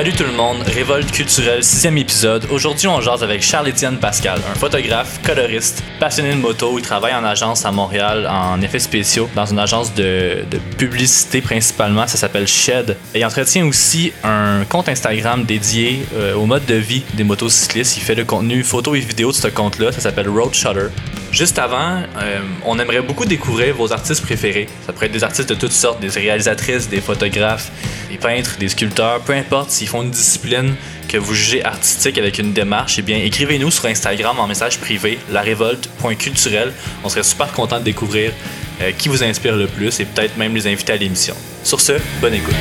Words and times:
Salut 0.00 0.12
tout 0.14 0.24
le 0.24 0.32
monde, 0.32 0.62
Révolte 0.62 1.12
culturelle, 1.12 1.62
sixième 1.62 1.98
épisode. 1.98 2.46
Aujourd'hui, 2.50 2.88
on 2.88 3.02
jase 3.02 3.22
avec 3.22 3.42
Charles-Étienne 3.42 3.98
Pascal, 3.98 4.40
un 4.50 4.54
photographe, 4.54 5.20
coloriste, 5.22 5.84
passionné 5.98 6.30
de 6.30 6.40
moto. 6.40 6.78
Il 6.78 6.82
travaille 6.82 7.12
en 7.12 7.22
agence 7.22 7.66
à 7.66 7.70
Montréal 7.70 8.26
en 8.26 8.62
effets 8.62 8.78
spéciaux, 8.78 9.28
dans 9.36 9.44
une 9.44 9.58
agence 9.58 9.92
de, 9.92 10.42
publicité 10.78 11.42
principalement. 11.42 12.06
Ça 12.06 12.16
s'appelle 12.16 12.48
Shed. 12.48 12.96
Il 13.14 13.22
entretient 13.26 13.66
aussi 13.66 14.14
un 14.24 14.64
compte 14.64 14.88
Instagram 14.88 15.44
dédié 15.44 16.06
euh, 16.14 16.32
au 16.32 16.46
mode 16.46 16.64
de 16.64 16.76
vie 16.76 17.02
des 17.12 17.24
motocyclistes. 17.24 17.98
Il 17.98 18.02
fait 18.02 18.14
le 18.14 18.24
contenu 18.24 18.64
photo 18.64 18.94
et 18.94 19.00
vidéo 19.00 19.32
de 19.32 19.36
ce 19.36 19.48
compte-là. 19.48 19.92
Ça 19.92 20.00
s'appelle 20.00 20.30
Road 20.30 20.54
Shutter. 20.54 20.86
Juste 21.30 21.60
avant, 21.60 22.02
euh, 22.16 22.40
on 22.64 22.78
aimerait 22.80 23.02
beaucoup 23.02 23.24
découvrir 23.24 23.74
vos 23.76 23.92
artistes 23.92 24.22
préférés. 24.22 24.66
Ça 24.84 24.92
pourrait 24.92 25.06
être 25.06 25.12
des 25.12 25.22
artistes 25.22 25.48
de 25.48 25.54
toutes 25.54 25.72
sortes, 25.72 26.00
des 26.00 26.08
réalisatrices, 26.08 26.88
des 26.88 27.00
photographes, 27.00 27.70
des 28.10 28.18
peintres, 28.18 28.56
des 28.58 28.68
sculpteurs, 28.68 29.20
peu 29.20 29.32
importe 29.32 29.70
s'ils 29.70 29.88
font 29.88 30.02
une 30.02 30.10
discipline 30.10 30.74
que 31.08 31.16
vous 31.16 31.34
jugez 31.34 31.64
artistique 31.64 32.18
avec 32.18 32.38
une 32.38 32.52
démarche, 32.52 32.98
eh 32.98 33.02
bien 33.02 33.18
écrivez-nous 33.18 33.70
sur 33.70 33.86
Instagram 33.86 34.38
en 34.38 34.46
message 34.46 34.78
privé, 34.78 35.18
larévolte.culturel. 35.30 36.72
On 37.04 37.08
serait 37.08 37.22
super 37.22 37.52
content 37.52 37.78
de 37.78 37.84
découvrir 37.84 38.32
euh, 38.80 38.92
qui 38.96 39.08
vous 39.08 39.22
inspire 39.22 39.56
le 39.56 39.66
plus 39.66 40.00
et 40.00 40.04
peut-être 40.04 40.36
même 40.36 40.54
les 40.54 40.66
inviter 40.66 40.92
à 40.92 40.96
l'émission. 40.96 41.34
Sur 41.64 41.80
ce, 41.80 41.92
bonne 42.20 42.34
écoute. 42.34 42.54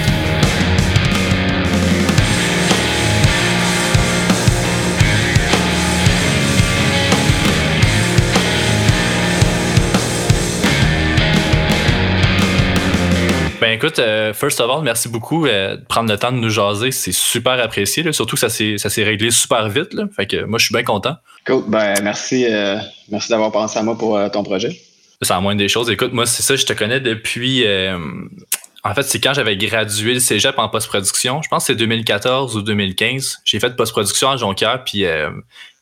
Ben 13.59 13.71
écoute, 13.71 13.99
euh, 13.99 14.33
first 14.33 14.61
of 14.61 14.69
all, 14.69 14.83
merci 14.83 15.09
beaucoup 15.09 15.45
euh, 15.45 15.75
de 15.75 15.83
prendre 15.83 16.09
le 16.09 16.17
temps 16.17 16.31
de 16.31 16.37
nous 16.37 16.49
jaser. 16.49 16.91
C'est 16.91 17.11
super 17.11 17.59
apprécié, 17.59 18.03
là. 18.03 18.13
surtout 18.13 18.37
que 18.37 18.39
ça 18.39 18.49
s'est, 18.49 19.03
réglé 19.03 19.31
super 19.31 19.67
vite. 19.67 19.93
Là. 19.93 20.05
Fait 20.15 20.27
que 20.27 20.45
moi, 20.45 20.59
je 20.59 20.65
suis 20.65 20.73
bien 20.73 20.83
content. 20.83 21.15
Cool. 21.45 21.63
Ben, 21.67 21.95
merci, 22.01 22.45
euh, 22.45 22.77
merci 23.09 23.29
d'avoir 23.29 23.51
pensé 23.51 23.77
à 23.77 23.83
moi 23.83 23.97
pour 23.97 24.19
ton 24.31 24.43
projet. 24.43 24.79
C'est 25.21 25.33
en 25.33 25.41
moins 25.41 25.55
des 25.55 25.67
choses. 25.67 25.89
Écoute, 25.89 26.13
moi, 26.13 26.25
c'est 26.25 26.41
ça, 26.41 26.55
je 26.55 26.65
te 26.65 26.71
connais 26.71 27.01
depuis. 27.01 27.65
en 28.83 28.93
fait, 28.95 29.03
c'est 29.03 29.19
quand 29.19 29.33
j'avais 29.33 29.57
gradué 29.57 30.13
le 30.13 30.21
cégep 30.21 30.57
en 30.57 30.69
post-production. 30.69 31.41
Je 31.41 31.49
pense 31.49 31.63
que 31.63 31.73
c'est 31.73 31.75
2014 31.75 32.55
ou 32.55 32.61
2015. 32.61 33.39
J'ai 33.43 33.59
fait 33.59 33.69
de 33.69 33.75
post-production 33.75 34.29
à 34.29 34.37
Jonquière. 34.37 34.85
Puis 34.85 35.03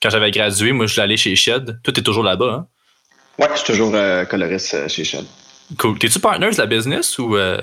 quand 0.01 0.09
j'avais 0.09 0.31
gradué, 0.31 0.71
moi, 0.71 0.87
je 0.87 0.95
voulais 0.95 1.03
aller 1.03 1.17
chez 1.17 1.35
Shed. 1.35 1.79
Tout 1.83 1.99
est 1.99 2.03
toujours 2.03 2.23
là-bas. 2.23 2.53
Hein? 2.53 2.67
Ouais, 3.37 3.49
je 3.53 3.59
suis 3.59 3.67
toujours 3.67 3.93
coloriste 4.27 4.87
chez 4.87 5.03
Shed. 5.03 5.25
Cool. 5.77 5.99
T'es-tu 5.99 6.19
partner 6.19 6.49
de 6.49 6.57
la 6.57 6.65
business 6.65 7.17
ou. 7.19 7.35
euh, 7.35 7.59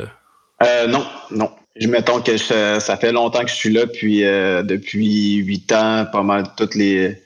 Euh, 0.63 0.87
non, 0.87 1.07
non. 1.31 1.51
Je 1.77 1.89
mettons 1.89 2.21
que 2.21 2.37
ça 2.37 2.97
fait 2.97 3.13
longtemps 3.13 3.43
que 3.43 3.51
je 3.51 3.55
suis 3.57 3.73
là, 3.73 3.87
puis 3.87 4.25
euh, 4.25 4.63
depuis 4.63 5.37
huit 5.37 5.73
ans, 5.73 6.07
pas 6.13 6.23
mal 6.23 6.45
tous 6.57 6.75
les 6.75 7.19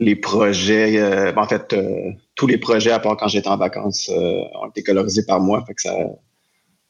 les 0.00 0.16
projets, 0.16 1.32
en 1.36 1.46
fait, 1.46 1.74
tous 2.34 2.46
les 2.48 2.58
projets, 2.58 2.90
à 2.90 2.98
part 2.98 3.16
quand 3.16 3.28
j'étais 3.28 3.48
en 3.48 3.56
vacances, 3.56 4.10
ont 4.10 4.68
été 4.68 4.82
colorisés 4.82 5.24
par 5.24 5.40
moi. 5.40 5.64
Fait 5.66 5.74
ça, 5.78 5.94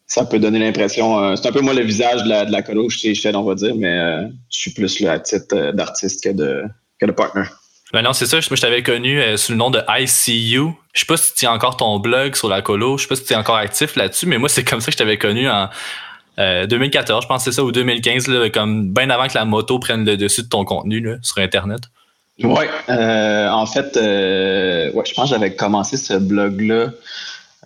ça 0.07 0.25
peut 0.25 0.39
donner 0.39 0.59
l'impression. 0.59 1.37
c'est 1.37 1.47
un 1.47 1.53
peu 1.53 1.61
moi 1.61 1.75
le 1.75 1.83
visage 1.83 2.25
de 2.25 2.29
la, 2.31 2.47
de 2.47 2.51
la 2.51 2.63
colo 2.63 2.89
chez 2.89 3.15
Shed, 3.15 3.37
on 3.37 3.45
va 3.45 3.55
dire, 3.55 3.75
mais 3.77 4.23
je 4.51 4.59
suis 4.59 4.71
plus 4.73 5.01
là 5.01 5.13
à 5.13 5.19
titre 5.21 5.73
d'artiste 5.73 6.25
que 6.25 6.31
de, 6.31 6.63
que 6.99 7.07
de 7.07 7.13
partner. 7.13 7.45
Ben 7.95 8.03
non, 8.03 8.13
c'est 8.13 8.27
ça. 8.27 8.41
Je 8.41 8.49
t'avais 8.61 8.83
connu 8.83 9.21
euh, 9.21 9.37
sous 9.37 9.53
le 9.53 9.59
nom 9.59 9.71
de 9.71 9.81
ICU. 9.89 10.73
Je 10.93 11.01
sais 11.01 11.07
pas 11.07 11.17
si 11.17 11.33
tu 11.33 11.47
as 11.47 11.53
encore 11.53 11.77
ton 11.77 12.01
blog 12.01 12.35
sur 12.35 12.49
la 12.49 12.61
colo. 12.61 12.99
Je 12.99 13.05
sais 13.05 13.09
pas 13.09 13.15
si 13.15 13.25
tu 13.25 13.33
es 13.33 13.37
encore 13.37 13.57
actif 13.57 13.95
là-dessus, 13.95 14.27
mais 14.27 14.37
moi, 14.37 14.49
c'est 14.49 14.65
comme 14.65 14.81
ça 14.81 14.87
que 14.87 14.93
je 14.93 14.99
t'avais 14.99 15.17
connu 15.17 15.49
en 15.49 15.71
euh, 16.41 16.67
2014, 16.67 17.23
je 17.23 17.29
pense 17.29 17.45
que 17.45 17.51
c'est 17.53 17.57
ça, 17.57 17.63
ou 17.63 17.71
2015, 17.71 18.27
là, 18.27 18.51
comme 18.51 18.93
bien 18.93 19.09
avant 19.11 19.29
que 19.29 19.35
la 19.35 19.45
moto 19.45 19.79
prenne 19.79 20.05
le 20.05 20.17
dessus 20.17 20.43
de 20.43 20.49
ton 20.49 20.65
contenu 20.65 21.09
sur 21.23 21.39
Internet. 21.39 21.83
Ouais, 22.43 22.69
euh, 22.89 23.49
en 23.49 23.67
fait, 23.67 23.97
euh, 23.97 24.91
ouais, 24.93 25.05
je 25.07 25.15
pense 25.15 25.31
que 25.31 25.37
j'avais 25.37 25.55
commencé 25.55 25.97
ce 25.97 26.15
blog-là 26.15 26.89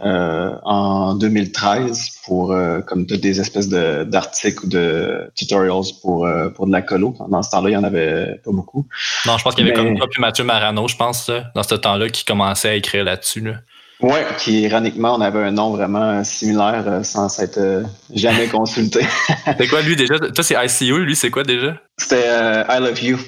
euh, 0.05 0.51
en 0.65 1.15
2013 1.15 2.11
pour 2.25 2.53
euh, 2.53 2.81
comme 2.81 3.07
toutes 3.07 3.21
des 3.21 3.41
espèces 3.41 3.69
de 3.69 4.05
d'articles 4.05 4.65
ou 4.65 4.69
de 4.69 5.31
tutorials 5.35 5.83
pour 6.03 6.27
euh, 6.27 6.49
pour 6.51 6.67
de 6.67 6.73
la 6.73 6.83
colo. 6.83 7.15
Dans 7.29 7.43
ce 7.43 7.51
temps-là, 7.51 7.71
il 7.71 7.73
y 7.73 7.77
en 7.77 7.85
avait 7.85 8.41
pas 8.45 8.51
beaucoup. 8.53 8.87
Non, 9.27 9.39
je 9.39 9.45
pense 9.45 9.55
qu'il 9.55 9.67
y 9.67 9.71
avait 9.71 9.79
Mais- 9.81 9.89
comme 9.89 9.99
toi 9.99 10.07
puis 10.11 10.21
Mathieu 10.21 10.45
Marano, 10.45 10.87
je 10.89 10.97
pense, 10.97 11.29
là, 11.29 11.51
dans 11.55 11.63
ce 11.63 11.75
temps-là, 11.75 12.09
qui 12.09 12.25
commençait 12.25 12.69
à 12.71 12.75
écrire 12.75 13.05
là-dessus. 13.05 13.41
Là. 13.41 13.53
Ouais, 14.01 14.25
qui 14.39 14.61
ironiquement, 14.63 15.17
on 15.17 15.21
avait 15.21 15.41
un 15.43 15.51
nom 15.51 15.71
vraiment 15.71 16.23
similaire 16.23 17.01
sans 17.03 17.29
s'être 17.29 17.59
jamais 18.15 18.47
consulté. 18.53 19.01
C'est 19.59 19.67
quoi 19.69 19.83
lui 19.83 19.97
déjà? 19.97 20.19
Toi, 20.19 20.45
c'est 20.45 20.55
ICU, 20.55 21.05
lui, 21.05 21.17
c'est 21.17 21.31
quoi 21.31 21.43
déjà? 21.43 21.75
C'était 21.97 22.29
I 22.69 22.79
Love 22.81 23.03
You. 23.03 23.19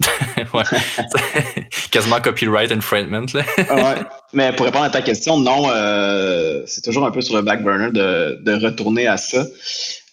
Quasiment 1.90 2.20
copyright 2.20 2.72
infringement. 2.72 3.26
Là. 3.32 3.44
ouais. 3.58 4.02
Mais 4.32 4.52
pour 4.52 4.66
répondre 4.66 4.84
à 4.84 4.90
ta 4.90 5.02
question, 5.02 5.38
non, 5.38 5.70
euh, 5.70 6.62
c'est 6.66 6.82
toujours 6.82 7.06
un 7.06 7.10
peu 7.10 7.20
sur 7.20 7.36
le 7.36 7.42
back 7.42 7.62
burner 7.62 7.90
de, 7.92 8.40
de 8.42 8.64
retourner 8.64 9.06
à 9.06 9.16
ça. 9.16 9.44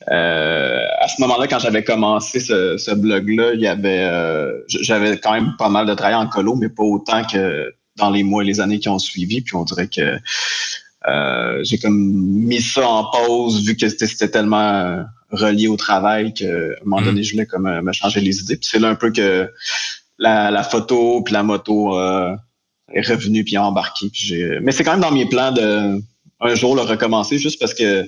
Euh, 0.09 0.79
à 0.99 1.07
ce 1.07 1.21
moment-là, 1.21 1.47
quand 1.47 1.59
j'avais 1.59 1.83
commencé 1.83 2.39
ce, 2.39 2.77
ce 2.77 2.91
blog-là, 2.91 3.53
il 3.53 3.61
y 3.61 3.67
avait, 3.67 4.03
euh, 4.03 4.51
j'avais 4.67 5.17
quand 5.17 5.33
même 5.33 5.53
pas 5.57 5.69
mal 5.69 5.85
de 5.85 5.93
travail 5.93 6.15
en 6.15 6.27
colo, 6.27 6.55
mais 6.55 6.69
pas 6.69 6.83
autant 6.83 7.23
que 7.23 7.73
dans 7.97 8.09
les 8.09 8.23
mois 8.23 8.43
et 8.43 8.45
les 8.45 8.59
années 8.61 8.79
qui 8.79 8.89
ont 8.89 8.99
suivi. 8.99 9.41
Puis 9.41 9.55
on 9.55 9.63
dirait 9.63 9.87
que 9.87 10.17
euh, 11.07 11.59
j'ai 11.63 11.77
comme 11.79 11.97
mis 11.97 12.61
ça 12.61 12.87
en 12.87 13.05
pause 13.11 13.65
vu 13.65 13.75
que 13.75 13.89
c'était 13.89 14.29
tellement 14.29 15.03
relié 15.31 15.67
au 15.67 15.77
travail 15.77 16.33
qu'à 16.33 16.45
un 16.45 16.83
moment 16.83 17.01
Mm. 17.01 17.05
donné, 17.05 17.23
je 17.23 17.31
voulais 17.33 17.45
comme 17.45 17.65
euh, 17.65 17.81
me 17.81 17.91
changer 17.91 18.21
les 18.21 18.39
idées. 18.41 18.57
Puis 18.57 18.69
c'est 18.71 18.79
là 18.79 18.89
un 18.89 18.95
peu 18.95 19.11
que 19.11 19.51
la, 20.17 20.51
la 20.51 20.63
photo 20.63 21.21
puis 21.23 21.33
la 21.33 21.43
moto 21.43 21.97
euh, 21.97 22.35
est 22.93 23.07
revenue 23.07 23.43
puis 23.43 23.57
embarqué. 23.57 24.09
Puis 24.09 24.21
j'ai... 24.25 24.59
Mais 24.61 24.71
c'est 24.71 24.83
quand 24.83 24.91
même 24.91 25.01
dans 25.01 25.11
mes 25.11 25.27
plans 25.27 25.51
de 25.51 26.01
un 26.43 26.55
jour 26.55 26.75
le 26.75 26.81
recommencer 26.81 27.37
juste 27.37 27.59
parce 27.59 27.73
que 27.73 28.07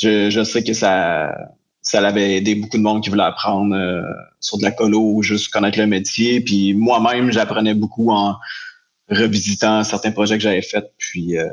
je, 0.00 0.30
je 0.30 0.44
sais 0.44 0.62
que 0.64 0.72
ça 0.72 1.32
ça 1.80 2.00
l'avait 2.00 2.36
aidé 2.36 2.54
beaucoup 2.54 2.76
de 2.76 2.82
monde 2.82 3.02
qui 3.02 3.10
voulait 3.10 3.24
apprendre 3.24 3.74
euh, 3.74 4.02
sur 4.40 4.56
de 4.56 4.62
la 4.62 4.70
colo 4.70 5.00
ou 5.00 5.22
juste 5.22 5.48
connaître 5.48 5.78
le 5.78 5.86
métier. 5.86 6.40
Puis 6.40 6.74
moi-même, 6.74 7.32
j'apprenais 7.32 7.74
beaucoup 7.74 8.12
en 8.12 8.36
revisitant 9.10 9.82
certains 9.82 10.12
projets 10.12 10.36
que 10.36 10.42
j'avais 10.44 10.62
faits. 10.62 10.92
Puis 10.96 11.36
euh, 11.36 11.48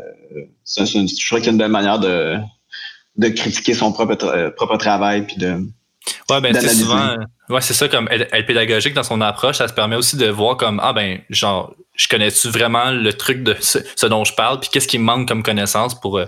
c'est 0.64 0.94
une, 0.94 1.08
je 1.08 1.26
trouve 1.26 1.40
qu'il 1.40 1.48
y 1.48 1.50
a 1.50 1.52
une 1.54 1.58
belle 1.58 1.72
manière 1.72 2.00
de, 2.00 2.38
de 3.20 3.30
critiquer 3.30 3.74
son 3.76 3.92
propre, 3.92 4.14
tra- 4.16 4.50
propre 4.52 4.78
travail 4.78 5.26
puis 5.28 5.36
de 5.38 5.58
Ouais, 6.30 6.42
ben 6.42 6.54
c'est 6.60 6.70
souvent. 6.70 7.10
euh, 7.10 7.18
Ouais, 7.50 7.62
c'est 7.62 7.74
ça, 7.74 7.88
comme 7.88 8.08
être, 8.10 8.34
être 8.34 8.46
pédagogique 8.48 8.94
dans 8.94 9.04
son 9.04 9.22
approche, 9.22 9.58
ça 9.58 9.68
se 9.68 9.74
permet 9.74 9.96
aussi 9.96 10.16
de 10.18 10.28
voir 10.28 10.58
comme 10.58 10.80
Ah 10.82 10.94
ben, 10.94 11.20
genre, 11.30 11.74
je 11.96 12.08
connais-tu 12.08 12.48
vraiment 12.50 12.92
le 12.92 13.12
truc 13.14 13.44
de 13.44 13.56
ce, 13.60 13.80
ce 13.96 14.06
dont 14.08 14.24
je 14.24 14.34
parle, 14.34 14.60
puis 14.60 14.70
qu'est-ce 14.72 14.88
qui 14.88 14.98
me 14.98 15.04
manque 15.04 15.28
comme 15.28 15.44
connaissance 15.44 16.00
pour, 16.00 16.18
euh, 16.18 16.26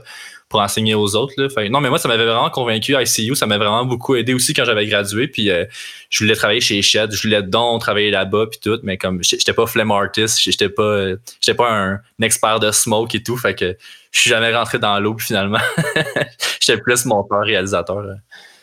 pour 0.52 0.60
enseigner 0.60 0.94
aux 0.94 1.16
autres. 1.16 1.34
Là. 1.38 1.50
Fait, 1.50 1.70
non, 1.70 1.80
mais 1.80 1.90
moi, 1.90 1.98
ça 1.98 2.08
m'avait 2.08 2.26
vraiment 2.26 2.50
convaincu. 2.50 2.94
ICU, 2.94 3.36
ça 3.36 3.48
m'a 3.48 3.58
vraiment 3.58 3.86
beaucoup 3.86 4.16
aidé 4.16 4.34
aussi 4.34 4.54
quand 4.54 4.66
j'avais 4.66 4.86
gradué. 4.86 5.28
Puis 5.28 5.50
euh, 5.50 5.66
je 6.10 6.24
voulais 6.24 6.36
travailler 6.36 6.62
chez 6.62 6.82
Shed, 6.82 7.12
je 7.12 7.22
voulais 7.24 7.42
donc 7.42 7.82
travailler 7.82 8.12
là-bas, 8.12 8.48
puis 8.52 8.60
tout, 8.62 8.80
mais 8.84 8.98
comme 8.98 9.24
j'étais 9.24 9.54
pas 9.54 9.66
flemme 9.66 9.92
artist, 9.92 10.40
j'étais 10.42 10.70
pas, 10.70 10.84
euh, 10.84 11.16
j'étais 11.40 11.56
pas 11.56 11.72
un, 11.72 11.94
un 11.94 12.24
expert 12.24 12.60
de 12.60 12.72
smoke 12.72 13.16
et 13.16 13.24
tout. 13.24 13.38
Fait 13.38 13.56
que 13.56 13.76
je 14.12 14.20
suis 14.20 14.30
jamais 14.30 14.54
rentré 14.54 14.78
dans 14.78 15.00
l'eau, 15.00 15.16
finalement, 15.18 15.60
j'étais 16.60 16.80
plus 16.80 17.06
monteur, 17.06 17.42
réalisateur. 17.42 18.02
là. 18.02 18.16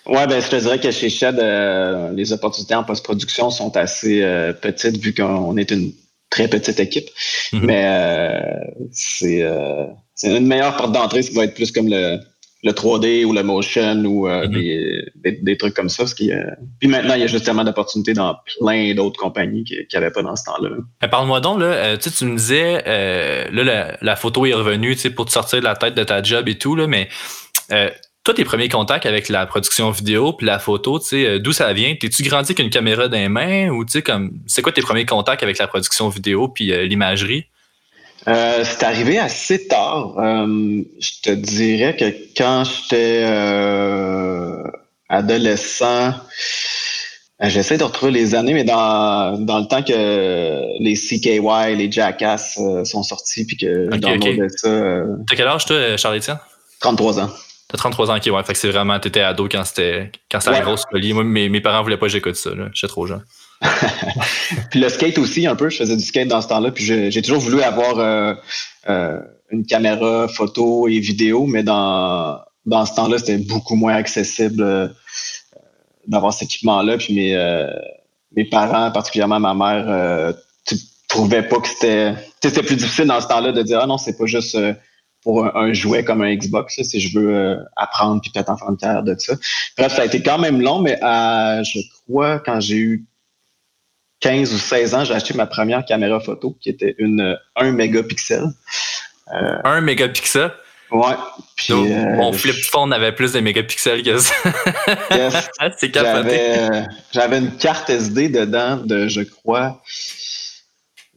Ouais, 0.06 0.26
ben, 0.26 0.40
je 0.40 0.48
te 0.48 0.56
dirais 0.56 0.78
que 0.78 0.90
chez 0.90 1.10
Shed, 1.10 1.38
euh, 1.38 2.10
les 2.12 2.32
opportunités 2.32 2.74
en 2.74 2.84
post-production 2.84 3.50
sont 3.50 3.76
assez 3.76 4.22
euh, 4.22 4.54
petites 4.54 4.96
vu 4.96 5.12
qu'on 5.12 5.56
est 5.58 5.70
une 5.70 5.92
très 6.30 6.48
petite 6.48 6.80
équipe. 6.80 7.08
Mhm. 7.52 7.60
Mais 7.64 7.84
euh, 7.86 8.40
c'est 8.92 9.42
euh, 9.42 9.84
c'est 10.18 10.36
une 10.36 10.46
meilleure 10.46 10.76
porte 10.76 10.92
d'entrée, 10.92 11.22
ça 11.22 11.32
va 11.34 11.44
être 11.44 11.54
plus 11.54 11.72
comme 11.72 11.88
le, 11.88 12.18
le 12.64 12.72
3D 12.72 13.24
ou 13.24 13.32
le 13.32 13.42
motion 13.44 14.04
ou 14.04 14.28
euh, 14.28 14.46
Mhm. 14.46 14.52
des, 14.52 15.04
des, 15.14 15.32
des 15.42 15.56
trucs 15.56 15.74
comme 15.74 15.88
ça. 15.88 16.04
Qu'il 16.06 16.32
a- 16.32 16.56
Puis 16.80 16.88
maintenant, 16.88 17.14
il 17.14 17.20
y 17.20 17.24
a 17.24 17.28
justement 17.28 17.62
d'opportunités 17.64 18.12
dans 18.14 18.36
plein 18.60 18.92
d'autres 18.94 19.18
compagnies 19.18 19.62
qui 19.64 19.86
n'avaient 19.94 20.10
pas 20.10 20.22
dans 20.22 20.34
ce 20.36 20.44
temps-là. 20.44 20.70
Mais 21.00 21.08
Parle-moi 21.08 21.40
donc, 21.40 21.60
là, 21.60 21.66
euh, 21.66 21.96
tu 21.96 22.10
sais, 22.10 22.16
tu 22.16 22.24
me 22.24 22.36
disais, 22.36 22.82
euh, 22.86 23.44
là, 23.52 23.62
la, 23.64 23.96
la 24.02 24.16
photo 24.16 24.44
est 24.44 24.54
revenue, 24.54 24.94
tu 24.96 25.02
sais, 25.02 25.10
pour 25.10 25.24
te 25.26 25.30
sortir 25.30 25.60
de 25.60 25.64
la 25.64 25.76
tête 25.76 25.94
de 25.94 26.02
ta 26.04 26.20
job 26.22 26.48
et 26.48 26.58
tout, 26.58 26.74
là, 26.74 26.86
mais 26.88 27.08
euh, 27.70 27.88
toi, 28.24 28.34
tes 28.34 28.44
premiers 28.44 28.68
contacts 28.68 29.06
avec 29.06 29.28
la 29.28 29.46
production 29.46 29.90
vidéo 29.92 30.32
puis 30.32 30.44
la 30.46 30.58
photo, 30.58 30.98
tu 30.98 31.06
sais, 31.06 31.26
euh, 31.26 31.38
d'où 31.38 31.52
ça 31.52 31.72
vient? 31.72 31.94
T'es-tu 31.94 32.24
grandi 32.24 32.48
avec 32.50 32.58
une 32.58 32.70
caméra 32.70 33.06
dans 33.08 33.16
les 33.16 33.28
mains 33.28 33.68
ou, 33.68 33.84
tu 33.84 33.92
sais, 33.92 34.02
comme, 34.02 34.32
c'est 34.48 34.62
quoi 34.62 34.72
tes 34.72 34.82
premiers 34.82 35.06
contacts 35.06 35.44
avec 35.44 35.58
la 35.58 35.68
production 35.68 36.08
vidéo 36.08 36.48
puis 36.48 36.72
euh, 36.72 36.84
l'imagerie? 36.86 37.44
Euh, 38.26 38.64
c'est 38.64 38.82
arrivé 38.82 39.18
assez 39.18 39.68
tard. 39.68 40.18
Euh, 40.18 40.82
je 40.98 41.10
te 41.22 41.30
dirais 41.30 41.96
que 41.96 42.04
quand 42.36 42.64
j'étais 42.64 43.22
euh, 43.24 44.62
adolescent, 45.08 46.14
j'essaie 47.40 47.78
de 47.78 47.84
retrouver 47.84 48.12
les 48.12 48.34
années, 48.34 48.54
mais 48.54 48.64
dans, 48.64 49.38
dans 49.38 49.60
le 49.60 49.66
temps 49.66 49.82
que 49.82 50.82
les 50.82 50.94
CKY, 50.94 51.76
les 51.76 51.90
Jackass 51.90 52.58
sont 52.84 53.02
sortis, 53.02 53.46
puis 53.46 53.56
que 53.56 53.86
Ok, 53.86 53.94
je 53.94 53.98
downloadais 53.98 54.48
ça, 54.48 55.02
T'as 55.28 55.36
quel 55.36 55.46
âge, 55.46 55.64
toi, 55.64 55.96
Charles-Étienne? 55.96 56.38
33 56.80 57.20
ans. 57.20 57.30
T'as 57.68 57.76
33 57.76 58.10
ans, 58.10 58.16
ok, 58.16 58.26
ouais. 58.32 58.42
Fait 58.44 58.52
que 58.54 58.58
c'est 58.58 58.70
vraiment, 58.70 58.98
t'étais 58.98 59.20
ado 59.20 59.46
quand 59.50 59.64
c'était, 59.64 60.10
quand 60.30 60.40
ça 60.40 60.50
arrivait 60.50 60.70
au 60.70 60.76
Scully. 60.76 61.12
Moi, 61.12 61.24
mes, 61.24 61.48
mes 61.48 61.60
parents 61.60 61.82
voulaient 61.82 61.98
pas 61.98 62.06
que 62.06 62.12
j'écoute 62.12 62.36
ça, 62.36 62.50
là. 62.50 62.68
J'étais 62.72 62.88
trop 62.90 63.06
jeune. 63.06 63.22
puis 64.70 64.80
le 64.80 64.88
skate 64.88 65.18
aussi, 65.18 65.46
un 65.46 65.56
peu. 65.56 65.68
Je 65.68 65.78
faisais 65.78 65.96
du 65.96 66.04
skate 66.04 66.28
dans 66.28 66.40
ce 66.40 66.48
temps-là. 66.48 66.70
Puis 66.70 66.84
j'ai 66.84 67.22
toujours 67.22 67.40
voulu 67.40 67.62
avoir 67.62 67.98
euh, 67.98 68.34
euh, 68.88 69.20
une 69.50 69.66
caméra 69.66 70.28
photo 70.28 70.88
et 70.88 70.98
vidéo, 71.00 71.46
mais 71.46 71.62
dans, 71.62 72.40
dans 72.66 72.86
ce 72.86 72.94
temps-là, 72.94 73.18
c'était 73.18 73.38
beaucoup 73.38 73.74
moins 73.74 73.94
accessible 73.94 74.62
euh, 74.62 74.88
d'avoir 76.06 76.32
cet 76.32 76.44
équipement-là. 76.44 76.98
Puis 76.98 77.14
mes, 77.14 77.68
mes 78.36 78.44
parents, 78.44 78.90
particulièrement 78.92 79.40
ma 79.40 79.54
mère, 79.54 80.34
trouvaient 81.08 81.46
pas 81.46 81.60
que 81.60 81.68
c'était. 81.68 82.14
C'était 82.42 82.62
plus 82.62 82.76
difficile 82.76 83.06
dans 83.06 83.20
ce 83.20 83.26
temps-là 83.26 83.52
de 83.52 83.62
dire 83.62 83.80
Ah 83.82 83.86
non, 83.86 83.98
c'est 83.98 84.16
pas 84.16 84.26
juste 84.26 84.56
pour 85.22 85.44
un, 85.44 85.72
jouet 85.72 86.04
comme 86.04 86.22
un 86.22 86.34
Xbox, 86.34 86.80
si 86.80 87.00
je 87.00 87.18
veux 87.18 87.58
apprendre 87.76 88.22
puis 88.22 88.30
peut-être 88.30 88.48
en 88.48 88.56
faire 88.56 88.70
une 88.70 88.76
carrière 88.76 89.02
de 89.02 89.16
ça. 89.18 89.34
Bref, 89.76 89.94
ça 89.94 90.02
a 90.02 90.04
été 90.04 90.22
quand 90.22 90.38
même 90.38 90.62
long, 90.62 90.80
mais 90.80 90.98
je 91.02 91.80
crois 92.06 92.38
quand 92.38 92.60
j'ai 92.60 92.76
eu 92.76 93.08
15 94.20 94.52
ou 94.52 94.58
16 94.58 94.94
ans, 94.94 95.04
j'ai 95.04 95.14
acheté 95.14 95.34
ma 95.34 95.46
première 95.46 95.84
caméra 95.84 96.20
photo 96.20 96.56
qui 96.60 96.70
était 96.70 96.94
une 96.98 97.38
1 97.56 97.72
mégapixel. 97.72 98.44
Euh, 99.32 99.58
1 99.64 99.80
mégapixel? 99.80 100.52
Ouais. 100.90 101.14
Puis, 101.56 101.74
euh, 101.74 102.16
mon 102.16 102.32
flip 102.32 102.56
phone 102.70 102.92
avait 102.92 103.12
plus 103.12 103.32
de 103.32 103.40
mégapixels 103.40 104.02
que 104.02 104.18
ça. 104.18 104.34
yes. 105.10 105.48
C'est 105.76 105.90
capoté. 105.90 106.66
J'avais 107.12 107.38
une 107.38 107.56
carte 107.56 107.90
SD 107.90 108.30
dedans 108.30 108.78
de, 108.78 109.06
je 109.06 109.20
crois, 109.20 109.82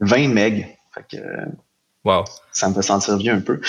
20 0.02 0.28
MB. 0.28 0.66
Fait 0.94 1.06
que, 1.10 1.18
Wow. 2.04 2.24
Ça 2.52 2.68
me 2.68 2.74
fait 2.74 2.82
sentir 2.82 3.18
vieux 3.18 3.32
un 3.32 3.42
peu. 3.42 3.62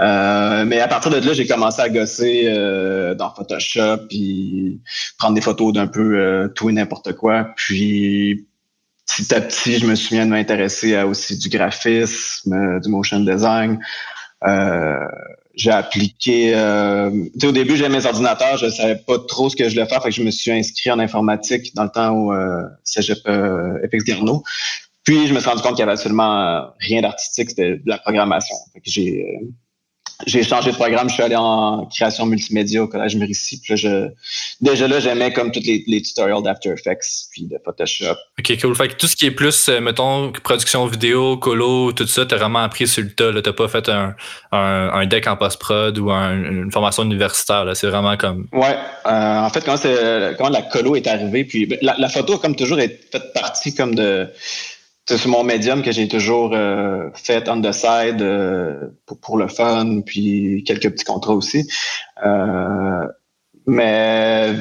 Euh, 0.00 0.64
mais 0.64 0.80
à 0.80 0.88
partir 0.88 1.10
de 1.10 1.18
là, 1.18 1.32
j'ai 1.32 1.46
commencé 1.46 1.80
à 1.80 1.88
gosser 1.88 2.44
euh, 2.46 3.14
dans 3.14 3.32
Photoshop, 3.32 4.08
puis 4.08 4.80
prendre 5.18 5.34
des 5.34 5.40
photos 5.40 5.72
d'un 5.72 5.86
peu 5.86 6.18
euh, 6.18 6.48
tout 6.48 6.68
et 6.68 6.72
n'importe 6.72 7.12
quoi. 7.12 7.52
Puis 7.56 8.48
petit 9.06 9.34
à 9.34 9.40
petit, 9.40 9.78
je 9.78 9.86
me 9.86 9.94
souviens 9.94 10.26
de 10.26 10.30
m'intéresser 10.30 10.96
à 10.96 11.06
aussi 11.06 11.38
du 11.38 11.48
graphisme, 11.48 12.80
du 12.80 12.88
motion 12.88 13.20
design. 13.20 13.78
j'ai 15.54 15.70
appliqué. 15.70 16.54
au 16.54 17.52
début, 17.52 17.76
j'avais 17.76 17.96
mes 17.96 18.06
ordinateurs, 18.06 18.58
je 18.58 18.68
savais 18.68 18.96
pas 18.96 19.18
trop 19.28 19.48
ce 19.48 19.56
que 19.56 19.68
je 19.68 19.74
voulais 19.74 19.86
faire, 19.86 20.02
fait 20.02 20.10
que 20.10 20.14
je 20.14 20.22
me 20.22 20.30
suis 20.30 20.50
inscrit 20.50 20.90
en 20.90 20.98
informatique 20.98 21.74
dans 21.74 21.84
le 21.84 21.90
temps 21.90 22.10
où 22.10 22.32
Cégep 22.84 23.18
FX 23.20 24.04
Garneau. 24.04 24.42
Puis, 25.06 25.28
je 25.28 25.32
me 25.32 25.38
suis 25.38 25.48
rendu 25.48 25.62
compte 25.62 25.76
qu'il 25.76 25.78
y 25.78 25.82
avait 25.84 25.92
absolument 25.92 26.40
euh, 26.40 26.62
rien 26.80 27.00
d'artistique, 27.00 27.50
c'était 27.50 27.76
de 27.76 27.82
la 27.88 27.98
programmation. 27.98 28.56
j'ai, 28.82 29.22
euh, 29.22 29.46
j'ai 29.46 29.65
changé 30.26 30.70
de 30.70 30.76
programme, 30.76 31.08
je 31.08 31.14
suis 31.14 31.22
allé 31.22 31.36
en 31.36 31.86
création 31.86 32.26
multimédia 32.26 32.82
au 32.82 32.88
Collège 32.88 33.16
Mérissi. 33.16 33.60
Puis 33.60 33.76
je, 33.76 34.08
déjà 34.60 34.88
là, 34.88 35.00
j'aimais 35.00 35.32
comme 35.32 35.52
tous 35.52 35.62
les, 35.64 35.84
les 35.86 36.02
tutorials 36.02 36.42
d'After 36.42 36.70
Effects 36.70 37.26
puis 37.30 37.42
de 37.42 37.58
Photoshop. 37.64 38.16
OK, 38.38 38.60
cool. 38.60 38.74
Fait 38.74 38.88
que 38.88 38.94
tout 38.94 39.06
ce 39.06 39.16
qui 39.16 39.26
est 39.26 39.30
plus, 39.30 39.68
euh, 39.68 39.80
mettons, 39.80 40.32
production 40.32 40.86
vidéo, 40.86 41.36
colo, 41.36 41.92
tout 41.92 42.06
ça, 42.06 42.24
t'as 42.24 42.36
vraiment 42.36 42.60
appris 42.60 42.86
sur 42.86 43.02
le 43.02 43.12
tas. 43.12 43.32
T'as 43.42 43.52
pas 43.52 43.68
fait 43.68 43.88
un, 43.88 44.14
un, 44.52 44.90
un, 44.92 45.06
deck 45.06 45.26
en 45.26 45.36
post-prod 45.36 45.98
ou 45.98 46.10
une 46.10 46.70
formation 46.72 47.02
universitaire. 47.02 47.64
C'est 47.74 47.88
vraiment 47.88 48.16
comme... 48.16 48.48
Ouais. 48.52 48.76
en 49.04 49.50
fait, 49.50 49.64
quand, 49.64 49.76
quand 50.38 50.48
la 50.48 50.62
colo 50.62 50.96
est 50.96 51.06
arrivée, 51.06 51.44
puis 51.44 51.66
ben, 51.66 51.78
la, 51.82 51.94
la 51.98 52.08
photo, 52.08 52.38
comme 52.38 52.56
toujours, 52.56 52.80
est 52.80 53.00
faite 53.12 53.32
partie 53.34 53.74
comme 53.74 53.94
de 53.94 54.28
c'est 55.08 55.26
mon 55.26 55.44
médium 55.44 55.82
que 55.82 55.92
j'ai 55.92 56.08
toujours 56.08 56.52
euh, 56.52 57.10
fait 57.14 57.48
on 57.48 57.60
the 57.60 57.72
side 57.72 58.20
euh, 58.20 58.88
pour, 59.22 59.38
le 59.38 59.46
fun, 59.46 60.00
puis 60.04 60.64
quelques 60.66 60.90
petits 60.90 61.04
contrats 61.04 61.34
aussi. 61.34 61.68
Euh, 62.24 63.06
mais 63.66 64.54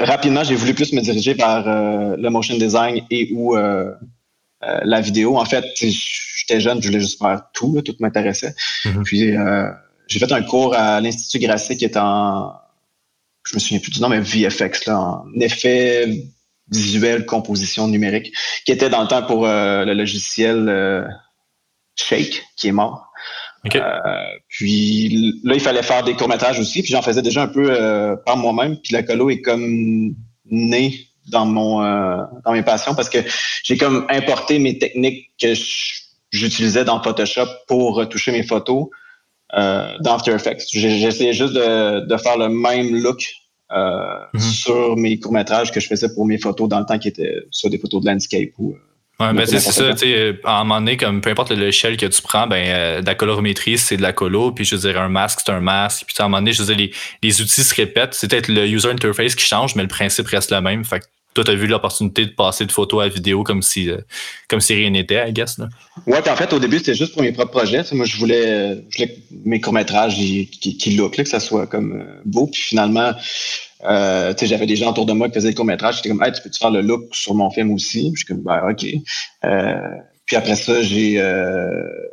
rapidement, 0.00 0.44
j'ai 0.44 0.54
voulu 0.54 0.74
plus 0.74 0.92
me 0.92 1.00
diriger 1.00 1.34
vers 1.34 1.64
le 2.16 2.28
motion 2.28 2.56
design 2.56 3.04
et 3.10 3.32
ou 3.32 3.54
la 3.54 5.00
vidéo. 5.00 5.38
En 5.38 5.44
fait, 5.44 5.64
j'étais 5.76 6.60
jeune, 6.60 6.82
je 6.82 6.88
voulais 6.88 7.00
juste 7.00 7.20
faire 7.20 7.42
tout, 7.54 7.80
tout 7.82 7.94
m'intéressait. 8.00 8.54
Mm-hmm. 8.84 9.02
Puis 9.04 9.34
j'ai 10.08 10.18
fait 10.18 10.32
un 10.32 10.42
cours 10.42 10.74
à 10.74 11.00
l'Institut 11.00 11.38
Grasset 11.38 11.76
qui 11.76 11.84
est 11.84 11.96
en, 11.96 12.52
je 13.44 13.54
me 13.54 13.60
souviens 13.60 13.78
plus 13.78 13.92
du 13.92 14.00
nom, 14.00 14.08
mais 14.08 14.20
VFX, 14.20 14.86
là, 14.86 14.98
en 14.98 15.40
effet 15.40 16.26
visuelle 16.72 17.26
composition 17.26 17.88
numérique, 17.88 18.32
qui 18.64 18.72
était 18.72 18.90
dans 18.90 19.02
le 19.02 19.08
temps 19.08 19.22
pour 19.22 19.46
euh, 19.46 19.84
le 19.84 19.94
logiciel 19.94 20.68
euh, 20.68 21.04
Shake, 21.96 22.42
qui 22.56 22.68
est 22.68 22.72
mort. 22.72 23.08
Euh, 23.76 23.80
puis 24.48 25.34
là, 25.44 25.54
il 25.54 25.60
fallait 25.60 25.84
faire 25.84 26.02
des 26.02 26.14
courts-métrages 26.14 26.58
aussi, 26.58 26.82
puis 26.82 26.90
j'en 26.90 27.02
faisais 27.02 27.22
déjà 27.22 27.42
un 27.42 27.48
peu 27.48 28.16
par 28.26 28.36
moi-même. 28.36 28.76
Puis 28.78 28.92
la 28.92 29.04
colo 29.04 29.30
est 29.30 29.40
comme 29.40 30.14
née 30.46 31.06
dans 31.28 31.46
mon 31.46 31.80
dans 32.44 32.52
mes 32.52 32.64
passions 32.64 32.96
parce 32.96 33.08
que 33.08 33.18
j'ai 33.62 33.76
comme 33.76 34.04
importé 34.10 34.58
mes 34.58 34.78
techniques 34.78 35.30
que 35.40 35.54
j'utilisais 36.32 36.84
dans 36.84 37.00
Photoshop 37.00 37.46
pour 37.68 37.94
retoucher 37.94 38.32
mes 38.32 38.42
photos 38.42 38.86
dans 39.52 40.14
After 40.14 40.32
Effects. 40.32 40.64
J'essayais 40.72 41.32
juste 41.32 41.52
de, 41.52 42.04
de, 42.04 42.16
faire 42.16 42.36
le 42.38 42.48
même 42.48 42.96
look 42.96 43.32
euh, 43.74 44.18
mhm. 44.34 44.40
sur 44.40 44.96
mes 44.96 45.18
courts-métrages 45.18 45.72
que 45.72 45.80
je 45.80 45.86
faisais 45.86 46.12
pour 46.14 46.26
mes 46.26 46.38
photos 46.38 46.68
dans 46.68 46.78
le 46.78 46.84
temps 46.84 46.98
qui 46.98 47.08
étaient 47.08 47.44
soit 47.50 47.70
des 47.70 47.78
photos 47.78 48.02
de 48.02 48.10
landscape 48.10 48.50
ou. 48.58 48.72
Euh, 48.72 49.26
ouais, 49.26 49.32
mais 49.32 49.46
c'est 49.46 49.60
ça, 49.60 49.92
tu 49.92 49.98
sais, 49.98 50.40
à 50.44 50.60
un 50.60 50.64
moment 50.64 50.80
donné, 50.80 50.96
comme 50.96 51.20
peu 51.20 51.30
importe 51.30 51.52
l'échelle 51.52 51.96
que 51.96 52.06
tu 52.06 52.22
prends, 52.22 52.46
ben, 52.46 52.64
euh, 52.66 53.00
de 53.00 53.06
la 53.06 53.14
colorimétrie, 53.14 53.78
c'est 53.78 53.96
de 53.96 54.02
la 54.02 54.12
colo, 54.12 54.52
puis 54.52 54.64
je 54.64 54.76
veux 54.76 54.90
dire, 54.90 55.00
un 55.00 55.08
masque, 55.08 55.40
c'est 55.44 55.52
un 55.52 55.60
masque, 55.60 56.04
puis 56.06 56.14
à 56.18 56.24
un 56.24 56.28
moment 56.28 56.38
donné, 56.38 56.52
je 56.52 56.62
veux 56.62 56.74
dire, 56.74 56.76
les, 56.76 56.92
les 57.22 57.40
outils 57.40 57.62
se 57.62 57.74
répètent, 57.74 58.14
c'est 58.14 58.30
peut-être 58.30 58.48
le 58.48 58.66
user 58.66 58.90
interface 58.90 59.34
qui 59.34 59.46
change, 59.46 59.74
mais 59.74 59.82
le 59.82 59.88
principe 59.88 60.26
reste 60.26 60.50
le 60.50 60.60
même. 60.60 60.84
Fait 60.84 61.00
que 61.00 61.06
toi, 61.34 61.44
tu 61.44 61.50
as 61.50 61.54
vu 61.54 61.66
l'opportunité 61.66 62.26
de 62.26 62.30
passer 62.30 62.66
de 62.66 62.72
photo 62.72 63.00
à 63.00 63.08
vidéo 63.08 63.42
comme 63.42 63.62
si, 63.62 63.90
comme 64.48 64.60
si 64.60 64.74
rien 64.74 64.90
n'était, 64.90 65.28
I 65.28 65.32
guess. 65.32 65.58
Là. 65.58 65.68
Ouais, 66.06 66.20
puis 66.20 66.30
en 66.30 66.36
fait, 66.36 66.52
au 66.52 66.58
début, 66.58 66.78
c'était 66.78 66.94
juste 66.94 67.12
pour 67.14 67.22
mes 67.22 67.32
propres 67.32 67.52
projets. 67.52 67.82
moi, 67.92 68.06
je 68.06 68.16
voulais, 68.16 68.84
je 68.90 68.98
voulais 68.98 69.14
que 69.14 69.20
mes 69.44 69.60
courts-métrages 69.60 70.16
qui, 70.16 70.76
qui 70.78 70.90
look, 70.96 71.16
là, 71.16 71.24
que 71.24 71.30
ça 71.30 71.40
soit 71.40 71.66
comme 71.66 72.04
beau. 72.24 72.46
Puis 72.46 72.62
finalement, 72.62 73.12
euh, 73.84 74.34
j'avais 74.40 74.66
des 74.66 74.76
gens 74.76 74.90
autour 74.90 75.06
de 75.06 75.12
moi 75.12 75.28
qui 75.28 75.34
faisaient 75.34 75.48
des 75.48 75.54
courts-métrages. 75.54 75.96
J'étais 75.96 76.10
comme, 76.10 76.22
hey, 76.22 76.32
tu 76.32 76.42
peux-tu 76.42 76.58
faire 76.58 76.70
le 76.70 76.82
look 76.82 77.02
sur 77.12 77.34
mon 77.34 77.50
film 77.50 77.72
aussi? 77.72 78.10
Puis 78.12 78.22
je 78.22 78.24
suis 78.24 78.26
comme, 78.26 78.42
ben, 78.42 78.70
OK. 78.70 78.86
Euh, 79.44 79.76
puis 80.26 80.36
après 80.36 80.56
ça, 80.56 80.82
j'ai 80.82 81.20
euh, 81.20 81.68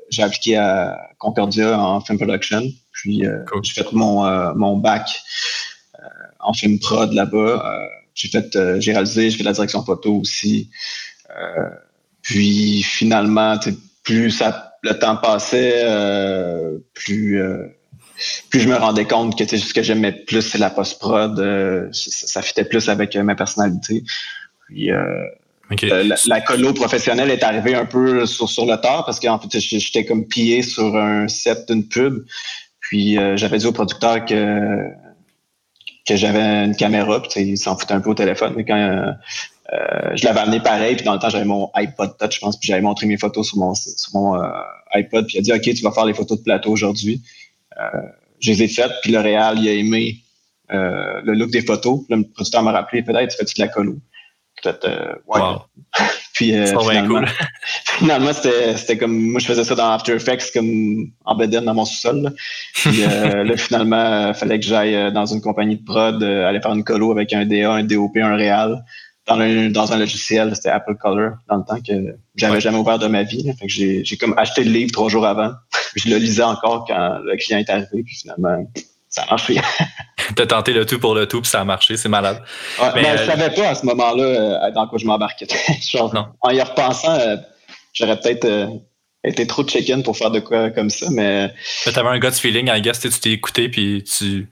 j'ai 0.10 0.24
appliqué 0.24 0.58
à 0.58 1.10
Concordia 1.20 1.80
en 1.80 2.02
film 2.02 2.18
production. 2.18 2.64
Puis 2.92 3.26
euh, 3.26 3.46
j'ai 3.62 3.74
fait 3.74 3.92
mon, 3.94 4.26
euh, 4.26 4.54
mon 4.56 4.78
bac 4.78 5.22
en 6.40 6.54
film 6.54 6.80
prod 6.80 7.14
là-bas. 7.14 7.90
J'ai 8.20 8.30
fait, 8.30 8.80
j'ai 8.80 8.92
réalisé, 8.92 9.30
j'ai 9.30 9.38
fait 9.38 9.44
la 9.44 9.54
direction 9.54 9.84
photo 9.84 10.16
aussi. 10.16 10.70
puis 12.22 12.84
finalement, 12.84 13.58
plus 14.04 14.32
ça, 14.32 14.76
le 14.84 14.98
temps 15.00 15.18
passait, 15.18 15.86
plus 16.94 17.42
puis 18.50 18.60
je 18.60 18.68
me 18.68 18.76
rendais 18.76 19.06
compte 19.06 19.38
que 19.38 19.46
ce 19.46 19.74
que 19.74 19.84
j'aimais 19.84 20.12
plus, 20.12 20.42
c'est 20.42 20.58
la 20.58 20.70
post-prod. 20.70 21.40
Euh, 21.40 21.88
ça, 21.92 22.42
fitait 22.42 22.66
plus 22.66 22.90
avec 22.90 23.16
euh, 23.16 23.24
ma 23.24 23.36
personnalité. 23.36 24.04
Puis 24.68 24.92
euh, 24.92 25.26
la, 26.26 26.42
colo 26.42 26.74
professionnelle 26.74 27.32
est 27.32 27.44
arrivée 27.44 27.76
un 27.76 27.86
peu 27.86 28.26
sur, 28.26 28.50
sur 28.50 28.66
le 28.66 28.76
tard 28.78 29.06
parce 29.06 29.20
qu'en 29.20 29.40
fait, 29.40 29.60
j'étais 29.60 30.06
comme 30.06 30.28
pillé 30.28 30.64
sur 30.64 30.96
un 30.98 31.28
set 31.28 31.70
d'une 31.70 31.88
pub. 31.88 32.26
Puis 32.82 33.18
j'avais 33.36 33.60
dit 33.60 33.68
au 33.68 33.72
producteur 33.72 34.26
que 34.26 34.84
que 36.14 36.20
j'avais 36.20 36.66
une 36.66 36.76
caméra, 36.76 37.22
puis 37.22 37.42
il 37.42 37.58
s'en 37.58 37.78
foutait 37.78 37.94
un 37.94 38.02
peu 38.02 38.10
au 38.10 38.16
téléphone. 38.16 38.54
Mais 38.56 38.66
quand 38.66 39.14
je 40.16 40.26
l'avais 40.26 40.40
amené 40.40 40.60
pareil, 40.60 40.96
puis 40.96 41.06
dans 41.06 41.14
le 41.14 41.20
temps, 41.20 41.30
j'avais 41.30 41.46
mon 41.46 41.70
iPod 41.76 42.18
Touch, 42.18 42.36
je 42.36 42.40
pense, 42.40 42.60
puis 42.60 42.68
j'avais 42.68 42.82
montré 42.82 43.06
mes 43.06 43.18
photos 43.18 43.48
sur 43.48 43.58
mon, 43.58 43.74
sur 43.74 44.14
mon 44.14 44.36
iPod, 44.94 45.28
puis 45.28 45.38
il 45.38 45.40
a 45.40 45.42
dit 45.42 45.54
OK, 45.54 45.76
tu 45.76 45.84
vas 45.84 45.92
faire 45.92 46.06
les 46.06 46.14
photos 46.14 46.40
de 46.40 46.44
plateau 46.44 46.72
aujourd'hui. 46.72 47.22
Euh, 47.80 48.02
je 48.40 48.52
les 48.52 48.64
ai 48.64 48.68
faites, 48.68 48.92
puis 49.02 49.12
le 49.12 49.20
Réal, 49.20 49.60
il 49.60 49.68
a 49.68 49.74
aimé 49.74 50.18
euh, 50.72 51.22
le 51.24 51.34
look 51.34 51.52
des 51.52 51.62
photos. 51.62 52.02
le 52.10 52.24
producteur 52.24 52.64
m'a 52.64 52.72
rappelé, 52.72 53.04
peut-être, 53.04 53.32
tu 53.32 53.38
fais-tu 53.38 53.56
de 53.56 53.62
la 53.62 53.68
colo? 53.68 53.98
Peut-être, 54.62 54.86
euh, 54.86 55.16
ouais. 55.28 55.40
Puis 56.40 56.54
finalement, 56.80 57.22
finalement 57.86 58.32
c'était 58.34 58.98
comme, 58.98 59.32
moi 59.32 59.42
je 59.42 59.46
faisais 59.46 59.66
ça 59.66 59.76
dans 59.76 59.92
After 59.92 60.14
Effects 60.14 60.54
comme 60.54 61.08
en 61.26 61.36
BDN 61.36 61.66
dans 61.66 61.74
mon 61.74 61.84
sous-sol. 61.84 62.34
Puis 62.76 63.02
là, 63.02 63.58
finalement, 63.58 64.30
il 64.30 64.34
fallait 64.34 64.58
que 64.58 64.66
j'aille 64.66 65.12
dans 65.12 65.26
une 65.26 65.42
compagnie 65.42 65.76
de 65.76 65.84
prod, 65.84 66.24
aller 66.24 66.62
faire 66.62 66.74
une 66.74 66.86
colo 66.86 67.12
avec 67.12 67.34
un 67.34 67.46
DA, 67.46 67.74
un 67.74 67.84
DOP, 67.84 68.16
un 68.16 68.36
Réal 68.38 68.82
dans 69.30 69.40
un, 69.40 69.70
dans 69.70 69.94
un 69.94 69.98
logiciel, 69.98 70.56
c'était 70.56 70.70
Apple 70.70 70.96
Color, 70.96 71.34
dans 71.48 71.58
le 71.58 71.64
temps 71.64 71.80
que 71.80 72.16
j'avais 72.36 72.60
jamais 72.60 72.78
ouvert 72.78 73.00
de 73.00 73.08
ma 73.08 73.24
vie. 73.24 73.44
Fait 73.60 73.68
que 73.68 73.72
j'ai, 73.72 74.04
j'ai 74.04 74.18
comme 74.18 74.34
acheté 74.38 74.64
le 74.64 74.72
livre 74.72 74.92
trois 74.92 75.10
jours 75.10 75.26
avant. 75.26 75.52
je 75.96 76.10
le 76.10 76.18
lisais 76.18 76.44
encore 76.44 76.86
quand 76.88 77.20
le 77.24 77.36
client 77.38 77.60
est 77.60 77.70
arrivé, 77.70 78.04
puis 78.04 78.16
finalement, 78.16 78.66
ça 79.08 79.24
a 79.24 79.30
marché. 79.30 79.60
T'as 80.40 80.46
tenté 80.46 80.72
le 80.72 80.86
tout 80.86 81.00
pour 81.00 81.16
le 81.16 81.28
tout, 81.28 81.42
puis 81.42 81.52
ça 81.52 81.60
a 81.60 81.66
marché, 81.66 81.98
c'est 81.98 82.08
malade. 82.08 82.42
mais, 82.96 83.04
je 83.04 83.24
euh, 83.24 83.26
savais 83.26 83.54
pas 83.54 83.72
à 83.72 83.76
ce 83.76 83.86
moment-là 83.88 84.24
euh, 84.24 84.72
dans 84.72 84.88
quoi 84.88 84.98
je 84.98 85.06
m'embarquais. 85.06 85.48
En 86.00 86.50
y 86.52 86.62
repensant, 86.62 87.14
euh, 87.20 87.36
j'aurais 87.92 88.18
peut-être 88.18 88.70
été 89.26 89.46
trop 89.46 89.68
chicken 89.68 90.02
pour 90.02 90.16
faire 90.16 90.32
de 90.32 90.40
quoi 90.40 90.70
comme 90.70 90.90
ça, 90.90 91.08
mais. 91.12 91.52
mais 91.86 91.92
t'avais 91.92 92.08
un 92.08 92.20
gut 92.20 92.32
feeling, 92.32 92.70
I 92.74 92.80
guess, 92.80 93.02
tu 93.02 93.10
t'es 93.10 93.32
écouté, 93.32 93.68
puis 93.68 94.06
tu 94.06 94.48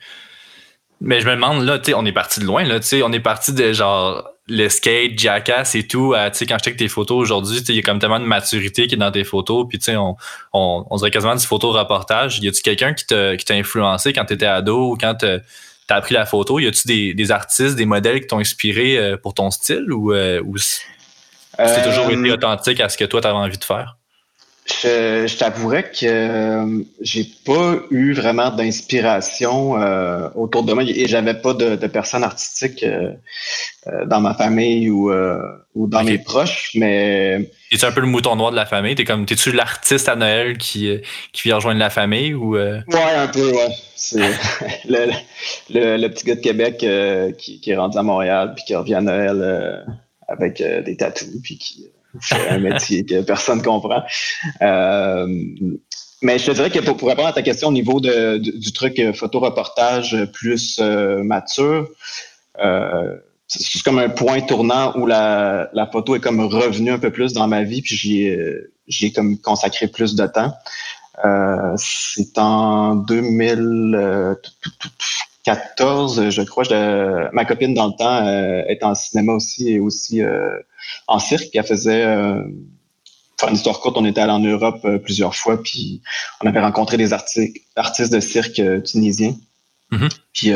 Mais 1.00 1.22
je 1.22 1.26
me 1.26 1.36
demande, 1.36 1.64
là, 1.64 1.80
tu 1.80 1.86
sais, 1.86 1.94
on 1.94 2.06
est 2.06 2.12
parti 2.12 2.42
de 2.42 2.46
loin, 2.46 2.66
là, 2.66 2.82
tu 2.82 2.88
sais, 2.88 3.02
on 3.02 3.14
est 3.14 3.22
parti 3.22 3.54
de 3.54 3.72
genre 3.72 4.30
le 4.50 4.68
skate, 4.68 5.18
Jackass 5.18 5.74
et 5.76 5.88
tout. 5.88 6.14
tu 6.18 6.38
sais, 6.38 6.46
quand 6.46 6.58
je 6.58 6.66
check 6.66 6.76
tes 6.76 6.90
photos 6.90 7.18
aujourd'hui, 7.18 7.60
il 7.70 7.76
y 7.76 7.80
a 7.80 7.82
comme 7.82 8.00
tellement 8.00 8.20
de 8.20 8.26
maturité 8.26 8.88
qui 8.88 8.96
est 8.96 8.98
dans 8.98 9.12
tes 9.12 9.24
photos. 9.24 9.66
Puis, 9.70 9.78
tu 9.78 9.86
sais, 9.86 9.96
on, 9.96 10.18
on, 10.52 10.86
on, 10.90 10.96
dirait 10.98 11.12
quasiment 11.12 11.36
du 11.36 11.46
photo-reportage. 11.46 12.40
Y 12.40 12.50
a-tu 12.50 12.62
quelqu'un 12.62 12.94
qui 12.94 13.06
t'a, 13.06 13.38
qui 13.38 13.46
t'a 13.46 13.54
influencé 13.54 14.12
quand 14.12 14.26
t'étais 14.26 14.46
ado 14.46 14.92
ou 14.92 14.98
quand 14.98 15.24
t'as, 15.88 15.96
appris 15.96 16.14
la 16.14 16.26
photo? 16.26 16.60
Y 16.60 16.68
a-tu 16.68 16.88
des, 16.88 17.14
des 17.14 17.32
artistes, 17.32 17.76
des 17.76 17.86
modèles 17.86 18.22
qui 18.22 18.28
t'ont 18.28 18.40
inspiré 18.40 18.98
euh, 18.98 19.18
pour 19.18 19.34
ton 19.34 19.52
style 19.52 19.92
ou, 19.92 20.14
euh, 20.14 20.42
ou 20.46 20.58
c'est 20.58 21.84
toujours 21.84 22.12
été 22.12 22.30
euh, 22.30 22.34
authentique 22.34 22.80
à 22.80 22.90
ce 22.90 22.98
que 22.98 23.06
toi 23.06 23.22
t'avais 23.22 23.36
envie 23.36 23.58
de 23.58 23.64
faire? 23.64 23.97
Je, 24.68 25.26
je 25.28 25.38
t'avouerais 25.38 25.84
que 25.84 26.06
euh, 26.06 26.84
j'ai 27.00 27.26
pas 27.46 27.78
eu 27.90 28.14
vraiment 28.14 28.50
d'inspiration 28.50 29.82
euh, 29.82 30.28
autour 30.36 30.64
de 30.64 30.74
moi 30.74 30.84
et 30.84 31.08
j'avais 31.08 31.36
pas 31.36 31.54
de, 31.54 31.78
de 31.78 31.88
personnes 31.88 32.24
artistiques 32.24 32.84
euh, 32.84 33.14
dans 34.06 34.20
ma 34.20 34.34
famille 34.34 34.90
ou, 34.90 35.10
ou 35.74 35.88
dans 35.88 36.04
mes 36.04 36.18
proches, 36.18 36.72
mais. 36.76 37.50
Es-tu 37.72 37.86
un 37.86 37.92
peu 37.92 38.02
le 38.02 38.08
mouton 38.08 38.36
noir 38.36 38.52
de 38.52 38.58
la 38.58 38.66
famille? 38.66 38.96
T'es 38.96 39.06
comme 39.06 39.26
t'es-tu 39.26 39.54
l'artiste 39.54 40.10
à 40.10 40.18
Noël 40.18 40.58
qui, 40.58 41.00
qui 41.32 41.44
vient 41.44 41.56
rejoindre 41.56 41.80
la 41.80 41.90
famille 41.90 42.34
ou 42.34 42.56
Ouais, 42.56 42.82
un 43.16 43.28
peu, 43.28 43.50
ouais. 43.52 43.70
C'est 43.96 44.20
le, 44.90 45.12
le, 45.70 45.98
le, 45.98 46.10
petit 46.10 46.26
gars 46.26 46.36
de 46.36 46.42
Québec 46.42 46.86
qui, 47.38 47.62
qui, 47.62 47.72
est 47.72 47.78
rendu 47.78 47.98
à 47.98 48.04
Montréal 48.04 48.54
puis 48.56 48.66
qui 48.66 48.76
revient 48.76 48.96
à 48.96 49.02
Noël 49.02 49.86
avec 50.28 50.62
des 50.62 50.98
tatous 50.98 51.30
puis 51.42 51.58
qui 51.58 51.88
c'est 52.22 52.50
un 52.50 52.60
métier 52.60 53.06
que 53.06 53.22
personne 53.22 53.60
ne 53.60 53.64
comprend. 53.64 54.04
Euh, 54.62 55.28
mais 56.22 56.40
je 56.40 56.48
te 56.48 56.52
dirais 56.52 56.70
que 56.70 56.80
pour, 56.80 57.08
répondre 57.08 57.28
à 57.28 57.34
ta 57.34 57.42
question 57.42 57.70
au 57.70 57.72
niveau 57.72 58.00
de, 58.00 58.38
du, 58.38 58.72
truc 58.72 59.00
euh, 59.00 59.14
photo-reportage 59.14 60.18
plus 60.34 60.80
euh, 60.80 61.24
mature, 61.24 61.88
c'est 63.48 63.84
comme 63.84 64.00
un 64.00 64.10
point 64.10 64.42
tournant 64.42 64.98
où 64.98 65.06
la, 65.06 65.70
la, 65.74 65.88
photo 65.88 66.16
est 66.16 66.20
comme 66.20 66.42
revenue 66.42 66.92
un 66.92 67.00
peu 67.00 67.12
plus 67.12 67.34
dans 67.34 67.48
ma 67.48 67.64
vie, 67.64 67.82
puis 67.82 67.96
j'y 67.96 69.06
ai 69.06 69.12
comme 69.14 69.38
consacré 69.38 69.88
plus 69.88 70.16
de 70.16 70.26
temps. 70.26 70.54
c'est 71.78 72.38
en 72.40 72.96
2014, 75.48 76.30
je 76.30 76.42
crois. 76.44 76.64
ma 77.32 77.46
copine 77.46 77.74
dans 77.74 77.88
le 77.88 77.94
temps 77.98 78.28
est 78.68 78.84
en 78.84 78.96
cinéma 78.96 79.34
aussi 79.34 79.70
et 79.70 79.80
aussi 79.80 80.22
en 81.08 81.20
cirque. 81.20 81.50
elle 81.54 81.64
faisait, 81.64 82.04
euh, 82.04 82.42
une 83.48 83.54
histoire 83.56 83.80
courte, 83.80 83.98
on 83.98 84.06
était 84.06 84.22
allé 84.22 84.32
en 84.32 84.40
Europe 84.40 84.82
euh, 84.86 84.98
plusieurs 84.98 85.36
fois, 85.36 85.62
puis 85.62 86.02
on 86.42 86.48
avait 86.48 86.60
rencontré 86.60 86.98
des 86.98 87.14
artistes 87.14 88.14
de 88.14 88.20
cirque 88.20 88.60
euh, 88.60 88.82
tunisiens. 88.82 89.36
Mm-hmm. 89.92 90.10
Puis 90.34 90.52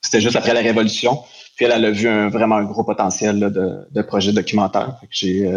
c'était 0.00 0.20
juste 0.20 0.36
après 0.36 0.54
la 0.54 0.60
Révolution. 0.60 1.22
Puis 1.56 1.64
elle, 1.64 1.72
elle 1.72 1.84
a 1.84 1.90
vu 1.90 2.08
un, 2.08 2.28
vraiment 2.28 2.56
un 2.56 2.64
gros 2.64 2.84
potentiel 2.84 3.40
de, 3.40 3.86
de 3.90 4.02
projet 4.02 4.32
documentaire. 4.32 4.96
J'ai 5.10 5.50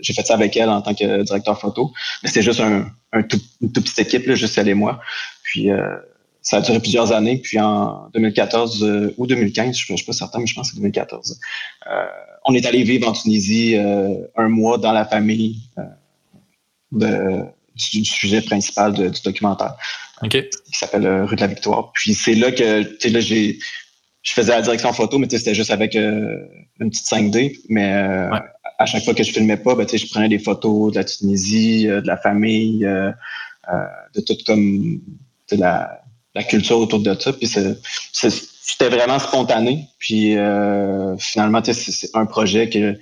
j'ai 0.00 0.12
fait 0.12 0.24
ça 0.24 0.34
avec 0.34 0.56
elle 0.56 0.68
en 0.68 0.80
tant 0.80 0.94
que 0.94 1.22
directeur 1.22 1.58
photo. 1.58 1.92
Mais 2.22 2.28
c'était 2.28 2.42
juste 2.42 2.60
un, 2.60 2.86
un 3.12 3.22
tout, 3.24 3.40
une 3.60 3.72
toute 3.72 3.84
petite 3.84 3.98
équipe, 3.98 4.26
là, 4.26 4.36
juste 4.36 4.56
elle 4.56 4.68
et 4.68 4.74
moi. 4.74 5.00
Puis 5.42 5.70
ça 6.42 6.58
a 6.58 6.60
duré 6.60 6.80
plusieurs 6.80 7.12
années. 7.12 7.38
Puis 7.38 7.58
en 7.60 8.08
2014 8.14 9.12
ou 9.16 9.26
2015, 9.26 9.76
je 9.76 9.92
ne 9.92 9.96
suis 9.96 10.06
pas 10.06 10.12
certain, 10.12 10.38
mais 10.38 10.46
je 10.46 10.54
pense 10.54 10.68
que 10.68 10.74
c'est 10.74 10.80
2014. 10.80 11.38
Euh, 11.90 12.06
on 12.48 12.54
est 12.54 12.66
allé 12.66 12.82
vivre 12.82 13.06
en 13.06 13.12
Tunisie 13.12 13.76
euh, 13.76 14.14
un 14.36 14.48
mois 14.48 14.78
dans 14.78 14.92
la 14.92 15.04
famille 15.04 15.58
euh, 15.78 17.44
du, 17.74 18.04
sujet 18.04 18.40
principal 18.40 18.94
du 18.94 19.20
documentaire. 19.22 19.74
Qui 20.64 20.78
s'appelle 20.78 21.06
euh, 21.06 21.26
Rue 21.26 21.36
de 21.36 21.42
la 21.42 21.46
Victoire. 21.46 21.92
Puis 21.92 22.14
c'est 22.14 22.34
là 22.34 22.50
que, 22.50 22.82
tu 22.82 22.96
sais, 23.00 23.08
là, 23.10 23.20
j'ai, 23.20 23.58
je 24.22 24.32
faisais 24.32 24.52
la 24.52 24.62
direction 24.62 24.92
photo, 24.94 25.18
mais 25.18 25.28
c'était 25.30 25.54
juste 25.54 25.70
avec 25.70 25.94
une 25.94 26.90
petite 26.90 27.06
5D. 27.06 27.60
Mais 27.68 27.92
à 28.78 28.86
chaque 28.86 29.04
fois 29.04 29.14
que 29.14 29.22
je 29.22 29.30
filmais 29.30 29.58
pas, 29.58 29.74
ben, 29.74 29.86
je 29.86 30.06
prenais 30.10 30.28
des 30.28 30.38
photos 30.38 30.92
de 30.92 30.98
la 30.98 31.04
Tunisie, 31.04 31.84
de 31.84 32.06
la 32.06 32.16
famille, 32.16 32.80
de 32.80 34.20
tout 34.20 34.36
comme 34.44 35.00
la, 35.52 36.02
la 36.38 36.44
culture 36.44 36.78
autour 36.78 37.00
de 37.00 37.14
ça. 37.18 37.32
Puis 37.32 37.48
c'était 37.48 38.88
vraiment 38.88 39.18
spontané. 39.18 39.86
Puis 39.98 40.36
euh, 40.36 41.16
finalement, 41.18 41.60
c'est 41.64 42.10
un 42.14 42.26
projet 42.26 42.68
que 42.68 42.78
euh, 42.78 42.92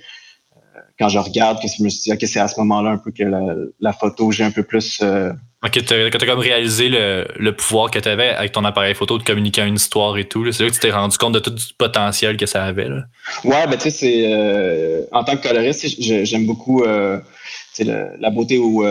quand 0.99 1.09
je 1.09 1.19
regarde, 1.19 1.61
que 1.61 1.67
je 1.67 1.83
me 1.83 1.89
suis 1.89 2.01
dit, 2.01 2.11
OK, 2.11 2.19
c'est 2.23 2.39
à 2.39 2.47
ce 2.47 2.59
moment-là 2.59 2.89
un 2.89 2.97
peu 2.97 3.11
que 3.11 3.23
la, 3.79 3.93
photo, 3.93 4.31
j'ai 4.31 4.43
un 4.43 4.49
peu 4.49 4.63
plus. 4.63 4.99
Euh, 5.03 5.31
OK, 5.63 5.71
tu 5.85 5.93
as, 5.93 6.09
comme 6.09 6.39
réalisé 6.39 6.89
le, 6.89 7.51
pouvoir 7.51 7.91
que 7.91 7.99
tu 7.99 8.09
avais 8.09 8.29
avec 8.29 8.53
ton 8.53 8.65
appareil 8.65 8.95
photo 8.95 9.19
de 9.19 9.23
communiquer 9.23 9.61
une 9.61 9.75
histoire 9.75 10.17
et 10.17 10.27
tout. 10.27 10.51
C'est 10.51 10.63
là 10.63 10.69
que 10.69 10.73
tu 10.73 10.79
t'es 10.79 10.91
rendu 10.91 11.17
compte 11.19 11.33
de 11.33 11.39
tout 11.39 11.51
le 11.51 11.75
potentiel 11.77 12.37
que 12.37 12.47
ça 12.47 12.63
avait. 12.63 12.89
Là. 12.89 13.03
Ouais, 13.43 13.67
ben 13.67 13.77
tu 13.77 13.91
sais, 13.91 13.91
c'est. 13.91 15.07
en 15.11 15.23
tant 15.23 15.37
que 15.37 15.47
coloriste, 15.47 15.85
j'aime 15.99 16.47
beaucoup 16.47 16.83
la 16.83 18.29
beauté 18.31 18.57
ou 18.57 18.83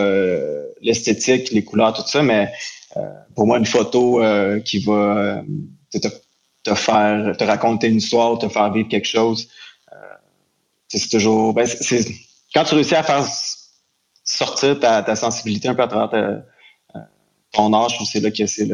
l'esthétique, 0.81 1.51
les 1.51 1.65
couleurs, 1.65 1.93
tout 1.93 2.07
ça, 2.07 2.21
mais 2.21 2.49
pour 3.35 3.47
moi, 3.47 3.57
une 3.57 3.65
photo 3.65 4.21
qui 4.63 4.79
va 4.79 5.43
te 6.67 6.75
faire, 6.75 7.35
te 7.37 7.43
raconter 7.43 7.87
une 7.87 7.97
histoire, 7.97 8.37
te 8.37 8.49
faire 8.49 8.71
vivre 8.71 8.89
quelque 8.89 9.07
chose. 9.07 9.47
Euh, 9.93 9.95
c'est 10.87 11.09
toujours, 11.09 11.53
ben, 11.53 11.67
quand 12.53 12.63
tu 12.65 12.75
réussis 12.75 12.95
à 12.95 13.03
faire 13.03 13.25
sortir 14.23 14.79
ta, 14.79 15.15
sensibilité 15.15 15.69
un 15.69 15.75
peu 15.75 15.83
à 15.83 15.87
travers 15.87 16.43
euh, 16.95 16.99
ton 17.51 17.73
âge, 17.73 17.91
je 17.91 17.95
trouve 17.95 18.07
que 18.07 18.11
c'est 18.11 18.19
là 18.19 18.31
que 18.31 18.45
c'est 18.45 18.69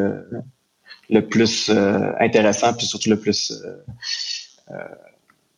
le, 1.10 1.28
plus 1.28 1.70
euh, 1.70 2.12
intéressant, 2.20 2.74
puis 2.74 2.88
surtout 2.88 3.10
le 3.10 3.20
plus, 3.20 3.54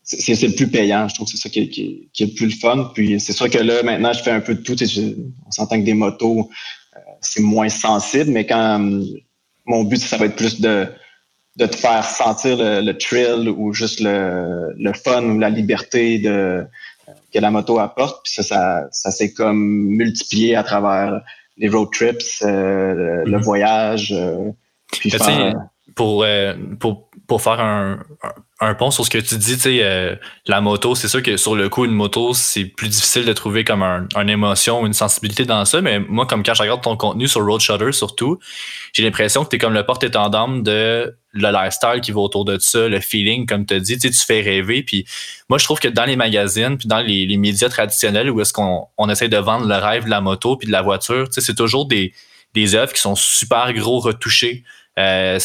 c'est, 0.03 0.41
le 0.41 0.55
plus 0.55 0.67
payant. 0.67 1.07
Je 1.07 1.15
trouve 1.15 1.27
que 1.27 1.31
c'est 1.31 1.41
ça 1.41 1.49
qui 1.49 1.59
est, 1.59 2.19
le 2.19 2.33
plus 2.35 2.51
fun. 2.51 2.91
Puis 2.93 3.19
c'est 3.19 3.33
sûr 3.33 3.49
que 3.49 3.59
là, 3.59 3.81
maintenant, 3.83 4.11
je 4.11 4.21
fais 4.21 4.31
un 4.31 4.41
peu 4.41 4.55
de 4.55 4.61
tout. 4.61 4.75
on 5.45 5.51
s'entend 5.51 5.79
que 5.79 5.85
des 5.85 5.93
motos, 5.93 6.49
c'est 7.25 7.41
moins 7.41 7.69
sensible, 7.69 8.31
mais 8.31 8.45
quand 8.45 8.79
mon 9.65 9.83
but, 9.83 9.97
ça 9.97 10.17
va 10.17 10.25
être 10.25 10.35
plus 10.35 10.61
de 10.61 10.87
de 11.57 11.65
te 11.65 11.75
faire 11.75 12.03
sentir 12.03 12.57
le, 12.57 12.91
thrill 12.93 13.49
ou 13.49 13.73
juste 13.73 14.01
le, 14.01 14.73
le, 14.77 14.93
fun 14.93 15.23
ou 15.23 15.39
la 15.39 15.49
liberté 15.49 16.19
de, 16.19 16.65
que 17.33 17.39
la 17.39 17.51
moto 17.51 17.79
apporte. 17.79 18.23
Puis 18.23 18.33
ça, 18.33 18.43
ça, 18.43 18.87
ça 18.91 19.11
s'est 19.11 19.31
comme 19.31 19.85
multiplié 19.87 20.55
à 20.55 20.63
travers 20.63 21.21
les 21.57 21.69
road 21.69 21.89
trips, 21.93 22.41
euh, 22.41 23.23
le 23.25 23.37
mm-hmm. 23.37 23.41
voyage. 23.41 24.13
Euh, 24.13 24.51
puis 24.91 25.11
pour, 25.95 26.23
euh, 26.23 26.53
pour, 26.79 27.09
pour 27.25 27.41
faire 27.41 27.59
un, 27.59 27.99
un 28.59 28.73
pont 28.73 28.91
sur 28.91 29.05
ce 29.05 29.09
que 29.09 29.17
tu 29.17 29.37
dis, 29.37 29.57
euh, 29.81 30.15
la 30.45 30.61
moto, 30.61 30.95
c'est 30.95 31.07
sûr 31.07 31.21
que 31.21 31.35
sur 31.35 31.55
le 31.55 31.67
coup, 31.67 31.85
une 31.85 31.91
moto, 31.91 32.33
c'est 32.33 32.65
plus 32.65 32.87
difficile 32.87 33.25
de 33.25 33.33
trouver 33.33 33.63
comme 33.63 33.81
un, 33.81 34.07
une 34.15 34.29
émotion, 34.29 34.85
une 34.85 34.93
sensibilité 34.93 35.45
dans 35.45 35.65
ça. 35.65 35.81
Mais 35.81 35.99
moi, 35.99 36.25
comme 36.25 36.43
quand 36.43 36.53
je 36.53 36.61
regarde 36.61 36.81
ton 36.81 36.95
contenu 36.95 37.27
sur 37.27 37.43
Road 37.45 37.59
Shutter 37.61 37.91
surtout, 37.91 38.39
j'ai 38.93 39.03
l'impression 39.03 39.43
que 39.43 39.49
tu 39.49 39.55
es 39.55 39.59
comme 39.59 39.73
le 39.73 39.85
porte-étendard 39.85 40.47
de 40.49 41.17
le 41.31 41.51
lifestyle 41.51 41.99
qui 42.01 42.11
va 42.11 42.21
autour 42.21 42.45
de 42.45 42.57
ça, 42.59 42.87
le 42.87 42.99
feeling, 43.01 43.45
comme 43.45 43.65
tu 43.65 43.79
dit, 43.81 43.97
tu 43.97 44.11
fais 44.11 44.41
rêver. 44.41 44.83
Puis 44.83 45.05
moi, 45.49 45.57
je 45.57 45.65
trouve 45.65 45.79
que 45.79 45.89
dans 45.89 46.05
les 46.05 46.15
magazines, 46.15 46.77
puis 46.77 46.87
dans 46.87 47.01
les, 47.01 47.25
les 47.25 47.37
médias 47.37 47.67
traditionnels 47.67 48.29
où 48.29 48.39
est-ce 48.39 48.53
qu'on 48.53 48.87
on 48.97 49.09
essaie 49.09 49.27
de 49.27 49.37
vendre 49.37 49.67
le 49.67 49.75
rêve 49.75 50.05
de 50.05 50.09
la 50.09 50.21
moto 50.21 50.55
puis 50.55 50.67
de 50.67 50.71
la 50.71 50.81
voiture, 50.81 51.27
c'est 51.31 51.55
toujours 51.55 51.87
des, 51.87 52.13
des 52.53 52.75
œuvres 52.75 52.93
qui 52.93 53.01
sont 53.01 53.15
super 53.15 53.73
gros 53.73 53.99
retouchées 53.99 54.63
euh, 54.97 55.39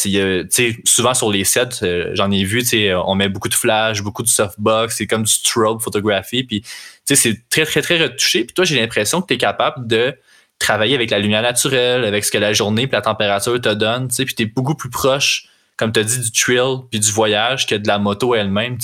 souvent 0.85 1.13
sur 1.13 1.29
les 1.29 1.43
sets, 1.43 1.83
euh, 1.83 2.11
j'en 2.13 2.31
ai 2.31 2.43
vu, 2.43 2.63
on 3.05 3.15
met 3.15 3.27
beaucoup 3.27 3.49
de 3.49 3.53
flash, 3.53 4.01
beaucoup 4.01 4.23
de 4.23 4.29
softbox, 4.29 4.95
c'est 4.97 5.07
comme 5.07 5.23
du 5.23 5.31
strobe 5.31 5.81
photographie, 5.81 6.43
puis 6.43 6.63
c'est 7.05 7.49
très, 7.49 7.65
très, 7.65 7.81
très 7.81 8.01
retouché. 8.01 8.45
Puis 8.45 8.53
toi, 8.53 8.63
j'ai 8.63 8.79
l'impression 8.79 9.21
que 9.21 9.27
tu 9.27 9.33
es 9.33 9.37
capable 9.37 9.87
de 9.87 10.15
travailler 10.57 10.95
avec 10.95 11.09
la 11.09 11.19
lumière 11.19 11.41
naturelle, 11.41 12.05
avec 12.05 12.23
ce 12.23 12.31
que 12.31 12.37
la 12.37 12.53
journée 12.53 12.83
et 12.83 12.89
la 12.91 13.01
température 13.01 13.59
te 13.59 13.73
donne, 13.73 14.07
puis 14.07 14.33
tu 14.33 14.43
es 14.43 14.45
beaucoup 14.45 14.75
plus 14.75 14.89
proche, 14.89 15.47
comme 15.75 15.91
tu 15.91 15.99
as 15.99 16.03
dit, 16.03 16.19
du 16.19 16.31
trail 16.31 16.77
puis 16.89 16.99
du 16.99 17.11
voyage 17.11 17.67
que 17.67 17.75
de 17.75 17.87
la 17.87 17.97
moto 17.97 18.35
elle-même. 18.35 18.77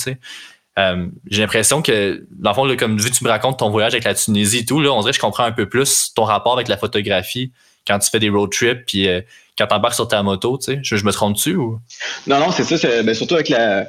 Euh, 0.78 1.06
j'ai 1.30 1.42
l'impression 1.42 1.80
que, 1.80 2.26
dans 2.30 2.50
le 2.50 2.54
fond, 2.54 2.76
comme 2.76 2.98
vu 2.98 3.10
tu 3.10 3.24
me 3.24 3.30
racontes 3.30 3.58
ton 3.58 3.70
voyage 3.70 3.94
avec 3.94 4.04
la 4.04 4.14
Tunisie 4.14 4.58
et 4.58 4.64
tout, 4.64 4.80
là, 4.80 4.92
on 4.92 5.00
dirait 5.00 5.12
que 5.12 5.16
je 5.16 5.20
comprends 5.20 5.44
un 5.44 5.52
peu 5.52 5.68
plus 5.68 6.12
ton 6.14 6.24
rapport 6.24 6.52
avec 6.52 6.68
la 6.68 6.76
photographie 6.76 7.52
quand 7.88 7.98
tu 7.98 8.10
fais 8.10 8.20
des 8.20 8.28
road 8.28 8.50
trips, 8.52 8.84
puis 8.86 9.08
euh, 9.08 9.22
quand 9.56 9.66
tu 9.66 9.74
embarques 9.74 9.94
sur 9.94 10.06
ta 10.06 10.22
moto, 10.22 10.58
tu 10.58 10.74
sais, 10.74 10.80
je, 10.82 11.04
me 11.04 11.10
trompe 11.10 11.34
dessus 11.34 11.56
ou? 11.56 11.80
Non, 12.26 12.38
non, 12.38 12.52
c'est 12.52 12.64
ça, 12.64 12.76
c'est, 12.76 13.02
ben, 13.02 13.14
surtout 13.14 13.34
avec 13.34 13.48
la, 13.48 13.86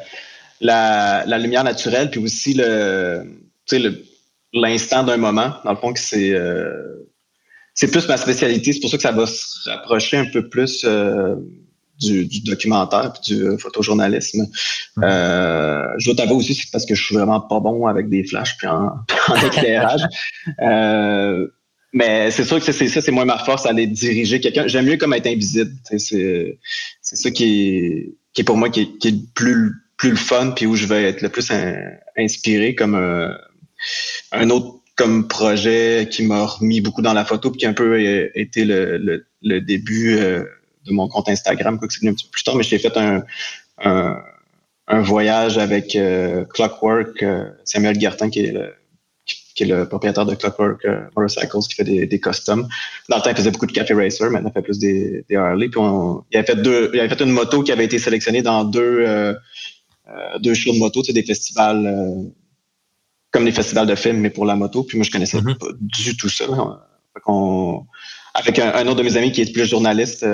la, 0.62 1.38
lumière 1.38 1.65
naturelle, 1.65 2.10
puis 2.10 2.24
aussi 2.24 2.53
le, 2.53 3.25
le, 3.72 4.06
l'instant 4.53 5.03
d'un 5.03 5.18
moment. 5.18 5.53
Dans 5.65 5.72
le 5.72 5.77
fond, 5.77 5.91
que 5.91 6.00
c'est, 6.00 6.32
euh, 6.32 7.08
c'est 7.74 7.91
plus 7.91 8.08
ma 8.08 8.18
spécialité. 8.18 8.72
C'est 8.72 8.79
pour 8.79 8.89
ça 8.89 8.98
que 8.98 9.03
ça 9.03 9.12
va 9.12 9.27
se 9.27 9.70
rapprocher 9.70 10.18
un 10.18 10.25
peu 10.32 10.48
plus 10.48 10.86
euh, 10.86 11.36
du, 12.00 12.25
documentaire 12.46 13.12
puis 13.13 13.36
du 13.36 13.58
photojournalisme. 13.60 14.48
Mm-hmm. 14.98 15.96
Je 15.98 16.06
dois 16.06 16.15
t'avouer 16.15 16.38
aussi, 16.38 16.53
c'est 16.53 16.72
parce 16.72 16.86
que 16.86 16.96
je 16.96 17.06
suis 17.06 17.15
vraiment 17.15 17.41
pas 17.41 17.60
bon 17.60 17.86
avec 17.86 18.08
des 18.10 18.24
flashs 18.24 18.56
puis 18.58 18.68
en, 18.68 18.91
en 19.27 19.36
éclairage. 19.46 20.03
Mais 21.91 22.29
c'est 22.31 22.43
sûr 22.43 22.63
que 22.63 22.72
c'est 22.72 22.88
ça, 22.88 23.01
c'est 23.01 23.12
moins 23.12 23.25
ma 23.25 23.39
force, 23.39 23.65
aller 23.65 23.88
diriger 23.88 24.39
quelqu'un. 24.39 24.67
J'aime 24.67 24.86
mieux 24.86 24.98
comme 24.98 25.13
être 25.13 25.27
invisible. 25.27 25.72
C'est 25.84 26.58
ça 27.01 27.31
qui 27.31 27.43
est, 27.43 28.15
qui 28.34 28.41
est 28.41 28.43
pour 28.43 28.58
moi 28.58 28.69
qui 28.69 28.81
est, 28.81 28.98
qui 29.00 29.08
est, 29.08 29.12
le 29.12 29.25
plus, 29.34 29.74
plus 29.98 30.12
le 30.12 30.15
fun, 30.15 30.51
puis 30.51 30.65
où 30.65 30.75
je 30.75 30.86
vais 30.86 31.03
être 31.05 31.22
le 31.22 31.29
plus 31.29 31.51
inspiré 32.17 32.75
comme 32.75 32.96
euh, 32.96 33.34
un 34.31 34.50
autre 34.50 34.75
comme 34.96 35.27
projet 35.27 36.10
qui 36.12 36.24
m'a 36.24 36.46
remis 36.46 36.81
beaucoup 36.81 37.01
dans 37.01 37.13
la 37.13 37.24
photo, 37.25 37.50
puis 37.50 37.60
qui 37.60 37.65
a 37.65 37.69
un 37.69 37.74
peu 37.74 38.00
été 38.36 38.65
le, 38.65 39.25
le, 39.41 39.62
début 39.62 40.17
euh, 40.17 40.43
de 40.86 40.91
mon 40.91 41.08
compte 41.08 41.29
Instagram, 41.29 41.79
quoi 41.79 41.88
que 41.88 41.93
c'est 41.93 42.01
venu 42.01 42.12
un 42.12 42.13
petit 42.13 42.25
peu 42.25 42.31
plus 42.31 42.43
tard, 42.43 42.55
mais 42.55 42.63
j'ai 42.63 42.79
fait 42.79 42.98
un, 42.98 43.24
un, 43.81 44.17
un, 44.88 45.01
voyage 45.01 45.58
avec 45.58 45.96
euh, 45.96 46.43
Clockwork, 46.43 47.24
Samuel 47.63 47.98
Guertin, 47.98 48.29
qui 48.29 48.41
est 48.41 48.51
le 48.51 48.74
qui 49.59 49.69
est 49.69 49.75
le 49.75 49.85
propriétaire 49.85 50.25
de 50.25 50.35
Clockwork 50.35 50.85
euh, 50.85 51.01
Motorcycles, 51.17 51.67
qui 51.67 51.75
fait 51.75 51.83
des, 51.83 52.07
des 52.07 52.19
customs. 52.21 52.65
Dans 53.09 53.17
le 53.17 53.21
temps, 53.21 53.29
il 53.29 53.35
faisait 53.35 53.51
beaucoup 53.51 53.65
de 53.65 53.73
Café 53.73 53.93
Racer, 53.93 54.31
maintenant 54.31 54.49
il 54.49 54.53
fait 54.53 54.61
plus 54.61 54.79
des, 54.79 55.25
des 55.27 55.35
Harley. 55.35 55.67
Puis 55.67 55.81
il, 56.31 56.37
avait 56.37 56.47
fait 56.47 56.55
deux, 56.55 56.89
il 56.93 56.99
avait 57.01 57.09
fait 57.09 57.21
une 57.21 57.31
moto 57.31 57.61
qui 57.61 57.73
avait 57.73 57.83
été 57.83 57.99
sélectionnée 57.99 58.41
dans 58.41 58.63
deux, 58.63 59.03
euh, 59.05 59.33
euh 60.07 60.39
deux 60.39 60.53
shows 60.53 60.71
de 60.71 60.79
moto, 60.79 61.01
tu 61.01 61.11
des 61.11 61.23
festivals 61.23 61.85
euh, 61.85 62.23
comme 63.31 63.43
les 63.43 63.51
festivals 63.51 63.85
de 63.85 63.95
films, 63.95 64.19
mais 64.19 64.29
pour 64.29 64.45
la 64.45 64.55
moto. 64.55 64.83
Puis 64.83 64.97
moi, 64.97 65.03
je 65.03 65.11
connaissais 65.11 65.39
mm-hmm. 65.39 65.57
pas 65.57 65.67
du 65.81 66.15
tout 66.15 66.29
ça. 66.29 66.45
avec 68.33 68.59
un, 68.59 68.87
autre 68.87 68.95
de 68.95 69.03
mes 69.03 69.17
amis 69.17 69.33
qui 69.33 69.41
est 69.41 69.51
plus 69.51 69.65
journaliste, 69.65 70.25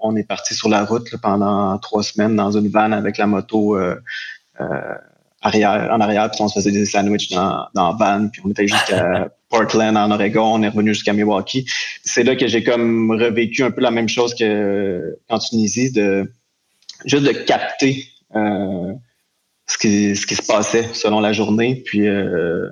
on 0.00 0.16
est 0.16 0.26
parti 0.26 0.54
sur 0.54 0.70
la 0.70 0.86
route 0.86 1.14
pendant 1.20 1.76
trois 1.78 2.02
semaines 2.02 2.34
dans 2.34 2.56
une 2.56 2.68
van 2.68 2.92
avec 2.92 3.18
la 3.18 3.26
moto 3.26 3.76
arrière, 5.44 5.90
en 5.92 6.00
arrière, 6.00 6.30
puis 6.30 6.40
on 6.42 6.48
se 6.48 6.54
faisait 6.54 6.72
des 6.72 6.86
sandwichs 6.86 7.30
dans, 7.30 7.66
dans 7.74 7.94
van, 7.94 8.28
puis 8.28 8.42
on 8.44 8.50
était 8.50 8.66
jusqu'à 8.66 9.28
Portland, 9.50 9.96
en 9.96 10.10
Oregon, 10.10 10.54
on 10.54 10.62
est 10.62 10.68
revenu 10.68 10.94
jusqu'à 10.94 11.12
Milwaukee. 11.12 11.66
C'est 12.02 12.24
là 12.24 12.34
que 12.34 12.48
j'ai 12.48 12.64
comme 12.64 13.10
revécu 13.10 13.62
un 13.62 13.70
peu 13.70 13.82
la 13.82 13.90
même 13.90 14.08
chose 14.08 14.34
que 14.34 15.18
en 15.28 15.38
Tunisie, 15.38 15.92
de 15.92 16.32
juste 17.04 17.24
de 17.24 17.32
capter 17.32 18.08
euh, 18.34 18.92
ce, 19.66 19.78
qui, 19.78 20.16
ce 20.16 20.26
qui 20.26 20.34
se 20.34 20.42
passait 20.42 20.88
selon 20.94 21.20
la 21.20 21.32
journée, 21.32 21.82
puis 21.84 22.08
euh, 22.08 22.68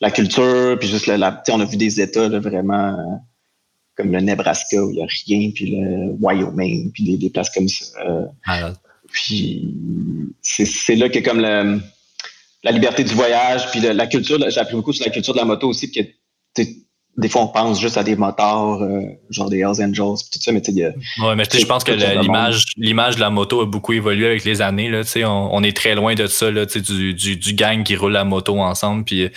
la 0.00 0.10
culture, 0.10 0.78
puis 0.78 0.88
juste 0.88 1.06
la, 1.06 1.18
la 1.18 1.42
on 1.50 1.60
a 1.60 1.64
vu 1.66 1.76
des 1.76 2.00
États 2.00 2.28
là, 2.28 2.40
vraiment 2.40 3.22
comme 3.96 4.12
le 4.12 4.20
Nebraska 4.20 4.82
où 4.82 4.90
il 4.90 4.96
n'y 4.96 5.02
a 5.02 5.06
rien, 5.26 5.50
puis 5.54 5.70
le 5.72 6.16
Wyoming, 6.20 6.90
puis 6.92 7.04
des, 7.04 7.16
des 7.16 7.30
places 7.30 7.50
comme 7.50 7.68
ça. 7.68 7.98
Ah, 8.46 8.72
puis 9.10 9.74
c'est 10.42 10.94
là 10.94 11.08
que 11.08 11.18
comme 11.18 11.40
le 11.40 11.80
la 12.62 12.72
liberté 12.72 13.04
du 13.04 13.14
voyage, 13.14 13.70
puis 13.70 13.80
la 13.80 14.06
culture, 14.06 14.38
j'ai 14.48 14.60
appris 14.60 14.74
beaucoup 14.74 14.92
sur 14.92 15.04
la 15.04 15.12
culture 15.12 15.32
de 15.32 15.38
la 15.38 15.44
moto 15.44 15.68
aussi, 15.68 15.90
que 15.90 16.00
des 17.16 17.28
fois 17.28 17.42
on 17.42 17.48
pense 17.48 17.80
juste 17.80 17.96
à 17.96 18.04
des 18.04 18.16
moteurs, 18.16 18.82
euh, 18.82 19.02
genre 19.30 19.50
des 19.50 19.58
Hells 19.58 19.82
Angels, 19.82 20.18
tout 20.32 20.40
ça, 20.40 20.52
mais 20.52 20.60
tu 20.60 20.72
sais, 20.72 20.94
Ouais, 21.20 21.34
mais 21.34 21.44
je 21.52 21.66
pense 21.66 21.84
que 21.84 21.92
l'image, 21.92 22.64
l'image 22.76 23.16
de 23.16 23.20
la 23.20 23.30
moto 23.30 23.60
a 23.60 23.66
beaucoup 23.66 23.92
évolué 23.92 24.26
avec 24.26 24.44
les 24.44 24.62
années, 24.62 24.88
là, 24.88 25.02
tu 25.04 25.10
sais, 25.10 25.24
on, 25.24 25.62
est 25.62 25.76
très 25.76 25.94
loin 25.94 26.14
de 26.14 26.26
ça, 26.26 26.50
là, 26.50 26.66
tu 26.66 26.74
sais, 26.74 26.80
du, 26.80 27.14
du, 27.14 27.36
du, 27.36 27.54
gang 27.54 27.82
qui 27.82 27.96
roule 27.96 28.12
la 28.12 28.24
moto 28.24 28.60
ensemble, 28.60 29.04
puis 29.04 29.30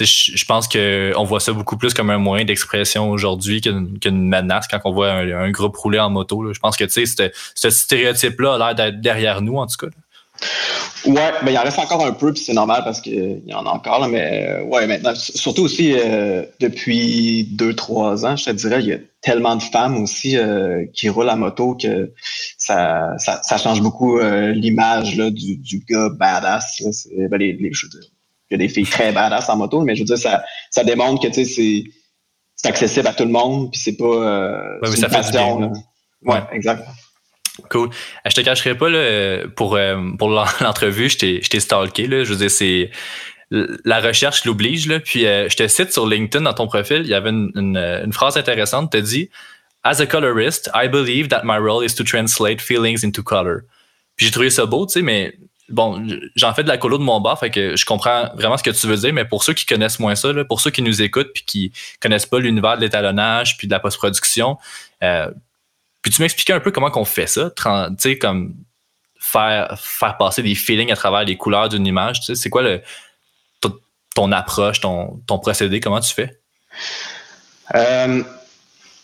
je 0.00 0.44
pense 0.44 0.66
qu'on 0.66 1.24
voit 1.24 1.40
ça 1.40 1.52
beaucoup 1.52 1.76
plus 1.76 1.94
comme 1.94 2.10
un 2.10 2.18
moyen 2.18 2.44
d'expression 2.44 3.10
aujourd'hui 3.10 3.60
qu'une 3.60 4.28
menace 4.28 4.66
quand 4.68 4.80
on 4.84 4.92
voit 4.92 5.12
un, 5.12 5.50
groupe 5.50 5.76
rouler 5.76 6.00
en 6.00 6.10
moto. 6.10 6.52
Je 6.52 6.58
pense 6.58 6.76
que 6.76 6.88
ce 6.88 7.70
stéréotype-là 7.70 8.54
a 8.54 8.58
l'air 8.58 8.74
d'être 8.74 9.00
derrière 9.00 9.40
nous, 9.40 9.56
en 9.56 9.66
tout 9.66 9.86
cas. 9.86 9.94
Ouais, 11.06 11.32
ben 11.42 11.50
il 11.50 11.58
en 11.58 11.62
reste 11.62 11.78
encore 11.78 12.04
un 12.04 12.12
peu, 12.12 12.32
puis 12.32 12.42
c'est 12.42 12.54
normal 12.54 12.82
parce 12.82 13.00
qu'il 13.00 13.42
y 13.44 13.52
en 13.52 13.66
a 13.66 13.70
encore, 13.70 14.00
là, 14.00 14.08
mais 14.08 14.46
euh, 14.48 14.62
ouais, 14.64 14.86
maintenant, 14.86 15.12
surtout 15.14 15.62
aussi 15.62 15.92
euh, 15.92 16.44
depuis 16.60 17.44
deux, 17.44 17.74
trois 17.74 18.24
ans, 18.24 18.36
je 18.36 18.46
te 18.46 18.50
dirais, 18.50 18.80
il 18.80 18.86
y 18.86 18.92
a 18.94 18.98
tellement 19.20 19.56
de 19.56 19.62
femmes 19.62 20.02
aussi 20.02 20.38
euh, 20.38 20.86
qui 20.94 21.10
roulent 21.10 21.28
à 21.28 21.36
moto 21.36 21.74
que 21.74 22.12
ça, 22.56 23.10
ça, 23.18 23.42
ça 23.42 23.58
change 23.58 23.82
beaucoup 23.82 24.18
l'image 24.18 25.16
du, 25.16 25.56
du 25.56 25.84
gars 25.86 26.08
badass. 26.08 26.80
Là. 26.80 27.28
Ben, 27.28 27.38
les, 27.38 27.52
les, 27.52 27.70
je 27.72 27.86
veux 27.86 27.90
dire, 27.90 28.10
il 28.50 28.54
y 28.54 28.54
a 28.54 28.58
des 28.58 28.68
filles 28.68 28.86
très 28.86 29.12
badass 29.12 29.48
en 29.50 29.56
moto, 29.56 29.82
mais 29.82 29.94
je 29.96 30.00
veux 30.00 30.06
dire, 30.06 30.18
ça, 30.18 30.42
ça 30.70 30.84
démontre 30.84 31.22
que 31.22 31.28
tu 31.28 31.34
sais, 31.34 31.44
c'est, 31.44 31.84
c'est 32.56 32.68
accessible 32.68 33.08
à 33.08 33.12
tout 33.12 33.24
le 33.24 33.30
monde, 33.30 33.70
puis 33.70 33.80
c'est 33.80 33.96
pas. 33.96 34.78
ouais, 34.82 34.96
ça 34.96 35.10
fait 35.10 35.22
du 35.26 35.32
bien. 35.32 35.72
Ouais, 36.24 36.40
exact. 36.52 36.86
Cool. 37.70 37.88
Euh, 37.88 37.90
je 38.30 38.34
te 38.34 38.40
cacherai 38.40 38.76
pas, 38.76 38.88
là, 38.88 39.46
pour, 39.54 39.76
euh, 39.76 39.96
pour 40.18 40.28
l'entrevue, 40.60 41.08
je 41.08 41.18
t'ai 41.18 41.60
stalké. 41.60 42.06
Là. 42.06 42.24
Je 42.24 42.30
veux 42.32 42.38
dire, 42.38 42.50
c'est 42.50 42.90
la 43.50 44.00
recherche 44.00 44.44
l'oblige. 44.44 44.88
Puis 45.04 45.26
euh, 45.26 45.48
je 45.48 45.56
te 45.56 45.68
cite 45.68 45.92
sur 45.92 46.06
LinkedIn 46.06 46.44
dans 46.44 46.54
ton 46.54 46.66
profil, 46.66 47.02
il 47.04 47.08
y 47.08 47.14
avait 47.14 47.30
une, 47.30 47.52
une, 47.54 48.12
phrase 48.12 48.36
intéressante. 48.36 48.90
Tu 48.92 49.02
dit 49.02 49.30
As 49.82 50.00
a 50.00 50.06
colorist, 50.06 50.70
I 50.74 50.88
believe 50.88 51.28
that 51.28 51.42
my 51.44 51.58
role 51.58 51.84
is 51.84 51.94
to 51.94 52.04
translate 52.04 52.60
feelings 52.60 53.04
into 53.04 53.22
color. 53.22 53.60
Puis 54.16 54.26
j'ai 54.26 54.32
trouvé 54.32 54.50
ça 54.50 54.64
beau, 54.66 54.86
tu 54.86 54.94
sais, 54.94 55.02
mais 55.02 55.34
bon, 55.68 56.06
j'en 56.36 56.54
fais 56.54 56.62
de 56.62 56.68
la 56.68 56.78
colo 56.78 56.98
de 56.98 57.02
mon 57.02 57.20
bar, 57.20 57.38
fait 57.38 57.50
que 57.50 57.76
je 57.76 57.84
comprends 57.84 58.30
vraiment 58.36 58.56
ce 58.56 58.62
que 58.62 58.70
tu 58.70 58.86
veux 58.86 58.96
dire, 58.96 59.12
mais 59.12 59.24
pour 59.24 59.42
ceux 59.42 59.52
qui 59.54 59.66
connaissent 59.66 59.98
moins 59.98 60.14
ça, 60.14 60.32
là, 60.32 60.44
pour 60.44 60.60
ceux 60.60 60.70
qui 60.70 60.82
nous 60.82 61.02
écoutent 61.02 61.32
puis 61.34 61.42
qui 61.44 61.72
connaissent 62.00 62.26
pas 62.26 62.38
l'univers 62.38 62.76
de 62.76 62.82
l'étalonnage 62.82 63.56
puis 63.58 63.66
de 63.66 63.72
la 63.72 63.80
post-production, 63.80 64.56
euh, 65.02 65.30
puis 66.04 66.12
tu 66.12 66.20
m'expliquer 66.20 66.52
un 66.52 66.60
peu 66.60 66.70
comment 66.70 66.90
qu'on 66.90 67.06
fait 67.06 67.26
ça? 67.26 67.50
Tu 67.56 67.64
sais, 67.98 68.18
comme 68.18 68.54
faire, 69.18 69.74
faire 69.80 70.18
passer 70.18 70.42
des 70.42 70.54
feelings 70.54 70.92
à 70.92 70.96
travers 70.96 71.24
les 71.24 71.38
couleurs 71.38 71.70
d'une 71.70 71.86
image. 71.86 72.20
C'est 72.34 72.50
quoi 72.50 72.62
le, 72.62 72.82
ton, 74.14 74.30
approche, 74.30 74.80
ton, 74.80 75.22
ton, 75.26 75.38
procédé? 75.38 75.80
Comment 75.80 76.00
tu 76.00 76.12
fais? 76.12 76.38
Euh, 77.74 78.22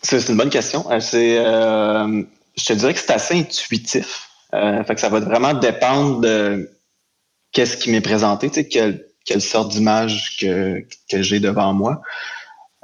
c'est 0.03 0.29
une 0.29 0.37
bonne 0.37 0.51
question. 0.51 0.85
Euh, 0.91 0.99
euh, 1.15 2.23
je 2.55 2.65
te 2.65 2.73
dirais 2.73 2.93
que 2.93 2.99
c'est 2.99 3.13
assez 3.13 3.39
intuitif. 3.39 4.29
fait 4.51 4.93
que 4.93 5.01
ça 5.01 5.09
va 5.09 5.21
vraiment 5.21 5.55
dépendre 5.55 6.21
de 6.21 6.69
qu'est-ce 7.51 7.77
qui 7.77 7.89
m'est 7.89 8.01
présenté, 8.01 8.49
tu 8.49 8.55
sais, 8.55 8.67
quelle, 8.67 9.07
quelle 9.25 9.41
sorte 9.41 9.71
d'image 9.71 10.37
que, 10.39 10.85
que 11.09 11.23
j'ai 11.23 11.39
devant 11.39 11.73
moi. 11.73 11.99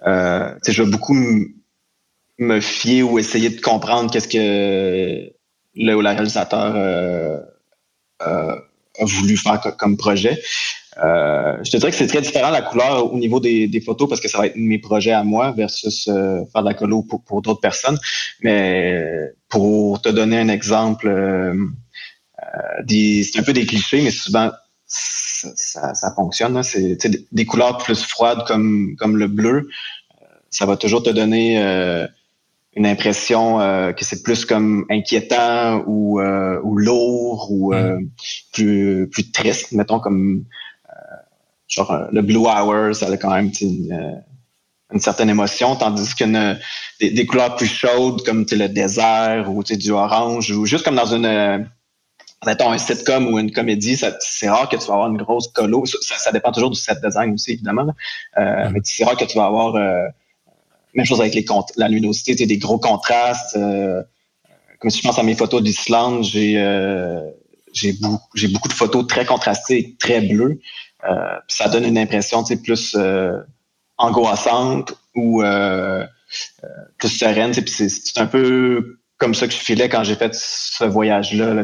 Je 0.04 0.82
vais 0.82 0.90
beaucoup 0.90 1.14
me 2.40 2.60
fier 2.60 3.04
ou 3.04 3.20
essayer 3.20 3.50
de 3.50 3.62
comprendre 3.62 4.12
qu'est-ce 4.12 4.28
que 4.28 5.32
le 5.76 5.96
ou 5.96 6.02
la 6.02 6.14
réalisateur 6.14 6.74
euh, 6.76 7.40
euh, 8.26 8.56
a 9.00 9.06
voulu 9.06 9.38
faire 9.38 9.62
comme 9.78 9.98
projet. 9.98 10.42
Euh, 11.04 11.58
je 11.64 11.70
te 11.70 11.78
dirais 11.78 11.92
que 11.92 11.98
c'est 11.98 12.08
très 12.08 12.22
différent 12.22 12.50
la 12.50 12.64
couleur 12.64 13.14
au 13.14 13.20
niveau 13.20 13.40
des, 13.40 13.68
des, 13.68 13.82
photos 13.82 14.10
parce 14.10 14.20
que 14.20 14.28
ça 14.28 14.40
va 14.40 14.48
être 14.48 14.56
mes 14.56 14.80
projets 14.80 15.12
à 15.12 15.24
moi 15.24 15.52
versus 15.52 16.06
faire 16.06 16.64
de 16.64 16.68
la 16.68 16.74
colo 16.74 17.04
pour, 17.04 17.24
pour 17.24 17.44
d'autres 17.44 17.62
personnes. 17.62 18.00
Mais 18.42 19.32
pour 19.48 20.02
te 20.02 20.10
donner 20.10 20.40
un 20.40 20.50
exemple, 20.50 21.08
c'est 22.88 23.40
un 23.40 23.44
peu 23.44 23.54
des 23.54 23.68
clichés, 23.68 24.02
mais 24.02 24.10
souvent 24.10 24.52
ça, 24.88 25.94
ça, 25.94 26.14
fonctionne. 26.16 26.64
C'est 26.64 26.98
des 27.32 27.46
couleurs 27.46 27.78
plus 27.78 28.02
froides 28.04 28.44
comme, 28.48 28.96
comme 28.98 29.18
le 29.18 29.28
bleu. 29.28 29.70
Ça 30.50 30.66
va 30.66 30.78
toujours 30.78 31.04
te 31.04 31.12
donner 31.12 31.60
une 32.78 32.86
impression 32.86 33.60
euh, 33.60 33.92
que 33.92 34.06
c'est 34.06 34.22
plus 34.22 34.46
comme 34.46 34.86
inquiétant 34.90 35.84
ou, 35.88 36.22
euh, 36.22 36.60
ou 36.64 36.78
lourd 36.78 37.48
ou 37.50 37.74
euh, 37.74 37.98
mm. 37.98 38.10
plus 38.54 39.10
plus 39.10 39.32
triste 39.32 39.72
mettons 39.72 40.00
comme 40.00 40.46
genre 41.68 42.08
le 42.12 42.22
Blue 42.22 42.46
Hour 42.46 42.96
ça 42.96 43.08
a 43.08 43.18
quand 43.18 43.32
même 43.32 43.52
une, 43.60 44.24
une 44.94 45.00
certaine 45.00 45.30
émotion 45.30 45.76
tandis 45.76 46.16
que 46.16 46.56
des, 47.00 47.10
des, 47.10 47.26
couleurs 47.26 47.56
plus 47.56 47.68
chaudes 47.68 48.24
comme 48.24 48.46
le 48.50 48.68
désert 48.68 49.52
ou 49.52 49.64
du 49.64 49.92
orange 49.92 50.52
ou 50.52 50.66
juste 50.66 50.86
comme 50.86 50.96
dans 50.96 51.14
une 51.14 51.68
mettons 52.46 52.72
un 52.72 52.78
sitcom 52.78 53.28
ou 53.34 53.40
une 53.40 53.52
comédie, 53.52 54.00
c'est 54.20 54.50
rare 54.50 54.70
que 54.70 54.78
tu 54.78 54.86
vas 54.86 54.94
avoir 54.94 55.10
une 55.10 55.18
grosse 55.18 55.48
colo. 55.48 55.86
Ça, 55.86 56.18
ça, 56.18 56.32
dépend 56.32 56.52
toujours 56.52 56.70
du 56.70 56.80
set 56.80 57.00
design 57.04 57.34
aussi, 57.34 57.54
évidemment. 57.54 57.88
Euh, 58.38 58.70
mm. 58.70 58.74
Mais 58.74 58.80
c'est 58.84 59.04
rare 59.04 59.18
que 59.18 59.26
tu 59.26 59.38
vas 59.38 59.46
avoir 59.46 59.76
même 60.98 61.06
chose 61.06 61.22
avec 61.22 61.36
les 61.36 61.46
la 61.78 61.88
luminosité, 61.88 62.36
des 62.36 62.58
gros 62.58 62.80
contrastes. 62.80 63.56
Euh, 63.56 64.02
comme 64.80 64.90
si 64.90 65.00
je 65.00 65.04
pense 65.04 65.18
à 65.18 65.24
mes 65.24 65.36
photos 65.36 65.62
d'Islande, 65.64 66.24
j'ai 66.24 66.58
euh, 66.58 67.22
beaucoup, 68.02 68.28
beaucoup 68.52 68.68
de 68.68 68.74
photos 68.74 69.08
très 69.08 69.26
contrastées, 69.26 69.96
très 70.00 70.22
bleues. 70.22 70.60
Euh, 71.08 71.40
ça 71.48 71.70
donne 71.70 71.86
une 71.86 71.98
impression 71.98 72.44
plus 72.64 72.96
euh, 72.96 73.40
angoissante 73.98 74.94
ou 75.16 75.44
euh, 75.44 76.06
plus 76.98 77.10
sereine. 77.10 77.54
C'est 77.54 78.18
un 78.18 78.26
peu 78.26 79.00
comme 79.18 79.36
ça 79.36 79.48
que 79.48 79.54
je 79.54 79.60
filais 79.60 79.90
quand 79.90 80.04
j'ai 80.04 80.16
fait 80.16 80.34
ce 80.34 80.84
voyage-là. 80.84 81.54
Là, 81.54 81.64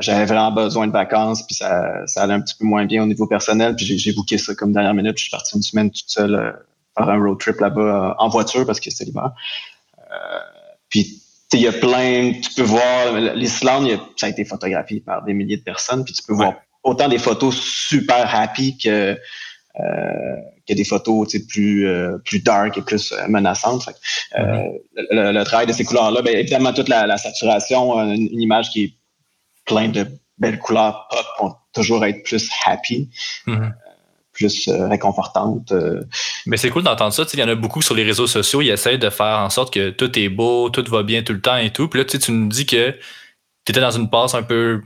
j'avais 0.00 0.24
vraiment 0.24 0.52
besoin 0.52 0.86
de 0.86 0.92
vacances, 0.92 1.42
puis 1.46 1.54
ça, 1.54 2.06
ça 2.06 2.22
allait 2.22 2.34
un 2.34 2.40
petit 2.40 2.54
peu 2.58 2.64
moins 2.64 2.86
bien 2.86 3.02
au 3.02 3.06
niveau 3.06 3.26
personnel. 3.26 3.76
Puis 3.76 3.98
j'ai 3.98 4.12
booké 4.12 4.38
ça 4.38 4.54
comme 4.54 4.72
dernière 4.72 4.94
minute. 4.94 5.14
Puis 5.14 5.24
je 5.24 5.28
suis 5.28 5.30
parti 5.30 5.56
une 5.56 5.62
semaine 5.62 5.90
toute 5.90 6.08
seule 6.08 6.54
faire 6.96 7.08
un 7.08 7.18
road 7.18 7.38
trip 7.38 7.60
là-bas 7.60 7.80
euh, 7.80 8.14
en 8.18 8.28
voiture 8.28 8.66
parce 8.66 8.80
que 8.80 8.90
c'est 8.90 9.04
l'hiver. 9.04 9.32
Euh, 9.98 10.38
puis 10.88 11.20
il 11.52 11.60
y 11.60 11.68
a 11.68 11.72
plein, 11.72 12.32
tu 12.32 12.52
peux 12.56 12.62
voir 12.62 13.12
l'Islande, 13.34 13.88
ça 14.16 14.26
a 14.26 14.28
été 14.28 14.44
photographié 14.44 15.00
par 15.00 15.24
des 15.24 15.34
milliers 15.34 15.56
de 15.56 15.62
personnes, 15.62 16.04
puis 16.04 16.12
tu 16.12 16.22
peux 16.24 16.34
voir 16.34 16.54
autant 16.82 17.08
des 17.08 17.18
photos 17.18 17.54
super 17.54 18.34
happy 18.34 18.76
que 18.76 19.16
qui 20.66 20.72
a 20.72 20.76
des 20.76 20.84
photos 20.84 21.36
plus 21.48 21.88
plus 22.24 22.40
dark 22.40 22.76
et 22.76 22.82
plus 22.82 23.14
menaçantes. 23.28 23.88
Mm-hmm. 24.36 24.80
le, 24.96 25.44
travail 25.44 25.66
de 25.66 25.72
ces 25.72 25.84
couleurs-là, 25.84 26.22
ben, 26.22 26.36
évidemment 26.36 26.72
toute 26.72 26.88
la, 26.88 27.16
saturation, 27.18 28.00
une, 28.00 28.40
image 28.40 28.70
qui 28.70 28.84
est 28.84 28.92
pleine 29.64 29.92
de 29.92 30.06
belles 30.38 30.58
couleurs 30.58 31.06
pop 31.08 31.26
vont 31.38 31.54
toujours 31.72 32.04
être 32.04 32.24
plus 32.24 32.50
happy. 32.66 33.10
Mm-hmm 33.46 33.72
plus 34.34 34.68
euh, 34.68 34.88
réconfortante. 34.88 35.72
Euh. 35.72 36.02
Mais 36.44 36.58
c'est 36.58 36.68
cool 36.68 36.82
d'entendre 36.82 37.14
ça. 37.14 37.24
Il 37.32 37.38
y 37.38 37.42
en 37.42 37.48
a 37.48 37.54
beaucoup 37.54 37.80
sur 37.80 37.94
les 37.94 38.04
réseaux 38.04 38.26
sociaux. 38.26 38.60
Ils 38.60 38.70
essayent 38.70 38.98
de 38.98 39.08
faire 39.08 39.38
en 39.38 39.48
sorte 39.48 39.72
que 39.72 39.90
tout 39.90 40.18
est 40.18 40.28
beau, 40.28 40.68
tout 40.68 40.84
va 40.88 41.02
bien 41.02 41.22
tout 41.22 41.32
le 41.32 41.40
temps 41.40 41.56
et 41.56 41.70
tout. 41.70 41.88
Puis 41.88 42.00
là, 42.00 42.04
tu 42.04 42.18
nous 42.30 42.48
dis 42.48 42.66
que 42.66 42.90
tu 43.64 43.72
étais 43.72 43.80
dans 43.80 43.92
une 43.92 44.10
passe 44.10 44.34
un 44.34 44.42
peu 44.42 44.82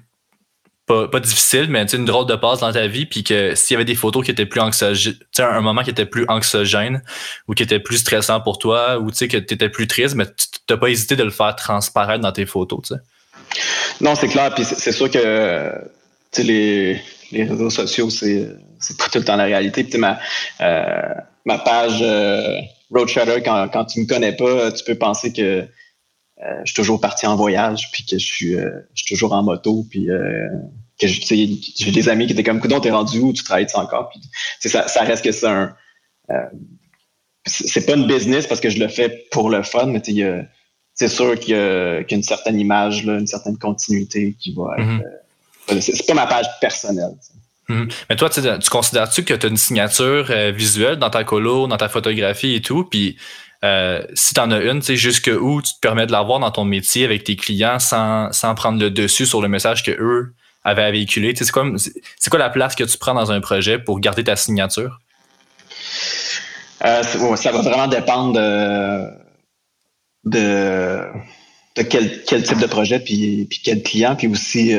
pas, 0.87 1.21
difficile, 1.21 1.67
mais 1.69 1.85
une 1.93 2.07
drôle 2.07 2.27
de 2.27 2.35
passe 2.35 2.61
dans 2.61 2.73
ta 2.73 2.87
vie, 2.87 3.05
puis 3.05 3.23
que 3.23 3.55
s'il 3.55 3.75
y 3.75 3.77
avait 3.77 3.85
des 3.85 3.95
photos 3.95 4.25
qui 4.25 4.31
étaient 4.31 4.47
plus 4.47 4.61
anxiogènes, 4.61 5.17
un 5.39 5.61
moment 5.61 5.83
qui 5.83 5.91
était 5.91 6.07
plus 6.07 6.25
anxiogène 6.29 7.03
ou 7.47 7.53
qui 7.53 7.63
était 7.63 7.79
plus 7.79 7.99
stressant 7.99 8.41
pour 8.41 8.59
toi, 8.59 8.99
ou 8.99 9.11
que 9.11 9.27
tu 9.27 9.55
étais 9.55 9.69
plus 9.69 9.87
triste, 9.87 10.15
mais 10.15 10.25
tu 10.25 10.33
n'as 10.71 10.77
pas 10.79 10.89
hésité 10.89 11.15
de 11.15 11.25
le 11.25 11.31
faire 11.31 11.55
transparaître 11.57 12.23
dans 12.23 12.33
tes 12.33 12.47
photos. 12.47 12.95
Non, 14.01 14.15
c'est 14.15 14.29
clair. 14.29 14.55
Puis 14.55 14.65
c'est 14.65 14.93
sûr 14.93 15.11
que 15.11 15.73
les, 16.39 17.03
les 17.33 17.45
réseaux 17.45 17.71
sociaux, 17.71 18.11
c'est 18.11 18.49
c'est 18.81 18.97
pas 18.97 19.09
tout 19.09 19.19
le 19.19 19.25
temps 19.25 19.37
la 19.37 19.45
réalité. 19.45 19.85
Puis 19.85 19.99
ma, 19.99 20.19
euh, 20.61 21.15
ma 21.45 21.59
page 21.59 21.99
euh, 22.03 22.61
Road 22.91 23.09
Shutter, 23.09 23.43
quand, 23.45 23.69
quand 23.69 23.85
tu 23.87 24.01
me 24.01 24.07
connais 24.07 24.33
pas, 24.33 24.73
tu 24.73 24.85
peux 24.85 24.95
penser 24.95 25.33
que 25.33 25.43
euh, 25.43 26.61
je 26.65 26.67
suis 26.67 26.75
toujours 26.75 27.01
parti 27.01 27.27
en 27.27 27.37
voyage, 27.37 27.91
puis 27.93 28.05
que 28.05 28.19
je 28.19 28.25
suis, 28.25 28.53
je 28.53 28.83
suis 28.95 29.15
toujours 29.15 29.33
en 29.33 29.43
moto, 29.43 29.85
puis 29.91 30.07
que 31.01 31.07
j'ai 31.07 31.91
des 31.91 32.09
amis 32.09 32.27
qui 32.27 32.33
étaient 32.33 32.45
comme, 32.45 32.61
tu 32.61 32.69
t'es 32.81 32.91
rendu 32.91 33.19
où, 33.19 33.33
tu 33.33 33.43
travailles 33.43 33.67
encore? 33.75 34.11
Puis, 34.11 34.69
ça, 34.69 34.87
ça 34.87 35.03
reste 35.03 35.25
que 35.25 35.33
c'est 35.33 35.49
un... 35.49 35.75
c'est 37.45 37.87
pas 37.87 37.95
une 37.95 38.07
business 38.07 38.47
parce 38.47 38.61
que 38.61 38.71
je 38.71 38.79
le 38.79 38.89
fais 38.89 39.27
pour 39.33 39.51
le 39.51 39.65
fun, 39.65 39.87
mais 39.87 40.01
c'est 40.95 41.09
sûr 41.09 41.39
qu'il 41.41 41.57
y, 41.57 41.59
a 41.59 42.05
une 42.09 42.23
certaine 42.23 42.61
image, 42.61 43.05
là, 43.05 43.19
une 43.19 43.27
certaine 43.27 43.59
continuité 43.59 44.37
qui 44.39 44.55
va 44.55 44.77
être... 44.79 44.87
Mm-hmm. 44.87 45.03
C'est 45.81 46.07
pas 46.07 46.15
ma 46.15 46.27
page 46.27 46.47
personnelle. 46.61 47.15
Mhm. 47.69 47.89
Mais 48.09 48.17
toi, 48.17 48.31
tu 48.31 48.71
considères-tu 48.71 49.25
que 49.25 49.35
tu 49.35 49.47
as 49.47 49.49
une 49.49 49.57
signature 49.57 50.27
euh, 50.31 50.51
visuelle 50.51 50.97
dans 50.97 51.11
ta 51.11 51.25
colo, 51.25 51.67
dans 51.67 51.77
ta 51.77 51.89
photographie 51.89 52.55
et 52.55 52.63
tout? 52.63 52.85
Puis 52.85 53.17
euh, 53.65 54.03
si 54.15 54.35
tu 54.35 54.41
en 54.41 54.51
as 54.51 54.61
une, 54.61 54.83
jusque 54.83 55.31
où 55.41 55.61
tu 55.61 55.75
te 55.75 55.81
permets 55.81 56.07
de 56.07 56.13
l'avoir 56.13 56.39
dans 56.39 56.51
ton 56.51 56.65
métier 56.65 57.05
avec 57.05 57.25
tes 57.25 57.37
clients 57.37 57.79
sans, 57.79 58.33
sans 58.33 58.55
prendre 58.55 58.81
le 58.81 58.91
dessus 58.91 59.27
sur 59.27 59.43
le 59.43 59.49
message 59.49 59.83
que 59.83 59.91
eux 59.91 60.35
avaient 60.65 60.85
à 60.85 60.91
véhiculer? 60.91 61.35
C'est 61.37 61.51
quoi, 61.51 61.67
quoi 62.31 62.39
la 62.39 62.51
place 62.51 62.75
que 62.75 62.85
tu 62.85 62.97
prends 62.99 63.15
dans 63.15 63.33
un 63.33 63.41
projet 63.41 63.79
pour 63.79 64.01
garder 64.01 64.25
ta 64.25 64.37
signature? 64.37 64.99
Euh, 66.85 67.03
ça 67.03 67.53
va 67.53 67.63
vraiment 67.63 67.89
dépendre 67.89 68.35
de, 68.35 69.09
de, 70.25 71.03
de 71.77 71.83
quel, 71.83 72.23
quel, 72.25 72.45
type 72.45 72.59
de 72.59 72.67
projet, 72.67 73.01
puis, 73.01 73.47
puis 73.51 73.61
quel 73.65 73.83
client, 73.83 74.15
puis 74.15 74.29
aussi 74.29 74.75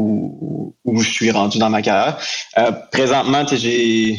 où, 0.00 1.02
je 1.02 1.08
suis 1.08 1.30
rendu 1.30 1.58
dans 1.58 1.70
ma 1.70 1.82
carrière. 1.82 2.18
Euh, 2.58 2.72
présentement, 2.90 3.44
j'ai 3.46 4.18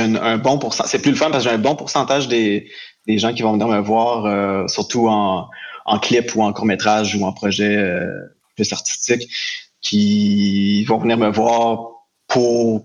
un, 0.00 0.38
bon 0.38 0.58
pourcentage. 0.58 0.90
C'est 0.90 1.00
plus 1.00 1.12
le 1.12 1.16
fun 1.16 1.30
parce 1.30 1.44
que 1.44 1.50
j'ai 1.50 1.54
un 1.54 1.58
bon 1.58 1.76
pourcentage 1.76 2.28
des, 2.28 2.68
gens 3.06 3.32
qui 3.32 3.42
vont 3.42 3.52
venir 3.52 3.68
me 3.68 3.80
voir, 3.80 4.26
euh, 4.26 4.66
surtout 4.68 5.08
en, 5.08 5.48
en 5.84 5.98
clip 5.98 6.34
ou 6.34 6.42
en 6.42 6.52
court 6.52 6.66
métrage 6.66 7.16
ou 7.16 7.24
en 7.24 7.32
projet 7.32 7.76
euh, 7.76 8.08
plus 8.56 8.72
artistique, 8.72 9.28
qui 9.80 10.84
vont 10.84 10.98
venir 10.98 11.16
me 11.18 11.30
voir 11.30 11.90
pour 12.26 12.84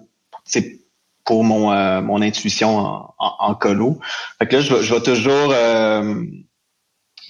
pour 1.26 1.44
mon, 1.44 2.02
mon 2.04 2.22
intuition 2.22 2.78
en, 2.78 3.16
en, 3.18 3.56
colo. 3.56 4.00
Fait 4.38 4.52
là, 4.52 4.62
je 4.62 4.94
vais 4.94 5.02
toujours 5.02 5.54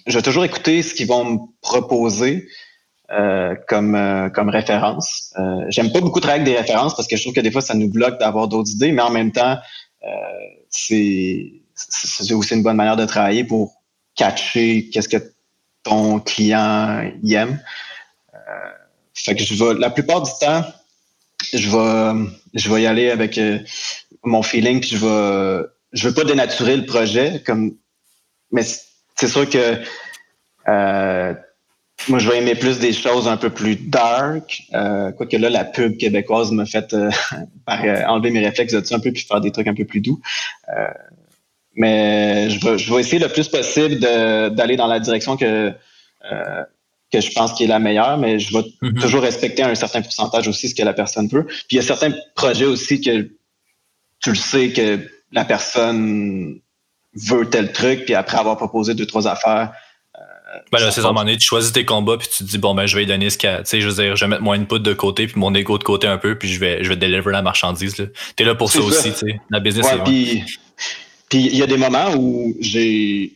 je 0.08 0.18
vais 0.18 0.22
toujours 0.22 0.46
écouter 0.46 0.84
ce 0.84 0.94
qu'ils 0.94 1.08
vont 1.08 1.26
me 1.26 1.38
proposer. 1.62 2.48
Euh, 3.12 3.54
comme 3.68 3.94
euh, 3.94 4.30
comme 4.30 4.50
référence. 4.50 5.32
Euh, 5.38 5.64
J'aime 5.70 5.92
pas 5.92 6.02
beaucoup 6.02 6.20
travailler 6.20 6.42
avec 6.42 6.54
des 6.56 6.60
références 6.60 6.96
parce 6.96 7.08
que 7.08 7.16
je 7.16 7.22
trouve 7.22 7.36
que 7.36 7.40
des 7.40 7.52
fois 7.52 7.62
ça 7.62 7.76
nous 7.76 7.88
bloque 7.88 8.20
d'avoir 8.20 8.48
d'autres 8.48 8.72
idées, 8.72 8.92
mais 8.92 9.04
en 9.04 9.12
même 9.12 9.32
temps 9.32 9.60
euh, 10.04 10.08
c'est 10.72 11.52
c'est 11.76 12.34
aussi 12.34 12.56
une 12.56 12.64
bonne 12.64 12.78
manière 12.78 12.96
de 12.96 13.06
travailler 13.06 13.44
pour 13.44 13.84
catcher 14.16 14.90
qu'est-ce 14.92 15.08
que 15.08 15.18
ton 15.84 16.20
client 16.20 17.12
y 17.22 17.36
aime. 17.36 17.62
fait 19.14 19.36
que 19.36 19.44
je 19.44 19.54
vais 19.54 19.80
la 19.80 19.92
plupart 19.92 20.24
du 20.24 20.32
temps 20.40 20.64
je 21.54 21.70
vais 21.70 22.28
je 22.56 22.74
vais 22.74 22.82
y 22.82 22.88
aller 22.88 23.12
avec 23.12 23.40
mon 24.24 24.42
feeling 24.42 24.80
puis 24.80 24.90
je 24.90 25.06
vais 25.06 25.68
je 25.94 26.08
veux 26.08 26.14
pas 26.16 26.24
dénaturer 26.24 26.76
le 26.76 26.88
projet 26.88 27.44
comme 27.46 27.78
mais 28.52 28.64
c'est 29.16 29.28
sûr 29.28 29.48
que 29.48 29.80
euh, 30.68 31.36
moi, 32.08 32.20
je 32.20 32.30
vais 32.30 32.38
aimer 32.38 32.56
plus 32.56 32.80
des 32.80 32.94
choses 32.94 33.28
un 33.28 33.38
peu 33.38 33.50
plus 33.50 33.76
dark. 33.76 34.64
Euh, 34.74 35.12
quoique 35.12 35.36
là, 35.38 35.50
la 35.50 35.64
pub 35.64 35.98
québécoise 35.98 36.52
m'a 36.52 36.66
fait 36.66 36.94
euh, 36.94 37.10
euh, 37.70 38.06
enlever 38.08 38.32
mes 38.32 38.46
réflexes 38.46 38.74
de 38.74 38.94
un 38.94 39.00
peu 39.00 39.12
puis 39.12 39.24
faire 39.24 39.42
des 39.42 39.52
trucs 39.52 39.68
un 39.68 39.74
peu 39.74 39.86
plus 39.86 40.02
doux. 40.02 40.22
Euh, 40.70 40.88
mais 41.76 42.50
je 42.50 42.66
vais, 42.66 42.78
je 42.78 42.94
vais 42.94 43.02
essayer 43.02 43.20
le 43.20 43.28
plus 43.28 43.48
possible 43.48 44.00
d'aller 44.00 44.78
dans 44.78 44.88
la 44.88 45.00
direction 45.00 45.36
que 45.36 45.74
que 47.12 47.22
je 47.22 47.32
pense 47.34 47.54
qui 47.54 47.66
est 47.66 47.68
la 47.68 47.78
meilleure, 47.80 48.18
mais 48.18 48.40
je 48.40 48.52
vais 48.52 48.64
mm-hmm. 48.82 49.00
toujours 49.00 49.22
respecter 49.22 49.62
un 49.62 49.76
certain 49.76 50.02
pourcentage 50.02 50.48
aussi 50.48 50.70
ce 50.70 50.76
que 50.76 50.82
la 50.82 50.94
personne 50.94 51.28
veut. 51.28 51.46
Puis 51.46 51.68
il 51.72 51.76
y 51.76 51.80
a 51.80 51.84
certains 51.84 52.12
projets 52.34 52.66
aussi 52.66 53.00
que 53.00 53.30
tu 54.22 54.30
le 54.30 54.36
sais 54.36 54.72
que 54.72 55.00
la 55.32 55.46
personne 55.46 56.60
veut 57.14 57.48
tel 57.50 57.72
truc, 57.72 58.06
puis 58.06 58.16
après 58.16 58.38
avoir 58.38 58.58
proposé 58.58 58.96
deux, 58.96 59.06
trois 59.06 59.28
affaires, 59.28 59.74
ben 60.72 60.80
là, 60.80 60.92
c'est 60.92 61.02
ça, 61.02 61.12
tu 61.26 61.40
choisis 61.40 61.72
tes 61.72 61.86
combats, 61.86 62.18
puis 62.18 62.28
tu 62.28 62.44
te 62.44 62.50
dis, 62.50 62.58
bon, 62.58 62.74
ben, 62.74 62.86
je 62.86 62.96
vais 62.96 63.04
y 63.04 63.06
donner 63.06 63.30
ce 63.30 63.38
qu'il 63.38 63.50
y 63.50 63.54
a. 63.54 63.60
Tu 63.60 63.66
sais, 63.66 63.82
je 63.82 63.88
veux 63.88 64.04
dire, 64.04 64.16
je 64.16 64.26
vais 64.26 64.30
mettre 64.30 64.42
mon 64.42 64.54
input 64.54 64.80
de 64.80 64.94
côté, 64.94 65.28
puis 65.28 65.40
mon 65.40 65.54
ego 65.54 65.78
de 65.78 65.84
côté 65.84 66.08
un 66.08 66.18
peu, 66.18 66.38
puis 66.38 66.52
je 66.52 66.60
vais, 66.60 66.84
je 66.84 66.90
vais 66.90 66.96
deliver 66.96 67.32
la 67.32 67.42
marchandise. 67.42 67.96
Tu 67.96 68.04
es 68.38 68.46
là 68.46 68.56
pour 68.56 68.72
ça, 68.72 68.80
aussi, 68.80 69.12
tu 69.12 69.18
sais. 69.18 69.40
La 69.50 69.60
business, 69.60 69.86
ouais, 69.86 70.04
Puis 70.04 70.44
il 71.34 71.56
y 71.56 71.64
a 71.64 71.68
des 71.68 71.78
moments 71.78 72.14
où 72.16 72.56
j'ai. 72.60 73.34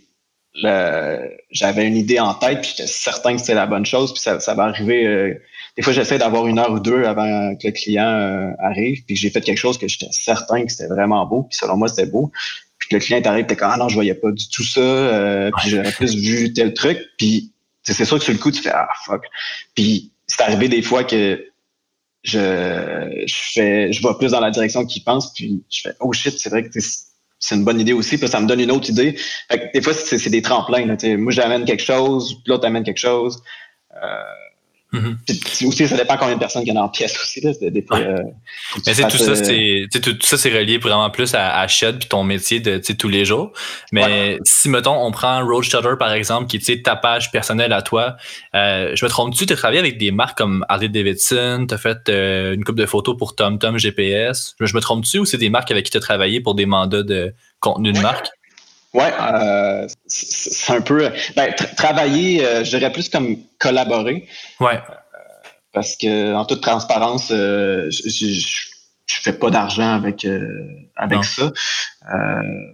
J'avais 1.51 1.87
une 1.87 1.95
idée 1.95 2.19
en 2.19 2.33
tête, 2.33 2.61
puis 2.61 2.71
j'étais 2.71 2.87
certain 2.87 3.33
que 3.33 3.39
c'était 3.39 3.53
la 3.53 3.67
bonne 3.67 3.85
chose, 3.85 4.13
puis 4.13 4.21
ça, 4.21 4.39
ça 4.39 4.55
va 4.55 4.63
arriver. 4.63 5.05
Euh, 5.05 5.33
des 5.77 5.83
fois, 5.83 5.93
j'essaie 5.93 6.17
d'avoir 6.17 6.47
une 6.47 6.59
heure 6.59 6.71
ou 6.71 6.79
deux 6.79 7.05
avant 7.05 7.55
que 7.55 7.67
le 7.67 7.71
client 7.71 8.03
euh, 8.03 8.51
arrive, 8.59 9.05
puis 9.05 9.15
j'ai 9.15 9.29
fait 9.29 9.39
quelque 9.39 9.57
chose 9.57 9.77
que 9.77 9.87
j'étais 9.87 10.11
certain 10.11 10.65
que 10.65 10.71
c'était 10.71 10.87
vraiment 10.87 11.25
beau, 11.25 11.43
puis 11.43 11.57
selon 11.57 11.77
moi, 11.77 11.87
c'était 11.87 12.07
beau 12.07 12.31
le 12.91 12.99
client 12.99 13.21
arrive, 13.25 13.45
t'es 13.45 13.55
comme, 13.55 13.71
ah 13.71 13.77
non, 13.77 13.89
je 13.89 13.95
voyais 13.95 14.15
pas 14.15 14.31
du 14.31 14.49
tout 14.49 14.63
ça, 14.63 14.79
euh, 14.79 15.51
puis 15.57 15.69
j'aurais 15.69 15.91
plus 15.91 16.15
vu 16.15 16.53
tel 16.53 16.73
truc, 16.73 16.99
puis 17.17 17.51
c'est 17.83 18.05
sûr 18.05 18.17
que 18.17 18.23
sur 18.23 18.33
le 18.33 18.39
coup, 18.39 18.51
tu 18.51 18.61
fais, 18.61 18.71
ah 18.71 18.87
fuck. 19.05 19.23
Puis 19.75 20.11
c'est 20.27 20.41
arrivé 20.43 20.69
des 20.69 20.81
fois 20.81 21.03
que 21.03 21.45
je, 22.23 23.23
je 23.25 23.35
fais, 23.53 23.91
je 23.91 24.01
vais 24.01 24.13
plus 24.17 24.31
dans 24.31 24.39
la 24.39 24.51
direction 24.51 24.85
qu'il 24.85 25.03
pense, 25.03 25.33
puis 25.33 25.63
je 25.69 25.81
fais, 25.81 25.95
oh 25.99 26.13
shit, 26.13 26.37
c'est 26.37 26.49
vrai 26.49 26.63
que 26.63 26.69
c'est 27.39 27.55
une 27.55 27.63
bonne 27.63 27.79
idée 27.79 27.93
aussi, 27.93 28.17
puis 28.17 28.27
ça 28.27 28.39
me 28.39 28.47
donne 28.47 28.59
une 28.59 28.71
autre 28.71 28.89
idée. 28.89 29.17
Fait 29.49 29.59
que 29.59 29.73
des 29.73 29.81
fois, 29.81 29.93
c'est 29.93 30.29
des 30.29 30.41
tremplins. 30.41 30.85
Là, 30.85 30.95
moi, 31.17 31.31
j'amène 31.31 31.65
quelque 31.65 31.83
chose, 31.83 32.41
l'autre 32.45 32.65
amène 32.67 32.83
quelque 32.83 32.99
chose. 32.99 33.41
Euh, 33.95 34.23
Mm-hmm. 34.91 35.67
Aussi, 35.67 35.87
ça 35.87 35.95
dépend 35.95 36.17
combien 36.17 36.33
de 36.33 36.39
personnes 36.39 36.63
qu'il 36.63 36.73
y 36.73 36.77
en 36.77 36.81
a 36.81 36.85
en 36.85 36.89
pièce 36.89 37.15
aussi. 37.21 37.41
Là. 37.41 37.51
Des 37.61 37.85
euh, 37.91 38.23
Mais 38.87 38.93
c'est 38.95 39.07
tout, 39.07 39.17
ça, 39.17 39.35
c'est, 39.35 39.87
tout, 40.01 40.17
ça, 40.21 40.35
c'est 40.35 40.49
relié 40.49 40.79
vraiment 40.79 41.11
plus 41.11 41.35
à, 41.35 41.59
à 41.59 41.67
Shed 41.67 41.99
puis 41.99 42.09
ton 42.09 42.23
métier 42.23 42.59
de 42.59 42.79
tous 42.79 43.07
les 43.07 43.23
jours. 43.23 43.53
Mais 43.91 44.39
si, 44.45 44.67
mettons, 44.67 44.95
on 44.95 45.11
prend 45.11 45.45
Road 45.45 45.63
Shutter, 45.63 45.93
par 45.99 46.11
exemple, 46.13 46.47
qui 46.47 46.57
est 46.57 46.85
ta 46.85 46.95
page 46.95 47.31
personnelle 47.31 47.71
à 47.71 47.83
toi, 47.83 48.17
euh, 48.55 48.95
je 48.95 49.05
me 49.05 49.09
trompe-tu, 49.09 49.45
tu 49.45 49.53
as 49.53 49.55
travaillé 49.55 49.79
avec 49.79 49.99
des 49.99 50.09
marques 50.09 50.37
comme 50.37 50.65
Harley 50.69 50.89
Davidson, 50.89 51.67
tu 51.67 51.75
as 51.75 51.77
fait 51.77 52.09
euh, 52.09 52.55
une 52.55 52.63
coupe 52.63 52.77
de 52.77 52.87
photos 52.87 53.15
pour 53.15 53.35
TomTom 53.35 53.77
GPS. 53.77 54.55
Je, 54.59 54.75
me 54.75 54.81
trompe-tu 54.81 55.19
ou 55.19 55.25
c'est 55.25 55.37
des 55.37 55.49
marques 55.49 55.69
avec 55.69 55.85
qui 55.85 55.91
tu 55.91 55.97
as 55.97 56.01
travaillé 56.01 56.41
pour 56.41 56.55
des 56.55 56.65
mandats 56.65 57.03
de 57.03 57.33
contenu 57.59 57.91
de 57.91 57.99
marque? 57.99 58.29
Ouais, 58.93 59.13
euh, 59.19 59.87
c'est 60.07 60.73
un 60.73 60.81
peu. 60.81 61.11
Ben, 61.35 61.53
travailler, 61.77 62.45
euh, 62.45 62.63
je 62.63 62.69
dirais 62.71 62.91
plus 62.91 63.09
comme 63.09 63.37
collaborer. 63.59 64.27
Ouais. 64.59 64.75
Euh, 64.77 64.93
parce 65.73 65.95
que 65.95 66.33
en 66.33 66.45
toute 66.45 66.61
transparence, 66.61 67.27
je, 67.29 67.89
je, 67.91 69.21
fais 69.21 69.33
pas 69.33 69.51
d'argent 69.51 69.93
avec 69.93 70.25
avec 70.95 71.23
ça. 71.23 71.51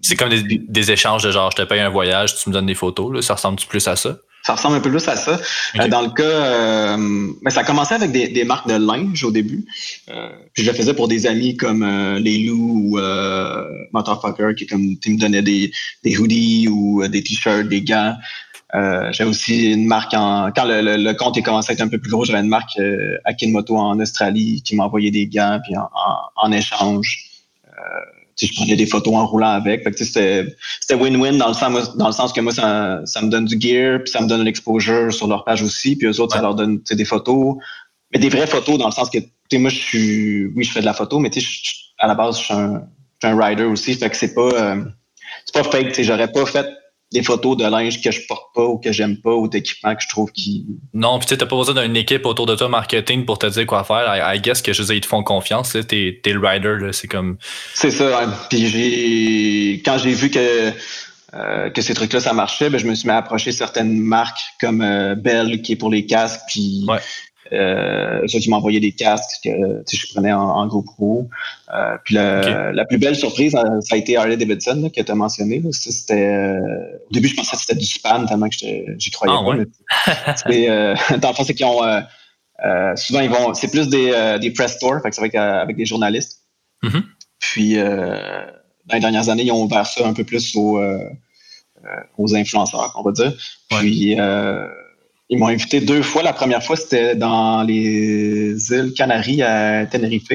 c'est 0.01 0.15
comme 0.15 0.29
des, 0.29 0.43
des, 0.43 0.91
échanges 0.91 1.23
de 1.23 1.31
genre, 1.31 1.51
je 1.51 1.57
te 1.57 1.67
paye 1.67 1.81
un 1.81 1.89
voyage, 1.89 2.37
tu 2.37 2.49
me 2.49 2.53
donnes 2.53 2.67
des 2.67 2.75
photos. 2.75 3.13
Là, 3.13 3.21
ça 3.21 3.33
ressemble 3.33 3.59
plus 3.67 3.85
à 3.87 3.97
ça? 3.97 4.15
Ça 4.45 4.53
ressemble 4.53 4.75
un 4.75 4.79
peu 4.79 4.91
plus 4.91 5.07
à 5.07 5.15
ça. 5.15 5.39
Euh, 5.79 5.87
dans 5.87 6.01
le 6.01 6.09
cas, 6.09 6.23
euh, 6.23 6.97
ben, 7.41 7.49
ça 7.49 7.61
a 7.61 7.63
commencé 7.63 7.95
avec 7.95 8.11
des, 8.11 8.27
des, 8.27 8.43
marques 8.43 8.67
de 8.67 8.75
linge 8.75 9.23
au 9.23 9.31
début. 9.31 9.65
Euh, 10.09 10.29
puis 10.53 10.63
je 10.63 10.69
le 10.69 10.77
faisais 10.77 10.93
pour 10.93 11.07
des 11.07 11.25
amis 11.25 11.57
comme 11.57 11.81
euh, 11.81 12.19
les 12.19 12.43
loups 12.43 12.91
ou 12.91 12.99
euh, 12.99 13.65
Motherfucker 13.91 14.53
qui 14.55 14.67
comme 14.67 14.83
me 14.83 15.19
donnaient 15.19 15.41
des, 15.41 15.71
des 16.03 16.17
hoodies 16.19 16.67
ou 16.67 17.07
des 17.07 17.23
t-shirts, 17.23 17.67
des 17.67 17.81
gants. 17.81 18.15
J'ai 19.11 19.23
aussi 19.23 19.71
une 19.71 19.87
marque 19.87 20.13
en 20.13 20.51
quand 20.55 20.65
le, 20.65 20.95
le, 20.95 21.13
compte 21.13 21.37
est 21.37 21.41
commencé 21.41 21.71
à 21.71 21.73
être 21.73 21.81
un 21.81 21.87
peu 21.87 21.97
plus 21.97 22.11
gros, 22.11 22.23
j'avais 22.25 22.41
une 22.41 22.47
marque 22.47 22.77
euh, 22.77 23.17
Akinmoto 23.23 23.75
en 23.77 23.99
Australie 23.99 24.61
qui 24.63 24.75
m'envoyait 24.75 25.11
des 25.11 25.25
gants 25.25 25.59
puis 25.63 25.75
en, 25.75 25.89
en, 25.93 26.17
en 26.35 26.51
échange. 26.51 27.31
Je 28.39 28.53
prenais 28.53 28.75
des 28.75 28.85
photos 28.85 29.13
en 29.13 29.25
roulant 29.25 29.49
avec. 29.49 29.87
C'était 29.97 30.45
win-win 30.91 31.37
dans, 31.37 31.47
le 31.47 31.53
sens, 31.53 31.95
dans 31.95 32.07
le 32.07 32.13
sens 32.13 32.33
que 32.33 32.41
moi, 32.41 32.51
ça, 32.51 33.01
ça 33.05 33.21
me 33.21 33.29
donne 33.29 33.45
du 33.45 33.59
gear, 33.59 33.99
puis 34.03 34.11
ça 34.11 34.21
me 34.21 34.27
donne 34.27 34.43
l'exposure 34.43 35.13
sur 35.13 35.27
leur 35.27 35.43
page 35.43 35.61
aussi, 35.61 35.95
puis 35.95 36.07
eux 36.07 36.19
autres, 36.19 36.35
ça 36.35 36.41
leur 36.41 36.55
donne 36.55 36.81
des 36.89 37.05
photos, 37.05 37.55
mais 38.13 38.19
des 38.19 38.29
vraies 38.29 38.47
photos 38.47 38.77
dans 38.77 38.87
le 38.87 38.91
sens 38.91 39.09
que 39.09 39.19
moi, 39.57 39.69
je 39.69 39.75
suis, 39.75 40.45
oui, 40.55 40.63
je 40.63 40.71
fais 40.71 40.81
de 40.81 40.85
la 40.85 40.93
photo, 40.93 41.19
mais 41.19 41.29
à 41.99 42.07
la 42.07 42.15
base, 42.15 42.39
je 42.39 42.43
suis 42.43 42.53
un, 42.53 42.83
un 43.23 43.39
rider 43.39 43.63
aussi, 43.63 43.93
fait 43.93 44.09
que 44.09 44.17
c'est 44.17 44.33
pas, 44.33 44.49
euh, 44.51 44.83
c'est 45.45 45.53
pas 45.53 45.63
fake. 45.63 46.01
J'aurais 46.01 46.31
pas 46.31 46.45
fait 46.45 46.67
des 47.11 47.23
photos 47.23 47.55
de 47.55 47.65
linge 47.65 48.01
que 48.01 48.11
je 48.11 48.21
porte 48.27 48.53
pas 48.53 48.63
ou 48.63 48.77
que 48.77 48.91
j'aime 48.91 49.17
pas 49.17 49.33
ou 49.33 49.47
d'équipements 49.47 49.95
que 49.95 50.01
je 50.01 50.09
trouve 50.09 50.31
qui. 50.31 50.65
Non, 50.93 51.19
puis 51.19 51.27
tu 51.27 51.35
n'as 51.35 51.45
pas 51.45 51.55
besoin 51.55 51.83
d'une 51.83 51.95
équipe 51.95 52.25
autour 52.25 52.45
de 52.45 52.55
toi 52.55 52.67
marketing 52.67 53.25
pour 53.25 53.39
te 53.39 53.45
dire 53.47 53.65
quoi 53.65 53.83
faire. 53.83 54.33
I, 54.33 54.39
guess 54.41 54.61
que 54.61 54.73
je 54.73 54.83
veux 54.83 54.95
ils 54.95 55.01
te 55.01 55.07
font 55.07 55.23
confiance. 55.23 55.77
T'es 55.87 56.21
es 56.23 56.29
le 56.29 56.45
rider, 56.45 56.91
c'est 56.91 57.07
comme. 57.07 57.37
C'est 57.73 57.91
ça. 57.91 58.27
Puis 58.49 58.67
j'ai 58.67 59.81
quand 59.85 59.97
j'ai 59.97 60.13
vu 60.13 60.29
que 60.29 60.71
euh, 61.33 61.69
que 61.69 61.81
ces 61.81 61.93
trucs-là 61.93 62.21
ça 62.21 62.33
marchait, 62.33 62.69
ben, 62.69 62.77
je 62.77 62.87
me 62.87 62.95
suis 62.95 63.07
mis 63.07 63.13
à 63.13 63.17
approcher 63.17 63.51
certaines 63.51 63.99
marques 63.99 64.39
comme 64.61 64.81
euh, 64.81 65.15
Bell 65.15 65.61
qui 65.61 65.73
est 65.73 65.75
pour 65.75 65.89
les 65.89 66.05
casques, 66.05 66.39
puis 66.47 66.85
ouais. 66.87 66.99
Euh, 67.53 68.25
qui 68.25 68.49
m'ont 68.49 68.57
envoyé 68.57 68.79
des 68.79 68.91
casques 68.91 69.41
que 69.43 69.83
je 69.91 70.07
prenais 70.13 70.33
en, 70.33 70.41
en 70.41 70.65
GoPro. 70.65 71.29
Euh, 71.71 71.95
puis 72.03 72.15
la, 72.15 72.71
la, 72.71 72.85
plus 72.85 72.97
belle 72.97 73.15
surprise, 73.15 73.55
euh, 73.55 73.81
ça 73.81 73.95
a 73.95 73.97
été 73.97 74.17
Harley 74.17 74.35
Davidson 74.35 74.89
que 74.93 74.99
tu 74.99 75.11
as 75.11 75.15
mentionné. 75.15 75.61
C'était 75.71 76.27
euh, 76.33 76.97
au 77.07 77.13
début, 77.13 77.27
je 77.27 77.35
pensais 77.35 77.55
que 77.55 77.61
c'était 77.61 77.79
du 77.79 77.85
spam 77.85 78.27
tellement 78.27 78.49
que 78.49 78.55
j'y 78.97 79.11
croyais 79.11 79.35
ah, 79.37 79.43
pas. 79.43 80.49
Ouais. 80.49 80.69
euh, 80.69 80.95
dans 81.19 81.29
le 81.29 81.35
fond, 81.35 81.43
c'est 81.43 81.53
qu'ils 81.53 81.67
ont 81.67 81.83
euh, 81.83 82.95
souvent 82.95 83.19
ils 83.19 83.29
vont. 83.29 83.53
C'est 83.53 83.69
plus 83.69 83.89
des, 83.89 84.37
des 84.41 84.49
press 84.49 84.79
tours, 84.79 84.99
fait 85.03 85.09
que 85.09 85.15
c'est 85.15 85.21
avec, 85.21 85.35
avec 85.35 85.77
des 85.77 85.85
journalistes. 85.85 86.41
Mm-hmm. 86.81 87.03
Puis 87.39 87.75
dans 87.75 88.93
les 88.95 88.99
dernières 88.99 89.29
années, 89.29 89.43
ils 89.43 89.51
ont 89.51 89.63
ouvert 89.63 89.85
ça 89.85 90.07
un 90.07 90.13
peu 90.13 90.23
plus 90.23 90.55
aux, 90.55 90.81
aux 92.17 92.35
influenceurs, 92.35 92.95
on 92.97 93.03
va 93.03 93.11
dire. 93.11 93.33
Puis 93.69 94.15
ils 95.29 95.37
m'ont 95.37 95.47
invité 95.47 95.81
deux 95.81 96.01
fois. 96.01 96.23
La 96.23 96.33
première 96.33 96.63
fois, 96.63 96.75
c'était 96.75 97.15
dans 97.15 97.63
les 97.63 98.71
îles 98.71 98.93
Canaries 98.95 99.41
à 99.41 99.85
Tenerife. 99.85 100.29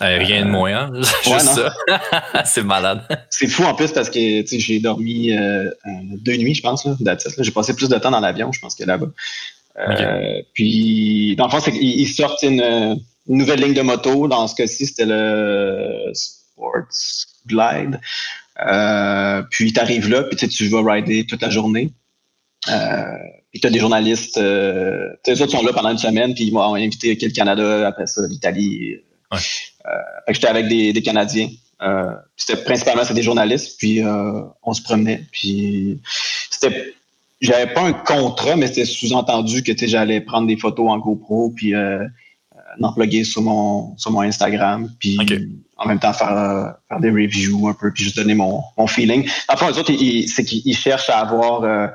rien 0.00 0.46
de 0.46 0.50
moins, 0.50 0.90
Juste 1.24 1.40
ça. 1.40 1.74
c'est 2.44 2.62
malade. 2.62 3.06
C'est 3.30 3.46
fou 3.46 3.64
en 3.64 3.74
plus 3.74 3.92
parce 3.92 4.10
que 4.10 4.44
j'ai 4.46 4.80
dormi 4.80 5.32
euh, 5.32 5.70
deux 6.20 6.36
nuits, 6.36 6.54
je 6.54 6.62
pense. 6.62 6.84
Là, 6.84 7.16
j'ai 7.38 7.50
passé 7.50 7.74
plus 7.74 7.88
de 7.88 7.96
temps 7.96 8.10
dans 8.10 8.20
l'avion, 8.20 8.50
je 8.52 8.60
pense, 8.60 8.74
que 8.74 8.84
là-bas. 8.84 9.08
Euh, 9.76 10.42
puis, 10.54 11.34
dans 11.36 11.46
le 11.46 11.50
fond, 11.50 11.60
c'est 11.60 11.72
qu'ils 11.72 12.08
sortent 12.08 12.42
une, 12.42 13.00
nouvelle 13.26 13.60
ligne 13.60 13.74
de 13.74 13.82
moto. 13.82 14.28
Dans 14.28 14.46
ce 14.46 14.54
cas-ci, 14.54 14.86
c'était 14.86 15.06
le 15.06 16.10
Sports 16.14 16.86
Glide. 17.46 18.00
Euh, 18.66 19.42
puis, 19.50 19.72
tu 19.72 19.80
arrives 19.80 20.08
là, 20.08 20.22
puis 20.22 20.48
tu 20.48 20.68
vas 20.68 20.82
rider 20.82 21.26
toute 21.26 21.42
la 21.42 21.50
journée. 21.50 21.90
Euh, 23.54 23.60
puis 23.60 23.60
tu 23.60 23.66
as 23.66 23.70
des 23.70 23.78
journalistes, 23.78 24.36
euh, 24.38 25.08
les 25.26 25.40
autres 25.40 25.52
sont 25.52 25.62
là 25.64 25.72
pendant 25.72 25.90
une 25.90 25.98
semaine, 25.98 26.34
puis 26.34 26.44
ils 26.44 26.52
m'ont 26.52 26.74
invité 26.74 27.16
le 27.20 27.30
Canada, 27.30 27.86
après 27.88 28.06
ça, 28.06 28.22
l'Italie. 28.28 28.96
Ouais. 29.32 29.38
Euh, 29.86 29.90
j'étais 30.28 30.48
avec 30.48 30.68
des, 30.68 30.92
des 30.92 31.02
Canadiens. 31.02 31.48
Euh, 31.82 32.14
c'était 32.36 32.62
principalement 32.62 33.02
c'était 33.02 33.14
des 33.14 33.22
journalistes, 33.22 33.76
puis 33.78 34.02
euh, 34.02 34.42
on 34.62 34.72
se 34.72 34.82
promenait. 34.82 35.22
Puis 35.32 36.00
c'était, 36.50 36.94
j'avais 37.40 37.72
pas 37.72 37.82
un 37.82 37.92
contrat, 37.92 38.56
mais 38.56 38.66
c'était 38.66 38.84
sous-entendu 38.84 39.62
que 39.62 39.72
j'allais 39.86 40.20
prendre 40.20 40.46
des 40.46 40.56
photos 40.56 40.90
en 40.90 40.98
GoPro, 40.98 41.52
puis 41.54 41.74
euh, 41.74 42.04
en 42.80 42.92
plugger 42.92 43.24
sur 43.24 43.42
mon 43.42 43.96
sur 43.98 44.10
mon 44.10 44.22
Instagram, 44.22 44.90
puis 44.98 45.16
en 45.76 45.86
même 45.86 45.98
temps 45.98 46.12
faire 46.12 46.74
faire 46.88 47.00
des 47.00 47.10
reviews 47.10 47.68
un 47.68 47.74
peu, 47.74 47.92
puis 47.92 48.04
juste 48.04 48.16
donner 48.16 48.34
mon 48.34 48.62
mon 48.78 48.86
feeling. 48.86 49.28
Enfin, 49.48 49.70
les 49.70 49.78
autres, 49.78 49.92
c'est 50.26 50.44
qu'ils 50.44 50.76
cherchent 50.76 51.10
à 51.10 51.18
avoir 51.18 51.62
euh, 51.62 51.86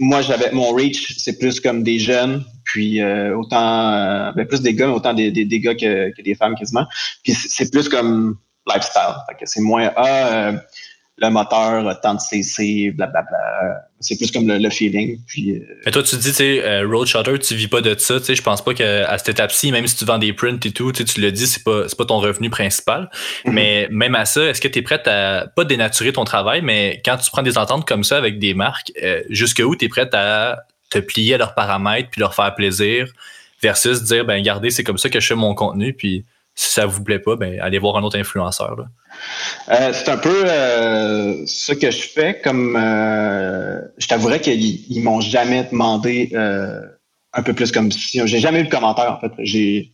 moi, 0.00 0.22
j'avais 0.22 0.50
mon 0.52 0.72
reach, 0.72 1.14
c'est 1.18 1.38
plus 1.38 1.60
comme 1.60 1.82
des 1.82 1.98
jeunes, 1.98 2.44
puis 2.64 3.00
euh, 3.00 3.36
autant 3.36 3.92
euh, 3.92 4.32
ben, 4.32 4.46
plus 4.46 4.62
des 4.62 4.74
gars, 4.74 4.90
autant 4.90 5.14
des, 5.14 5.30
des, 5.30 5.44
des 5.44 5.60
gars 5.60 5.74
que, 5.74 6.10
que, 6.14 6.22
des 6.22 6.34
femmes 6.34 6.54
quasiment. 6.54 6.86
Puis 7.22 7.32
c'est 7.32 7.70
plus 7.70 7.88
comme 7.88 8.38
lifestyle. 8.66 9.14
c'est 9.44 9.60
moins 9.60 9.92
ah 9.96 10.52
le 11.18 11.30
moteur, 11.30 11.98
tant 12.00 12.14
de 12.14 12.20
CC, 12.20 12.90
blablabla. 12.90 13.86
C'est 14.00 14.18
plus 14.18 14.30
comme 14.30 14.46
le, 14.46 14.70
feeling. 14.70 15.18
Puis, 15.26 15.62
Mais 15.86 15.90
toi, 15.90 16.02
tu 16.02 16.16
dis, 16.16 16.28
tu 16.28 16.34
sais, 16.34 16.82
Road 16.82 17.06
Shutter, 17.06 17.38
tu 17.38 17.54
vis 17.54 17.68
pas 17.68 17.80
de 17.80 17.98
ça. 17.98 18.18
Tu 18.18 18.26
sais, 18.26 18.34
je 18.34 18.42
pense 18.42 18.62
pas 18.62 18.74
qu'à 18.74 19.16
cette 19.16 19.30
étape-ci, 19.30 19.72
même 19.72 19.86
si 19.86 19.96
tu 19.96 20.04
vends 20.04 20.18
des 20.18 20.34
prints 20.34 20.60
et 20.64 20.70
tout, 20.70 20.92
tu 20.92 21.20
le 21.20 21.32
dis, 21.32 21.46
c'est 21.46 21.64
pas, 21.64 21.84
pas 21.96 22.04
ton 22.04 22.18
revenu 22.18 22.50
principal. 22.50 23.08
Mm-hmm. 23.46 23.50
Mais 23.50 23.88
même 23.90 24.14
à 24.14 24.26
ça, 24.26 24.44
est-ce 24.44 24.60
que 24.60 24.68
tu 24.68 24.80
es 24.80 24.82
prête 24.82 25.08
à 25.08 25.46
pas 25.56 25.64
dénaturer 25.64 26.12
ton 26.12 26.24
travail, 26.24 26.60
mais 26.62 27.00
quand 27.04 27.16
tu 27.16 27.30
prends 27.30 27.42
des 27.42 27.56
ententes 27.56 27.86
comme 27.88 28.04
ça 28.04 28.18
avec 28.18 28.38
des 28.38 28.52
marques, 28.52 28.92
euh, 29.02 29.22
jusqu'où 29.30 29.74
tu 29.74 29.86
es 29.86 29.88
prête 29.88 30.14
à 30.14 30.64
te 30.90 30.98
plier 30.98 31.34
à 31.34 31.38
leurs 31.38 31.54
paramètres 31.54 32.10
puis 32.10 32.20
leur 32.20 32.34
faire 32.34 32.54
plaisir 32.54 33.08
versus 33.62 34.02
dire, 34.02 34.24
ben, 34.24 34.34
regardez, 34.34 34.70
c'est 34.70 34.84
comme 34.84 34.98
ça 34.98 35.08
que 35.08 35.20
je 35.20 35.26
fais 35.26 35.34
mon 35.34 35.54
contenu, 35.54 35.94
puis 35.94 36.24
si 36.56 36.72
ça 36.72 36.86
vous 36.86 37.04
plaît 37.04 37.18
pas, 37.18 37.36
ben, 37.36 37.60
allez 37.60 37.78
voir 37.78 37.96
un 37.96 38.02
autre 38.02 38.18
influenceur. 38.18 38.76
Là. 38.76 38.86
Euh, 39.68 39.92
c'est 39.92 40.08
un 40.08 40.16
peu 40.16 40.44
euh, 40.46 41.44
ce 41.46 41.72
que 41.72 41.90
je 41.90 42.08
fais. 42.08 42.40
Comme 42.40 42.76
euh, 42.76 43.78
je 43.98 44.06
t'avouerais 44.08 44.40
qu'ils 44.40 44.90
ils, 44.90 45.02
m'ont 45.02 45.20
jamais 45.20 45.64
demandé 45.64 46.30
euh, 46.32 46.80
un 47.34 47.42
peu 47.42 47.52
plus 47.52 47.70
comme 47.70 47.92
si. 47.92 48.26
J'ai 48.26 48.40
jamais 48.40 48.60
eu 48.60 48.64
de 48.64 48.70
commentaire 48.70 49.12
en 49.12 49.20
fait. 49.20 49.32
J'ai, 49.40 49.92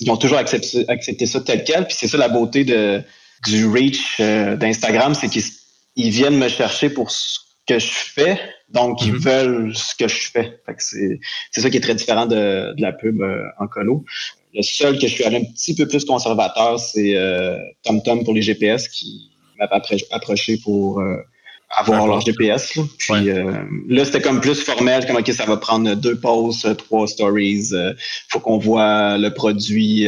ils 0.00 0.10
ont 0.10 0.16
toujours 0.16 0.38
accepté, 0.38 0.84
accepté 0.88 1.26
ça 1.26 1.40
tel 1.40 1.62
quel. 1.62 1.86
Puis 1.86 1.96
c'est 1.96 2.08
ça 2.08 2.18
la 2.18 2.28
beauté 2.28 2.64
de, 2.64 3.02
du 3.46 3.66
reach 3.66 4.20
d'Instagram, 4.20 5.14
c'est 5.14 5.28
qu'ils 5.28 6.10
viennent 6.10 6.38
me 6.38 6.48
chercher 6.48 6.90
pour 6.90 7.12
ce 7.12 7.38
que 7.68 7.78
je 7.78 7.86
fais. 7.86 8.40
Donc, 8.68 9.04
ils 9.04 9.12
mm-hmm. 9.12 9.18
veulent 9.18 9.76
ce 9.76 9.94
que 9.94 10.08
je 10.08 10.30
fais. 10.30 10.60
fait 10.66 10.74
c'est, 10.78 11.20
c'est 11.52 11.60
ça 11.60 11.70
qui 11.70 11.76
est 11.76 11.80
très 11.80 11.94
différent 11.94 12.26
de, 12.26 12.74
de 12.74 12.82
la 12.82 12.92
pub 12.92 13.22
en 13.58 13.68
colo. 13.68 14.04
Le 14.54 14.62
seul 14.62 14.98
que 14.98 15.06
je 15.06 15.14
suis 15.14 15.24
allé 15.24 15.36
un 15.36 15.44
petit 15.44 15.74
peu 15.74 15.86
plus 15.86 16.04
conservateur, 16.04 16.78
c'est 16.78 17.16
euh, 17.16 17.58
TomTom 17.84 18.24
pour 18.24 18.34
les 18.34 18.42
GPS 18.42 18.88
qui 18.88 19.30
m'avait 19.58 19.82
approché 20.10 20.56
pour 20.56 21.00
euh, 21.00 21.16
avoir 21.70 22.06
leur 22.06 22.20
GPS. 22.20 22.74
Là. 22.74 22.82
Puis 22.98 23.30
euh, 23.30 23.62
là, 23.88 24.04
c'était 24.04 24.20
comme 24.20 24.40
plus 24.40 24.60
formel, 24.62 25.06
comme 25.06 25.16
OK, 25.16 25.30
ça 25.32 25.44
va 25.44 25.56
prendre 25.56 25.94
deux 25.94 26.18
posts, 26.18 26.76
trois 26.78 27.06
stories. 27.06 27.68
Il 27.72 27.96
faut 28.28 28.40
qu'on 28.40 28.58
voit 28.58 29.18
le 29.18 29.32
produit. 29.32 30.06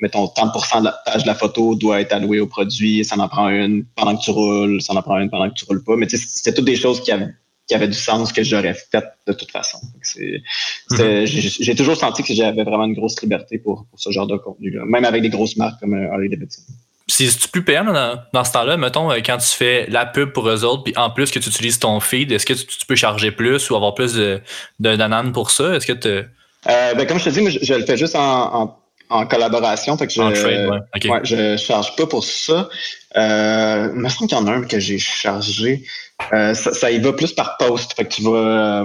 mettons, 0.00 0.26
30% 0.26 0.80
de 0.80 0.84
la 0.84 0.92
page 1.06 1.22
de 1.22 1.26
la 1.26 1.34
photo 1.34 1.74
doit 1.74 2.00
être 2.00 2.12
alloué 2.12 2.38
au 2.40 2.46
produit, 2.46 3.04
ça 3.04 3.16
en 3.18 3.28
prend 3.28 3.48
une 3.48 3.84
pendant 3.96 4.16
que 4.16 4.22
tu 4.22 4.30
roules, 4.30 4.82
ça 4.82 4.92
en 4.94 5.02
prend 5.02 5.18
une 5.18 5.30
pendant 5.30 5.48
que 5.48 5.54
tu 5.54 5.64
roules 5.64 5.82
pas. 5.82 5.96
Mais 5.96 6.06
c'était 6.08 6.54
toutes 6.54 6.66
des 6.66 6.76
choses 6.76 7.02
qui 7.02 7.12
avaient 7.12 7.32
qui 7.68 7.74
avait 7.74 7.86
du 7.86 7.94
sens 7.94 8.32
que 8.32 8.42
j'aurais 8.42 8.74
fait 8.74 9.04
de 9.26 9.32
toute 9.34 9.50
façon. 9.50 9.78
Mhm. 10.18 11.26
J'ai 11.26 11.74
toujours 11.74 11.96
senti 11.96 12.22
que 12.22 12.34
j'avais 12.34 12.64
vraiment 12.64 12.86
une 12.86 12.94
grosse 12.94 13.20
liberté 13.22 13.58
pour, 13.58 13.86
ce 13.94 14.10
genre 14.10 14.26
de 14.26 14.38
contenu-là, 14.38 14.84
même 14.86 15.04
avec 15.04 15.22
des 15.22 15.28
grosses 15.28 15.56
marques 15.56 15.78
comme 15.80 15.94
euh, 15.94 16.10
Harley 16.10 16.28
Davidson. 16.28 16.62
C'est 17.06 17.50
plus 17.50 17.62
payant 17.62 17.84
dans, 17.84 18.18
dans, 18.32 18.44
ce 18.44 18.52
temps-là, 18.52 18.76
mettons, 18.76 19.10
euh, 19.10 19.20
quand 19.24 19.38
tu 19.38 19.48
fais 19.48 19.86
la 19.88 20.06
pub 20.06 20.32
pour 20.32 20.48
eux 20.48 20.64
autres, 20.64 20.84
puis 20.84 20.94
en 20.96 21.10
plus 21.10 21.30
que 21.30 21.38
tu 21.38 21.48
utilises 21.48 21.78
ton 21.78 22.00
feed, 22.00 22.32
est-ce 22.32 22.46
que 22.46 22.54
tu, 22.54 22.86
peux 22.86 22.96
charger 22.96 23.30
plus 23.30 23.70
ou 23.70 23.76
avoir 23.76 23.94
plus 23.94 24.14
de, 24.14 24.40
de 24.80 25.30
pour 25.30 25.50
ça? 25.50 25.74
Est-ce 25.74 25.86
que 25.86 25.92
tu. 25.92 26.08
Euh, 26.08 26.94
ben, 26.94 27.06
comme 27.06 27.18
je 27.18 27.24
te 27.24 27.30
dis, 27.30 27.40
moi, 27.40 27.50
je, 27.50 27.74
le 27.74 27.84
fais 27.84 27.96
juste 27.96 28.16
en, 28.16 28.62
en, 28.62 28.78
collaboration. 29.08 29.96
Fait 29.96 30.06
que 30.06 30.12
je, 30.12 30.20
en 30.20 30.32
trade, 30.32 30.70
ouais. 30.70 31.10
ouais. 31.10 31.20
je 31.24 31.56
charge 31.56 31.96
pas 31.96 32.06
pour 32.06 32.24
ça. 32.24 32.68
Euh, 33.16 33.90
il 33.94 34.00
me 34.00 34.08
semble 34.08 34.28
qu'il 34.28 34.38
y 34.38 34.40
en 34.40 34.46
a 34.46 34.52
un 34.52 34.62
que 34.62 34.78
j'ai 34.78 34.98
chargé. 34.98 35.84
Euh, 36.32 36.54
ça, 36.54 36.90
y 36.90 36.98
va 36.98 37.12
plus 37.12 37.32
par 37.32 37.56
post. 37.56 37.94
Fait 37.94 38.04
que 38.04 38.14
tu 38.14 38.22
vas. 38.22 38.82
Euh, 38.82 38.84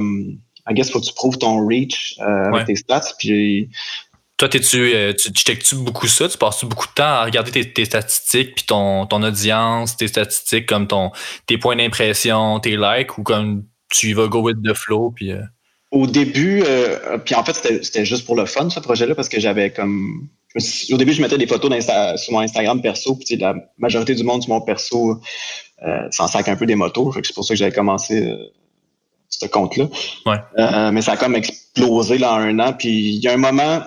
I 0.70 0.74
guess 0.74 0.92
faut 0.92 1.02
que 1.02 1.06
tu 1.06 1.14
prouves 1.14 1.38
ton 1.38 1.66
reach 1.68 2.16
euh, 2.20 2.54
avec 2.54 2.68
tes 2.68 2.76
stats. 2.76 3.14
Puis. 3.20 3.70
Toi, 4.38 4.50
tu, 4.50 4.60
tu, 4.60 5.32
checkes-tu 5.32 5.76
beaucoup 5.76 6.08
ça? 6.08 6.28
Tu 6.28 6.38
passes-tu 6.38 6.66
beaucoup 6.66 6.88
de 6.88 6.94
temps 6.94 7.04
à 7.04 7.24
regarder 7.24 7.72
tes, 7.72 7.86
statistiques, 7.86 8.56
puis 8.56 8.66
ton, 8.66 9.06
ton 9.06 9.22
audience, 9.22 9.96
tes 9.96 10.08
statistiques 10.08 10.66
comme 10.66 10.88
ton, 10.88 11.12
tes 11.46 11.58
points 11.58 11.76
d'impression, 11.76 12.60
tes 12.60 12.76
likes, 12.76 13.18
ou 13.18 13.24
comme 13.24 13.64
tu 13.90 14.10
y 14.10 14.14
vas 14.14 14.28
go 14.28 14.42
with 14.42 14.58
the 14.64 14.74
flow? 14.74 15.12
Puis, 15.16 15.32
Au 15.94 16.08
début, 16.08 16.64
puis 17.24 17.36
en 17.36 17.44
fait, 17.44 17.54
c'était 17.84 18.04
juste 18.04 18.26
pour 18.26 18.36
le 18.36 18.48
fun, 18.48 18.68
ce 18.70 18.80
projet-là, 18.80 19.14
parce 19.14 19.30
que 19.30 19.40
j'avais 19.40 19.70
comme 19.70 20.28
au 20.92 20.98
début, 20.98 21.14
je 21.14 21.22
mettais 21.22 21.38
des 21.38 21.48
photos 21.48 21.72
sur 22.18 22.34
mon 22.34 22.40
Instagram 22.40 22.82
perso, 22.82 23.16
puis 23.16 23.38
la 23.38 23.56
majorité 23.78 24.14
du 24.14 24.24
monde 24.24 24.44
sur 24.44 24.54
mon 24.54 24.62
perso 24.62 25.20
euh, 25.84 26.08
s'en 26.12 26.28
sac 26.28 26.48
un 26.48 26.56
peu 26.56 26.66
des 26.66 26.76
motos. 26.76 27.12
C'est 27.24 27.34
pour 27.34 27.44
ça 27.44 27.54
que 27.54 27.58
j'avais 27.58 27.72
commencé 27.72 28.26
euh, 28.28 28.38
ce 29.30 29.48
compte-là. 29.48 29.88
Euh, 30.60 30.92
mais 30.92 31.02
ça 31.02 31.14
a 31.14 31.18
comme 31.18 31.36
explosé 31.36 32.18
là 32.18 32.34
en 32.34 32.38
un 32.38 32.60
an. 32.60 32.74
Puis 32.74 33.16
il 33.16 33.24
y 33.24 33.28
a 33.28 33.34
un 33.34 33.38
moment 33.38 33.82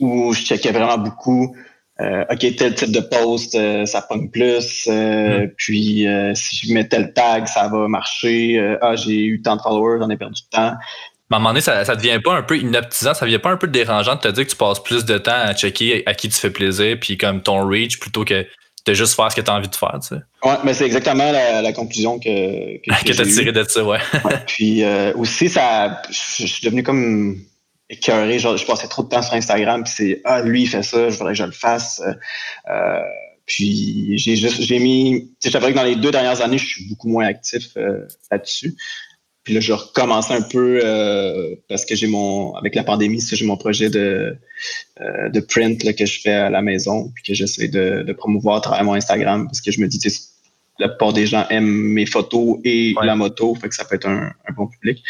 où 0.00 0.32
je 0.34 0.42
checkais 0.42 0.72
vraiment 0.72 0.98
beaucoup. 0.98 1.54
Euh, 2.00 2.24
OK, 2.30 2.56
tel 2.56 2.74
type 2.74 2.92
de 2.92 3.00
post, 3.00 3.56
euh, 3.56 3.84
ça 3.86 4.02
pogne 4.02 4.28
plus. 4.28 4.86
Mm. 4.88 5.48
Puis 5.56 6.06
si 6.34 6.66
je 6.66 6.74
mets 6.74 6.88
tel 6.88 7.12
tag, 7.12 7.46
ça 7.46 7.68
va 7.68 7.86
marcher. 7.86 8.76
ah, 8.82 8.96
j'ai 8.96 9.24
eu 9.24 9.40
tant 9.40 9.56
de 9.56 9.62
followers, 9.62 9.98
j'en 10.00 10.10
ai 10.10 10.16
perdu 10.16 10.42
de 10.42 10.48
temps. 10.56 10.74
Mais 11.07 11.07
à 11.30 11.36
un 11.36 11.38
moment 11.40 11.50
donné, 11.50 11.60
ça, 11.60 11.84
ça 11.84 11.94
devient 11.94 12.20
pas 12.22 12.34
un 12.34 12.42
peu 12.42 12.56
inoptisant, 12.58 13.14
ça 13.14 13.26
devient 13.26 13.38
pas 13.38 13.50
un 13.50 13.56
peu 13.56 13.68
dérangeant 13.68 14.16
de 14.16 14.20
te 14.20 14.28
dire 14.28 14.44
que 14.44 14.50
tu 14.50 14.56
passes 14.56 14.82
plus 14.82 15.04
de 15.04 15.18
temps 15.18 15.32
à 15.32 15.54
checker 15.54 16.02
à 16.06 16.14
qui 16.14 16.28
tu 16.28 16.36
fais 16.36 16.50
plaisir, 16.50 16.96
puis 17.00 17.18
comme 17.18 17.42
ton 17.42 17.66
reach, 17.68 18.00
plutôt 18.00 18.24
que 18.24 18.46
de 18.86 18.94
juste 18.94 19.14
faire 19.14 19.30
ce 19.30 19.36
que 19.36 19.42
tu 19.42 19.50
as 19.50 19.54
envie 19.54 19.68
de 19.68 19.76
faire, 19.76 19.98
tu 20.00 20.14
sais. 20.14 20.22
Ouais, 20.42 20.56
mais 20.64 20.72
c'est 20.72 20.86
exactement 20.86 21.30
la, 21.30 21.72
conclusion 21.72 22.18
que 22.18 22.78
que, 22.78 23.04
que, 23.04 23.12
tu 23.12 23.20
as 23.20 23.26
tiré 23.26 23.52
de 23.52 23.62
ça, 23.64 23.84
ouais. 23.84 23.98
puis 24.46 24.82
euh, 24.82 25.12
aussi, 25.14 25.50
ça, 25.50 26.02
je 26.08 26.46
suis 26.46 26.64
devenu 26.64 26.82
comme 26.82 27.36
écœuré, 27.90 28.38
genre, 28.38 28.56
je 28.56 28.64
passais 28.64 28.88
trop 28.88 29.02
de 29.02 29.08
temps 29.08 29.22
sur 29.22 29.34
Instagram, 29.34 29.82
puis 29.84 29.92
c'est 29.94 30.20
ah 30.24 30.42
lui 30.42 30.62
il 30.62 30.66
fait 30.66 30.82
ça, 30.82 31.08
je 31.08 31.16
voudrais 31.16 31.32
que 31.32 31.38
je 31.38 31.44
le 31.44 31.52
fasse. 31.52 32.02
Euh, 32.70 33.00
puis 33.46 34.18
j'ai 34.18 34.36
juste 34.36 34.60
j'ai 34.60 34.78
mis, 34.78 35.32
tu 35.40 35.50
sais, 35.50 35.58
que 35.58 35.72
dans 35.72 35.82
les 35.82 35.96
deux 35.96 36.10
dernières 36.10 36.42
années, 36.42 36.58
je 36.58 36.66
suis 36.66 36.88
beaucoup 36.88 37.08
moins 37.08 37.26
actif 37.26 37.68
euh, 37.76 38.06
là-dessus. 38.30 38.74
Puis 39.48 39.54
là, 39.54 39.60
je 39.60 39.72
recommence 39.72 40.30
un 40.30 40.42
peu 40.42 40.78
euh, 40.84 41.54
parce 41.70 41.86
que 41.86 41.96
j'ai 41.96 42.06
mon, 42.06 42.54
avec 42.56 42.74
la 42.74 42.84
pandémie, 42.84 43.22
j'ai 43.32 43.46
mon 43.46 43.56
projet 43.56 43.88
de, 43.88 44.36
euh, 45.00 45.28
de 45.30 45.40
print 45.40 45.82
là, 45.84 45.94
que 45.94 46.04
je 46.04 46.20
fais 46.20 46.34
à 46.34 46.50
la 46.50 46.60
maison, 46.60 47.10
puis 47.14 47.24
que 47.24 47.32
j'essaie 47.32 47.68
de, 47.68 48.02
de, 48.02 48.12
promouvoir 48.12 48.56
à 48.56 48.60
travers 48.60 48.84
mon 48.84 48.92
Instagram 48.92 49.46
parce 49.46 49.62
que 49.62 49.72
je 49.72 49.80
me 49.80 49.88
dis, 49.88 49.98
la 50.78 50.90
plupart 50.90 51.14
des 51.14 51.26
gens 51.26 51.46
aiment 51.48 51.64
mes 51.64 52.04
photos 52.04 52.58
et 52.62 52.92
la 53.02 53.16
moto, 53.16 53.54
fait 53.54 53.70
que 53.70 53.74
ça 53.74 53.86
peut 53.86 53.94
être 53.94 54.06
un, 54.06 54.30
un 54.46 54.52
bon 54.54 54.66
public. 54.66 55.02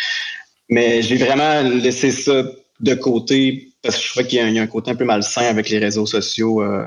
Mais 0.69 1.03
j'ai 1.03 1.17
vraiment 1.17 1.63
laissé 1.63 2.13
ça 2.13 2.45
de 2.79 2.95
côté 2.95 3.73
parce 3.83 3.97
que 3.97 4.05
je 4.05 4.11
crois 4.13 4.23
qu'il 4.23 4.39
y, 4.39 4.53
y, 4.53 4.59
a 4.61 4.63
un 4.63 4.69
côté 4.69 4.93
un 4.93 4.95
peu 4.95 5.05
malsain 5.05 5.47
avec 5.47 5.69
les 5.69 5.81
réseaux 5.81 6.07
sociaux. 6.07 6.63
Euh, 6.63 6.87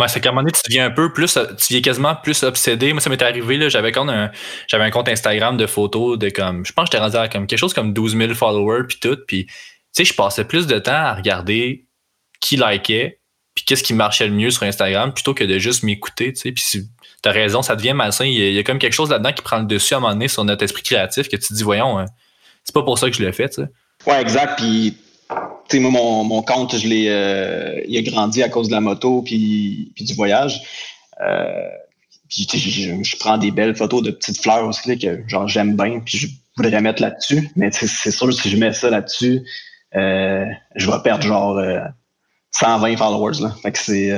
Ouais, 0.00 0.08
c'est 0.08 0.20
qu'à 0.20 0.30
un 0.30 0.32
moment 0.32 0.42
donné, 0.42 0.52
tu 0.52 0.62
deviens 0.68 0.86
un 0.86 0.90
peu 0.90 1.12
plus, 1.12 1.34
tu 1.34 1.40
deviens 1.40 1.80
quasiment 1.82 2.14
plus 2.16 2.42
obsédé. 2.42 2.92
Moi, 2.92 3.00
ça 3.00 3.10
m'est 3.10 3.22
arrivé, 3.22 3.56
là, 3.58 3.68
j'avais 3.68 3.92
quand 3.92 4.08
un, 4.08 4.30
j'avais 4.66 4.84
un 4.84 4.90
compte 4.90 5.08
Instagram 5.08 5.56
de 5.56 5.66
photos 5.66 6.18
de 6.18 6.30
comme, 6.30 6.64
je 6.64 6.72
pense 6.72 6.88
que 6.88 6.92
j'étais 6.96 7.04
rendu 7.04 7.16
à 7.16 7.28
comme 7.28 7.46
quelque 7.46 7.58
chose 7.58 7.74
comme 7.74 7.92
12 7.92 8.16
000 8.16 8.34
followers 8.34 8.84
puis 8.88 8.98
tout. 9.00 9.18
Puis, 9.26 9.46
tu 9.46 9.52
sais, 9.92 10.04
je 10.04 10.14
passais 10.14 10.44
plus 10.44 10.66
de 10.66 10.78
temps 10.78 10.92
à 10.92 11.14
regarder 11.14 11.86
qui 12.40 12.56
likait 12.56 13.20
puis 13.54 13.64
qu'est-ce 13.64 13.82
qui 13.82 13.94
marchait 13.94 14.26
le 14.26 14.32
mieux 14.32 14.50
sur 14.50 14.62
Instagram 14.62 15.12
plutôt 15.12 15.34
que 15.34 15.44
de 15.44 15.58
juste 15.58 15.82
m'écouter, 15.82 16.32
tu 16.32 16.40
sais. 16.40 16.52
Puis 16.52 16.64
si 16.64 16.88
t'as 17.20 17.32
raison, 17.32 17.62
ça 17.62 17.76
devient 17.76 17.92
malsain. 17.92 18.24
Il 18.24 18.34
y, 18.34 18.58
a, 18.58 18.62
comme 18.62 18.78
quelque 18.78 18.94
chose 18.94 19.10
là-dedans 19.10 19.32
qui 19.32 19.42
prend 19.42 19.58
le 19.58 19.66
dessus 19.66 19.94
à 19.94 19.98
un 19.98 20.00
moment 20.00 20.14
donné 20.14 20.28
sur 20.28 20.44
notre 20.44 20.64
esprit 20.64 20.82
créatif 20.82 21.28
que 21.28 21.36
tu 21.36 21.48
te 21.48 21.54
dis, 21.54 21.62
voyons, 21.62 21.98
hein, 21.98 22.06
c'est 22.64 22.74
pas 22.74 22.82
pour 22.82 22.98
ça 22.98 23.10
que 23.10 23.16
je 23.16 23.22
l'ai 23.22 23.32
fait, 23.32 23.50
tu 23.50 23.62
sais. 23.62 23.68
Ouais, 24.06 24.20
exact. 24.20 24.58
Puis 24.58 24.96
tu 25.68 25.76
sais, 25.76 25.82
moi, 25.82 25.90
mon, 25.90 26.24
mon, 26.24 26.42
compte, 26.42 26.76
je 26.76 26.86
l'ai, 26.86 27.06
euh, 27.08 27.80
il 27.86 27.96
a 27.96 28.02
grandi 28.02 28.42
à 28.42 28.48
cause 28.48 28.68
de 28.68 28.72
la 28.72 28.80
moto 28.80 29.22
puis, 29.22 29.92
puis 29.94 30.04
du 30.04 30.14
voyage. 30.14 30.62
Euh, 31.20 31.68
puis 32.28 32.46
je, 32.52 33.02
je, 33.02 33.16
prends 33.18 33.36
des 33.36 33.50
belles 33.50 33.76
photos 33.76 34.02
de 34.02 34.10
petites 34.10 34.40
fleurs 34.40 34.66
aussi 34.66 34.98
que 34.98 35.22
genre 35.28 35.46
j'aime 35.46 35.76
bien 35.76 36.00
puis 36.00 36.16
je 36.16 36.26
voudrais 36.56 36.80
mettre 36.80 37.02
là-dessus. 37.02 37.50
Mais 37.56 37.70
c'est 37.72 38.10
sûr 38.10 38.32
si 38.32 38.50
je 38.50 38.56
mets 38.56 38.72
ça 38.72 38.90
là-dessus, 38.90 39.42
euh, 39.94 40.46
je 40.74 40.90
vais 40.90 40.98
perdre 41.04 41.24
genre 41.24 41.60
120 42.52 42.96
followers. 42.96 43.40
Là. 43.42 43.54
Fait 43.62 43.72
que 43.72 43.78
c'est. 43.78 44.10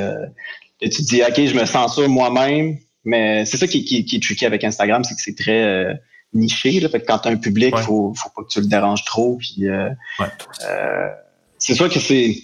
tu 0.80 0.88
te 0.88 1.02
dis 1.02 1.22
OK, 1.22 1.44
je 1.44 1.58
me 1.58 1.66
sens 1.66 1.96
ça 1.96 2.06
moi-même, 2.06 2.78
mais 3.04 3.44
c'est 3.44 3.56
ça 3.56 3.66
qui, 3.66 3.84
qui, 3.84 4.04
qui, 4.04 4.16
est 4.16 4.22
tricky 4.22 4.46
avec 4.46 4.62
Instagram, 4.62 5.02
c'est 5.02 5.14
que 5.14 5.20
c'est 5.20 5.36
très 5.36 5.98
niché. 6.34 6.80
Là. 6.80 6.88
Fait 6.88 7.00
que 7.00 7.06
quand 7.06 7.18
tu 7.20 7.28
as 7.28 7.30
un 7.30 7.36
public, 7.36 7.74
il 7.76 7.82
faut, 7.82 8.12
faut 8.14 8.30
pas 8.30 8.42
que 8.42 8.48
tu 8.48 8.60
le 8.60 8.66
déranges 8.66 9.04
trop. 9.04 9.36
Puis, 9.36 9.68
euh, 9.68 9.88
euh, 10.20 11.08
c'est 11.66 11.74
sûr 11.74 11.88
que 11.88 12.00
c'est, 12.00 12.36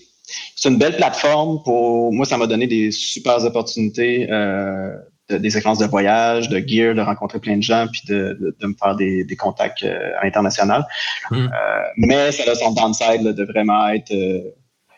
une 0.65 0.79
belle 0.79 0.97
plateforme 0.97 1.63
pour 1.63 2.13
moi. 2.13 2.25
Ça 2.25 2.37
m'a 2.37 2.47
donné 2.47 2.67
des 2.67 2.91
super 2.91 3.45
opportunités, 3.45 4.29
euh, 4.31 4.93
des 5.29 5.51
séquences 5.51 5.79
de 5.79 5.87
voyage, 5.87 6.49
de 6.49 6.59
gear, 6.67 6.95
de 6.95 7.01
rencontrer 7.01 7.39
plein 7.39 7.57
de 7.57 7.63
gens, 7.63 7.87
puis 7.91 8.03
de, 8.09 8.55
de, 8.61 8.67
me 8.67 8.75
faire 8.75 8.97
des, 8.97 9.25
des 9.25 9.37
contacts 9.37 9.87
internationaux. 10.23 10.83
Mm. 11.31 11.49
mais 11.97 12.33
ça 12.33 12.51
a 12.51 12.55
son 12.55 12.73
downside 12.73 13.23
là, 13.23 13.33
de 13.33 13.45
vraiment 13.45 13.89
être 13.89 14.13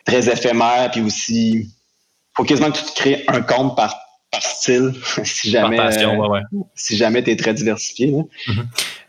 très 0.05 0.29
éphémère, 0.29 0.89
puis 0.91 1.01
aussi, 1.01 1.69
faut 2.35 2.43
quasiment 2.43 2.71
que 2.71 2.77
tu 2.77 2.85
te 2.85 2.95
crées 2.95 3.23
un 3.27 3.41
compte 3.41 3.75
par 3.75 3.95
par 4.33 4.41
style, 4.41 4.93
si 5.23 5.51
jamais, 5.51 5.79
euh, 5.79 6.41
si 6.75 6.97
jamais 6.97 7.23
tu 7.23 7.31
es 7.31 7.35
très 7.35 7.53
diversifié. 7.53 8.13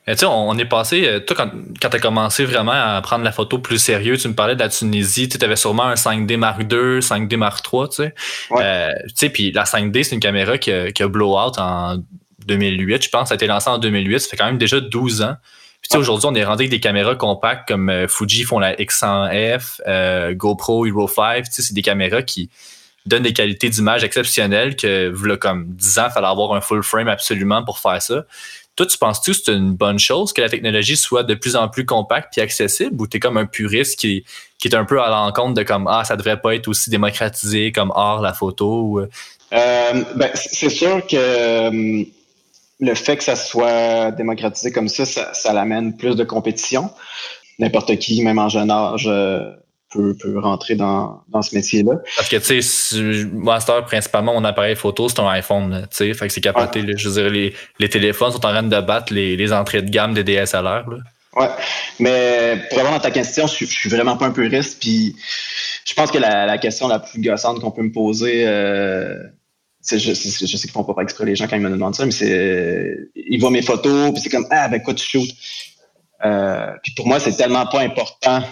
Euh, 0.08 0.14
on, 0.26 0.58
est 0.58 0.66
passé, 0.66 1.06
euh, 1.06 1.20
toi, 1.20 1.34
quand, 1.36 1.50
quand 1.80 1.88
tu 1.88 1.96
as 1.96 2.00
commencé 2.00 2.44
vraiment 2.44 2.72
à 2.72 3.00
prendre 3.02 3.24
la 3.24 3.32
photo 3.32 3.58
plus 3.58 3.78
sérieux, 3.78 4.18
tu 4.18 4.28
me 4.28 4.34
parlais 4.34 4.54
de 4.54 4.60
la 4.60 4.68
Tunisie, 4.68 5.28
tu 5.28 5.42
avais 5.42 5.56
sûrement 5.56 5.84
un 5.84 5.94
5D 5.94 6.36
Mark 6.36 6.60
II, 6.60 6.98
5D 7.00 7.36
Mark 7.36 7.64
III, 7.72 7.88
tu 7.88 7.96
sais. 7.96 8.14
Ouais. 8.50 8.94
tu 9.08 9.14
sais, 9.14 9.30
puis 9.30 9.52
la 9.52 9.64
5D, 9.64 10.02
c'est 10.02 10.14
une 10.14 10.20
caméra 10.20 10.58
qui 10.58 10.72
a, 10.72 10.92
qui 10.92 11.02
a 11.02 11.08
blow 11.08 11.38
out 11.38 11.54
en 11.58 11.96
2008, 12.46 13.04
je 13.04 13.08
pense. 13.08 13.28
Ça 13.28 13.34
a 13.34 13.36
été 13.36 13.46
lancé 13.46 13.70
en 13.70 13.78
2008, 13.78 14.20
ça 14.20 14.28
fait 14.28 14.36
quand 14.36 14.46
même 14.46 14.58
déjà 14.58 14.78
12 14.80 15.22
ans. 15.22 15.36
Puis 15.80 15.98
aujourd'hui, 15.98 16.28
on 16.30 16.34
est 16.34 16.44
rendu 16.44 16.62
avec 16.62 16.70
des 16.70 16.80
caméras 16.80 17.14
compactes 17.14 17.68
comme 17.68 18.06
Fuji 18.08 18.44
font 18.44 18.58
la 18.58 18.74
X100F, 18.74 20.34
GoPro 20.34 20.86
Hero 20.86 21.08
5, 21.08 21.44
tu 21.44 21.52
sais, 21.52 21.62
c'est 21.62 21.74
des 21.74 21.82
caméras 21.82 22.22
qui 22.22 22.50
donne 23.06 23.22
des 23.22 23.32
qualités 23.32 23.68
d'image 23.68 24.02
exceptionnelles 24.02 24.76
que, 24.76 25.12
là, 25.26 25.36
comme 25.36 25.66
10 25.68 25.98
ans, 25.98 26.06
il 26.08 26.12
fallait 26.12 26.26
avoir 26.26 26.54
un 26.54 26.60
full 26.60 26.82
frame 26.82 27.08
absolument 27.08 27.62
pour 27.62 27.78
faire 27.78 28.00
ça. 28.00 28.24
Toi, 28.76 28.86
tu 28.86 28.98
penses-tu 28.98 29.30
que 29.30 29.36
c'est 29.36 29.52
une 29.52 29.72
bonne 29.72 30.00
chose 30.00 30.32
que 30.32 30.40
la 30.40 30.48
technologie 30.48 30.96
soit 30.96 31.22
de 31.22 31.34
plus 31.34 31.54
en 31.54 31.68
plus 31.68 31.86
compacte 31.86 32.36
et 32.38 32.40
accessible 32.40 33.00
ou 33.00 33.06
tu 33.06 33.18
es 33.18 33.20
comme 33.20 33.36
un 33.36 33.46
puriste 33.46 33.98
qui, 33.98 34.24
qui 34.58 34.68
est 34.68 34.74
un 34.74 34.84
peu 34.84 35.00
à 35.00 35.08
l'encontre 35.10 35.54
de 35.54 35.62
comme 35.62 35.86
Ah, 35.88 36.04
ça 36.04 36.16
devrait 36.16 36.40
pas 36.40 36.56
être 36.56 36.66
aussi 36.66 36.90
démocratisé 36.90 37.70
comme 37.70 37.92
art, 37.94 38.20
la 38.20 38.32
photo? 38.32 38.98
Euh? 38.98 39.08
Euh, 39.52 40.04
ben, 40.16 40.30
c'est 40.34 40.70
sûr 40.70 41.06
que 41.06 41.16
euh, 41.16 42.04
le 42.80 42.94
fait 42.94 43.16
que 43.16 43.22
ça 43.22 43.36
soit 43.36 44.10
démocratisé 44.10 44.72
comme 44.72 44.88
ça, 44.88 45.04
ça, 45.04 45.32
ça 45.34 45.52
l'amène 45.52 45.96
plus 45.96 46.16
de 46.16 46.24
compétition. 46.24 46.90
N'importe 47.60 47.96
qui, 47.98 48.24
même 48.24 48.40
en 48.40 48.48
jeune 48.48 48.72
âge, 48.72 49.08
peut, 49.94 50.38
rentrer 50.38 50.74
dans, 50.74 51.22
dans 51.28 51.42
ce 51.42 51.54
métier-là. 51.54 51.94
Parce 52.16 52.28
que, 52.28 52.36
tu 52.36 52.62
sais, 52.62 53.24
Master, 53.32 53.84
principalement, 53.84 54.34
mon 54.34 54.44
appareil 54.44 54.76
photo, 54.76 55.08
c'est 55.08 55.20
un 55.20 55.28
iPhone, 55.28 55.86
tu 55.90 55.96
sais, 55.96 56.14
fait 56.14 56.26
que 56.26 56.32
c'est 56.32 56.40
capoté. 56.40 56.84
Je 56.96 57.08
veux 57.08 57.22
dire, 57.22 57.30
les, 57.30 57.54
les, 57.78 57.88
téléphones 57.88 58.32
sont 58.32 58.44
en 58.44 58.50
train 58.50 58.62
de 58.62 58.80
battre 58.80 59.12
les, 59.12 59.36
les 59.36 59.52
entrées 59.52 59.82
de 59.82 59.90
gamme 59.90 60.14
des 60.14 60.24
DSLR. 60.24 60.62
Là. 60.62 60.96
Ouais, 61.36 61.48
mais 61.98 62.62
pour 62.68 62.78
répondre 62.78 62.96
à 62.96 63.00
ta 63.00 63.10
question, 63.10 63.46
je, 63.46 63.64
je 63.64 63.70
suis 63.70 63.90
vraiment 63.90 64.16
pas 64.16 64.26
un 64.26 64.30
puriste, 64.30 64.78
puis 64.80 65.16
je 65.84 65.94
pense 65.94 66.10
que 66.10 66.18
la, 66.18 66.46
la 66.46 66.58
question 66.58 66.86
la 66.86 67.00
plus 67.00 67.20
gossante 67.20 67.60
qu'on 67.60 67.72
peut 67.72 67.82
me 67.82 67.92
poser, 67.92 68.46
euh, 68.46 69.16
je, 69.90 69.98
je, 69.98 70.12
sais 70.14 70.46
qu'ils 70.46 70.70
font 70.70 70.84
pas 70.84 71.02
exprès 71.02 71.24
les 71.24 71.34
gens 71.34 71.48
quand 71.48 71.56
ils 71.56 71.62
me 71.62 71.70
demandent 71.70 71.94
ça, 71.94 72.06
mais 72.06 72.12
c'est 72.12 72.96
ils 73.16 73.38
voient 73.40 73.50
mes 73.50 73.62
photos, 73.62 74.12
puis 74.12 74.22
c'est 74.22 74.30
comme 74.30 74.46
ah 74.50 74.68
ben 74.68 74.80
quoi 74.80 74.94
tu 74.94 75.04
shootes. 75.04 75.34
Euh, 76.24 76.70
puis 76.82 76.94
pour 76.94 77.06
moi, 77.06 77.18
c'est 77.18 77.36
tellement 77.36 77.66
pas 77.66 77.80
important 77.80 78.42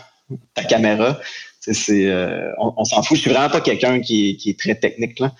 ta 0.54 0.64
caméra. 0.64 1.20
C'est, 1.60 2.06
euh, 2.06 2.50
on, 2.58 2.84
s'en 2.84 3.02
fout. 3.02 3.16
Je 3.16 3.22
suis 3.22 3.30
vraiment 3.30 3.48
pas 3.48 3.60
quelqu'un 3.60 4.00
qui, 4.00 4.36
qui, 4.36 4.50
est 4.50 4.58
très 4.58 4.74
technique. 4.74 5.20
Là. 5.20 5.32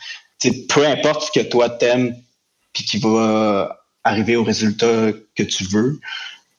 peu 0.68 0.86
importe 0.86 1.26
ce 1.26 1.40
que 1.40 1.44
toi 1.44 1.68
t'aimes 1.68 2.14
puis 2.72 2.84
qui 2.84 2.98
va 2.98 3.80
arriver 4.04 4.36
au 4.36 4.44
résultat 4.44 5.12
que 5.34 5.42
tu 5.42 5.64
veux. 5.64 6.00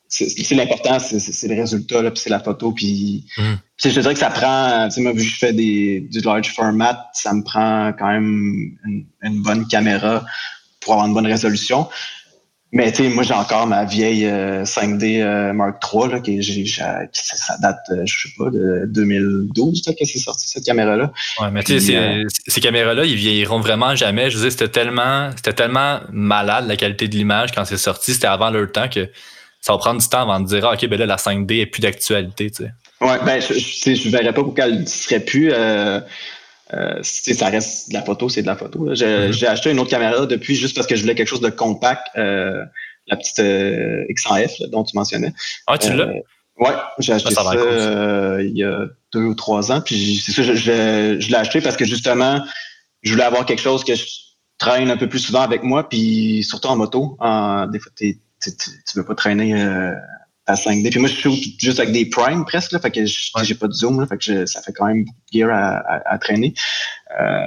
C'est, 0.09 0.51
l'important, 0.51 0.99
c'est, 0.99 1.47
le 1.47 1.55
résultat, 1.55 2.03
puis 2.11 2.19
c'est 2.19 2.29
la 2.29 2.39
photo. 2.39 2.71
Puis, 2.71 3.25
mm. 3.35 3.53
je 3.77 3.89
te 3.89 3.99
dirais 3.99 4.13
que 4.13 4.19
ça 4.19 4.29
prend, 4.29 4.87
tu 4.87 4.95
sais, 4.95 5.01
moi, 5.01 5.11
vu 5.11 5.23
que 5.23 5.29
je 5.29 5.37
fais 5.37 5.53
des, 5.53 6.01
du 6.01 6.19
large 6.19 6.53
format, 6.53 7.09
ça 7.13 7.33
me 7.33 7.41
prend 7.41 7.91
quand 7.97 8.09
même 8.09 8.77
une, 8.85 9.05
une 9.23 9.41
bonne 9.41 9.67
caméra 9.67 10.23
pour 10.81 10.93
avoir 10.93 11.07
une 11.07 11.15
bonne 11.15 11.25
résolution. 11.25 11.89
Mais 12.75 12.91
tu 12.91 13.03
sais, 13.03 13.09
moi 13.09 13.21
j'ai 13.21 13.35
encore 13.35 13.67
ma 13.67 13.85
vieille 13.85 14.25
5D 14.25 15.21
euh, 15.21 15.25
euh, 15.25 15.53
Mark 15.53 15.75
III 15.93 16.11
là, 16.11 16.19
qui, 16.19 16.41
j'ai, 16.41 16.65
ça 16.65 17.57
date, 17.61 17.77
euh, 17.91 18.01
je 18.03 18.27
sais 18.27 18.33
pas, 18.35 18.49
de 18.49 18.85
2012 18.87 19.83
que 19.85 20.05
c'est 20.05 20.17
sorti 20.17 20.49
cette 20.49 20.65
caméra-là. 20.65 21.11
Ouais, 21.39 21.51
mais 21.51 21.63
tu 21.63 21.79
sais, 21.79 22.23
ces 22.47 22.61
caméras-là, 22.61 23.05
ils 23.05 23.15
vieilliront 23.15 23.59
vraiment 23.59 23.95
jamais. 23.95 24.31
Je 24.31 24.37
veux 24.37 24.41
dire, 24.41 24.51
c'était 24.51 24.69
tellement, 24.69 25.29
c'était 25.35 25.53
tellement 25.53 25.99
malade 26.11 26.67
la 26.67 26.75
qualité 26.75 27.07
de 27.07 27.15
l'image 27.15 27.51
quand 27.51 27.63
c'est 27.63 27.77
sorti. 27.77 28.11
C'était 28.11 28.25
avant 28.25 28.49
leur 28.49 28.71
temps 28.71 28.89
que 28.89 29.07
ça 29.61 29.73
va 29.73 29.77
prendre 29.77 30.01
du 30.01 30.09
temps 30.09 30.23
avant 30.23 30.39
de 30.39 30.47
dire 30.47 30.65
ah, 30.65 30.73
ok, 30.73 30.87
ben 30.87 30.97
là 30.97 31.05
la 31.05 31.17
5D 31.17 31.61
est 31.61 31.65
plus 31.67 31.81
d'actualité. 31.81 32.49
Tu 32.49 32.63
sais. 32.63 32.71
Ouais, 33.01 33.19
ben 33.23 33.39
je, 33.39 33.53
je, 33.53 33.93
je 33.93 34.09
verrais 34.09 34.33
pas 34.33 34.41
pourquoi 34.41 34.65
elle 34.65 34.81
ne 34.81 34.85
serait 34.87 35.19
plus. 35.19 35.51
Euh, 36.71 36.99
euh, 36.99 37.03
ça 37.03 37.47
reste 37.47 37.89
de 37.89 37.93
la 37.93 38.03
photo, 38.03 38.29
c'est 38.29 38.41
de 38.41 38.47
la 38.47 38.55
photo. 38.55 38.91
Mm-hmm. 38.91 39.31
J'ai 39.31 39.47
acheté 39.47 39.71
une 39.71 39.79
autre 39.79 39.89
caméra 39.89 40.25
depuis 40.25 40.55
juste 40.55 40.75
parce 40.75 40.87
que 40.87 40.95
je 40.95 41.01
voulais 41.01 41.15
quelque 41.15 41.27
chose 41.27 41.41
de 41.41 41.49
compact, 41.49 42.07
euh, 42.17 42.63
la 43.07 43.17
petite 43.17 43.39
euh, 43.39 44.05
X100F 44.09 44.69
dont 44.69 44.83
tu 44.83 44.95
mentionnais. 44.95 45.33
Ah, 45.67 45.77
tu 45.77 45.93
l'as? 45.93 46.07
Ouais, 46.57 46.73
j'ai 46.99 47.13
acheté 47.13 47.33
ah, 47.35 47.43
ça, 47.43 48.41
il 48.41 48.55
y 48.55 48.63
a 48.63 48.85
deux 49.11 49.23
ou 49.23 49.33
trois 49.33 49.71
ans. 49.71 49.81
Puis 49.81 50.21
c'est 50.23 50.31
ça, 50.31 50.43
je, 50.43 50.53
je, 50.53 51.29
l'ai 51.29 51.35
acheté 51.35 51.61
parce 51.61 51.75
que 51.75 51.83
justement, 51.83 52.41
je 53.01 53.11
voulais 53.11 53.25
avoir 53.25 53.45
quelque 53.45 53.61
chose 53.61 53.83
que 53.83 53.95
je 53.95 54.05
traîne 54.59 54.89
un 54.91 54.97
peu 54.97 55.09
plus 55.09 55.19
souvent 55.19 55.41
avec 55.41 55.63
moi, 55.63 55.89
puis 55.89 56.43
surtout 56.43 56.67
en 56.67 56.75
moto. 56.75 57.17
En, 57.19 57.65
des 57.67 57.79
fois, 57.79 57.91
tu 57.97 58.15
ne 58.45 59.01
veux 59.01 59.05
pas 59.05 59.15
traîner 59.15 59.53
à 60.45 60.55
5D. 60.55 60.89
Puis 60.89 60.99
moi, 60.99 61.09
je 61.09 61.15
shoot 61.15 61.39
juste 61.57 61.79
avec 61.79 61.93
des 61.93 62.05
primes 62.05 62.45
presque, 62.45 62.71
là, 62.71 62.79
fait 62.79 62.91
que 62.91 63.05
j'ai 63.05 63.55
pas 63.55 63.67
de 63.67 63.73
zoom, 63.73 63.99
là, 63.99 64.07
fait 64.07 64.17
que 64.17 64.45
ça 64.45 64.61
fait 64.61 64.73
quand 64.73 64.85
même 64.85 65.05
beaucoup 65.05 65.17
de 65.31 65.39
gear 65.39 65.49
à, 65.51 66.01
à, 66.05 66.17
traîner. 66.17 66.53
Euh, 67.19 67.41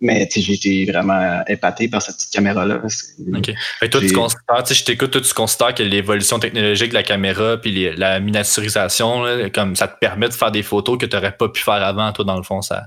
mais 0.00 0.28
j'ai 0.34 0.54
été 0.54 0.84
vraiment 0.90 1.44
épaté 1.46 1.86
par 1.86 2.02
cette 2.02 2.16
petite 2.16 2.32
caméra-là. 2.32 2.80
OK. 2.84 3.50
Fait 3.78 3.88
toi, 3.88 4.00
tu 4.00 4.12
considères, 4.12 4.66
je 4.68 4.84
t'écoute, 4.84 5.12
toi, 5.12 5.20
tu 5.20 5.32
considères 5.32 5.74
que 5.74 5.84
l'évolution 5.84 6.40
technologique 6.40 6.88
de 6.88 6.94
la 6.94 7.04
caméra 7.04 7.56
puis 7.56 7.94
la 7.96 8.18
miniaturisation, 8.18 9.24
comme 9.54 9.76
ça 9.76 9.86
te 9.86 9.96
permet 10.00 10.28
de 10.28 10.34
faire 10.34 10.50
des 10.50 10.64
photos 10.64 10.98
que 10.98 11.06
tu 11.06 11.14
n'aurais 11.14 11.36
pas 11.36 11.48
pu 11.48 11.62
faire 11.62 11.74
avant, 11.74 12.12
toi, 12.12 12.24
dans 12.24 12.36
le 12.36 12.42
fond, 12.42 12.62
ça, 12.62 12.82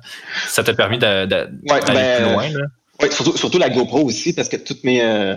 ça 0.48 0.62
t'a 0.62 0.74
permis 0.74 1.00
d'aller 1.00 1.48
ben, 1.64 1.80
plus 1.80 2.26
loin. 2.26 2.50
Oui, 3.02 3.10
surtout, 3.12 3.38
surtout, 3.38 3.58
la 3.58 3.70
GoPro 3.70 4.04
aussi, 4.04 4.34
parce 4.34 4.50
que 4.50 4.58
toutes 4.58 4.84
mes, 4.84 5.02
euh, 5.02 5.36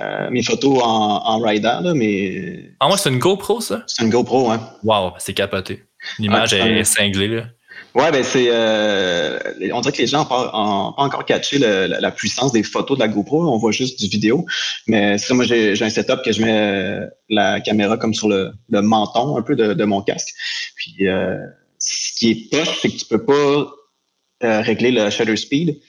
euh, 0.00 0.30
mes 0.30 0.42
photos 0.42 0.80
en, 0.82 1.22
en 1.24 1.38
rider, 1.40 1.78
là, 1.82 1.92
mais. 1.94 2.72
Ah, 2.80 2.88
moi, 2.88 2.96
c'est 2.96 3.10
une 3.10 3.18
GoPro, 3.18 3.60
ça? 3.60 3.82
C'est 3.86 4.02
une 4.02 4.10
GoPro, 4.10 4.50
hein. 4.50 4.60
Wow, 4.84 5.12
c'est 5.18 5.34
capoté. 5.34 5.84
L'image 6.18 6.54
est 6.54 6.84
cinglée, 6.84 7.28
là. 7.28 7.44
Ouais, 7.94 8.12
ben 8.12 8.22
c'est. 8.22 8.46
Euh, 8.48 9.38
on 9.72 9.80
dirait 9.80 9.92
que 9.92 10.02
les 10.02 10.06
gens 10.06 10.18
n'ont 10.18 10.24
pas, 10.26 10.50
encore 10.52 11.24
catché 11.24 11.58
la, 11.58 12.10
puissance 12.12 12.52
des 12.52 12.62
photos 12.62 12.96
de 12.96 13.02
la 13.02 13.08
GoPro. 13.08 13.48
On 13.48 13.58
voit 13.58 13.72
juste 13.72 14.00
du 14.00 14.08
vidéo. 14.08 14.46
Mais 14.86 15.18
c'est 15.18 15.34
moi, 15.34 15.44
j'ai 15.44 15.82
un 15.82 15.90
setup 15.90 16.22
que 16.24 16.32
je 16.32 16.42
mets 16.42 17.00
la 17.28 17.60
caméra 17.60 17.96
comme 17.96 18.14
sur 18.14 18.28
le, 18.28 18.52
menton 18.70 19.36
un 19.36 19.42
peu 19.42 19.56
de, 19.56 19.84
mon 19.84 20.02
casque. 20.02 20.28
Puis, 20.76 21.08
euh, 21.08 21.36
ce 21.78 22.18
qui 22.18 22.30
est 22.30 22.50
poche, 22.50 22.78
c'est 22.80 22.90
que 22.90 22.96
tu 22.96 23.06
peux 23.06 23.24
pas 23.24 23.72
euh, 24.44 24.60
régler 24.60 24.92
le 24.92 25.10
shutter 25.10 25.36
speed. 25.36 25.80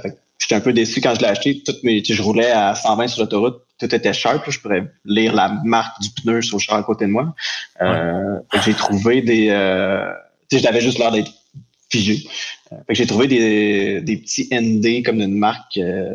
fait 0.00 0.16
j'étais 0.48 0.54
un 0.54 0.64
peu 0.64 0.72
déçu 0.72 1.02
quand 1.02 1.14
je 1.14 1.20
l'ai 1.20 1.26
acheté. 1.26 1.62
Toutes 1.62 1.82
mes, 1.84 2.02
je 2.02 2.22
roulais 2.22 2.50
à 2.50 2.74
120 2.74 3.08
sur 3.08 3.20
l'autoroute. 3.20 3.62
Tout 3.78 3.94
était 3.94 4.14
sharp. 4.14 4.50
Je 4.50 4.58
pourrais 4.58 4.90
lire 5.04 5.34
la 5.34 5.60
marque 5.64 6.00
du 6.00 6.08
pneu 6.10 6.40
sur 6.40 6.56
le 6.56 6.62
char 6.62 6.76
à 6.76 6.82
côté 6.82 7.04
de 7.04 7.10
moi. 7.10 7.34
J'ai 8.64 8.74
trouvé 8.74 9.20
des. 9.20 9.48
Euh, 9.50 10.10
je 10.50 10.62
l'avais 10.64 10.80
juste 10.80 10.98
l'air 10.98 11.12
d'être 11.12 11.30
figé. 11.90 12.26
Euh, 12.72 12.76
j'ai 12.88 13.06
trouvé 13.06 13.26
des, 13.26 14.00
des, 14.00 14.16
petits 14.16 14.48
ND 14.50 15.04
comme 15.04 15.18
d'une 15.18 15.38
marque 15.38 15.76
euh, 15.76 16.10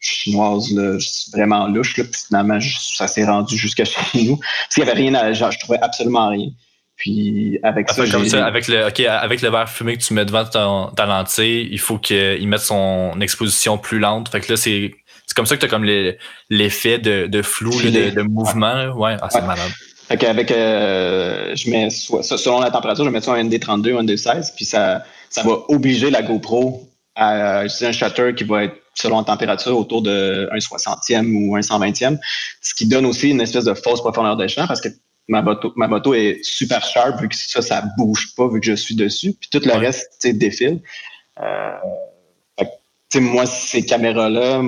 chinoise 0.00 0.72
là, 0.72 0.96
vraiment 1.32 1.68
louche. 1.68 1.98
Là, 1.98 2.04
puis 2.04 2.20
finalement, 2.28 2.58
ça 2.60 3.08
s'est 3.08 3.26
rendu 3.26 3.58
jusqu'à 3.58 3.84
chez 3.84 4.22
nous. 4.22 4.38
Parce 4.38 4.74
qu'il 4.74 4.84
n'y 4.84 4.90
avait 4.90 4.98
rien 4.98 5.14
à. 5.14 5.32
Genre, 5.34 5.50
je 5.50 5.58
trouvais 5.58 5.80
absolument 5.80 6.30
rien. 6.30 6.48
Puis 6.96 7.58
avec 7.62 7.90
ça, 7.90 8.02
avec 8.46 8.68
le 8.68 8.84
avec 9.08 9.42
le 9.42 9.50
verre 9.50 9.68
fumé 9.68 9.96
que 9.96 10.02
tu 10.02 10.14
mets 10.14 10.24
devant 10.24 10.44
ta 10.44 11.06
lentille, 11.06 11.68
il 11.70 11.78
faut 11.78 11.98
qu'il 11.98 12.48
mette 12.48 12.60
son 12.60 13.20
exposition 13.20 13.76
plus 13.76 13.98
lente. 13.98 14.30
Fait 14.30 14.40
que 14.40 14.52
là, 14.52 14.56
c'est 14.56 14.92
comme 15.34 15.46
ça 15.46 15.56
que 15.56 15.60
tu 15.60 15.66
as 15.66 15.68
comme 15.68 15.84
l'effet 16.48 16.98
de, 16.98 17.26
de, 17.26 17.42
flou, 17.42 17.70
de, 17.70 18.22
mouvement. 18.22 18.86
Ouais, 18.96 19.16
ah, 19.20 19.28
c'est 19.30 19.42
malade. 19.42 19.70
Fait 20.08 20.16
qu'avec, 20.16 20.50
euh, 20.50 21.54
je 21.54 21.68
mets 21.68 21.90
soit, 21.90 22.22
selon 22.22 22.60
la 22.60 22.70
température, 22.70 23.04
je 23.04 23.10
mets 23.10 23.20
soit 23.20 23.34
un 23.34 23.44
ND32 23.44 23.92
ou 23.92 23.98
un 23.98 24.04
ND16, 24.04 24.54
puis 24.54 24.64
ça, 24.64 25.04
ça 25.28 25.42
va 25.42 25.58
obliger 25.68 26.10
la 26.10 26.22
GoPro 26.22 26.88
à 27.16 27.64
utiliser 27.64 27.86
un 27.86 27.92
shutter 27.92 28.34
qui 28.34 28.44
va 28.44 28.64
être 28.64 28.76
selon 28.94 29.18
la 29.18 29.24
température 29.24 29.76
autour 29.76 30.02
de 30.02 30.48
1 30.52 30.56
60e 30.56 31.34
ou 31.34 31.56
1 31.56 31.60
120e, 31.60 32.18
ce 32.62 32.74
qui 32.74 32.86
donne 32.86 33.04
aussi 33.04 33.30
une 33.30 33.40
espèce 33.40 33.64
de 33.64 33.74
fausse 33.74 34.00
profondeur 34.00 34.36
de 34.36 34.46
champ 34.46 34.66
parce 34.66 34.80
que 34.80 34.88
ma 35.28 35.42
moto, 35.42 35.72
ma 35.76 35.88
moto 35.88 36.14
est 36.14 36.38
super 36.42 36.84
sharp 36.84 37.20
vu 37.20 37.28
que 37.28 37.36
ça, 37.36 37.62
ça 37.62 37.84
bouge 37.96 38.34
pas 38.36 38.48
vu 38.48 38.60
que 38.60 38.66
je 38.66 38.74
suis 38.74 38.94
dessus, 38.94 39.32
puis 39.32 39.48
tout 39.50 39.60
le 39.64 39.72
reste, 39.74 40.18
tu 40.20 40.32
défile. 40.32 40.80
Euh, 41.40 41.72
fait, 43.12 43.20
moi, 43.20 43.46
ces 43.46 43.84
caméras-là, 43.84 44.62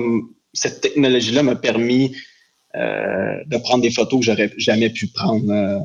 cette 0.53 0.81
technologie-là 0.81 1.43
m'a 1.43 1.55
permis 1.55 2.15
euh, 2.75 3.43
de 3.47 3.57
prendre 3.57 3.81
des 3.81 3.91
photos 3.91 4.19
que 4.19 4.25
j'aurais 4.25 4.51
jamais 4.57 4.89
pu 4.89 5.07
prendre 5.07 5.51
euh, 5.51 5.79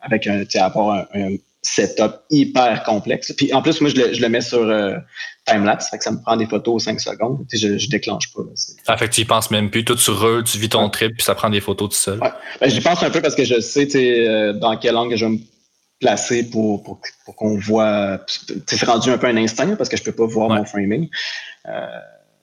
avec 0.00 0.26
un, 0.26 0.44
avoir 0.56 1.06
un, 1.14 1.20
un, 1.20 1.36
setup 1.62 2.16
hyper 2.28 2.82
complexe. 2.82 3.32
Puis 3.32 3.52
en 3.54 3.62
plus, 3.62 3.80
moi, 3.80 3.88
je 3.88 3.96
le, 3.96 4.12
je 4.12 4.20
le 4.20 4.28
mets 4.28 4.42
sur 4.42 4.60
euh, 4.60 4.98
timelapse, 5.46 5.90
fait 5.90 5.98
que 5.98 6.04
ça 6.04 6.10
me 6.10 6.20
prend 6.20 6.36
des 6.36 6.46
photos 6.46 6.74
aux 6.74 6.78
5 6.78 7.00
secondes. 7.00 7.44
Je, 7.52 7.78
je 7.78 7.88
déclenche 7.88 8.32
pas. 8.32 8.42
Ah, 8.86 8.96
fait 8.96 9.08
que 9.08 9.14
tu 9.14 9.20
y 9.22 9.24
penses 9.24 9.50
même 9.50 9.70
plus, 9.70 9.84
tout 9.84 9.96
sur 9.96 10.26
eux, 10.26 10.42
tu 10.44 10.58
vis 10.58 10.68
ton 10.68 10.88
trip, 10.88 11.14
puis 11.16 11.24
ça 11.24 11.34
prend 11.34 11.50
des 11.50 11.60
photos 11.60 11.90
tout 11.90 11.96
seul. 11.96 12.18
Ouais. 12.20 12.30
Ben, 12.60 12.70
j'y 12.70 12.80
pense 12.80 13.02
un 13.02 13.10
peu 13.10 13.20
parce 13.20 13.34
que 13.34 13.44
je 13.44 13.60
sais 13.60 13.86
dans 14.54 14.76
quel 14.76 14.96
angle 14.96 15.16
je 15.16 15.26
vais 15.26 15.32
me 15.32 15.38
placer 16.00 16.44
pour, 16.44 16.82
pour, 16.82 17.00
pour 17.24 17.36
qu'on 17.36 17.56
voit. 17.58 18.20
C'est 18.66 18.84
rendu 18.84 19.10
un 19.10 19.18
peu 19.18 19.26
un 19.26 19.36
instinct 19.36 19.76
parce 19.76 19.88
que 19.88 19.96
je 19.96 20.02
peux 20.02 20.12
pas 20.12 20.26
voir 20.26 20.48
mon 20.50 20.64
framing. 20.64 21.08
Euh, 21.66 21.86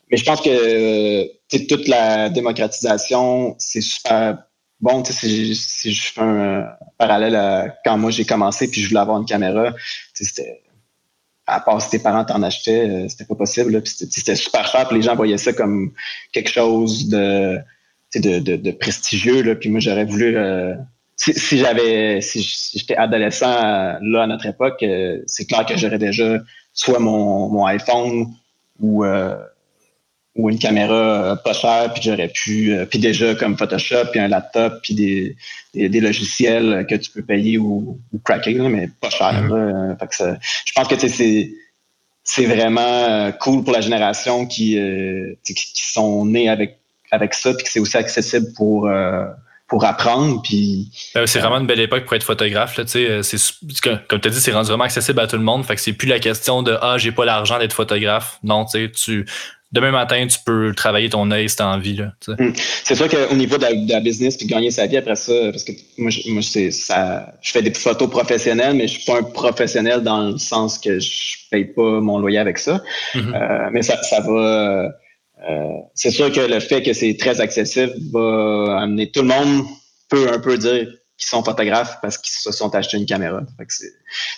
mais 0.10 0.18
je 0.18 0.26
pense 0.26 0.42
que 0.42 1.28
toute 1.68 1.88
la 1.88 2.30
démocratisation, 2.30 3.56
c'est 3.58 3.82
super 3.82 4.38
bon. 4.80 5.04
Si, 5.06 5.56
si 5.56 5.94
je 5.94 6.12
fais 6.12 6.22
un 6.22 6.68
parallèle 6.98 7.36
à 7.36 7.76
quand 7.86 7.98
moi 7.98 8.12
j'ai 8.12 8.26
commencé 8.26 8.70
puis 8.70 8.82
je 8.82 8.90
voulais 8.90 9.00
avoir 9.00 9.20
une 9.20 9.26
caméra, 9.26 9.74
c'était 10.14 10.62
à 11.52 11.60
part 11.60 11.82
si 11.82 11.90
tes 11.90 12.00
parents 12.00 12.26
t'en 12.26 12.42
achetaient, 12.42 12.90
euh, 12.90 13.08
c'était 13.08 13.26
pas 13.26 13.36
possible. 13.36 13.82
C'était 13.86 14.36
super 14.36 14.66
cher. 14.68 14.88
Puis 14.88 14.98
les 14.98 15.04
gens 15.04 15.16
voyaient 15.16 15.38
ça 15.38 15.54
comme 15.54 15.92
quelque 16.32 16.50
chose 16.50 17.10
de, 17.10 17.58
de, 18.16 18.40
de, 18.40 18.72
prestigieux. 18.72 19.42
Là. 19.44 19.56
Puis 19.56 19.70
moi, 19.70 19.80
j'aurais 19.80 20.06
voulu. 20.06 20.38
Euh, 20.38 20.76
si, 21.18 21.60
j'avais, 21.60 22.20
si 22.22 22.42
j'étais 22.74 22.96
adolescent 22.96 23.54
là 24.02 24.24
à 24.24 24.28
notre 24.28 24.48
époque, 24.48 24.82
euh, 24.82 25.20
c'est 25.28 25.46
clair 25.46 25.66
que 25.66 25.78
j'aurais 25.78 26.00
déjà 26.00 26.40
soit 26.74 26.98
mon, 26.98 27.48
mon 27.50 27.66
iPhone 27.66 28.26
ou 28.80 29.06
ou 30.36 30.50
une 30.50 30.60
caméra 30.60 30.94
euh, 30.94 31.36
pas 31.36 31.54
chère, 31.54 31.94
puis 31.94 32.04
j'aurais 32.04 32.30
pu, 32.30 32.74
euh, 32.74 32.86
puis 32.86 33.00
déjà 33.00 33.36
comme 33.36 33.58
Photoshop, 33.58 34.12
puis 34.12 34.20
un 34.20 34.28
laptop, 34.28 34.82
puis 34.82 34.96
des, 34.96 35.36
des, 35.74 36.00
logiciels 36.00 36.86
que 36.90 36.96
tu 36.96 37.12
peux 37.12 37.22
payer 37.22 37.58
ou, 37.58 38.00
ou 38.14 38.20
cracker, 38.20 38.54
mais 38.54 38.90
pas 39.02 39.10
cher. 39.10 39.34
Mm-hmm. 39.34 40.00
Fait 40.00 40.08
que 40.08 40.40
je 40.66 40.72
pense 40.74 40.88
que 40.88 41.08
c'est 41.08 41.52
c'est 42.24 42.46
vraiment 42.46 43.32
cool 43.40 43.64
pour 43.64 43.74
la 43.74 43.82
génération 43.82 44.46
qui, 44.46 44.78
euh, 44.78 45.34
qui, 45.44 45.56
sont 45.76 46.24
nés 46.26 46.50
avec 46.50 46.78
avec 47.10 47.34
ça, 47.34 47.54
puis 47.54 47.66
que 47.66 47.70
c'est 47.70 47.80
aussi 47.80 47.98
accessible 47.98 48.54
pour 48.56 48.90
pour 49.72 49.86
apprendre. 49.86 50.42
Puis, 50.44 50.92
ben 51.16 51.26
c'est 51.26 51.40
vraiment 51.40 51.60
une 51.60 51.66
belle 51.66 51.80
époque 51.80 52.04
pour 52.04 52.14
être 52.14 52.26
photographe. 52.26 52.76
Là, 52.76 52.84
comme 52.84 54.20
tu 54.20 54.28
as 54.28 54.32
dit, 54.32 54.42
c'est 54.42 54.52
rendu 54.52 54.68
vraiment 54.68 54.84
accessible 54.84 55.22
à 55.22 55.28
tout 55.28 55.38
le 55.38 55.44
monde. 55.44 55.66
Fait 55.66 55.76
que 55.76 55.82
c'est 55.82 55.94
plus 55.94 56.10
la 56.10 56.20
question 56.20 56.62
de 56.62 56.78
Ah, 56.82 56.98
j'ai 56.98 57.14
pas 57.14 57.24
l'argent 57.24 57.58
d'être 57.58 57.72
photographe. 57.72 58.38
Non, 58.44 58.66
tu 58.66 59.26
demain 59.72 59.92
matin, 59.92 60.28
tu 60.28 60.38
peux 60.46 60.74
travailler 60.76 61.08
ton 61.08 61.32
œil 61.32 61.48
si 61.48 61.56
tu 61.56 61.64
as 61.64 61.70
envie. 61.70 62.02
Hmm. 62.28 62.52
C'est 62.84 62.96
sûr 62.96 63.08
qu'au 63.08 63.34
niveau 63.34 63.58
de 63.58 63.66
la, 63.90 64.02
business, 64.02 64.36
puis 64.36 64.46
gagner 64.46 64.72
sa 64.72 64.88
vie 64.88 64.98
après 64.98 65.16
ça, 65.16 65.32
parce 65.52 65.64
que 65.64 65.72
moi, 65.98 66.12
moi 66.28 66.42
ça, 66.42 67.34
je 67.42 67.52
fais 67.52 67.62
des 67.62 67.74
photos 67.74 68.10
professionnelles, 68.10 68.76
mais 68.76 68.90
je 68.90 69.00
suis 69.00 69.06
pas 69.06 69.20
un 69.20 69.24
professionnel 69.24 70.02
dans 70.02 70.32
le 70.32 70.38
sens 70.38 70.78
que 70.78 71.00
je 71.00 71.38
paye 71.50 71.64
pas 71.64 72.02
mon 72.02 72.20
loyer 72.20 72.40
avec 72.40 72.58
ça. 72.58 72.82
Mm-hmm. 73.16 73.34
Euh, 73.34 73.70
mais 73.72 73.84
ça, 73.84 74.04
ça 74.04 74.20
va. 74.20 74.90
Euh, 75.50 75.80
c'est 75.96 76.12
sûr 76.12 76.32
que 76.32 76.40
le 76.40 76.60
fait 76.60 76.84
que 76.84 76.94
c'est 76.94 77.16
très 77.18 77.42
accessible 77.42 77.94
va 78.12 78.80
amener 78.82 79.12
tout 79.12 79.22
le 79.22 79.28
monde 79.28 79.66
peut 80.10 80.32
un 80.32 80.40
peu 80.40 80.58
dire 80.58 80.88
qu'ils 81.18 81.30
sont 81.30 81.44
photographes 81.44 81.98
parce 82.02 82.18
qu'ils 82.18 82.34
se 82.34 82.52
sont 82.52 82.74
achetés 82.76 82.98
une 82.98 83.06
caméra. 83.06 83.42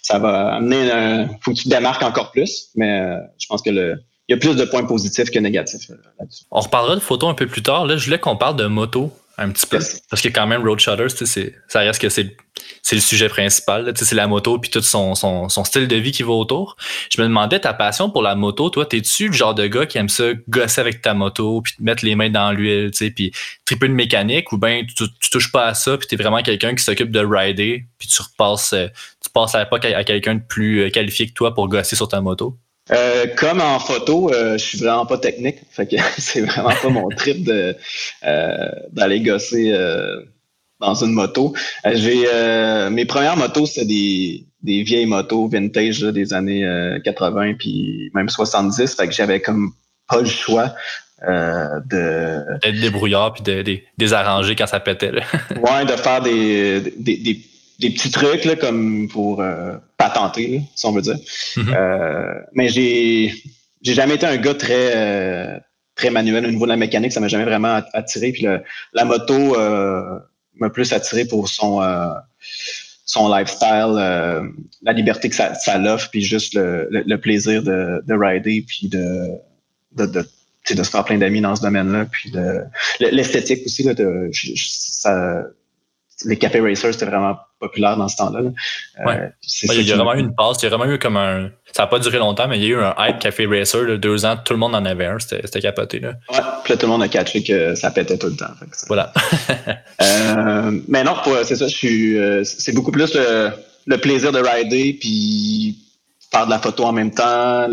ça 0.01 0.19
va 0.19 0.55
amener 0.55 0.91
un, 0.91 1.27
faut 1.41 1.51
que 1.51 1.59
tu 1.59 1.67
démarques 1.67 2.03
encore 2.03 2.31
plus, 2.31 2.69
mais 2.75 2.99
euh, 2.99 3.17
je 3.37 3.47
pense 3.47 3.61
que 3.61 3.69
le, 3.69 4.03
il 4.29 4.33
y 4.33 4.35
a 4.35 4.37
plus 4.37 4.55
de 4.55 4.65
points 4.65 4.85
positifs 4.85 5.29
que 5.29 5.39
négatifs 5.39 5.89
euh, 5.89 5.95
là-dessus. 6.19 6.45
On 6.51 6.61
reparlera 6.61 6.95
de 6.95 7.01
photos 7.01 7.29
un 7.29 7.33
peu 7.33 7.47
plus 7.47 7.63
tard. 7.63 7.85
Là, 7.85 7.97
je 7.97 8.05
voulais 8.05 8.19
qu'on 8.19 8.37
parle 8.37 8.55
de 8.55 8.65
moto 8.65 9.11
un 9.37 9.49
petit 9.49 9.65
peu. 9.65 9.79
Parce 10.09 10.21
que 10.21 10.29
quand 10.29 10.45
même, 10.45 10.63
Road 10.63 10.79
Shutters, 10.79 11.09
ça 11.67 11.79
reste 11.79 11.99
que 11.99 12.09
c'est 12.09 12.35
le 12.91 12.99
sujet 12.99 13.29
principal. 13.29 13.91
C'est 13.95 14.13
la 14.13 14.27
moto 14.27 14.59
puis 14.59 14.69
tout 14.69 14.81
son, 14.81 15.15
son, 15.15 15.49
son, 15.49 15.63
style 15.63 15.87
de 15.87 15.95
vie 15.95 16.11
qui 16.11 16.21
va 16.23 16.33
autour. 16.33 16.75
Je 17.09 17.19
me 17.19 17.27
demandais 17.27 17.59
ta 17.59 17.73
passion 17.73 18.11
pour 18.11 18.21
la 18.21 18.35
moto. 18.35 18.69
Toi, 18.69 18.85
t'es-tu 18.85 19.27
le 19.27 19.33
genre 19.33 19.55
de 19.55 19.65
gars 19.65 19.85
qui 19.85 19.97
aime 19.97 20.09
ça 20.09 20.25
gosser 20.47 20.81
avec 20.81 21.01
ta 21.01 21.13
moto 21.13 21.61
puis 21.61 21.73
te 21.75 21.81
mettre 21.81 22.05
les 22.05 22.15
mains 22.15 22.29
dans 22.29 22.51
l'huile, 22.51 22.91
puis 23.15 23.31
triper 23.65 23.87
de 23.87 23.93
mécanique 23.93 24.51
ou 24.51 24.57
bien 24.57 24.83
tu, 24.85 25.05
tu, 25.19 25.29
touches 25.31 25.51
pas 25.51 25.65
à 25.65 25.73
ça 25.73 25.97
puis 25.97 26.07
t'es 26.07 26.15
vraiment 26.15 26.43
quelqu'un 26.43 26.75
qui 26.75 26.83
s'occupe 26.83 27.11
de 27.11 27.25
rider 27.25 27.85
puis 27.97 28.07
tu 28.07 28.21
repasses, 28.21 28.73
euh, 28.73 28.87
tu 29.23 29.29
passes 29.31 29.55
à 29.55 29.63
l'époque 29.63 29.85
à 29.85 30.03
quelqu'un 30.03 30.35
de 30.35 30.43
plus 30.47 30.81
euh, 30.81 30.89
qualifié 30.89 31.27
que 31.27 31.33
toi 31.33 31.53
pour 31.53 31.67
gosser 31.67 31.95
sur 31.95 32.07
ta 32.07 32.21
moto? 32.21 32.57
Euh, 32.93 33.27
comme 33.35 33.61
en 33.61 33.79
photo, 33.79 34.31
euh, 34.31 34.57
je 34.57 34.63
suis 34.63 34.77
vraiment 34.77 35.05
pas 35.05 35.17
technique. 35.17 35.57
Fait 35.71 35.87
que 35.87 35.95
c'est 36.17 36.41
vraiment 36.41 36.73
pas 36.81 36.89
mon 36.89 37.09
trip 37.09 37.43
de 37.43 37.75
euh, 38.25 38.69
d'aller 38.91 39.21
gosser 39.21 39.71
euh, 39.71 40.21
dans 40.79 40.95
une 40.95 41.13
moto. 41.13 41.53
J'ai 41.85 42.25
mes 42.89 43.05
premières 43.05 43.37
motos, 43.37 43.65
c'était 43.65 43.85
des, 43.85 44.45
des 44.61 44.83
vieilles 44.83 45.05
motos 45.05 45.47
vintage 45.47 46.01
des 46.01 46.33
années 46.33 46.67
80 47.03 47.53
puis 47.57 48.11
même 48.13 48.29
70. 48.29 48.95
Fait 48.95 49.07
que 49.07 49.13
j'avais 49.13 49.39
comme 49.39 49.71
pas 50.07 50.19
le 50.19 50.25
choix. 50.27 50.73
Euh, 51.25 51.79
de 51.85 52.59
d'être 52.59 52.81
débrouillard 52.81 53.31
puis 53.31 53.43
de, 53.43 53.61
de, 53.61 53.79
désarranger 53.97 54.57
quand 54.57 54.67
ça 54.67 54.81
pétait. 54.81 55.11
Là. 55.11 55.21
ouais, 55.51 55.85
de 55.85 55.95
faire 55.95 56.21
des, 56.21 56.81
des, 56.97 57.15
des 57.15 57.39
des 57.79 57.89
petits 57.89 58.11
trucs 58.11 58.45
là, 58.45 58.55
comme 58.55 59.07
pour 59.07 59.41
euh, 59.41 59.75
patenter, 59.97 60.61
si 60.75 60.85
on 60.85 60.91
veut 60.91 61.01
dire. 61.01 61.15
Mm-hmm. 61.15 61.75
euh, 61.75 62.41
mais 62.53 62.69
j'ai 62.69 63.33
j'ai 63.81 63.93
jamais 63.93 64.15
été 64.15 64.25
un 64.25 64.37
gars 64.37 64.53
très 64.53 64.95
euh, 64.95 65.59
très 65.95 66.09
manuel 66.09 66.45
au 66.45 66.51
niveau 66.51 66.65
de 66.65 66.71
la 66.71 66.77
mécanique, 66.77 67.11
ça 67.11 67.19
m'a 67.19 67.27
jamais 67.27 67.45
vraiment 67.45 67.81
attiré. 67.93 68.31
Puis 68.31 68.45
la 68.93 69.05
moto 69.05 69.57
euh, 69.57 70.19
m'a 70.55 70.69
plus 70.69 70.91
attiré 70.93 71.25
pour 71.25 71.49
son 71.49 71.81
euh, 71.81 72.09
son 73.05 73.31
lifestyle, 73.33 73.95
la 74.81 74.93
liberté 74.93 75.29
que 75.29 75.35
ça, 75.35 75.53
ça 75.55 75.77
l'offre, 75.77 76.09
puis 76.09 76.21
juste 76.21 76.55
le, 76.55 76.87
le, 76.89 77.17
plaisir 77.17 77.61
de, 77.61 78.01
de 78.07 78.13
rider, 78.13 78.63
puis 78.65 78.87
de 78.87 79.27
de, 79.91 80.05
de, 80.05 80.25
de 80.71 80.83
se 80.83 80.89
faire 80.89 81.03
plein 81.03 81.17
d'amis 81.17 81.41
dans 81.41 81.55
ce 81.55 81.61
domaine-là. 81.61 82.05
Puis 82.05 82.31
l'esthétique 82.99 83.65
aussi, 83.65 83.83
là, 83.83 83.93
de, 83.93 84.31
ça, 84.55 85.43
les 86.25 86.37
café 86.37 86.59
racers, 86.59 86.93
c'était 86.93 87.05
vraiment 87.05 87.37
populaire 87.63 87.97
dans 87.97 88.07
ce 88.07 88.17
temps-là. 88.17 88.39
Euh, 88.39 89.29
il 89.53 89.81
y 89.81 89.91
a 89.91 89.95
vraiment 89.95 90.15
eu 90.15 90.19
une 90.19 90.35
passe, 90.35 90.57
il 90.61 90.65
y 90.65 90.67
a 90.67 90.75
vraiment 90.75 90.91
eu 90.91 90.99
comme 90.99 91.17
un. 91.17 91.49
Ça 91.71 91.83
n'a 91.83 91.87
pas 91.87 91.99
duré 91.99 92.19
longtemps, 92.19 92.47
mais 92.47 92.59
il 92.59 92.63
y 92.63 92.65
a 92.67 92.69
eu 92.69 92.81
un 92.81 92.93
hype 92.99 93.19
café 93.19 93.47
racer, 93.47 93.85
de 93.85 93.95
deux 93.95 94.25
ans, 94.25 94.37
tout 94.43 94.53
le 94.53 94.59
monde 94.59 94.75
en 94.75 94.85
avait 94.85 95.05
un, 95.05 95.17
c'était 95.19 95.61
capoté. 95.61 95.99
Là. 95.99 96.09
Ouais, 96.29 96.39
puis 96.63 96.73
là, 96.73 96.77
tout 96.77 96.85
le 96.85 96.91
monde 96.91 97.01
a 97.01 97.07
catché 97.07 97.41
que 97.41 97.73
ça 97.75 97.89
pétait 97.89 98.17
tout 98.17 98.27
le 98.27 98.35
temps. 98.35 98.53
voilà. 98.87 99.11
euh, 100.01 100.79
mais 100.87 101.03
non, 101.03 101.15
c'est 101.43 101.55
ça, 101.55 101.67
je 101.67 101.75
suis. 101.75 102.17
Euh, 102.17 102.43
c'est 102.43 102.73
beaucoup 102.73 102.91
plus 102.91 103.15
le, 103.15 103.97
plaisir 103.97 104.31
de 104.31 104.39
rider, 104.39 104.97
puis 104.99 105.79
faire 106.31 106.45
de 106.45 106.51
la 106.51 106.59
photo 106.59 106.83
en 106.83 106.91
même 106.91 107.11
temps, 107.11 107.67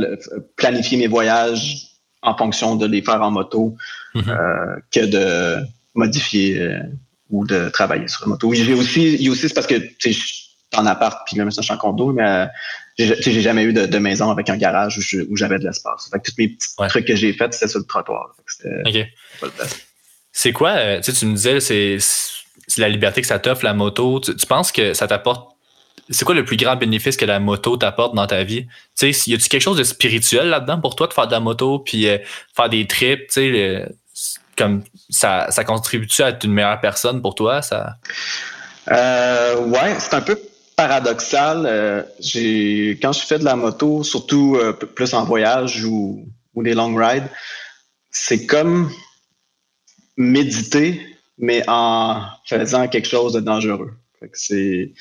planifier 0.57 0.97
mes 0.97 1.09
voyages 1.09 1.89
en 2.23 2.37
fonction 2.37 2.77
de 2.77 2.87
les 2.87 3.03
faire 3.03 3.21
en 3.23 3.31
moto, 3.31 3.75
mm-hmm. 4.15 4.29
euh, 4.29 4.77
que 4.93 5.07
de 5.07 5.67
modifier 5.95 6.71
ou 7.31 7.47
de 7.47 7.69
travailler 7.69 8.09
sur 8.09 8.23
la 8.23 8.29
moto. 8.29 8.53
J'ai 8.53 8.75
aussi, 8.75 9.15
il 9.15 9.23
y 9.23 9.29
a 9.29 9.31
aussi, 9.31 9.49
c'est 9.49 9.55
parce 9.55 9.67
que 9.67 9.75
tu 9.99 10.13
sais, 10.13 10.21
en 10.77 10.87
appart, 10.87 11.27
puis 11.27 11.37
même 11.37 11.51
ça, 11.51 11.63
je 11.63 11.67
suis 11.67 11.75
en 11.75 11.79
condo, 11.79 12.13
mais 12.13 12.23
euh, 12.23 12.47
j'ai 12.99 13.41
jamais 13.41 13.65
eu 13.65 13.73
de, 13.73 13.99
maison 13.99 14.31
avec 14.31 14.49
un 14.51 14.57
garage 14.57 14.99
où, 14.99 15.37
j'avais 15.37 15.59
de 15.59 15.65
l'espace. 15.65 16.09
Fait 16.11 16.19
que 16.19 16.31
tous 16.31 16.35
mes 16.39 16.49
petits 16.49 16.69
trucs 16.89 17.07
que 17.07 17.17
j'ai 17.17 17.33
faits, 17.33 17.55
c'était 17.55 17.69
sur 17.69 17.81
le 17.81 17.87
trottoir. 17.87 18.35
OK. 18.87 19.07
C'est 20.33 20.53
quoi, 20.53 20.71
euh, 20.71 21.01
tu 21.01 21.27
me 21.27 21.35
disais, 21.35 21.61
c'est 21.61 21.99
la 22.81 22.89
liberté 22.89 23.21
que 23.21 23.27
ça 23.27 23.39
t'offre, 23.39 23.65
la 23.65 23.75
moto. 23.75 24.21
Tu, 24.21 24.47
penses 24.47 24.71
que 24.71 24.95
ça 24.95 25.07
t'apporte 25.07 25.51
c'est 26.13 26.25
quoi 26.25 26.35
le 26.35 26.45
plus 26.45 26.57
grand 26.57 26.75
bénéfice 26.75 27.17
que 27.17 27.25
la 27.25 27.39
moto 27.39 27.77
t'apporte 27.77 28.17
dans 28.17 28.27
ta 28.27 28.43
vie? 28.43 28.67
Tu 28.99 29.13
sais, 29.13 29.31
y 29.31 29.35
a-tu 29.35 29.49
quelque 29.49 29.63
chose 29.63 29.77
de 29.77 29.85
spirituel 29.85 30.49
là-dedans 30.49 30.81
pour 30.81 30.97
toi 30.97 31.07
de 31.07 31.13
faire 31.13 31.29
de 31.29 31.33
la 31.33 31.39
moto 31.39 31.79
puis 31.79 32.09
euh, 32.09 32.19
faire 32.57 32.69
des 32.69 32.87
trips? 32.89 33.29
Tu 33.29 33.33
sais, 33.33 33.89
comme 34.61 34.83
ça, 35.09 35.47
ça 35.51 35.65
contribue-tu 35.65 36.23
à 36.23 36.29
être 36.29 36.45
une 36.45 36.53
meilleure 36.53 36.81
personne 36.81 37.23
pour 37.23 37.35
toi? 37.35 37.63
Ça... 37.63 37.97
Euh, 38.91 39.57
ouais, 39.57 39.97
c'est 39.99 40.13
un 40.13 40.21
peu 40.21 40.39
paradoxal. 40.77 41.65
Euh, 41.65 42.03
quand 43.01 43.13
je 43.13 43.25
fais 43.27 43.39
de 43.39 43.45
la 43.45 43.57
moto, 43.57 44.05
surtout 44.05 44.57
euh, 44.57 44.75
plus 44.75 45.15
en 45.15 45.25
voyage 45.25 45.83
ou, 45.87 46.29
ou 46.55 46.63
des 46.63 46.75
long 46.75 46.95
rides, 46.95 47.29
c'est 48.11 48.45
comme 48.45 48.91
méditer, 50.19 51.01
mais 51.39 51.65
en 51.67 52.23
faisant 52.45 52.87
quelque 52.87 53.09
chose 53.09 53.33
de 53.33 53.41
dangereux. 53.41 53.95
C'est 54.35 54.93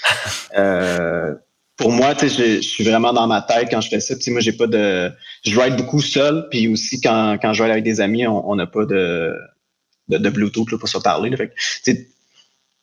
pour 1.80 1.94
moi, 1.94 2.14
je 2.22 2.60
suis 2.60 2.84
vraiment 2.84 3.14
dans 3.14 3.26
ma 3.26 3.42
tête 3.42 3.70
quand 3.72 3.80
je 3.80 3.88
fais 3.88 4.02
ça. 4.02 4.14
moi, 4.28 4.42
j'ai 4.42 4.52
pas 4.52 4.68
de. 4.68 5.10
Je 5.46 5.58
ride 5.58 5.78
beaucoup 5.78 6.02
seul, 6.02 6.46
puis 6.52 6.68
aussi 6.68 7.00
quand, 7.00 7.38
quand 7.42 7.54
je 7.54 7.64
ride 7.64 7.72
avec 7.72 7.86
des 7.86 8.02
amis, 8.02 8.28
on 8.28 8.54
n'a 8.56 8.68
pas 8.68 8.86
de, 8.86 9.34
de, 10.10 10.30
Bluetooth 10.30 10.70
là, 10.72 10.78
pour 10.78 10.90
se 10.90 10.98
parler. 10.98 11.32
Tu 11.86 12.06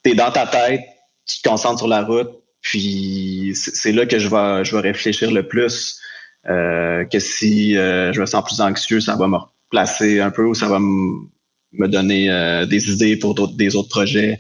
es 0.05 0.15
dans 0.15 0.31
ta 0.31 0.47
tête, 0.47 0.81
tu 1.27 1.43
te 1.43 1.49
concentres 1.49 1.79
sur 1.79 1.89
la 1.89 2.05
route, 2.05 2.31
puis 2.63 3.53
c'est 3.55 3.93
là 3.93 4.07
que 4.07 4.19
je 4.19 4.29
vais, 4.29 4.65
je 4.65 4.75
vais 4.75 4.81
réfléchir 4.81 5.31
le 5.31 5.47
plus. 5.47 6.01
Euh, 6.49 7.05
que 7.05 7.19
si 7.19 7.77
euh, 7.77 8.15
je 8.15 8.21
me 8.21 8.27
sens 8.27 8.45
plus 8.45 8.61
anxieux, 8.63 9.01
ça 9.01 9.17
va 9.17 9.29
me 9.29 9.37
replacer 9.37 10.21
un 10.21 10.31
peu 10.31 10.45
ou 10.45 10.55
ça 10.55 10.69
va 10.69 10.79
me 10.79 11.89
donner 11.89 12.31
euh, 12.31 12.65
des 12.65 12.93
idées 12.93 13.17
pour 13.17 13.35
des 13.49 13.77
autres 13.77 13.91
projets. 13.91 14.39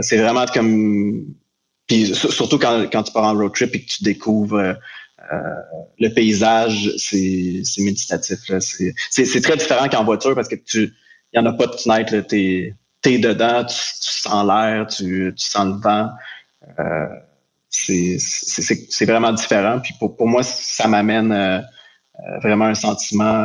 c'est 0.00 0.18
vraiment 0.18 0.44
comme 0.46 1.24
surtout 2.14 2.58
quand, 2.58 2.86
quand 2.90 3.02
tu 3.02 3.12
pars 3.12 3.24
en 3.24 3.34
road 3.34 3.52
trip 3.54 3.74
et 3.74 3.82
que 3.84 3.88
tu 3.88 4.02
découvres 4.04 4.56
euh, 4.56 4.74
euh, 5.32 5.36
le 5.98 6.08
paysage, 6.08 6.90
c'est 6.96 7.62
méditatif. 7.78 8.38
C'est 9.10 9.40
très 9.40 9.56
différent 9.56 9.88
qu'en 9.88 10.04
voiture 10.04 10.34
parce 10.34 10.48
que 10.48 10.56
tu 10.56 10.94
il 11.34 11.40
n'y 11.40 11.46
en 11.46 11.50
a 11.50 11.54
pas 11.54 11.66
de 11.66 11.76
fenêtre. 11.76 12.14
Tu 12.28 12.76
es, 13.04 13.18
dedans, 13.18 13.64
tu, 13.64 13.74
sens 13.74 14.46
l'air, 14.46 14.86
tu, 14.86 15.32
tu, 15.34 15.44
sens 15.44 15.66
le 15.66 15.80
vent. 15.80 16.10
Euh, 16.78 17.08
c'est 17.70 19.06
vraiment 19.06 19.32
différent. 19.32 19.80
Puis 19.80 19.94
pour, 19.98 20.14
pour 20.16 20.28
moi, 20.28 20.42
ça 20.42 20.88
m'amène 20.88 21.32
euh, 21.32 21.60
vraiment 22.42 22.66
un 22.66 22.74
sentiment 22.74 23.44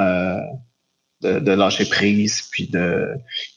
de, 1.22 1.39
de, 1.39 1.52
lâcher 1.54 1.86
prise, 1.86 2.41
puis 2.52 2.68
de, 2.68 3.08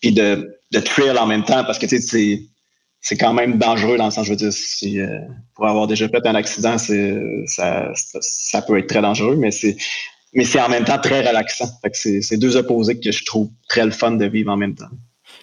puis 0.01 0.13
de, 0.13 0.57
de 0.71 0.81
thrill 0.81 1.19
en 1.19 1.27
même 1.27 1.45
temps, 1.45 1.65
parce 1.65 1.79
que 1.79 1.87
tu 1.87 2.01
sais, 2.01 2.43
c'est 3.01 3.17
quand 3.17 3.33
même 3.33 3.59
dangereux 3.59 3.97
dans 3.97 4.07
le 4.07 4.11
sens, 4.11 4.27
je 4.27 4.31
veux 4.31 4.37
dire, 4.37 4.53
si, 4.53 5.01
euh, 5.01 5.19
pour 5.55 5.67
avoir 5.67 5.87
déjà 5.87 6.09
fait 6.09 6.25
un 6.27 6.35
accident, 6.35 6.77
c'est, 6.79 7.19
ça, 7.47 7.91
ça 7.95 8.63
peut 8.63 8.79
être 8.79 8.89
très 8.89 9.01
dangereux, 9.01 9.37
mais 9.37 9.51
c'est, 9.51 9.77
mais 10.35 10.45
c'est 10.45 10.61
en 10.61 10.69
même 10.69 10.85
temps 10.85 10.99
très 10.99 11.27
relaxant. 11.27 11.69
Fait 11.83 11.91
que 11.91 11.97
c'est, 11.97 12.21
c'est 12.21 12.37
deux 12.37 12.57
opposés 12.57 13.01
que 13.01 13.11
je 13.11 13.25
trouve 13.25 13.49
très 13.69 13.85
le 13.85 13.91
fun 13.91 14.13
de 14.13 14.27
vivre 14.27 14.53
en 14.53 14.57
même 14.57 14.75
temps. 14.75 14.91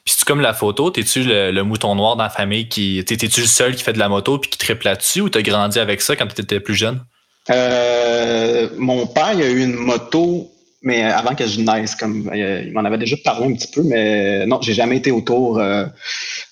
Puis 0.05 0.15
c'est 0.17 0.25
comme 0.25 0.39
la 0.39 0.53
photo, 0.53 0.89
t'es-tu 0.91 1.23
le, 1.23 1.61
mouton 1.63 1.95
noir 1.95 2.15
dans 2.15 2.23
la 2.23 2.29
famille 2.29 2.69
qui. 2.69 3.03
T'es-tu 3.03 3.41
le 3.41 3.47
seul 3.47 3.75
qui 3.75 3.83
fait 3.83 3.93
de 3.93 3.99
la 3.99 4.07
moto 4.07 4.37
puis 4.37 4.49
qui 4.49 4.57
triple 4.57 4.85
là-dessus 4.85 5.21
ou 5.21 5.29
t'as 5.29 5.41
grandi 5.41 5.79
avec 5.79 6.01
ça 6.01 6.15
quand 6.15 6.27
t'étais 6.27 6.59
plus 6.59 6.75
jeune? 6.75 7.03
Euh, 7.49 8.69
mon 8.77 9.07
père, 9.07 9.33
il 9.33 9.41
a 9.41 9.49
eu 9.49 9.63
une 9.63 9.75
moto 9.75 10.51
mais 10.81 11.03
avant 11.03 11.35
que 11.35 11.45
je 11.45 11.59
naisse, 11.59 11.95
comme 11.95 12.29
euh, 12.29 12.63
il 12.65 12.71
m'en 12.73 12.85
avait 12.85 12.97
déjà 12.97 13.15
parlé 13.23 13.47
un 13.47 13.53
petit 13.53 13.71
peu, 13.71 13.81
mais 13.83 14.45
non, 14.45 14.61
j'ai 14.61 14.73
jamais 14.73 14.97
été 14.97 15.11
autour 15.11 15.59
euh, 15.59 15.85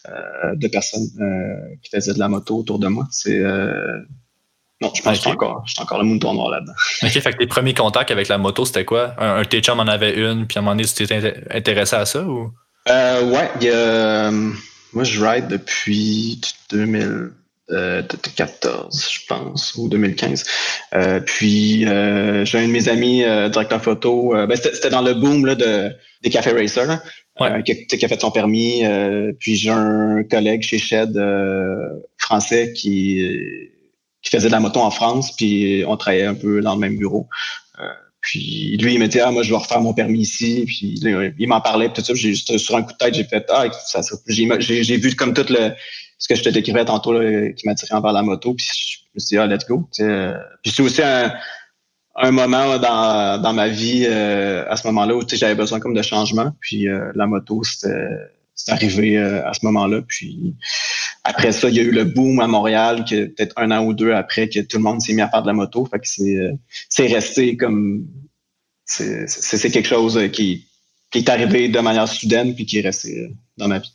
euh, 0.09 0.55
de 0.55 0.67
personnes 0.67 1.07
qui 1.83 1.89
faisaient 1.89 2.13
de 2.13 2.19
la 2.19 2.27
moto 2.27 2.57
autour 2.57 2.79
de 2.79 2.87
moi. 2.87 3.07
C'est 3.11 3.39
non, 4.81 4.91
je 4.93 5.01
pense 5.01 5.11
que 5.11 5.15
je 5.15 5.21
suis 5.21 5.29
encore, 5.29 5.63
je 5.65 5.73
suis 5.73 5.81
encore 5.81 5.99
le 5.99 6.03
mouton 6.03 6.33
noir 6.33 6.49
là-dedans. 6.49 6.73
OK, 7.03 7.09
fait 7.09 7.31
que 7.31 7.37
tes 7.37 7.47
premiers 7.47 7.73
contacts 7.73 8.11
avec 8.11 8.27
la 8.27 8.37
moto, 8.37 8.65
c'était 8.65 8.83
quoi? 8.83 9.15
Un, 9.17 9.37
un 9.37 9.45
tes 9.45 9.61
en 9.69 9.87
avait 9.87 10.15
une, 10.15 10.47
puis 10.47 10.57
à 10.57 10.59
un 10.59 10.63
moment 10.63 10.75
donné, 10.75 10.85
tu 10.85 11.05
t'es 11.07 11.45
intéressé 11.49 11.95
à 11.95 12.05
ça 12.05 12.23
ou? 12.23 12.51
Euh, 12.89 13.31
ouais, 13.31 14.31
moi 14.93 15.03
je 15.03 15.23
ride 15.23 15.47
depuis 15.47 16.41
2000. 16.71 17.31
2014, 17.69 18.95
euh, 18.95 19.09
je 19.11 19.25
pense, 19.27 19.75
ou 19.75 19.89
2015. 19.89 20.43
Euh, 20.93 21.19
puis 21.19 21.85
euh, 21.85 22.45
j'ai 22.45 22.59
un 22.59 22.67
de 22.67 22.71
mes 22.71 22.89
amis, 22.89 23.23
directeur 23.51 23.81
photo, 23.81 24.33
ben, 24.33 24.55
c'était 24.55 24.89
dans 24.89 25.01
le 25.01 25.13
boom 25.13 25.45
là, 25.45 25.55
de, 25.55 25.91
des 26.21 26.29
cafés 26.29 26.51
racers, 26.51 26.99
qui, 27.65 27.87
qui, 27.87 28.05
a 28.05 28.07
fait 28.07 28.21
son 28.21 28.31
permis. 28.31 28.83
puis 29.39 29.55
j'ai 29.55 29.71
un 29.71 30.23
collègue 30.23 30.61
chez 30.61 30.77
Shed 30.77 31.19
français 32.17 32.73
qui, 32.73 33.27
qui 34.21 34.29
faisait 34.29 34.47
de 34.47 34.53
la 34.53 34.59
moto 34.59 34.79
en 34.79 34.91
France, 34.91 35.35
puis 35.35 35.83
on 35.87 35.97
travaillait 35.97 36.25
un 36.25 36.35
peu 36.35 36.61
dans 36.61 36.75
le 36.75 36.79
même 36.79 36.97
bureau. 36.97 37.27
Puis 38.25 38.75
lui, 38.77 38.95
il 38.95 38.99
me 38.99 39.07
dit 39.07 39.19
Ah, 39.19 39.29
moi, 39.29 39.43
je 39.43 39.51
vais 39.51 39.55
refaire 39.55 39.81
mon 39.81 39.93
permis 39.93 40.21
ici. 40.21 40.63
Puis 40.65 40.99
il 40.99 41.47
m'en 41.47 41.61
parlait, 41.61 41.89
tout 41.93 42.01
ça. 42.03 42.15
J'ai 42.15 42.29
juste 42.29 42.57
sur 42.57 42.75
un 42.75 42.81
coup 42.81 42.91
de 42.91 42.97
tête, 42.97 43.13
j'ai 43.13 43.23
fait 43.23 43.45
Ah, 43.49 43.67
ça, 43.71 44.01
j'ai 44.27 44.97
vu 44.97 45.15
comme 45.15 45.33
tout 45.33 45.45
le 45.47 45.73
ce 46.17 46.27
que 46.27 46.35
je 46.35 46.43
te 46.43 46.49
décrivais 46.49 46.85
tantôt 46.85 47.13
là, 47.13 47.51
qui 47.51 47.67
m'a 47.67 47.75
tiré 47.75 47.93
envers 47.93 48.13
la 48.13 48.21
moto. 48.21 48.53
Puis 48.53 48.65
je 48.65 49.07
me 49.15 49.19
suis 49.19 49.35
dit, 49.35 49.37
ah, 49.37 49.47
let's 49.47 49.65
go. 49.65 49.87
Puis 49.91 50.71
c'est 50.71 50.81
aussi 50.81 51.01
un, 51.01 51.33
un 52.15 52.31
moment 52.31 52.77
dans, 52.79 53.41
dans 53.41 53.53
ma 53.53 53.67
vie 53.67 54.05
euh, 54.07 54.65
à 54.69 54.77
ce 54.77 54.87
moment-là 54.87 55.15
où 55.15 55.21
j'avais 55.27 55.55
besoin 55.55 55.79
comme 55.79 55.93
de 55.93 56.01
changement. 56.01 56.51
Puis 56.61 56.87
euh, 56.87 57.11
la 57.15 57.27
moto, 57.27 57.61
c'est 57.63 58.71
arrivé 58.71 59.17
euh, 59.17 59.45
à 59.47 59.53
ce 59.53 59.65
moment-là. 59.65 60.01
Puis 60.01 60.55
après 61.23 61.51
ça, 61.51 61.69
il 61.69 61.75
y 61.75 61.79
a 61.79 61.83
eu 61.83 61.91
le 61.91 62.05
boom 62.05 62.39
à 62.39 62.47
Montréal, 62.47 63.03
que 63.03 63.25
peut-être 63.25 63.53
un 63.57 63.71
an 63.71 63.85
ou 63.85 63.93
deux 63.93 64.13
après, 64.13 64.47
que 64.47 64.61
tout 64.61 64.77
le 64.77 64.83
monde 64.83 65.01
s'est 65.01 65.13
mis 65.13 65.21
à 65.21 65.29
faire 65.29 65.41
de 65.41 65.47
la 65.47 65.53
moto. 65.53 65.85
Fait 65.85 65.99
que 65.99 66.07
c'est, 66.07 66.51
c'est 66.89 67.07
resté 67.07 67.57
comme 67.57 68.07
c'est, 68.85 69.71
quelque 69.71 69.87
chose 69.87 70.19
qui, 70.31 70.67
qui 71.11 71.17
est 71.19 71.29
arrivé 71.29 71.67
de 71.67 71.79
manière 71.79 72.07
soudaine 72.07 72.55
puis 72.55 72.65
qui 72.65 72.79
est 72.79 72.81
resté 72.81 73.33
dans 73.57 73.67
ma 73.67 73.79
vie. 73.79 73.94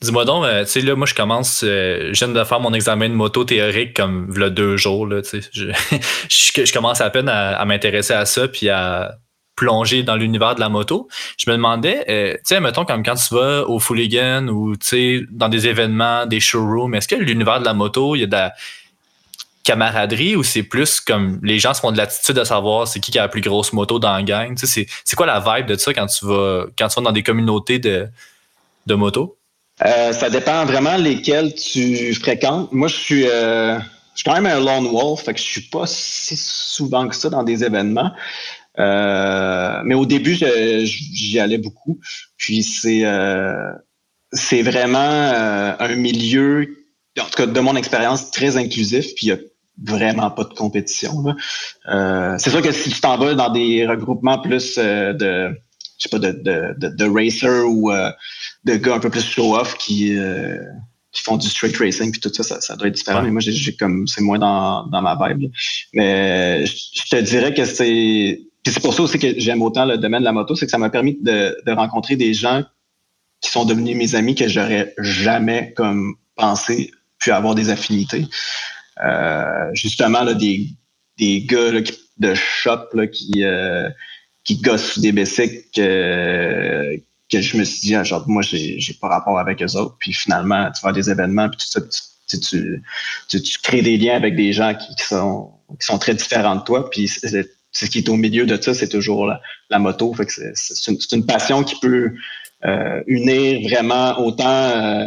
Dis-moi 0.00 0.24
donc, 0.24 0.44
euh, 0.44 0.64
tu 0.64 0.70
sais, 0.70 0.80
là, 0.80 0.94
moi, 0.94 1.06
je 1.06 1.14
commence, 1.14 1.62
euh, 1.64 2.10
je 2.12 2.24
viens 2.24 2.32
de 2.32 2.44
faire 2.44 2.60
mon 2.60 2.72
examen 2.72 3.08
de 3.08 3.14
moto 3.14 3.44
théorique 3.44 3.96
comme 3.96 4.32
le 4.32 4.48
deux 4.48 4.76
jours, 4.76 5.08
là, 5.08 5.22
tu 5.22 5.42
sais. 5.42 5.50
Je, 5.52 5.72
je, 6.64 6.72
commence 6.72 7.00
à 7.00 7.10
peine 7.10 7.28
à, 7.28 7.64
m'intéresser 7.64 8.12
à 8.12 8.24
ça, 8.24 8.46
puis 8.46 8.68
à 8.68 9.16
plonger 9.56 10.04
dans 10.04 10.14
l'univers 10.14 10.54
de 10.54 10.60
la 10.60 10.68
moto. 10.68 11.08
Je 11.36 11.50
me 11.50 11.56
demandais, 11.56 12.04
euh, 12.08 12.34
tu 12.34 12.40
sais, 12.44 12.60
mettons, 12.60 12.84
comme 12.84 13.02
quand 13.02 13.16
tu 13.16 13.34
vas 13.34 13.68
au 13.68 13.80
Fooligan 13.80 14.46
ou, 14.46 14.76
tu 14.76 14.86
sais, 14.86 15.26
dans 15.30 15.48
des 15.48 15.66
événements, 15.66 16.26
des 16.26 16.38
showrooms, 16.38 16.94
est-ce 16.94 17.08
que 17.08 17.16
l'univers 17.16 17.58
de 17.58 17.64
la 17.64 17.74
moto, 17.74 18.14
il 18.14 18.20
y 18.20 18.22
a 18.22 18.26
de 18.26 18.32
la 18.32 18.52
camaraderie 19.64 20.36
ou 20.36 20.44
c'est 20.44 20.62
plus 20.62 21.00
comme 21.00 21.40
les 21.42 21.58
gens 21.58 21.74
se 21.74 21.80
font 21.80 21.90
de 21.90 21.98
l'attitude 21.98 22.38
à 22.38 22.44
savoir 22.46 22.88
c'est 22.88 23.00
qui 23.00 23.10
qui 23.10 23.18
a 23.18 23.22
la 23.22 23.28
plus 23.28 23.42
grosse 23.42 23.72
moto 23.72 23.98
dans 23.98 24.12
la 24.12 24.22
gang? 24.22 24.56
Tu 24.56 24.68
sais, 24.68 24.86
c'est 25.04 25.16
quoi 25.16 25.26
la 25.26 25.40
vibe 25.40 25.66
de 25.66 25.76
ça 25.76 25.92
quand 25.92 26.06
tu 26.06 26.24
vas, 26.24 26.66
quand 26.78 26.86
tu 26.86 26.94
vas 27.00 27.04
dans 27.04 27.12
des 27.12 27.24
communautés 27.24 27.80
de, 27.80 28.06
de 28.86 28.94
moto? 28.94 29.37
Euh, 29.84 30.12
ça 30.12 30.30
dépend 30.30 30.64
vraiment 30.64 30.96
lesquels 30.96 31.54
tu 31.54 32.14
fréquentes. 32.14 32.72
Moi, 32.72 32.88
je 32.88 32.96
suis, 32.96 33.28
euh, 33.28 33.78
je 33.78 34.16
suis 34.16 34.24
quand 34.24 34.34
même 34.34 34.46
un 34.46 34.60
lone 34.60 34.90
wolf, 34.90 35.22
fait 35.22 35.34
que 35.34 35.40
je 35.40 35.44
suis 35.44 35.68
pas 35.68 35.84
si 35.86 36.36
souvent 36.36 37.08
que 37.08 37.14
ça 37.14 37.30
dans 37.30 37.42
des 37.42 37.64
événements. 37.64 38.10
Euh, 38.78 39.80
mais 39.84 39.94
au 39.94 40.06
début, 40.06 40.34
j'y 40.34 41.38
allais 41.38 41.58
beaucoup. 41.58 41.98
Puis 42.36 42.62
c'est 42.62 43.04
c'est 44.32 44.62
vraiment 44.62 44.98
un 44.98 45.94
milieu, 45.96 46.68
en 47.18 47.24
tout 47.24 47.30
cas 47.36 47.46
de 47.46 47.60
mon 47.60 47.76
expérience, 47.76 48.30
très 48.30 48.56
inclusif. 48.56 49.14
Puis 49.14 49.26
il 49.26 49.28
y 49.28 49.32
a 49.32 49.38
vraiment 49.82 50.30
pas 50.30 50.44
de 50.44 50.54
compétition. 50.54 51.24
Euh, 51.88 52.34
c'est 52.38 52.50
sûr 52.50 52.62
que 52.62 52.72
si 52.72 52.90
tu 52.90 53.00
t'en 53.00 53.16
vas 53.16 53.34
dans 53.34 53.50
des 53.50 53.86
regroupements 53.86 54.38
plus 54.38 54.76
euh, 54.78 55.12
de 55.12 55.50
je 55.98 56.04
sais 56.04 56.08
pas 56.08 56.18
de, 56.18 56.30
de, 56.32 56.88
de, 56.88 57.04
racer 57.04 57.66
ou 57.66 57.90
euh, 57.90 58.10
de 58.64 58.76
gars 58.76 58.94
un 58.94 59.00
peu 59.00 59.10
plus 59.10 59.24
show-off 59.24 59.76
qui 59.76 60.16
qui 61.12 61.22
font 61.22 61.36
du 61.36 61.48
straight 61.48 61.76
racing 61.78 62.12
puis 62.12 62.20
tout 62.20 62.30
ça, 62.32 62.60
ça, 62.60 62.76
doit 62.76 62.88
être 62.88 62.94
différent. 62.94 63.22
Mais 63.22 63.30
moi, 63.30 63.40
j'ai 63.40 63.74
comme 63.74 64.06
c'est 64.06 64.20
moins 64.20 64.38
dans, 64.38 64.86
dans 64.86 65.02
ma 65.02 65.16
vibe. 65.16 65.50
Mais 65.94 66.64
je, 66.66 67.08
te 67.10 67.16
dirais 67.16 67.54
que 67.54 67.64
c'est 67.64 68.40
c'est 68.66 68.80
pour 68.80 68.92
ça 68.92 69.02
aussi 69.02 69.18
que 69.18 69.38
j'aime 69.38 69.62
autant 69.62 69.86
le 69.86 69.96
domaine 69.96 70.20
de 70.20 70.26
la 70.26 70.32
moto, 70.32 70.54
c'est 70.54 70.66
que 70.66 70.70
ça 70.70 70.78
m'a 70.78 70.90
permis 70.90 71.16
de, 71.22 71.56
de 71.66 71.72
rencontrer 71.72 72.16
des 72.16 72.34
gens 72.34 72.62
qui 73.40 73.50
sont 73.50 73.64
devenus 73.64 73.96
mes 73.96 74.14
amis 74.14 74.34
que 74.34 74.48
j'aurais 74.48 74.94
jamais 74.98 75.72
comme 75.76 76.16
pensé 76.36 76.90
puis 77.18 77.30
avoir 77.30 77.54
des 77.54 77.70
affinités. 77.70 78.26
Euh, 79.04 79.70
justement, 79.74 80.22
là, 80.22 80.34
des, 80.34 80.68
des 81.18 81.42
gars 81.42 81.70
de 82.18 82.34
shop 82.34 82.88
là, 82.94 83.06
qui, 83.06 83.44
euh, 83.44 83.88
qui 84.48 84.56
gossent 84.56 84.98
des 84.98 85.12
bicycles 85.12 85.62
que, 85.76 86.96
que 87.30 87.40
je 87.42 87.58
me 87.58 87.64
suis 87.64 87.80
dit, 87.80 87.94
ah, 87.94 88.02
genre, 88.02 88.26
moi, 88.26 88.40
j'ai, 88.40 88.80
j'ai 88.80 88.94
pas 88.94 89.08
rapport 89.08 89.38
avec 89.38 89.62
eux 89.62 89.76
autres. 89.76 89.96
Puis 89.98 90.14
finalement, 90.14 90.70
tu 90.74 90.80
vas 90.82 90.88
à 90.88 90.92
des 90.92 91.10
événements, 91.10 91.50
puis 91.50 91.58
tout 91.58 91.66
ça, 91.66 91.82
tu, 91.82 92.40
tu, 92.40 92.82
tu, 93.28 93.42
tu, 93.42 93.58
crées 93.58 93.82
des 93.82 93.98
liens 93.98 94.16
avec 94.16 94.36
des 94.36 94.54
gens 94.54 94.74
qui, 94.74 95.04
sont, 95.04 95.50
qui 95.78 95.84
sont 95.84 95.98
très 95.98 96.14
différents 96.14 96.56
de 96.56 96.62
toi. 96.62 96.88
Puis 96.88 97.08
ce 97.08 97.84
qui 97.84 97.98
est 97.98 98.08
au 98.08 98.16
milieu 98.16 98.46
de 98.46 98.58
ça, 98.58 98.72
c'est 98.72 98.88
toujours 98.88 99.26
la, 99.26 99.38
la 99.68 99.78
moto. 99.78 100.14
Fait 100.14 100.24
que 100.24 100.32
c'est, 100.32 100.52
c'est, 100.54 100.92
une, 100.92 100.98
c'est 100.98 101.14
une 101.14 101.26
passion 101.26 101.62
qui 101.62 101.78
peut 101.80 102.14
euh, 102.64 103.02
unir 103.06 103.68
vraiment 103.68 104.18
autant 104.18 104.46
euh, 104.46 105.04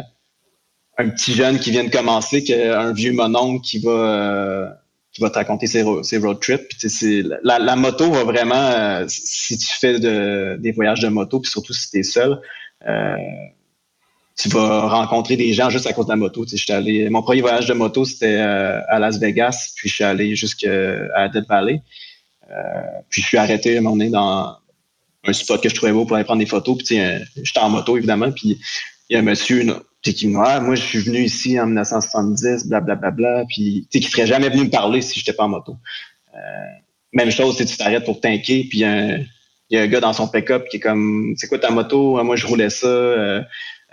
un 1.00 1.10
petit 1.10 1.34
jeune 1.34 1.58
qui 1.58 1.72
vient 1.72 1.84
de 1.86 1.90
commencer 1.90 2.44
qu'un 2.44 2.94
vieux 2.94 3.14
mononcle 3.14 3.66
qui 3.66 3.80
va 3.80 3.90
euh, 3.90 4.70
qui 5.12 5.22
va 5.22 5.30
te 5.30 5.36
raconter 5.36 5.68
ses, 5.68 5.84
road 5.84 6.40
trips. 6.40 6.68
Puis, 6.70 7.24
la, 7.44 7.60
la, 7.60 7.76
moto 7.76 8.10
va 8.12 8.24
vraiment, 8.24 9.04
si 9.08 9.58
tu 9.58 9.68
fais 9.80 10.00
de, 10.00 10.58
des 10.60 10.72
voyages 10.72 11.02
de 11.02 11.10
moto, 11.10 11.40
puis 11.40 11.52
surtout 11.52 11.74
si 11.74 11.90
tu 11.92 12.00
es 12.00 12.04
seul, 12.04 12.40
tu 14.38 14.50
vas 14.50 14.88
rencontrer 14.88 15.36
des 15.36 15.54
gens 15.54 15.70
juste 15.70 15.86
à 15.86 15.94
cause 15.94 16.06
de 16.06 16.12
la 16.12 16.16
moto. 16.16 16.46
Allé, 16.70 17.10
mon 17.10 17.22
premier 17.22 17.42
voyage 17.42 17.68
de 17.68 17.74
moto, 17.74 18.06
c'était 18.06 18.38
à 18.38 19.00
Las 19.00 19.20
Vegas, 19.20 19.74
puis 19.76 19.90
je 19.90 19.96
suis 19.96 20.04
allé 20.04 20.36
jusqu'à 20.36 21.28
Dead 21.28 21.46
Valley. 21.48 21.82
puis 23.10 23.22
je 23.22 23.28
suis 23.28 23.38
arrêté 23.38 23.78
un 23.78 23.82
moment 23.82 23.98
donné 23.98 24.10
dans, 24.10 24.56
un 25.24 25.34
spot 25.34 25.62
que 25.62 25.70
je 25.70 25.76
trouvais 25.76 25.92
beau 25.92 26.06
pour 26.06 26.16
aller 26.16 26.26
prendre 26.26 26.40
des 26.40 26.48
photos. 26.48 26.78
Puis, 26.78 26.98
j'étais 27.44 27.60
en 27.60 27.70
moto, 27.70 27.98
évidemment. 27.98 28.32
Puis, 28.32 28.60
il 29.10 29.14
y 29.14 29.16
a 29.16 29.20
un 29.20 29.24
monsieur 29.24 29.64
qui 30.02 30.14
dit 30.14 30.34
ah, 30.44 30.60
Moi, 30.60 30.76
je 30.76 30.82
suis 30.82 31.00
venu 31.00 31.20
ici 31.20 31.60
en 31.60 31.66
1970, 31.68 32.68
blablabla. 32.68 32.96
Bla, 32.96 33.12
bla, 33.12 33.46
puis, 33.48 33.88
qui 33.92 34.02
serait 34.04 34.28
jamais 34.28 34.50
venu 34.50 34.66
me 34.66 34.70
parler 34.70 35.02
si 35.02 35.20
j'étais 35.20 35.34
pas 35.34 35.44
en 35.44 35.50
moto. 35.50 35.78
Euh, 36.34 36.38
même 37.14 37.32
chose, 37.32 37.58
tu 37.58 37.66
t'arrêtes 37.78 38.06
pour 38.06 38.20
t'inquiéter. 38.20 38.68
Puis, 38.70 38.80
il 38.80 39.28
y, 39.70 39.78
a 39.78 39.82
un 39.82 39.88
gars 39.88 40.00
dans 40.00 40.14
son 40.14 40.28
pick-up 40.28 40.66
qui 40.70 40.78
est 40.78 40.80
comme 40.80 41.34
C'est 41.38 41.48
quoi 41.48 41.60
ta 41.60 41.70
moto? 41.72 42.18
Ah, 42.18 42.24
Moi, 42.24 42.36
je 42.36 42.48
roulais 42.48 42.70
ça. 42.70 42.88
Euh, 42.88 43.42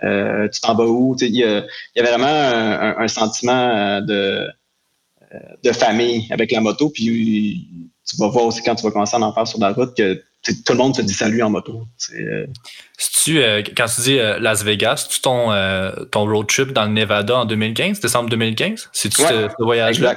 euh, 0.03 0.47
tu 0.47 0.61
t'en 0.61 0.75
vas 0.75 0.85
où? 0.85 1.15
Il 1.21 1.35
y, 1.35 1.43
a, 1.43 1.65
y 1.95 1.99
avait 1.99 2.09
vraiment 2.09 2.97
un, 2.97 3.07
sentiment 3.07 4.01
de, 4.01 4.47
de 5.63 5.71
famille 5.71 6.27
avec 6.31 6.51
la 6.51 6.61
moto. 6.61 6.89
Puis 6.89 7.67
tu 8.07 8.17
vas 8.17 8.29
voir 8.29 8.45
aussi 8.45 8.61
quand 8.63 8.75
tu 8.75 8.83
vas 8.83 8.91
commencer 8.91 9.15
à 9.15 9.19
en 9.19 9.33
faire 9.33 9.45
sur 9.45 9.59
la 9.59 9.71
route 9.71 9.95
que 9.95 10.23
tout 10.43 10.71
le 10.71 10.75
monde 10.75 10.95
se 10.95 11.01
dit 11.01 11.13
salut 11.13 11.41
en 11.43 11.49
moto. 11.49 11.87
Euh, 12.15 12.45
tu 13.23 13.41
euh, 13.41 13.61
quand 13.75 13.85
tu 13.93 14.01
dis 14.01 14.19
euh, 14.19 14.39
Las 14.39 14.63
Vegas, 14.63 15.07
tu 15.11 15.19
ton, 15.19 15.49
ton 16.11 16.25
road 16.25 16.47
trip 16.47 16.71
dans 16.71 16.85
le 16.85 16.91
Nevada 16.91 17.39
en 17.39 17.45
2015, 17.45 17.99
décembre 17.99 18.29
2015? 18.29 18.89
C'est-tu 18.93 19.21
ce, 19.21 19.49
voyage-là? 19.59 20.15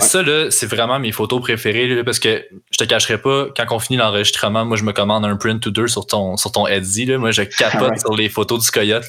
Ça, 0.00 0.22
là, 0.22 0.50
c'est 0.50 0.66
vraiment 0.66 0.98
mes 0.98 1.12
photos 1.12 1.40
préférées 1.40 2.02
parce 2.04 2.18
que 2.18 2.44
je 2.70 2.78
te 2.78 2.84
cacherai 2.84 3.18
pas, 3.18 3.46
quand 3.56 3.64
on 3.70 3.78
finit 3.78 3.98
l'enregistrement, 3.98 4.64
moi, 4.64 4.76
je 4.76 4.84
me 4.84 4.92
commande 4.92 5.24
un 5.24 5.36
print 5.36 5.64
ou 5.66 5.70
deux 5.70 5.88
sur 5.88 6.06
ton, 6.06 6.36
sur 6.36 6.50
ton 6.50 6.66
Etsy. 6.66 7.06
Là. 7.06 7.18
Moi, 7.18 7.30
je 7.30 7.42
capote 7.42 7.98
sur 8.00 8.16
les 8.16 8.28
photos 8.28 8.64
du 8.64 8.70
coyote. 8.70 9.06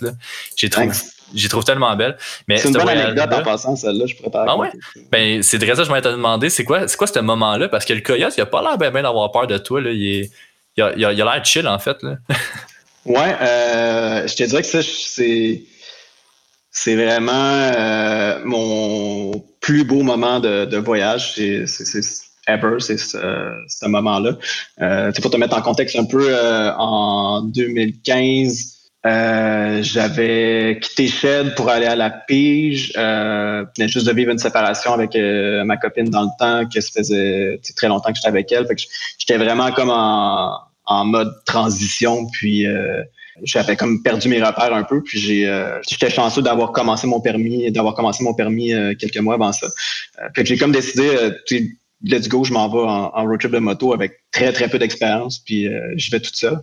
J'ai 0.56 0.70
trouvé 0.70 0.89
j'y 1.34 1.47
trouve 1.47 1.63
tellement 1.63 1.95
belle. 1.95 2.17
c'est 2.47 2.67
une 2.67 2.73
bonne 2.73 2.89
anecdote 2.89 3.34
en 3.34 3.43
passant, 3.43 3.75
celle-là, 3.75 4.05
je 4.05 4.15
prépare. 4.15 4.45
Ah 4.47 4.57
ouais? 4.57 4.69
Ben, 5.11 5.41
c'est 5.41 5.63
vrai 5.63 5.75
ça, 5.75 5.84
je 5.84 5.91
m'étais 5.91 6.11
demandé, 6.11 6.49
c'est 6.49 6.63
quoi, 6.63 6.88
c'est 6.88 6.97
quoi 6.97 7.07
ce 7.07 7.19
moment-là? 7.19 7.67
Parce 7.69 7.86
que 7.86 7.93
le 7.93 8.01
coyote, 8.01 8.34
il 8.38 8.41
a 8.41 8.45
pas 8.45 8.61
l'air 8.61 8.77
bien, 8.77 9.01
d'avoir 9.01 9.31
peur 9.31 9.47
de 9.47 9.57
toi, 9.57 9.81
là. 9.81 9.91
Il, 9.91 10.05
est, 10.05 10.31
il 10.77 10.84
a, 10.84 10.93
il 10.95 11.05
a, 11.05 11.11
l'air 11.13 11.45
chill, 11.45 11.67
en 11.67 11.79
fait, 11.79 11.97
là. 12.03 12.17
ouais, 13.05 13.36
euh, 13.41 14.27
je 14.27 14.36
te 14.36 14.43
dirais 14.43 14.61
que 14.61 14.67
ça, 14.67 14.81
c'est, 14.81 15.63
c'est 16.71 16.95
vraiment 16.95 17.31
euh, 17.31 18.39
mon 18.43 19.43
plus 19.61 19.84
beau 19.84 20.03
moment 20.03 20.39
de, 20.39 20.65
de 20.65 20.77
voyage. 20.77 21.34
C'est, 21.36 21.65
c'est, 21.67 22.01
ever, 22.47 22.75
c'est 22.79 22.97
ce, 22.97 23.17
ce 23.67 23.86
moment-là. 23.88 24.38
Euh, 24.81 25.11
pour 25.21 25.31
te 25.31 25.38
mettre 25.38 25.57
en 25.57 25.61
contexte 25.61 25.95
un 25.95 26.05
peu, 26.05 26.36
en 26.77 27.41
2015, 27.41 28.82
euh, 29.06 29.84
j'avais 29.84 30.80
quitté 30.82 31.08
Shed 31.08 31.56
pour 31.56 31.70
aller 31.70 31.88
à 31.88 31.95
la 31.95 32.10
pige. 32.10 32.93
Euh, 32.97 33.66
je 33.78 33.88
juste 33.88 34.08
de 34.08 34.14
vivre 34.14 34.32
une 34.32 34.38
séparation 34.38 34.93
avec 34.93 35.16
euh, 35.16 35.66
ma 35.66 35.76
copine 35.76 36.10
dans 36.10 36.24
le 36.24 36.30
temps, 36.39 36.70
que 36.70 36.80
ça 36.80 36.89
faisait 36.95 37.60
très 37.76 37.89
longtemps 37.89 38.10
que 38.10 38.16
j'étais 38.16 38.30
avec 38.30 38.51
elle. 38.54 38.66
J'étais 39.18 39.38
vraiment 39.38 39.72
comme 39.74 39.89
en, 39.89 40.58
en 40.86 41.06
mode 41.06 41.34
transition. 41.45 42.28
Puis 42.32 42.66
euh, 42.66 43.04
j'avais 43.43 43.76
comme 43.76 44.01
perdu 44.04 44.30
mes 44.30 44.41
repères 44.41 44.74
un 44.74 44.84
peu. 44.84 45.04
Puis 45.04 45.20
j'ai 45.20 45.70
j'étais 45.89 46.10
chanceux 46.10 46.41
d'avoir 46.41 46.72
commencé 46.72 47.06
mon 47.06 47.20
permis, 47.20 47.70
d'avoir 47.72 47.95
commencé 47.95 48.24
mon 48.24 48.34
permis 48.34 48.72
quelques 48.97 49.18
mois 49.18 49.34
avant 49.34 49.51
ça. 49.51 49.68
fait 50.34 50.43
que 50.43 50.47
j'ai 50.47 50.58
comme 50.58 50.72
décidé, 50.72 51.10
let's 52.06 52.30
go, 52.30 52.45
je 52.45 52.54
m'en 52.54 52.70
vais 52.70 52.80
en, 52.80 53.26
road 53.26 53.39
trip 53.39 53.51
de 53.51 53.60
moto 53.60 53.91
avec 53.91 54.22
très 54.32 54.54
très 54.54 54.70
peu 54.70 54.80
d'expérience. 54.80 55.39
Puis 55.39 55.68
je 55.97 56.12
vais 56.12 56.22
tout 56.22 56.34
seul. 56.34 56.62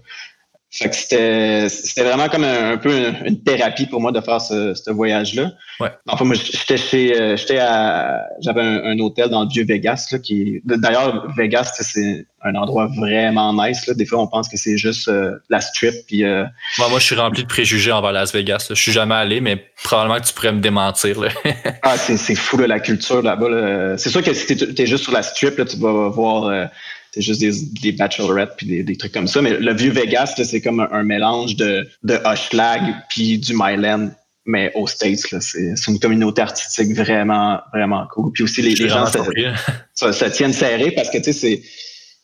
Fait 0.72 0.88
que 0.88 0.94
c'était, 0.94 1.68
c'était 1.68 2.04
vraiment 2.04 2.28
comme 2.28 2.44
un, 2.44 2.76
peu 2.76 3.12
une, 3.24 3.42
thérapie 3.42 3.86
pour 3.86 4.00
moi 4.00 4.12
de 4.12 4.20
faire 4.20 4.40
ce, 4.40 4.72
ce 4.72 4.92
voyage-là. 4.92 5.50
Ouais. 5.80 5.90
Enfin, 6.06 6.24
moi, 6.24 6.36
j'étais 6.36 6.76
chez, 6.76 7.20
euh, 7.20 7.36
j'étais 7.36 7.58
à, 7.58 8.28
j'avais 8.40 8.62
un, 8.62 8.96
hôtel 9.00 9.30
dans 9.30 9.42
le 9.42 9.48
vieux 9.48 9.64
Vegas, 9.64 10.06
là, 10.12 10.20
qui, 10.20 10.60
d'ailleurs, 10.64 11.26
Vegas, 11.36 11.72
c'est 11.80 12.24
un 12.42 12.54
endroit 12.54 12.88
vraiment 12.96 13.52
nice, 13.52 13.84
là. 13.88 13.94
Des 13.94 14.06
fois, 14.06 14.20
on 14.20 14.28
pense 14.28 14.48
que 14.48 14.56
c'est 14.56 14.78
juste 14.78 15.08
euh, 15.08 15.32
la 15.48 15.60
strip, 15.60 15.92
puis. 16.06 16.22
Euh, 16.22 16.44
moi, 16.78 16.88
moi, 16.88 17.00
je 17.00 17.04
suis 17.06 17.16
rempli 17.16 17.42
de 17.42 17.48
préjugés 17.48 17.90
envers 17.90 18.12
Las 18.12 18.32
Vegas. 18.32 18.66
Je 18.70 18.74
suis 18.74 18.92
jamais 18.92 19.16
allé, 19.16 19.40
mais 19.40 19.56
probablement 19.82 20.20
que 20.20 20.26
tu 20.26 20.34
pourrais 20.34 20.52
me 20.52 20.60
démentir, 20.60 21.20
là. 21.20 21.30
ah, 21.82 21.96
c'est, 21.96 22.16
c'est 22.16 22.36
fou, 22.36 22.58
là, 22.58 22.68
la 22.68 22.78
culture 22.78 23.22
là-bas, 23.22 23.98
C'est 23.98 24.10
sûr 24.10 24.22
que 24.22 24.32
si 24.32 24.46
t'es, 24.46 24.82
es 24.82 24.86
juste 24.86 25.02
sur 25.02 25.12
la 25.12 25.24
strip, 25.24 25.58
là, 25.58 25.64
tu 25.64 25.76
vas 25.78 26.10
voir, 26.10 26.68
c'est 27.12 27.22
juste 27.22 27.40
des, 27.40 27.52
des 27.82 27.92
bachelorettes 27.92 28.54
puis 28.56 28.84
des, 28.84 28.96
trucs 28.96 29.12
comme 29.12 29.26
ça. 29.26 29.42
Mais 29.42 29.58
le 29.58 29.74
vieux 29.74 29.90
Vegas, 29.90 30.34
c'est 30.36 30.61
comme 30.61 30.80
un, 30.80 31.02
mélange 31.02 31.56
de, 31.56 31.88
de 32.02 32.18
Hushlag 32.24 32.82
puis 33.08 33.38
du 33.38 33.52
Myland, 33.54 34.11
mais 34.46 34.70
aux 34.74 34.86
States. 34.86 35.18
C'est 35.40 35.74
une 35.88 35.98
communauté 35.98 36.42
artistique 36.42 36.94
vraiment, 36.94 37.61
vraiment 37.72 38.06
cool. 38.12 38.32
Puis 38.32 38.44
aussi, 38.44 38.62
les, 38.62 38.76
gens 38.76 39.06
se, 39.94 40.28
tiennent 40.30 40.52
serrés 40.52 40.92
parce 40.92 41.11
que, 41.11 41.18
tu 41.18 41.24
sais, 41.24 41.32
c'est... 41.32 41.62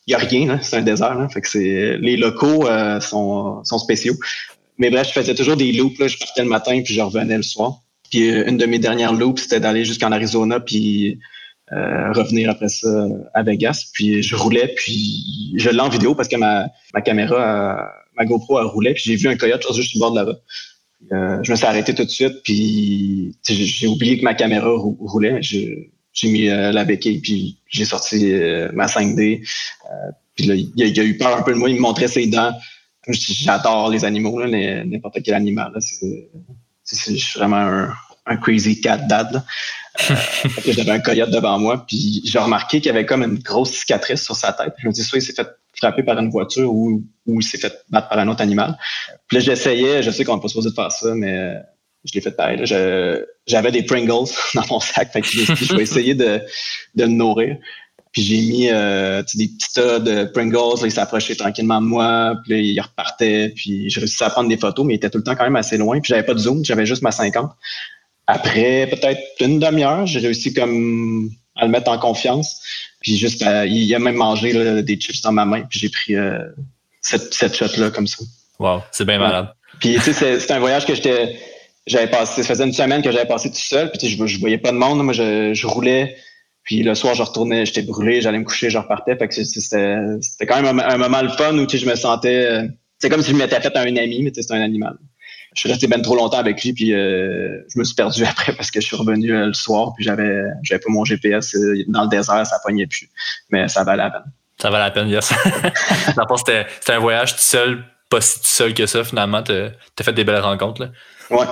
Il 0.09 0.14
n'y 0.14 0.14
a 0.14 0.18
rien, 0.18 0.61
c'est 0.62 0.76
un 0.76 0.82
désert. 0.82 1.18
Hein, 1.18 1.28
fait 1.28 1.41
que 1.41 1.49
c'est 1.49 1.99
les 1.99 2.16
locaux 2.16 2.68
euh, 2.68 3.01
sont, 3.01 3.64
sont 3.64 3.78
spéciaux. 3.78 4.14
Mais 4.78 4.89
bref, 4.89 5.09
je 5.09 5.12
faisais 5.12 5.34
toujours 5.34 5.57
des 5.57 5.72
loops. 5.72 5.99
Là. 5.99 6.07
Je 6.07 6.16
partais 6.16 6.43
le 6.43 6.49
matin 6.49 6.80
puis 6.84 6.95
je 6.95 7.01
revenais 7.01 7.37
le 7.37 7.43
soir. 7.43 7.80
Puis 8.09 8.30
euh, 8.30 8.49
une 8.49 8.57
de 8.57 8.66
mes 8.66 8.78
dernières 8.78 9.12
loops, 9.12 9.43
c'était 9.43 9.59
d'aller 9.59 9.84
jusqu'en 9.84 10.12
Arizona 10.12 10.61
puis 10.61 11.18
euh, 11.73 12.12
revenir 12.12 12.49
après 12.51 12.69
ça 12.69 13.09
à 13.35 13.43
Vegas. 13.43 13.91
Puis 13.93 14.23
je 14.23 14.37
roulais, 14.37 14.73
puis 14.77 15.53
je 15.57 15.69
l'ai 15.71 15.81
en 15.81 15.89
vidéo 15.89 16.14
parce 16.14 16.29
que 16.29 16.37
ma, 16.37 16.69
ma 16.95 17.01
caméra, 17.01 17.91
ma 18.17 18.25
GoPro, 18.25 18.59
a 18.59 18.64
roulé. 18.64 18.95
Puis 18.95 19.05
j'ai 19.07 19.17
vu 19.17 19.29
un 19.29 19.37
coyote 19.37 19.67
juste 19.75 19.91
sur 19.91 20.01
bord 20.01 20.12
de 20.12 20.21
route. 20.21 20.43
Euh, 21.12 21.39
je 21.43 21.51
me 21.51 21.57
suis 21.57 21.67
arrêté 21.67 21.95
tout 21.95 22.05
de 22.05 22.11
suite, 22.11 22.43
puis 22.43 23.37
j'ai 23.45 23.87
oublié 23.87 24.19
que 24.19 24.25
ma 24.25 24.35
caméra 24.35 24.71
roulait. 24.71 25.41
J'ai 25.43 25.91
mis 26.29 26.49
euh, 26.49 26.73
la 26.73 26.85
béquille, 26.85 27.21
puis 27.21 27.59
j'ai 27.69 27.85
sorti 27.85 28.33
ma 28.73 28.87
5D. 28.87 29.47
puis 30.35 30.47
là, 30.47 30.55
il 30.55 31.01
a, 31.01 31.05
eu 31.05 31.17
peur 31.17 31.37
un 31.37 31.43
peu 31.43 31.53
de 31.53 31.59
moi. 31.59 31.69
Il 31.69 31.77
me 31.77 31.81
montrait 31.81 32.09
ses 32.09 32.27
dents. 32.27 32.53
J'adore 33.09 33.91
les 33.91 34.05
animaux, 34.05 34.45
n'importe 34.47 35.19
quel 35.23 35.35
animal. 35.35 35.73
je 35.77 36.23
suis 36.85 37.39
vraiment 37.39 37.57
un, 37.57 37.93
un 38.27 38.37
crazy 38.37 38.81
cat 38.81 38.99
dad. 39.09 39.43
Euh, 40.11 40.14
j'avais 40.66 40.91
un 40.91 41.01
coyote 41.01 41.31
devant 41.31 41.59
moi, 41.59 41.85
puis 41.87 42.22
j'ai 42.24 42.39
remarqué 42.39 42.81
qu'il 42.81 42.87
y 42.87 42.95
avait 42.95 43.07
comme 43.07 43.22
une 43.22 43.39
grosse 43.39 43.72
cicatrice 43.72 44.22
sur 44.22 44.37
sa 44.37 44.53
tête. 44.53 44.74
Je 44.79 44.89
me 44.89 44.93
dis 44.93 45.03
soit 45.03 45.18
il 45.18 45.22
s'est 45.22 45.33
fait 45.33 45.49
frapper 45.74 46.03
par 46.03 46.18
une 46.18 46.31
voiture 46.31 46.72
ou, 46.72 47.03
il 47.27 47.43
s'est 47.43 47.59
fait 47.59 47.72
battre 47.91 48.09
par 48.09 48.18
un 48.18 48.29
autre 48.29 48.43
animal. 48.43 48.79
Puis 49.29 49.39
là, 49.39 49.45
j'essayais, 49.45 50.03
je 50.03 50.11
sais 50.11 50.24
qu'on 50.24 50.37
n'est 50.37 50.43
pas 50.43 50.49
supposé 50.49 50.70
de 50.70 50.74
faire 50.74 50.93
ça, 50.93 51.14
mais 51.14 51.55
je 52.05 52.12
l'ai 52.14 52.20
fait 52.20 52.31
pareil. 52.31 52.62
J'avais 53.47 53.72
des 53.72 53.83
Pringles 53.83 54.31
dans 54.55 54.64
mon 54.70 54.81
sac, 54.81 55.12
fait 55.12 55.22
que 55.22 55.29
je 55.29 55.74
vais 55.74 55.83
essayer 55.83 56.14
de, 56.14 56.41
de 56.95 57.05
le 57.05 57.09
nourrir. 57.09 57.57
Puis 58.16 58.22
j'ai 58.22 58.41
mis 58.41 58.70
euh, 58.70 59.22
des 59.35 59.49
petits 59.49 59.74
tas 59.74 59.99
de 59.99 60.24
Pringles, 60.24 60.81
là, 60.81 60.87
il 60.87 60.91
s'approchait 60.91 61.35
tranquillement 61.35 61.83
de 61.83 61.87
moi, 61.87 62.35
puis 62.43 62.53
là, 62.55 62.59
il 62.59 62.81
repartait, 62.81 63.53
puis 63.55 63.91
j'ai 63.91 64.01
réussi 64.01 64.24
à 64.24 64.31
prendre 64.31 64.49
des 64.49 64.57
photos, 64.57 64.87
mais 64.87 64.95
il 64.95 64.97
était 64.97 65.11
tout 65.11 65.18
le 65.18 65.24
temps 65.24 65.35
quand 65.35 65.45
même 65.45 65.57
assez 65.57 65.77
loin, 65.77 66.01
puis 66.01 66.09
j'avais 66.09 66.22
pas 66.22 66.33
de 66.33 66.39
zoom, 66.39 66.64
j'avais 66.64 66.87
juste 66.87 67.03
ma 67.03 67.11
50. 67.11 67.51
Après 68.27 68.89
peut-être 68.89 69.20
une 69.41 69.59
demi-heure, 69.59 70.07
j'ai 70.07 70.20
réussi 70.20 70.53
comme 70.53 71.31
à 71.55 71.64
le 71.64 71.70
mettre 71.70 71.91
en 71.91 71.99
confiance. 71.99 72.61
Puis 73.01 73.16
juste, 73.16 73.45
il 73.66 73.95
a 73.95 73.99
même 73.99 74.16
mangé 74.16 74.83
des 74.83 74.97
chips 74.97 75.22
dans 75.22 75.33
ma 75.33 75.45
main, 75.45 75.62
puis 75.62 75.79
j'ai 75.79 75.89
pris 75.89 76.14
cette, 77.01 77.33
cette 77.33 77.55
shot-là 77.55 77.91
comme 77.91 78.07
ça. 78.07 78.24
Wow, 78.59 78.83
c'est 78.91 79.05
bien 79.05 79.18
malade. 79.18 79.49
Puis, 79.81 79.95
tu 80.03 80.12
sais, 80.12 80.41
c'est 80.41 80.51
un 80.51 80.59
voyage 80.59 80.87
que 80.87 80.95
j'étais. 80.95 81.39
J'avais 81.87 82.09
passé, 82.09 82.43
ça 82.43 82.49
faisait 82.49 82.64
une 82.64 82.72
semaine 82.72 83.01
que 83.01 83.12
j'avais 83.12 83.27
passé 83.27 83.49
tout 83.49 83.57
seul, 83.57 83.93
puis 83.93 84.09
je, 84.09 84.27
je 84.27 84.41
voyais 84.41 84.59
pas 84.59 84.72
de 84.72 84.77
monde. 84.77 85.05
Moi, 85.05 85.12
je, 85.12 85.55
je 85.55 85.66
roulais, 85.66 86.16
puis 86.64 86.83
le 86.83 86.97
soir, 86.97 87.14
je 87.14 87.22
retournais, 87.22 87.64
j'étais 87.64 87.83
brûlé, 87.83 88.20
j'allais 88.20 88.39
me 88.39 88.45
coucher, 88.45 88.70
je 88.70 88.79
repartais. 88.79 89.16
Fait 89.16 89.29
que 89.29 89.35
c'était 89.35 90.47
quand 90.47 90.61
même 90.61 90.81
un, 90.81 90.99
moment 90.99 91.22
le 91.22 91.29
fun 91.29 91.57
où 91.57 91.68
je 91.68 91.87
me 91.87 91.95
sentais. 91.95 92.62
C'est 92.99 93.09
comme 93.09 93.22
si 93.22 93.31
je 93.31 93.37
m'étais 93.37 93.61
fait 93.61 93.77
à 93.77 93.83
un 93.83 93.97
ami, 93.97 94.22
mais 94.22 94.33
c'était 94.35 94.55
un 94.55 94.62
animal. 94.62 94.97
Je 95.57 95.61
suis 95.61 95.71
resté 95.71 95.87
bien 95.87 96.01
trop 96.01 96.15
longtemps 96.15 96.39
avec 96.39 96.63
lui, 96.63 96.75
puis 96.75 96.93
euh, 96.93 97.63
je 97.73 97.79
me 97.79 97.85
suis 97.85 97.95
perdu 97.95 98.25
après 98.31 98.53
parce 98.53 98.71
que 98.71 98.81
je 98.81 98.87
suis 98.87 98.97
revenu 98.97 99.33
euh, 99.33 99.47
le 99.47 99.55
soir, 99.55 99.93
puis 99.97 100.05
j'avais 100.05 100.43
j'avais 100.63 100.79
pas 100.79 100.91
mon 100.93 101.05
GPS 101.05 101.55
euh, 101.55 101.83
dans 101.89 102.03
le 102.03 102.09
désert, 102.09 102.47
ça 102.47 102.59
pognait 102.65 102.87
plus. 102.87 103.09
Mais 103.51 103.67
ça 103.67 103.83
valait 103.83 104.05
la 104.05 104.11
peine. 104.11 104.33
Ça 104.61 104.71
valait 104.71 104.85
la 104.85 104.91
peine, 104.91 105.09
yes. 105.09 105.33
c'était 106.37 106.93
un 106.93 106.99
voyage 106.99 107.35
tout 107.35 107.43
seul 107.43 107.85
pas 108.09 108.21
si 108.21 108.39
seul 108.43 108.73
que 108.73 108.87
ça, 108.87 109.03
finalement. 109.03 109.43
Tu 109.43 109.53
as, 109.53 110.03
fait 110.03 110.13
des 110.13 110.23
belles 110.23 110.41
rencontres. 110.41 110.83
Là. 110.83 110.91
Ouais. 111.31 111.47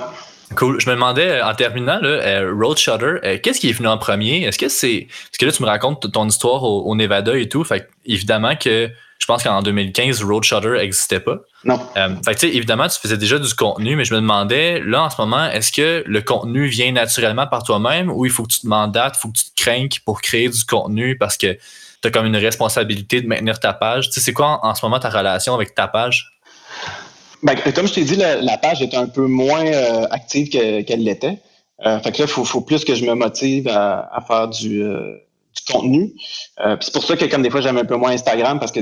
Cool. 0.55 0.81
Je 0.81 0.89
me 0.89 0.95
demandais, 0.95 1.43
en 1.43 1.53
terminant, 1.55 1.99
là, 2.01 2.43
Road 2.49 2.79
Shutter, 2.79 3.41
qu'est-ce 3.43 3.59
qui 3.59 3.71
est 3.71 3.73
venu 3.73 3.89
en 3.89 3.99
premier? 3.99 4.45
Est-ce 4.45 4.59
que 4.59 4.69
c'est. 4.69 5.09
Parce 5.09 5.39
que 5.39 5.47
là, 5.47 5.53
tu 5.53 5.63
me 5.63 5.67
racontes 5.67 6.13
ton 6.13 6.29
histoire 6.29 6.63
au, 6.63 6.95
Nevada 6.95 7.37
et 7.37 7.49
tout. 7.49 7.65
Fait 7.65 7.89
évidemment 8.05 8.55
que 8.55 8.89
je 9.19 9.27
pense 9.27 9.43
qu'en 9.43 9.62
2015, 9.62 10.23
Road 10.23 10.45
Shutter 10.45 10.73
n'existait 10.77 11.21
pas. 11.21 11.39
Non. 11.65 11.81
Euh, 11.97 12.11
fait 12.25 12.35
que, 12.35 12.47
évidemment, 12.47 12.89
tu 12.89 12.99
faisais 12.99 13.17
déjà 13.17 13.39
du 13.39 13.55
contenu, 13.55 13.97
mais 13.97 14.05
je 14.05 14.12
me 14.12 14.21
demandais, 14.21 14.81
là, 14.81 15.05
en 15.05 15.11
ce 15.11 15.21
moment, 15.21 15.47
est-ce 15.47 15.73
que 15.73 16.05
le 16.07 16.21
contenu 16.21 16.67
vient 16.67 16.93
naturellement 16.93 17.47
par 17.47 17.62
toi-même 17.62 18.11
ou 18.11 18.27
il 18.27 18.31
faut 18.31 18.43
que 18.43 18.53
tu 18.53 18.61
te 18.61 18.67
mandates, 18.67 19.15
il 19.17 19.21
faut 19.21 19.29
que 19.29 19.39
tu 19.39 19.45
te 19.47 19.62
craignes 19.62 19.89
pour 20.05 20.21
créer 20.21 20.49
du 20.49 20.65
contenu 20.65 21.17
parce 21.17 21.37
que 21.37 21.57
tu 22.03 22.09
as 22.09 22.11
comme 22.11 22.27
une 22.27 22.37
responsabilité 22.37 23.23
de 23.23 23.27
maintenir 23.27 23.59
ta 23.61 23.73
page? 23.73 24.09
Tu 24.09 24.15
sais, 24.15 24.21
c'est 24.21 24.35
quoi 24.35 24.61
en, 24.62 24.75
ce 24.75 24.85
moment 24.85 24.99
ta 24.99 25.09
relation 25.09 25.55
avec 25.55 25.75
ta 25.75 25.89
page? 25.89 26.31
Ben, 27.43 27.57
comme 27.75 27.87
je 27.87 27.95
t'ai 27.95 28.05
dit, 28.05 28.17
la, 28.17 28.59
page 28.59 28.83
est 28.83 28.95
un 28.95 29.07
peu 29.07 29.27
moins 29.27 29.65
euh, 29.65 30.07
active 30.11 30.51
qu'elle 30.51 31.03
l'était. 31.03 31.39
Euh, 31.87 31.99
fait 32.01 32.12
que 32.12 32.23
là, 32.23 32.29
il 32.29 32.45
faut, 32.45 32.61
plus 32.61 32.85
que 32.85 32.95
je 32.95 33.05
me 33.05 33.15
motive 33.15 33.69
à, 33.69 34.23
faire 34.27 34.49
du, 34.49 34.83
euh, 34.83 35.17
contenu. 35.71 36.12
c'est 36.81 36.93
pour 36.93 37.05
ça 37.05 37.17
que 37.17 37.25
comme 37.25 37.43
des 37.43 37.51
fois, 37.51 37.62
j'aime 37.62 37.79
un 37.79 37.85
peu 37.85 37.97
moins 37.97 38.11
Instagram 38.11 38.59
parce 38.59 38.73
que 38.73 38.81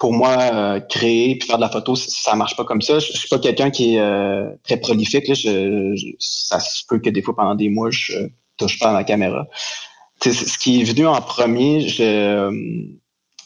pour 0.00 0.12
moi, 0.12 0.80
créer 0.88 1.36
puis 1.36 1.46
faire 1.46 1.58
de 1.58 1.62
la 1.62 1.68
photo, 1.68 1.94
ça 1.94 2.34
marche 2.34 2.56
pas 2.56 2.64
comme 2.64 2.82
ça. 2.82 2.98
Je, 2.98 3.12
suis 3.12 3.28
pas 3.28 3.38
quelqu'un 3.38 3.70
qui 3.70 3.96
est 3.96 4.58
très 4.64 4.78
prolifique. 4.78 5.26
ça 6.18 6.58
se 6.58 6.82
peut 6.88 6.98
que 6.98 7.10
des 7.10 7.22
fois, 7.22 7.36
pendant 7.36 7.54
des 7.54 7.68
mois, 7.68 7.90
je 7.90 8.14
touche 8.56 8.78
pas 8.78 8.88
à 8.88 8.92
ma 8.92 9.04
caméra. 9.04 9.46
ce 10.22 10.58
qui 10.58 10.80
est 10.80 10.84
venu 10.84 11.06
en 11.06 11.20
premier, 11.20 11.86
je, 11.86 12.50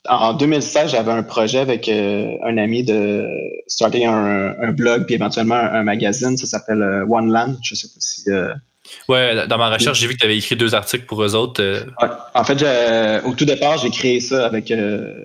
en 0.09 0.35
2016, 0.35 0.91
j'avais 0.91 1.13
un 1.13 1.23
projet 1.23 1.59
avec 1.59 1.89
euh, 1.89 2.37
un 2.45 2.59
ami 2.59 2.85
de 2.85 3.27
starter 3.67 4.05
un, 4.05 4.73
blog 4.73 5.07
puis 5.07 5.15
éventuellement 5.15 5.55
un, 5.55 5.83
magazine. 5.83 6.37
Ça 6.37 6.47
s'appelle 6.47 6.83
euh, 6.83 7.07
One 7.09 7.33
Land. 7.33 7.57
Je 7.63 7.75
sais 7.75 7.89
pas 7.89 8.01
si. 8.01 8.25
Euh, 9.11 9.13
ouais, 9.13 9.47
dans 9.47 9.59
ma 9.59 9.71
recherche, 9.71 9.99
j'ai 10.01 10.07
vu 10.07 10.15
que 10.15 10.19
tu 10.19 10.25
avais 10.25 10.37
écrit 10.37 10.57
deux 10.57 10.75
articles 10.75 11.07
pour 11.07 11.23
eux 11.23 11.35
autres. 11.35 11.87
En 12.35 12.45
fait, 12.45 12.65
au 13.25 13.33
tout 13.33 13.45
départ, 13.45 13.79
j'ai 13.79 13.91
créé 13.91 14.21
ça 14.21 14.47
avec 14.47 14.73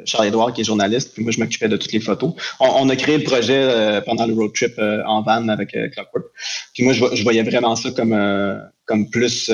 Charles 0.06 0.28
Edouard, 0.28 0.54
qui 0.54 0.62
est 0.62 0.66
journaliste, 0.66 1.14
puis 1.14 1.24
moi, 1.24 1.32
je 1.32 1.40
m'occupais 1.40 1.68
de 1.68 1.78
toutes 1.78 1.92
les 1.92 2.00
photos. 2.00 2.34
On, 2.60 2.90
a 2.90 2.96
créé 2.96 3.18
le 3.18 3.24
projet 3.24 4.02
pendant 4.06 4.26
le 4.26 4.34
road 4.34 4.52
trip 4.54 4.80
en 4.80 5.22
van 5.22 5.48
avec 5.50 5.72
Clockwork. 5.72 6.28
Puis 6.74 6.84
moi, 6.84 6.94
je, 6.94 7.24
voyais 7.24 7.44
vraiment 7.44 7.76
ça 7.76 7.92
comme, 7.92 8.16
comme 8.86 9.10
plus 9.10 9.50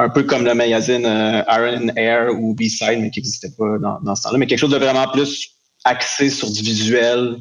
un 0.00 0.08
peu 0.08 0.22
comme 0.22 0.44
le 0.44 0.54
magazine 0.54 1.04
euh, 1.04 1.42
Iron 1.48 1.88
Air 1.96 2.30
ou 2.34 2.54
B-Side, 2.54 2.98
mais 3.00 3.10
qui 3.10 3.20
n'existait 3.20 3.50
pas 3.56 3.78
dans, 3.78 4.14
ce 4.14 4.22
temps-là, 4.22 4.38
mais 4.38 4.46
quelque 4.46 4.58
chose 4.58 4.70
de 4.70 4.78
vraiment 4.78 5.06
plus 5.08 5.50
axé 5.84 6.30
sur 6.30 6.50
du 6.50 6.62
visuel, 6.62 7.36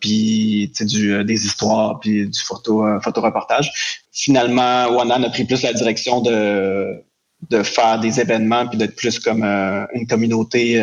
puis 0.00 0.72
du, 0.80 1.14
euh, 1.14 1.24
des 1.24 1.46
histoires, 1.46 2.00
puis 2.00 2.28
du 2.28 2.40
photo, 2.40 2.84
euh, 2.84 3.00
photo-reportage. 3.00 4.01
Finalement, 4.12 4.88
Wanan 4.90 5.24
a 5.24 5.30
pris 5.30 5.44
plus 5.44 5.62
la 5.62 5.72
direction 5.72 6.20
de, 6.20 7.02
de 7.50 7.62
faire 7.62 7.98
des 7.98 8.20
événements, 8.20 8.68
puis 8.68 8.78
d'être 8.78 8.94
plus 8.94 9.18
comme 9.18 9.42
une 9.42 10.06
communauté 10.06 10.78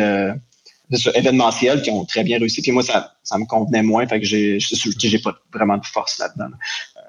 événementielle 1.14 1.82
qui 1.82 1.90
ont 1.90 2.04
très 2.04 2.24
bien 2.24 2.38
réussi. 2.38 2.62
Puis 2.62 2.72
moi, 2.72 2.82
ça, 2.82 3.14
ça 3.22 3.38
me 3.38 3.44
convenait 3.44 3.82
moins, 3.82 4.06
fait 4.06 4.20
que 4.20 4.26
j'ai, 4.26 4.58
j'ai 4.58 5.18
pas 5.18 5.34
vraiment 5.52 5.78
de 5.78 5.86
force 5.86 6.18
là-dedans. 6.18 6.50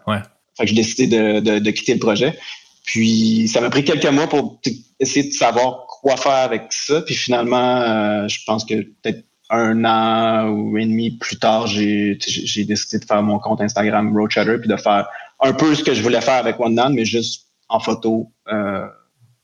Ouais. 0.07 0.19
Fait 0.57 0.63
que 0.63 0.69
j'ai 0.69 0.75
décidé 0.75 1.07
de, 1.07 1.39
de, 1.39 1.59
de, 1.59 1.71
quitter 1.71 1.93
le 1.93 1.99
projet. 1.99 2.37
Puis 2.83 3.47
ça 3.47 3.61
m'a 3.61 3.69
pris 3.69 3.83
quelques 3.83 4.05
mois 4.07 4.27
pour 4.27 4.59
essayer 4.99 5.29
de 5.29 5.33
savoir 5.33 5.85
quoi 5.87 6.17
faire 6.17 6.31
avec 6.31 6.63
ça. 6.71 7.01
Puis 7.01 7.15
finalement, 7.15 7.81
euh, 7.81 8.27
je 8.27 8.39
pense 8.45 8.65
que 8.65 8.75
peut-être 8.75 9.23
un 9.49 9.83
an 9.85 10.49
ou 10.49 10.77
et 10.77 10.85
demi 10.85 11.11
plus 11.11 11.37
tard, 11.37 11.67
j'ai 11.67 12.15
décidé 12.15 12.99
de 12.99 13.05
faire 13.05 13.21
mon 13.21 13.37
compte 13.39 13.61
Instagram 13.61 14.15
Road 14.15 14.29
puis 14.31 14.69
de 14.69 14.77
faire 14.77 15.07
un 15.41 15.53
peu 15.53 15.75
ce 15.75 15.83
que 15.83 15.93
je 15.93 16.01
voulais 16.01 16.21
faire 16.21 16.35
avec 16.35 16.59
OneNown, 16.59 16.93
mais 16.93 17.05
juste 17.05 17.47
en 17.67 17.79
photo 17.79 18.31
euh, 18.51 18.85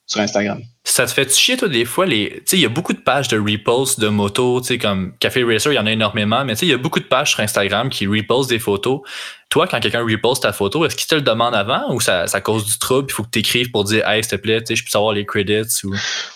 sur 0.06 0.22
Instagram. 0.22 0.62
Ça 0.84 1.06
te 1.06 1.12
fait 1.12 1.32
chier, 1.36 1.58
toi, 1.58 1.68
des 1.68 1.84
fois, 1.84 2.06
les. 2.06 2.30
Tu 2.30 2.42
sais, 2.46 2.58
il 2.58 2.62
y 2.62 2.66
a 2.66 2.70
beaucoup 2.70 2.94
de 2.94 3.00
pages 3.00 3.28
de 3.28 3.38
repost 3.38 4.00
de 4.00 4.08
motos, 4.08 4.62
tu 4.62 4.68
sais, 4.68 4.78
comme 4.78 5.14
Café 5.20 5.44
Racer, 5.44 5.74
il 5.74 5.76
y 5.76 5.80
en 5.80 5.86
a 5.86 5.92
énormément, 5.92 6.46
mais 6.46 6.54
tu 6.54 6.60
sais, 6.60 6.66
il 6.66 6.70
y 6.70 6.74
a 6.74 6.78
beaucoup 6.78 7.02
de 7.02 7.06
pages 7.06 7.32
sur 7.32 7.42
Instagram 7.42 7.90
qui 7.90 8.08
repostent 8.08 8.50
des 8.50 8.60
photos. 8.60 9.02
Toi, 9.50 9.68
quand 9.68 9.80
quelqu'un 9.80 10.04
reposte 10.04 10.44
ta 10.44 10.54
photo, 10.54 10.86
est-ce 10.86 10.96
qu'il 10.96 11.08
te 11.08 11.16
le 11.16 11.22
demande 11.22 11.56
avant 11.56 11.94
ou 11.94 12.00
ça, 12.00 12.28
ça 12.28 12.40
cause 12.40 12.66
du 12.66 12.78
trouble? 12.80 13.08
Il 13.10 13.14
faut 13.14 13.24
que 13.24 13.30
tu 13.32 13.40
écrives 13.40 13.70
pour 13.72 13.84
dire, 13.84 14.08
hey, 14.08 14.24
s'il 14.24 14.32
te 14.32 14.36
plaît, 14.38 14.60
tu 14.62 14.68
sais, 14.68 14.76
je 14.76 14.84
peux 14.84 14.90
savoir 14.90 15.14
les 15.14 15.26
credits 15.26 15.84
ou? 15.84 15.94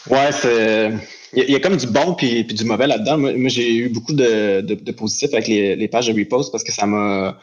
Ouais, 0.10 0.32
c'est. 0.32 0.92
Il 1.34 1.50
y, 1.50 1.56
a 1.56 1.62
comme 1.62 1.78
du 1.78 1.88
bon 1.88 2.14
puis, 2.14 2.44
du 2.44 2.66
mauvais 2.66 2.88
là-dedans. 2.88 3.18
Moi, 3.18 3.48
j'ai 3.48 3.74
eu 3.74 3.88
beaucoup 3.88 4.12
de, 4.12 4.60
de, 4.60 4.92
positifs 4.92 5.32
avec 5.32 5.48
les, 5.48 5.78
les, 5.78 5.88
pages 5.88 6.08
de 6.08 6.14
repost 6.14 6.52
parce 6.52 6.62
que 6.62 6.74
ça 6.74 6.86
m'a 6.86 7.38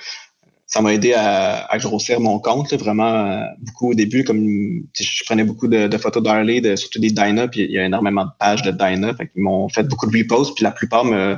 ça 0.68 0.82
m'a 0.82 0.92
aidé 0.92 1.14
à, 1.14 1.64
à, 1.64 1.78
grossir 1.78 2.20
mon 2.20 2.38
compte 2.38 2.72
vraiment 2.74 3.14
euh, 3.14 3.42
beaucoup 3.60 3.90
au 3.90 3.94
début 3.94 4.22
comme 4.22 4.46
je 4.94 5.24
prenais 5.24 5.42
beaucoup 5.42 5.66
de, 5.66 5.96
photos 5.96 6.22
d'Harley 6.22 6.60
de, 6.60 6.76
surtout 6.76 7.00
des 7.00 7.10
Dyna 7.10 7.48
puis 7.48 7.62
il 7.62 7.70
y 7.70 7.78
a 7.78 7.86
énormément 7.86 8.26
de 8.26 8.30
pages 8.38 8.62
de 8.62 8.70
Dyna 8.70 9.14
fait 9.14 9.30
ils 9.34 9.42
m'ont 9.42 9.68
fait 9.70 9.84
beaucoup 9.84 10.08
de 10.08 10.16
reposts 10.16 10.54
puis 10.54 10.64
la 10.64 10.70
plupart 10.70 11.06
me, 11.06 11.36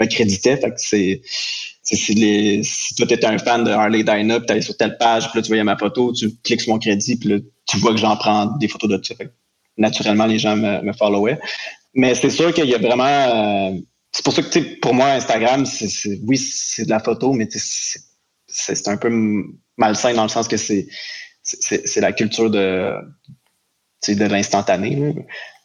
me 0.00 0.06
créditaient 0.06 0.56
fait 0.56 0.70
que 0.70 0.76
c'est 0.78 1.22
c'est 1.84 2.14
les, 2.14 2.62
si 2.64 2.94
toi 2.94 3.06
t'étais 3.06 3.26
un 3.26 3.38
fan 3.38 3.64
de 3.64 3.70
Harley 3.70 4.02
Dyna 4.02 4.40
puis 4.40 4.46
t'allais 4.46 4.62
sur 4.62 4.76
telle 4.76 4.98
page 4.98 5.30
puis 5.30 5.38
là 5.38 5.42
tu 5.42 5.48
voyais 5.48 5.64
ma 5.64 5.78
photo 5.78 6.12
tu 6.12 6.30
cliques 6.42 6.62
sur 6.62 6.72
mon 6.72 6.78
crédit 6.80 7.16
puis 7.16 7.28
là 7.28 7.36
tu 7.66 7.76
vois 7.78 7.92
que 7.92 7.98
j'en 7.98 8.16
prends 8.16 8.46
des 8.58 8.68
photos 8.68 8.90
de 8.90 9.00
ça 9.02 9.14
naturellement 9.78 10.26
les 10.26 10.38
gens 10.38 10.56
me, 10.56 10.82
me 10.82 10.92
followaient. 10.92 11.38
Mais 11.94 12.14
c'est 12.14 12.30
sûr 12.30 12.52
qu'il 12.52 12.66
y 12.66 12.74
a 12.74 12.78
vraiment 12.78 13.04
euh, 13.04 13.78
c'est 14.10 14.24
pour 14.24 14.32
ça 14.34 14.42
que 14.42 14.80
pour 14.80 14.94
moi 14.94 15.08
Instagram 15.12 15.66
c'est 15.66 16.20
oui 16.26 16.36
c'est 16.36 16.84
de 16.84 16.90
la 16.90 17.00
photo 17.00 17.32
mais 17.32 17.48
c'est 17.50 18.00
c'est 18.52 18.88
un 18.88 18.96
peu 18.96 19.10
malsain 19.76 20.14
dans 20.14 20.24
le 20.24 20.28
sens 20.28 20.48
que 20.48 20.56
c'est 20.56 20.86
c'est 21.42 22.00
la 22.00 22.12
culture 22.12 22.50
de 22.50 22.94
de 24.08 24.24
l'instantané. 24.24 25.14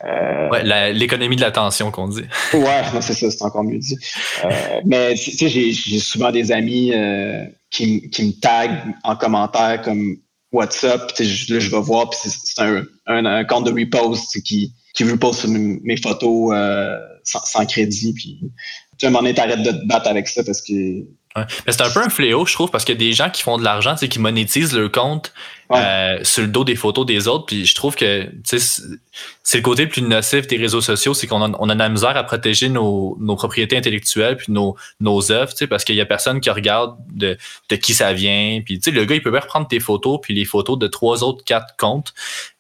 Euh, 0.06 0.92
l'économie 0.92 1.36
de 1.36 1.42
l'attention 1.42 1.90
qu'on 1.90 2.08
dit. 2.08 2.22
ouais, 2.54 2.84
c'est 3.02 3.14
ça, 3.14 3.32
c'est 3.32 3.42
encore 3.42 3.64
mieux 3.64 3.80
dit. 3.80 3.98
Euh, 4.46 4.82
mais 4.86 5.16
tu 5.16 5.32
sais, 5.32 5.50
j'ai 5.50 6.00
souvent 6.00 6.32
des 6.32 6.52
amis 6.52 6.94
euh, 6.94 7.46
qui, 7.72 8.10
qui, 8.10 8.26
me 8.26 8.40
taguent 8.40 8.94
en 9.04 9.16
commentaire 9.16 9.82
comme 9.82 10.18
WhatsApp, 10.52 11.12
là, 11.18 11.26
je 11.60 11.72
vais 11.72 11.82
voir, 11.82 12.10
puis 12.10 12.20
c'est 12.24 12.62
un, 12.62 12.86
un, 13.08 13.44
compte 13.44 13.66
de 13.66 13.72
repost 13.72 14.42
qui, 14.44 14.72
qui 14.94 15.04
repost 15.04 15.48
mes 15.48 15.98
photos 15.98 16.56
sans, 17.24 17.44
sans, 17.44 17.66
crédit. 17.66 18.14
Puis, 18.14 18.40
tu 18.98 19.02
sais, 19.02 19.08
un 19.08 19.10
moment 19.10 19.22
donné, 19.24 19.34
t'arrêtes 19.34 19.64
de 19.64 19.72
te 19.72 19.86
battre 19.88 20.08
avec 20.08 20.28
ça 20.28 20.44
parce 20.44 20.62
que 20.62 21.06
mais 21.66 21.74
c'est 21.74 21.82
un 21.82 21.90
peu 21.90 22.02
un 22.02 22.10
fléau, 22.10 22.46
je 22.46 22.54
trouve, 22.54 22.72
parce 22.72 22.84
qu'il 22.84 22.96
y 22.96 22.98
a 22.98 23.00
des 23.00 23.14
gens 23.14 23.30
qui 23.30 23.44
font 23.44 23.58
de 23.58 23.64
l'argent, 23.64 23.96
qui 23.96 24.20
monétisent 24.20 24.76
leur 24.76 24.92
compte 24.92 25.34
euh, 25.72 26.20
sur 26.24 26.44
le 26.44 26.48
dos 26.48 26.64
des 26.64 26.76
photos 26.76 27.06
des 27.06 27.28
autres. 27.28 27.46
Puis 27.46 27.66
je 27.66 27.76
trouve 27.76 27.96
que 27.96 28.28
c'est 28.44 29.58
le 29.58 29.62
côté 29.62 29.84
le 29.84 29.90
plus 29.90 30.02
nocif 30.02 30.48
des 30.48 30.58
réseaux 30.58 30.82
sociaux, 30.82 31.14
c'est 31.14 31.28
qu'on 31.28 31.42
a, 31.42 31.56
on 31.60 31.70
a 31.70 31.74
de 31.74 31.80
la 31.80 31.90
misère 31.90 32.16
à 32.18 32.24
protéger 32.24 32.70
nos, 32.70 33.18
nos 33.20 33.36
propriétés 33.36 33.78
intellectuelles 33.78 34.38
puis 34.38 34.52
nos, 34.52 34.76
nos 35.00 35.32
œuvres, 35.32 35.54
parce 35.70 35.84
qu'il 35.84 35.96
y 35.96 36.02
a 36.02 36.06
personne 36.06 36.40
qui 36.40 36.50
regarde 36.50 36.98
de, 37.14 37.38
de 37.70 37.76
qui 37.76 37.94
ça 37.94 38.14
vient. 38.14 38.62
Puis 38.66 38.80
le 38.88 39.06
gars, 39.06 39.16
il 39.16 39.22
peut 39.22 39.32
bien 39.32 39.42
reprendre 39.42 39.68
tes 39.68 39.80
photos 39.80 40.20
puis 40.22 40.34
les 40.34 40.46
photos 40.46 40.80
de 40.80 40.88
trois 40.88 41.24
autres, 41.24 41.44
quatre 41.44 41.76
comptes 41.78 42.14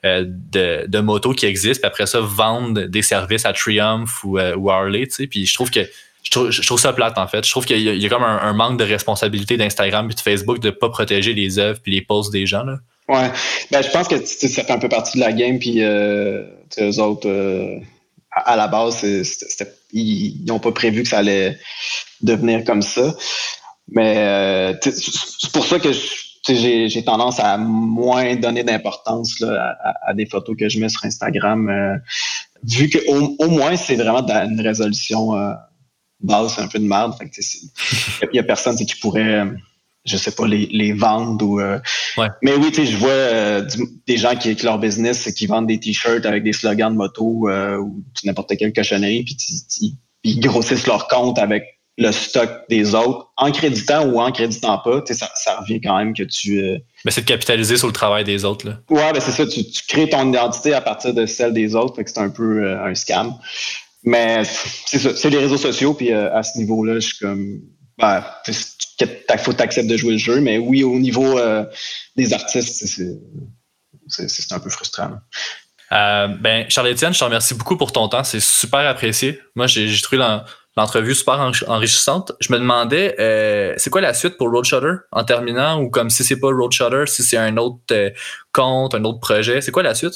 euh, 0.05 0.23
de, 0.27 0.85
de 0.87 0.99
motos 0.99 1.33
qui 1.33 1.45
existent, 1.45 1.81
puis 1.81 1.87
après 1.87 2.05
ça, 2.05 2.19
vendre 2.19 2.83
des 2.83 3.01
services 3.01 3.45
à 3.45 3.53
Triumph 3.53 4.23
ou, 4.23 4.37
euh, 4.37 4.55
ou 4.55 4.69
Harley. 4.69 5.07
Puis 5.29 5.45
je 5.45 5.53
trouve 5.53 5.71
que 5.71 5.87
je 6.33 6.61
trouve, 6.61 6.79
ça 6.79 6.93
plate 6.93 7.17
en 7.17 7.27
fait. 7.27 7.45
Je 7.45 7.51
trouve 7.51 7.65
qu'il 7.65 7.79
y, 7.79 8.05
a 8.05 8.09
comme 8.09 8.23
un, 8.23 8.53
manque 8.53 8.77
de 8.77 8.83
responsabilité 8.83 9.57
d'Instagram 9.57 10.09
et 10.09 10.13
de 10.13 10.19
Facebook 10.19 10.59
de 10.59 10.69
pas 10.69 10.89
protéger 10.89 11.33
les 11.33 11.59
œuvres 11.59 11.79
et 11.85 11.91
les 11.91 12.01
posts 12.01 12.31
des 12.31 12.45
gens. 12.45 12.63
Là. 12.63 12.77
Ouais. 13.09 13.31
Ben, 13.71 13.81
je 13.81 13.89
pense 13.89 14.07
que 14.07 14.23
ça 14.25 14.63
fait 14.63 14.71
un 14.71 14.79
peu 14.79 14.89
partie 14.89 15.17
de 15.17 15.23
la 15.23 15.31
game. 15.31 15.59
Puis 15.59 15.83
euh, 15.83 16.43
eux 16.79 16.99
autres, 16.99 17.29
euh, 17.29 17.79
à, 18.31 18.55
la 18.55 18.67
base, 18.67 19.05
ils 19.93 20.45
n'ont 20.45 20.59
pas 20.59 20.71
prévu 20.71 21.03
que 21.03 21.09
ça 21.09 21.19
allait 21.19 21.57
devenir 22.21 22.63
comme 22.65 22.81
ça. 22.81 23.15
Mais 23.89 24.17
euh, 24.17 24.73
c'est 24.81 25.51
pour 25.53 25.65
ça 25.65 25.79
que 25.79 25.91
j'ai 26.49 27.03
tendance 27.05 27.39
à 27.39 27.57
moins 27.57 28.35
donner 28.35 28.63
d'importance 28.63 29.41
à, 29.41 30.13
des 30.13 30.25
photos 30.25 30.57
que 30.59 30.67
je 30.67 30.79
mets 30.79 30.89
sur 30.89 31.05
Instagram, 31.05 32.01
vu 32.63 32.89
que 32.89 32.99
au, 33.07 33.49
moins 33.49 33.77
c'est 33.77 33.95
vraiment 33.95 34.27
une 34.27 34.59
résolution 34.59 35.31
euh, 36.23 36.27
basse, 36.27 36.59
un 36.59 36.67
peu 36.67 36.79
de 36.79 36.85
merde. 36.85 37.13
Il 37.21 38.35
y 38.35 38.39
a 38.39 38.43
personne 38.43 38.75
qui 38.75 38.95
pourrait, 38.95 39.45
je 40.05 40.17
sais 40.17 40.31
pas, 40.31 40.47
les, 40.47 40.93
vendre 40.93 41.45
ou. 41.45 41.59
Euh, 41.59 41.79
mais 42.41 42.55
oui, 42.55 42.71
je 42.73 42.97
vois 42.97 43.61
des 44.07 44.17
gens 44.17 44.35
qui, 44.35 44.49
avec 44.49 44.63
leur 44.63 44.79
business 44.79 45.31
qui 45.33 45.47
vendent 45.47 45.67
des 45.67 45.79
t-shirts 45.79 46.25
avec 46.25 46.43
des 46.43 46.53
slogans 46.53 46.91
de 46.91 46.97
moto 46.97 47.47
ou 47.47 48.03
n'importe 48.23 48.55
quelle 48.57 48.73
cochonnerie, 48.73 49.23
puis 49.23 49.37
ils 50.23 50.39
grossissent 50.39 50.87
leur 50.87 51.07
compte 51.07 51.39
avec 51.39 51.77
le 51.97 52.11
stock 52.11 52.49
des 52.69 52.93
autres, 52.93 53.31
en 53.37 53.51
créditant 53.51 54.05
ou 54.05 54.19
en 54.19 54.31
créditant 54.31 54.77
pas, 54.77 55.01
ça, 55.09 55.29
ça 55.33 55.59
revient 55.59 55.81
quand 55.81 55.97
même 55.97 56.13
que 56.13 56.23
tu. 56.23 56.59
Euh, 56.59 56.77
mais 57.03 57.11
c'est 57.11 57.21
de 57.21 57.25
capitaliser 57.25 57.77
sur 57.77 57.87
le 57.87 57.93
travail 57.93 58.23
des 58.23 58.45
autres. 58.45 58.67
Là. 58.67 58.79
Ouais, 58.89 59.11
ben 59.13 59.19
c'est 59.19 59.31
ça, 59.31 59.47
tu, 59.47 59.63
crées 59.87 60.07
ton 60.07 60.29
identité 60.29 60.73
à 60.73 60.81
partir 60.81 61.13
de 61.13 61.25
celle 61.25 61.53
des 61.53 61.75
autres, 61.75 61.95
fait 61.95 62.03
que 62.03 62.11
c'est 62.11 62.19
un 62.19 62.29
peu 62.29 62.63
euh, 62.63 62.85
un 62.85 62.93
scam. 62.93 63.33
Mais 64.07 64.43
c'est 64.45 65.29
les 65.29 65.37
réseaux 65.37 65.57
sociaux, 65.57 65.93
puis 65.93 66.13
euh, 66.13 66.33
à 66.33 66.41
ce 66.41 66.57
niveau-là, 66.57 66.95
je 66.95 67.07
suis 67.07 67.17
comme. 67.17 67.59
Ben, 67.97 68.23
il 68.47 69.39
faut 69.39 69.51
t'accepter 69.51 69.91
de 69.91 69.97
jouer 69.97 70.13
le 70.13 70.17
jeu, 70.17 70.39
mais 70.39 70.57
oui, 70.59 70.83
au 70.83 70.97
niveau 70.97 71.37
des 72.15 72.31
artistes, 72.31 72.85
c'est 74.07 74.51
un 74.51 74.59
peu 74.59 74.69
frustrant. 74.69 75.11
ben, 75.91 76.65
Charles-Étienne, 76.69 77.13
je 77.13 77.19
te 77.19 77.23
remercie 77.25 77.53
beaucoup 77.53 77.75
pour 77.75 77.91
ton 77.91 78.07
temps. 78.07 78.23
C'est 78.23 78.39
super 78.39 78.87
apprécié. 78.87 79.41
Moi, 79.55 79.67
j'ai 79.67 80.01
trouvé 80.01 80.23
l'entrevue 80.77 81.15
super 81.15 81.51
enrichissante. 81.67 82.31
Je 82.39 82.53
me 82.53 82.59
demandais, 82.59 83.15
euh, 83.19 83.73
c'est 83.77 83.89
quoi 83.89 83.99
la 83.99 84.13
suite 84.13 84.37
pour 84.37 84.49
Road 84.49 84.63
Shutter 84.63 84.93
en 85.11 85.23
terminant 85.25 85.81
ou 85.81 85.89
comme 85.89 86.09
si 86.09 86.23
c'est 86.23 86.39
pas 86.39 86.47
Road 86.47 86.71
Shutter, 86.71 87.03
si 87.07 87.23
c'est 87.23 87.37
un 87.37 87.57
autre 87.57 87.79
euh, 87.91 88.11
compte, 88.53 88.95
un 88.95 89.03
autre 89.03 89.19
projet, 89.19 89.59
c'est 89.59 89.71
quoi 89.71 89.83
la 89.83 89.95
suite? 89.95 90.13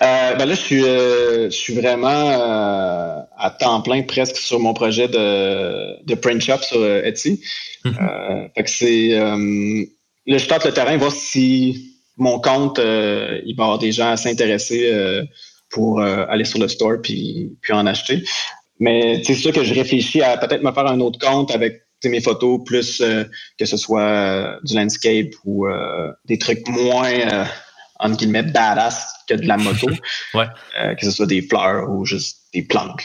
Euh, 0.00 0.34
ben 0.34 0.46
là, 0.46 0.54
je 0.54 0.60
suis, 0.60 0.82
je 0.82 1.48
suis 1.50 1.74
vraiment 1.74 3.26
à 3.36 3.50
temps 3.58 3.80
plein 3.80 4.02
presque 4.02 4.36
sur 4.36 4.60
mon 4.60 4.74
projet 4.74 5.08
de, 5.08 6.04
de 6.04 6.14
print 6.14 6.40
shop 6.40 6.62
sur 6.62 6.84
Etsy. 6.84 7.40
Mm-hmm. 7.84 8.54
fait 8.54 8.64
que 8.64 8.70
c'est 8.70 9.08
là, 10.26 10.38
je 10.38 10.46
tente 10.46 10.64
le 10.64 10.72
terrain, 10.72 10.96
voir 10.96 11.12
si 11.12 11.96
mon 12.16 12.40
compte, 12.40 12.78
il 12.78 13.54
va 13.56 13.62
y 13.62 13.66
avoir 13.66 13.78
des 13.78 13.92
gens 13.92 14.10
à 14.10 14.16
s'intéresser 14.16 14.92
pour 15.70 16.00
aller 16.00 16.44
sur 16.44 16.58
le 16.58 16.68
store 16.68 16.98
puis, 17.02 17.56
puis 17.60 17.72
en 17.72 17.86
acheter. 17.86 18.22
Mais 18.80 19.22
c'est 19.24 19.34
sûr 19.34 19.52
que 19.52 19.64
je 19.64 19.74
réfléchis 19.74 20.22
à 20.22 20.36
peut-être 20.36 20.62
me 20.62 20.72
faire 20.72 20.86
un 20.86 21.00
autre 21.00 21.18
compte 21.18 21.50
avec 21.50 21.82
mes 22.04 22.20
photos, 22.20 22.60
plus 22.64 23.00
euh, 23.00 23.24
que 23.58 23.64
ce 23.64 23.76
soit 23.76 24.02
euh, 24.02 24.56
du 24.62 24.76
landscape 24.76 25.32
ou 25.44 25.66
euh, 25.66 26.12
des 26.26 26.38
trucs 26.38 26.66
moins, 26.68 27.48
entre 27.98 28.16
guillemets, 28.16 28.42
badass 28.42 29.12
que 29.28 29.34
de 29.34 29.46
la 29.46 29.56
moto. 29.56 29.88
ouais. 30.34 30.46
que 30.98 31.04
ce 31.04 31.10
soit 31.10 31.26
des 31.26 31.42
fleurs 31.42 31.90
ou 31.90 32.04
juste 32.04 32.38
des 32.54 32.62
plantes. 32.62 33.00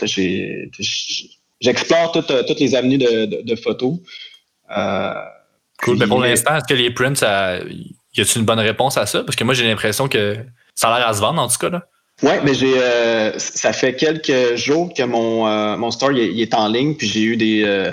J'explore 1.62 2.12
toutes, 2.12 2.46
toutes 2.48 2.60
les 2.60 2.76
avenues 2.76 2.98
de, 2.98 3.42
de, 3.42 3.56
photos. 3.56 4.00
cool. 5.82 5.98
Mais 5.98 6.08
pour 6.08 6.22
l'instant, 6.22 6.58
est-ce 6.58 6.68
que 6.68 6.74
les 6.74 6.92
prints, 6.92 7.22
y 7.22 8.22
a-t-il 8.22 8.40
une 8.40 8.46
bonne 8.46 8.60
réponse 8.60 8.98
à 8.98 9.06
ça? 9.06 9.24
Parce 9.24 9.36
que 9.36 9.44
moi, 9.44 9.54
j'ai 9.54 9.66
l'impression 9.66 10.08
que 10.08 10.38
ça 10.76 10.94
a 10.94 11.00
l'air 11.00 11.08
à 11.08 11.14
se 11.14 11.22
vendre, 11.22 11.42
en 11.42 11.48
tout 11.48 11.58
cas. 11.58 11.70
Là. 11.70 11.84
Oui, 12.22 12.34
mais 12.44 12.54
j'ai 12.54 12.74
euh, 12.78 13.38
ça 13.38 13.74
fait 13.74 13.96
quelques 13.96 14.56
jours 14.56 14.94
que 14.94 15.04
mon, 15.04 15.48
euh, 15.48 15.76
mon 15.78 15.92
store 15.92 16.12
il, 16.12 16.40
est 16.40 16.54
en 16.54 16.68
ligne, 16.68 16.96
puis 16.96 17.08
j'ai 17.08 17.22
eu 17.22 17.36
des, 17.36 17.64
euh, 17.66 17.92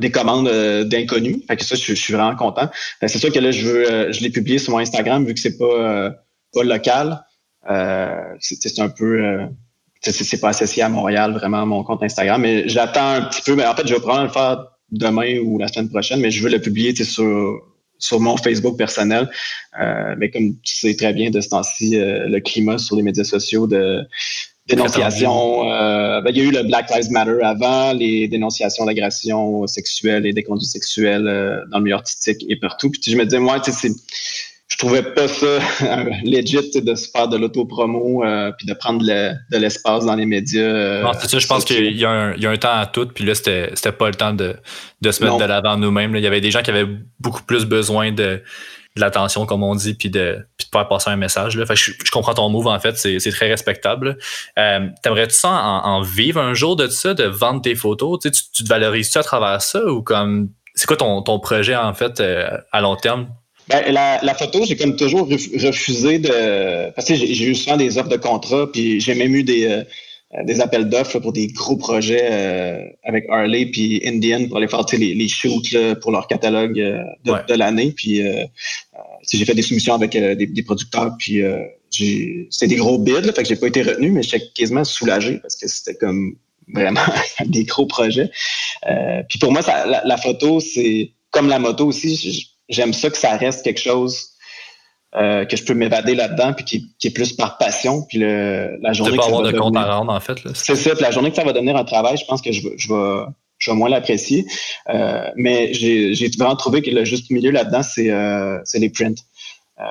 des 0.00 0.10
commandes 0.10 0.48
d'inconnus. 0.84 1.38
Fait 1.46 1.56
que 1.56 1.64
ça, 1.64 1.74
je, 1.74 1.92
suis 1.94 2.14
vraiment 2.14 2.34
content. 2.36 2.68
c'est 3.00 3.18
sûr 3.18 3.32
que 3.32 3.38
là, 3.38 3.50
je 3.50 3.66
veux 3.66 4.12
je 4.12 4.20
l'ai 4.22 4.30
publié 4.30 4.58
sur 4.58 4.72
mon 4.72 4.78
Instagram 4.78 5.24
vu 5.24 5.34
que 5.34 5.40
c'est 5.40 5.58
pas, 5.58 6.14
pas 6.52 6.62
local. 6.64 7.20
c'est 8.40 8.78
un 8.78 8.88
peu 8.88 9.48
c'est 10.00 10.40
pas 10.40 10.50
associé 10.50 10.82
à 10.82 10.88
Montréal, 10.88 11.32
vraiment, 11.32 11.66
mon 11.66 11.82
compte 11.82 12.02
Instagram. 12.02 12.40
Mais 12.40 12.68
j'attends 12.68 13.14
un 13.14 13.22
petit 13.22 13.42
peu. 13.42 13.54
Mais 13.54 13.66
en 13.66 13.74
fait, 13.74 13.86
je 13.86 13.94
vais 13.94 14.00
probablement 14.00 14.26
le 14.26 14.32
faire 14.32 14.64
demain 14.90 15.38
ou 15.40 15.58
la 15.58 15.68
semaine 15.68 15.88
prochaine, 15.88 16.20
mais 16.20 16.30
je 16.30 16.42
veux 16.42 16.50
le 16.50 16.60
publier 16.60 16.94
sur 16.94 17.60
sur 17.98 18.20
mon 18.20 18.36
Facebook 18.36 18.76
personnel. 18.76 19.28
Euh, 19.80 20.14
mais 20.18 20.30
comme 20.30 20.58
tu 20.60 20.76
sais 20.76 20.94
très 20.94 21.12
bien 21.12 21.30
de 21.30 21.40
ce 21.40 21.48
temps-ci, 21.48 21.98
euh, 21.98 22.28
le 22.28 22.40
climat 22.40 22.78
sur 22.78 22.96
les 22.96 23.02
médias 23.02 23.24
sociaux 23.24 23.66
de 23.66 24.02
dénonciation. 24.68 25.70
Euh, 25.70 26.20
ben, 26.20 26.30
il 26.30 26.38
y 26.38 26.40
a 26.40 26.44
eu 26.44 26.50
le 26.52 26.62
Black 26.62 26.90
Lives 26.94 27.10
Matter 27.10 27.38
avant, 27.42 27.92
les 27.92 28.28
dénonciations 28.28 28.84
d'agressions 28.84 29.66
sexuelles 29.66 30.26
et 30.26 30.32
des 30.32 30.42
conduites 30.42 30.70
sexuelles 30.70 31.24
dans 31.70 31.78
le 31.78 31.84
milieu 31.84 31.96
artistique 31.96 32.44
et 32.48 32.56
partout. 32.56 32.90
Puis 32.90 33.00
je 33.06 33.16
me 33.16 33.24
disais, 33.24 33.40
moi, 33.40 33.60
tu 33.60 33.72
sais, 33.72 33.90
je 34.68 34.76
trouvais 34.76 35.02
pas 35.02 35.26
ça 35.26 35.58
legit 36.24 36.70
de 36.80 36.94
se 36.94 37.10
faire 37.10 37.28
de 37.28 37.36
l'autopromo 37.36 38.22
euh, 38.22 38.52
puis 38.56 38.66
de 38.66 38.74
prendre 38.74 39.00
de 39.02 39.56
l'espace 39.56 40.04
dans 40.04 40.14
les 40.14 40.26
médias. 40.26 40.60
Euh, 40.60 41.02
non, 41.02 41.12
c'est 41.18 41.28
ça, 41.28 41.38
je 41.38 41.46
pense 41.46 41.64
qu'il 41.64 41.96
y, 41.96 42.04
a 42.04 42.10
un 42.10 42.56
temps 42.56 42.74
à 42.74 42.86
tout, 42.86 43.06
puis 43.06 43.24
là, 43.24 43.34
c'était, 43.34 43.92
pas 43.92 44.08
le 44.08 44.14
temps 44.14 44.34
de, 44.34 44.56
de 45.00 45.10
se 45.10 45.24
mettre 45.24 45.38
de 45.38 45.44
l'avant 45.44 45.76
nous-mêmes. 45.78 46.14
Il 46.14 46.22
y 46.22 46.26
avait 46.26 46.42
des 46.42 46.50
gens 46.50 46.62
qui 46.62 46.70
avaient 46.70 46.86
beaucoup 47.18 47.42
plus 47.42 47.64
besoin 47.64 48.12
de, 48.12 48.42
l'attention, 48.96 49.46
comme 49.46 49.62
on 49.62 49.74
dit, 49.74 49.94
puis 49.94 50.10
de, 50.10 50.38
puis 50.56 50.66
de 50.66 50.70
faire 50.76 50.88
passer 50.88 51.10
un 51.10 51.16
message. 51.16 51.56
Là. 51.56 51.64
Je, 51.74 52.10
comprends 52.10 52.34
ton 52.34 52.48
move, 52.48 52.66
en 52.66 52.80
fait, 52.80 52.96
c'est, 52.96 53.18
très 53.30 53.48
respectable. 53.48 54.18
Euh, 54.58 54.88
t'aimerais-tu 55.02 55.34
ça 55.34 55.50
en, 55.50 56.02
vivre 56.02 56.40
un 56.40 56.54
jour 56.54 56.76
de 56.76 56.88
ça, 56.88 57.14
de 57.14 57.24
vendre 57.24 57.62
tes 57.62 57.74
photos? 57.74 58.18
Tu, 58.20 58.30
tu 58.30 58.64
te 58.64 58.68
valorises-tu 58.68 59.18
à 59.18 59.22
travers 59.22 59.62
ça 59.62 59.84
ou 59.84 60.02
comme 60.02 60.50
c'est 60.74 60.86
quoi 60.86 60.96
ton, 60.96 61.22
ton 61.22 61.40
projet 61.40 61.76
en 61.76 61.94
fait 61.94 62.22
à 62.72 62.80
long 62.80 62.96
terme? 62.96 63.28
Ben, 63.68 63.92
la, 63.92 64.18
la, 64.22 64.34
photo, 64.34 64.64
j'ai 64.64 64.76
comme 64.76 64.96
toujours 64.96 65.28
refusé 65.28 66.18
de. 66.18 66.90
Parce 66.94 67.06
que 67.06 67.14
j'ai 67.14 67.44
eu 67.44 67.54
souvent 67.54 67.76
des 67.76 67.98
offres 67.98 68.08
de 68.08 68.16
contrat, 68.16 68.70
puis 68.72 68.98
j'ai 68.98 69.14
même 69.14 69.34
eu 69.34 69.42
des, 69.42 69.66
euh, 69.66 69.84
des 70.44 70.60
appels 70.60 70.88
d'offres 70.88 71.18
pour 71.20 71.32
des 71.32 71.46
gros 71.48 71.76
projets 71.76 72.28
euh, 72.30 72.82
avec 73.02 73.24
Harley 73.30 73.66
puis 73.66 74.02
Indian 74.04 74.46
pour 74.46 74.58
aller 74.58 74.68
faire 74.68 74.84
les, 74.92 75.14
les 75.14 75.28
shoots 75.28 75.74
pour 76.02 76.12
leur 76.12 76.26
catalogue 76.26 76.78
euh, 76.78 77.02
de, 77.24 77.54
l'année. 77.54 77.92
Puis 77.92 78.22
j'ai 79.32 79.44
fait 79.44 79.54
des 79.54 79.62
soumissions 79.62 79.94
avec 79.94 80.12
des, 80.12 80.46
des, 80.46 80.62
producteurs, 80.62 81.16
puis 81.18 81.42
c'était 82.50 82.74
des 82.74 82.76
gros 82.76 82.98
bids, 82.98 83.22
là, 83.22 83.32
fait 83.32 83.42
que 83.42 83.48
j'ai 83.48 83.56
pas 83.56 83.68
été 83.68 83.82
retenu, 83.82 84.10
mais 84.10 84.22
j'étais 84.22 84.44
quasiment 84.54 84.84
soulagé 84.84 85.38
parce 85.38 85.56
que 85.56 85.66
c'était 85.66 85.94
comme 85.94 86.36
vraiment 86.74 87.00
des 87.46 87.64
gros 87.64 87.86
projets. 87.86 88.30
puis 89.28 89.38
pour 89.38 89.52
moi, 89.52 89.62
ça, 89.62 89.86
la, 89.86 90.02
la 90.04 90.16
photo, 90.18 90.60
c'est 90.60 91.12
comme 91.30 91.48
la 91.48 91.58
moto 91.58 91.86
aussi 91.86 92.48
j'aime 92.68 92.92
ça 92.92 93.10
que 93.10 93.18
ça 93.18 93.36
reste 93.36 93.64
quelque 93.64 93.80
chose 93.80 94.30
euh, 95.16 95.44
que 95.44 95.56
je 95.56 95.64
peux 95.64 95.74
m'évader 95.74 96.14
là-dedans, 96.14 96.52
puis 96.52 96.64
qui, 96.64 97.06
est 97.06 97.10
plus 97.10 97.32
par 97.32 97.58
passion. 97.58 98.02
Puis 98.08 98.18
le, 98.18 98.78
la 98.80 98.92
journée. 98.92 99.16
pas 99.16 99.26
avoir 99.26 99.42
de 99.42 99.52
compte 99.52 99.76
à 99.76 99.96
rendre, 99.96 100.12
en 100.12 100.20
fait. 100.20 100.38
C'est 100.54 100.76
ça. 100.76 100.94
Puis 100.94 101.02
la 101.02 101.10
journée 101.10 101.30
que 101.30 101.36
ça 101.36 101.44
va 101.44 101.52
devenir 101.52 101.76
un 101.76 101.84
travail, 101.84 102.16
je 102.16 102.24
pense 102.24 102.42
que 102.42 102.52
je, 102.52 102.60
je 102.76 102.88
vais. 102.92 103.24
Je 103.60 103.72
vais 103.72 103.76
moins 103.76 103.88
l'apprécier. 103.88 104.46
Euh, 104.88 105.30
mais 105.34 105.74
j'ai 105.74 106.30
vraiment 106.38 106.54
trouvé 106.54 106.80
que 106.80 106.90
le 106.90 107.04
juste 107.04 107.30
milieu 107.30 107.50
là-dedans, 107.50 107.82
c'est 107.82 108.08
euh, 108.08 108.60
les 108.74 108.88
prints. 108.88 109.16
Euh, 109.80 109.84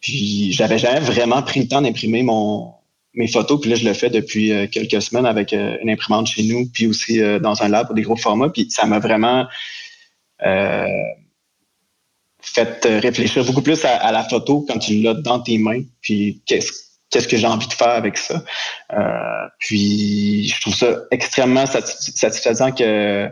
puis 0.00 0.52
j'avais 0.52 0.78
jamais 0.78 1.00
vraiment 1.00 1.42
pris 1.42 1.60
le 1.60 1.68
temps 1.68 1.82
d'imprimer 1.82 2.22
mon 2.22 2.72
mes 3.14 3.28
photos. 3.28 3.60
Puis 3.60 3.68
là, 3.68 3.76
je 3.76 3.84
le 3.84 3.92
fais 3.92 4.08
depuis 4.08 4.52
euh, 4.52 4.66
quelques 4.66 5.02
semaines 5.02 5.26
avec 5.26 5.52
euh, 5.52 5.76
une 5.82 5.90
imprimante 5.90 6.28
chez 6.28 6.44
nous, 6.44 6.66
puis 6.72 6.86
aussi 6.86 7.20
dans 7.40 7.62
un 7.62 7.68
lab 7.68 7.86
pour 7.86 7.94
des 7.94 8.02
gros 8.02 8.16
formats. 8.16 8.48
Puis 8.48 8.70
ça 8.70 8.86
m'a 8.86 8.98
vraiment 8.98 9.46
fait 12.42 12.84
euh, 12.86 12.98
réfléchir 12.98 13.44
beaucoup 13.44 13.62
plus 13.62 13.84
à, 13.84 14.12
la 14.12 14.24
photo 14.24 14.64
quand 14.68 14.78
tu 14.78 15.00
l'as 15.00 15.14
dans 15.14 15.40
tes 15.40 15.58
mains, 15.58 15.82
puis 16.00 16.42
qu'est-ce 16.46 16.72
qu'est-ce 17.10 17.28
que 17.28 17.36
j'ai 17.36 17.46
envie 17.46 17.68
de 17.68 17.72
faire 17.74 17.90
avec 17.90 18.16
ça. 18.16 18.42
Euh, 18.94 19.46
puis 19.58 20.48
je 20.48 20.60
trouve 20.62 20.74
ça 20.74 20.96
extrêmement 21.10 21.66
satisfaisant 21.66 22.72
que 22.72 23.28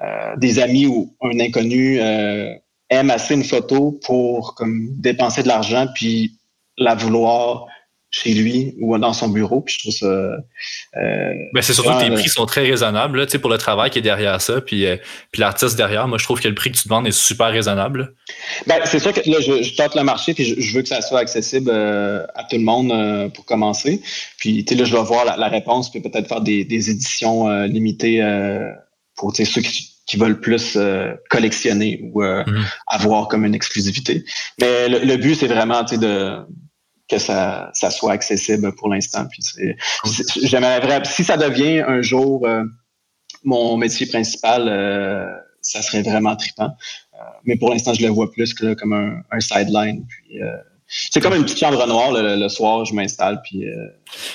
euh, 0.00 0.36
des 0.38 0.58
amis 0.58 0.86
ou 0.86 1.14
un 1.22 1.38
inconnu 1.38 1.98
aiment 2.90 3.10
assez 3.10 3.34
une 3.34 3.44
photo 3.44 4.00
pour 4.04 4.56
comme 4.56 4.88
dépenser 4.98 5.44
de 5.44 5.48
l'argent 5.48 5.86
puis 5.94 6.36
la 6.76 6.96
vouloir 6.96 7.66
chez 8.12 8.34
lui 8.34 8.74
ou 8.78 8.96
dans 8.98 9.14
son 9.14 9.28
bureau. 9.28 9.62
Puis 9.62 9.74
je 9.74 9.80
trouve 9.80 9.94
ça. 9.94 10.06
Euh, 10.06 11.32
ben 11.54 11.62
c'est 11.62 11.72
surtout 11.72 11.90
que 11.90 12.04
tes 12.04 12.10
prix 12.10 12.28
sont 12.28 12.44
très 12.44 12.60
raisonnables 12.60 13.18
là, 13.18 13.38
pour 13.40 13.50
le 13.50 13.58
travail 13.58 13.90
qui 13.90 13.98
est 13.98 14.02
derrière 14.02 14.40
ça, 14.40 14.60
puis, 14.60 14.86
euh, 14.86 14.96
puis 15.32 15.40
l'artiste 15.40 15.76
derrière. 15.76 16.06
Moi, 16.06 16.18
je 16.18 16.24
trouve 16.24 16.38
que 16.38 16.48
le 16.48 16.54
prix 16.54 16.70
que 16.70 16.76
tu 16.76 16.88
demandes 16.88 17.06
est 17.06 17.10
super 17.10 17.50
raisonnable. 17.50 18.14
Ben, 18.66 18.80
c'est 18.84 18.98
sûr 18.98 19.14
que 19.14 19.28
là, 19.28 19.38
je, 19.40 19.62
je 19.62 19.74
tente 19.74 19.94
le 19.94 20.04
marché, 20.04 20.34
puis 20.34 20.44
je, 20.44 20.74
veux 20.74 20.82
que 20.82 20.88
ça 20.88 21.00
soit 21.00 21.20
accessible 21.20 21.70
euh, 21.72 22.24
à 22.34 22.44
tout 22.44 22.56
le 22.56 22.62
monde 22.62 23.32
pour 23.32 23.46
commencer. 23.46 24.02
Puis 24.38 24.62
là, 24.62 24.84
je 24.84 24.94
vais 24.94 25.02
voir 25.02 25.24
la, 25.24 25.48
réponse, 25.48 25.90
puis 25.90 26.00
peut-être 26.00 26.28
faire 26.28 26.42
des, 26.42 26.64
des 26.64 26.90
éditions 26.90 27.48
limitées 27.64 28.22
pour 29.16 29.34
ceux 29.34 29.60
qui, 29.62 29.88
qui 30.06 30.16
veulent 30.18 30.40
plus 30.40 30.76
collectionner 31.30 32.00
ou 32.02 32.22
mm-hmm. 32.22 32.64
avoir 32.88 33.28
comme 33.28 33.44
une 33.46 33.54
exclusivité. 33.54 34.24
Mais 34.60 34.88
le, 34.88 34.98
le 35.00 35.16
but, 35.16 35.34
c'est 35.34 35.46
vraiment 35.46 35.82
de 35.82 36.44
que 37.12 37.18
ça, 37.18 37.70
ça 37.74 37.90
soit 37.90 38.12
accessible 38.12 38.74
pour 38.74 38.88
l'instant. 38.88 39.26
Puis 39.26 39.42
j'aimerais 40.42 41.02
si 41.04 41.24
ça 41.24 41.36
devient 41.36 41.80
un 41.86 42.02
jour 42.02 42.46
euh, 42.46 42.64
mon 43.44 43.76
métier 43.76 44.06
principal, 44.06 44.66
euh, 44.68 45.26
ça 45.60 45.82
serait 45.82 46.02
vraiment 46.02 46.36
trippant. 46.36 46.70
Euh, 47.14 47.18
mais 47.44 47.56
pour 47.56 47.70
l'instant, 47.70 47.92
je 47.94 48.02
le 48.02 48.08
vois 48.08 48.30
plus 48.30 48.54
que, 48.54 48.74
comme 48.74 48.92
un, 48.92 49.22
un 49.30 49.40
sideline. 49.40 50.06
Puis, 50.06 50.40
c'est 50.92 51.20
comme 51.20 51.34
une 51.34 51.44
petite 51.44 51.58
chambre 51.58 51.86
noire 51.86 52.12
le, 52.12 52.48
soir, 52.48 52.84
je 52.84 52.94
m'installe 52.94 53.40
puis 53.42 53.66
euh, 53.66 53.74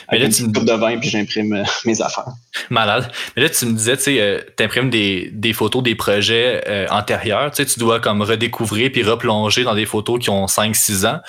avec 0.07 0.23
une 0.23 0.29
petite 0.29 0.55
coupe 0.55 0.65
de 0.65 0.73
vin 0.73 0.97
puis 0.97 1.09
j'imprime 1.09 1.53
euh, 1.53 1.63
mes 1.85 2.01
affaires. 2.01 2.33
Malade. 2.69 3.11
Mais 3.35 3.43
là 3.43 3.49
tu 3.49 3.65
me 3.67 3.73
disais 3.73 3.95
tu 3.97 4.03
sais 4.03 4.19
euh, 4.19 4.41
imprimes 4.59 4.89
des, 4.89 5.29
des, 5.31 5.53
photos 5.53 5.83
des 5.83 5.93
projets 5.93 6.87
antérieurs, 6.89 7.51
tu 7.51 7.57
sais 7.57 7.65
tu 7.65 7.79
dois 7.79 7.99
comme 7.99 8.23
redécouvrir 8.23 8.91
puis 8.91 9.03
replonger 9.03 9.63
dans 9.63 9.75
des 9.75 9.85
photos 9.85 10.19
qui 10.19 10.29
ont 10.29 10.47
5 10.47 10.75
6 10.75 11.05
ans. 11.05 11.19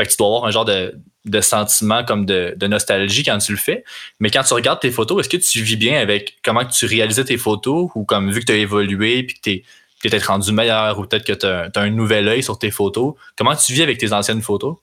Fait 0.00 0.06
que 0.06 0.12
tu 0.12 0.16
dois 0.16 0.28
avoir 0.28 0.44
un 0.46 0.50
genre 0.50 0.64
de, 0.64 0.98
de 1.26 1.40
sentiment 1.42 2.04
comme 2.04 2.24
de, 2.24 2.54
de, 2.56 2.66
nostalgie 2.66 3.22
quand 3.22 3.36
tu 3.36 3.52
le 3.52 3.58
fais. 3.58 3.84
Mais 4.18 4.30
quand 4.30 4.42
tu 4.42 4.54
regardes 4.54 4.80
tes 4.80 4.90
photos, 4.90 5.20
est-ce 5.20 5.28
que 5.28 5.36
tu 5.36 5.60
vis 5.60 5.76
bien 5.76 6.00
avec 6.00 6.38
comment 6.42 6.64
tu 6.64 6.86
réalisais 6.86 7.24
tes 7.24 7.36
photos 7.36 7.90
ou 7.94 8.04
comme 8.04 8.30
vu 8.30 8.40
que 8.40 8.46
tu 8.46 8.52
as 8.52 8.56
évolué 8.56 9.22
puis 9.24 9.36
que 9.36 9.40
tu 9.42 9.50
es 9.50 9.64
peut-être 10.02 10.28
rendu 10.28 10.52
meilleur 10.52 10.98
ou 10.98 11.04
peut-être 11.04 11.26
que 11.26 11.34
tu 11.34 11.44
as, 11.44 11.70
un 11.74 11.90
nouvel 11.90 12.28
œil 12.28 12.42
sur 12.42 12.58
tes 12.58 12.70
photos? 12.70 13.14
Comment 13.36 13.54
tu 13.54 13.74
vis 13.74 13.82
avec 13.82 13.98
tes 13.98 14.14
anciennes 14.14 14.40
photos? 14.40 14.76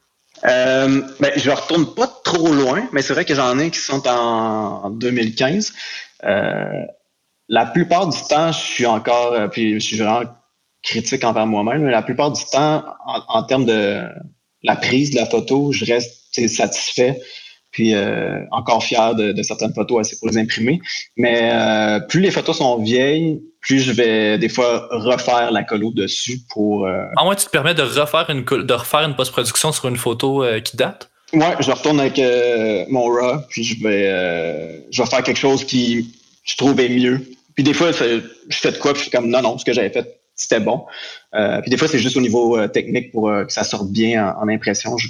Euh, 0.46 1.02
ben, 1.20 1.32
je 1.36 1.50
ne 1.50 1.56
retourne 1.56 1.96
pas 1.96 2.06
trop 2.24 2.54
loin, 2.54 2.88
mais 2.92 3.02
c'est 3.02 3.14
vrai 3.14 3.26
que 3.26 3.34
j'en 3.34 3.58
ai 3.58 3.72
qui 3.72 3.80
sont 3.80 4.08
en 4.08 4.92
2015. 4.92 5.74
Euh, 6.26 6.84
la 7.50 7.66
plupart 7.66 8.08
du 8.08 8.18
temps, 8.30 8.52
je 8.52 8.60
suis 8.60 8.86
encore, 8.86 9.34
euh, 9.34 9.48
puis 9.48 9.80
je 9.80 9.80
suis 9.80 9.98
vraiment 9.98 10.30
critique 10.84 11.24
envers 11.24 11.48
moi-même, 11.48 11.84
mais 11.84 11.92
la 11.92 12.02
plupart 12.02 12.32
du 12.32 12.44
temps, 12.46 12.86
en, 13.06 13.44
termes 13.44 13.66
de 13.66 14.04
la 14.68 14.76
prise 14.76 15.12
de 15.12 15.16
la 15.16 15.26
photo, 15.26 15.72
je 15.72 15.86
reste 15.86 16.14
satisfait 16.48 17.20
puis 17.72 17.94
euh, 17.94 18.40
encore 18.52 18.84
fier 18.84 19.14
de, 19.14 19.44
certaines 19.44 19.74
photos 19.74 20.00
assez 20.00 20.18
pour 20.18 20.30
les 20.30 20.38
imprimer. 20.40 20.80
Mais 21.16 21.52
euh, 21.54 22.00
plus 22.00 22.22
les 22.22 22.32
photos 22.32 22.58
sont 22.58 22.82
vieilles, 22.82 23.40
plus 23.62 23.80
je 23.80 23.92
vais 23.92 24.40
des 24.40 24.50
fois 24.50 24.88
refaire 24.90 25.52
la 25.52 25.64
colo 25.64 25.92
dessus 25.92 26.40
pour. 26.50 26.88
Euh... 26.88 27.04
Ah 27.18 27.28
ouais, 27.28 27.36
tu 27.36 27.46
te 27.46 27.52
permets 27.52 27.76
de 27.76 27.84
refaire 27.84 28.26
une 28.30 28.44
de 28.44 28.74
refaire 28.74 29.02
une 29.02 29.16
post-production 29.16 29.72
sur 29.72 29.88
une 29.88 29.98
photo 29.98 30.44
euh, 30.44 30.60
qui 30.60 30.76
date? 30.76 31.12
Ouais, 31.34 31.56
je 31.60 31.70
retourne 31.70 32.00
avec 32.00 32.20
mon 32.90 33.04
RAW, 33.04 33.42
puis 33.50 33.64
je 33.64 33.84
vais 33.84 34.84
je 34.90 35.04
vais 35.04 35.08
faire 35.08 35.22
quelque 35.22 35.38
chose 35.40 35.64
qui 35.64 36.16
je 36.46 36.56
trouvais 36.56 36.90
mieux. 36.90 37.22
Puis 37.54 37.64
des 37.64 37.74
fois, 37.74 37.92
je 37.92 38.22
fais 38.58 38.72
de 38.72 38.78
quoi, 38.78 38.94
puis 38.94 39.00
je 39.00 39.10
suis 39.10 39.12
comme 39.12 39.30
non, 39.30 39.42
non, 39.42 39.58
ce 39.58 39.66
que 39.66 39.74
j'avais 39.74 39.90
fait, 39.90 40.20
c'était 40.36 40.62
bon. 40.62 40.86
Puis 41.62 41.70
des 41.70 41.78
fois, 41.78 41.88
c'est 41.88 42.00
juste 42.00 42.18
au 42.18 42.22
niveau 42.22 42.68
technique 42.68 43.12
pour 43.12 43.30
que 43.30 43.52
ça 43.54 43.64
sorte 43.64 43.92
bien 43.92 44.36
en, 44.40 44.48
impression. 44.48 44.98
Je. 44.98 45.08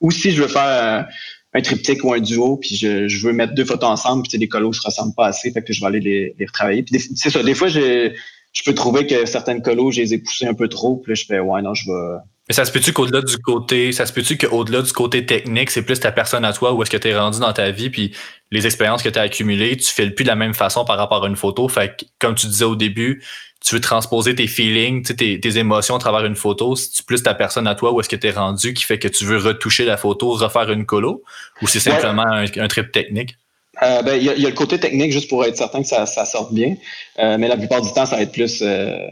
Ou 0.00 0.10
si 0.10 0.32
je 0.32 0.42
veux 0.42 0.48
faire 0.48 1.06
un 1.54 1.60
triptyque 1.62 2.04
ou 2.04 2.12
un 2.12 2.20
duo, 2.20 2.56
puis 2.56 2.76
je, 2.76 3.26
veux 3.26 3.32
mettre 3.32 3.54
deux 3.54 3.64
photos 3.64 3.88
ensemble, 3.88 4.24
puis 4.28 4.38
les 4.38 4.48
colos 4.48 4.72
se 4.72 4.82
ressemblent 4.84 5.14
pas 5.14 5.26
assez, 5.26 5.50
fait 5.50 5.62
que 5.62 5.72
je 5.72 5.80
vais 5.80 5.86
aller 5.86 6.00
les, 6.00 6.34
les 6.38 6.46
retravailler. 6.46 6.82
Puis 6.82 7.00
c'est 7.16 7.30
ça, 7.30 7.42
des 7.42 7.54
fois, 7.54 7.68
je, 7.68 8.12
je 8.52 8.62
peux 8.64 8.74
trouver 8.74 9.06
que 9.06 9.26
certaines 9.26 9.62
colos, 9.62 9.92
je 9.92 10.00
les 10.00 10.14
ai 10.14 10.18
poussées 10.18 10.46
un 10.46 10.54
peu 10.54 10.68
trop, 10.68 10.96
puis 10.96 11.12
là, 11.12 11.14
je 11.14 11.24
fais, 11.24 11.40
ouais, 11.40 11.62
non, 11.62 11.74
je 11.74 11.84
vais... 11.90 12.18
Mais 12.48 12.54
ça 12.54 12.64
se 12.64 12.72
peut-tu 12.72 12.94
qu'au-delà 12.94 13.20
du 13.20 13.36
côté, 13.36 13.92
ça 13.92 14.06
se 14.06 14.12
peut-tu 14.12 14.38
qu'au-delà 14.38 14.80
du 14.80 14.92
côté 14.92 15.26
technique, 15.26 15.70
c'est 15.70 15.82
plus 15.82 16.00
ta 16.00 16.10
personne 16.12 16.46
à 16.46 16.54
toi, 16.54 16.72
où 16.72 16.82
est-ce 16.82 16.90
que 16.90 16.96
tu 16.96 17.08
es 17.08 17.18
rendu 17.18 17.40
dans 17.40 17.52
ta 17.52 17.70
vie, 17.70 17.90
puis 17.90 18.12
les 18.50 18.66
expériences 18.66 19.02
que 19.02 19.10
tu 19.10 19.18
as 19.18 19.22
accumulées, 19.22 19.76
tu 19.76 19.92
fais 19.92 20.06
le 20.06 20.14
plus 20.14 20.24
de 20.24 20.28
la 20.28 20.34
même 20.34 20.54
façon 20.54 20.84
par 20.86 20.96
rapport 20.96 21.24
à 21.24 21.28
une 21.28 21.36
photo? 21.36 21.68
Fait 21.68 21.94
que, 21.94 22.06
comme 22.18 22.34
tu 22.34 22.46
disais 22.46 22.64
au 22.64 22.74
début, 22.74 23.22
tu 23.68 23.74
veux 23.74 23.82
transposer 23.82 24.34
tes 24.34 24.46
feelings, 24.46 25.02
tes, 25.02 25.38
tes 25.38 25.58
émotions 25.58 25.94
à 25.94 25.98
travers 25.98 26.24
une 26.24 26.36
photo, 26.36 26.74
c'est 26.74 27.04
plus 27.04 27.22
ta 27.22 27.34
personne 27.34 27.66
à 27.66 27.74
toi 27.74 27.92
où 27.92 28.00
est-ce 28.00 28.08
que 28.08 28.16
tu 28.16 28.26
es 28.26 28.30
rendu 28.30 28.72
qui 28.72 28.82
fait 28.82 28.98
que 28.98 29.08
tu 29.08 29.26
veux 29.26 29.36
retoucher 29.36 29.84
la 29.84 29.98
photo, 29.98 30.30
refaire 30.32 30.72
une 30.72 30.86
colo, 30.86 31.22
ou 31.60 31.66
c'est 31.66 31.78
simplement 31.78 32.24
un, 32.24 32.68
trip 32.68 32.90
technique? 32.92 33.36
Euh, 33.82 34.00
ben, 34.00 34.14
il 34.14 34.22
y, 34.22 34.30
a, 34.30 34.48
le 34.48 34.54
côté 34.54 34.80
technique 34.80 35.12
juste 35.12 35.28
pour 35.28 35.44
être 35.44 35.58
certain 35.58 35.82
que 35.82 35.86
ça, 35.86 36.06
ça 36.06 36.24
sorte 36.24 36.54
bien, 36.54 36.76
euh, 37.18 37.36
mais 37.36 37.46
la 37.46 37.58
plupart 37.58 37.82
du 37.82 37.92
temps, 37.92 38.06
ça 38.06 38.16
va 38.16 38.22
être 38.22 38.32
plus. 38.32 38.62
Euh, 38.62 39.06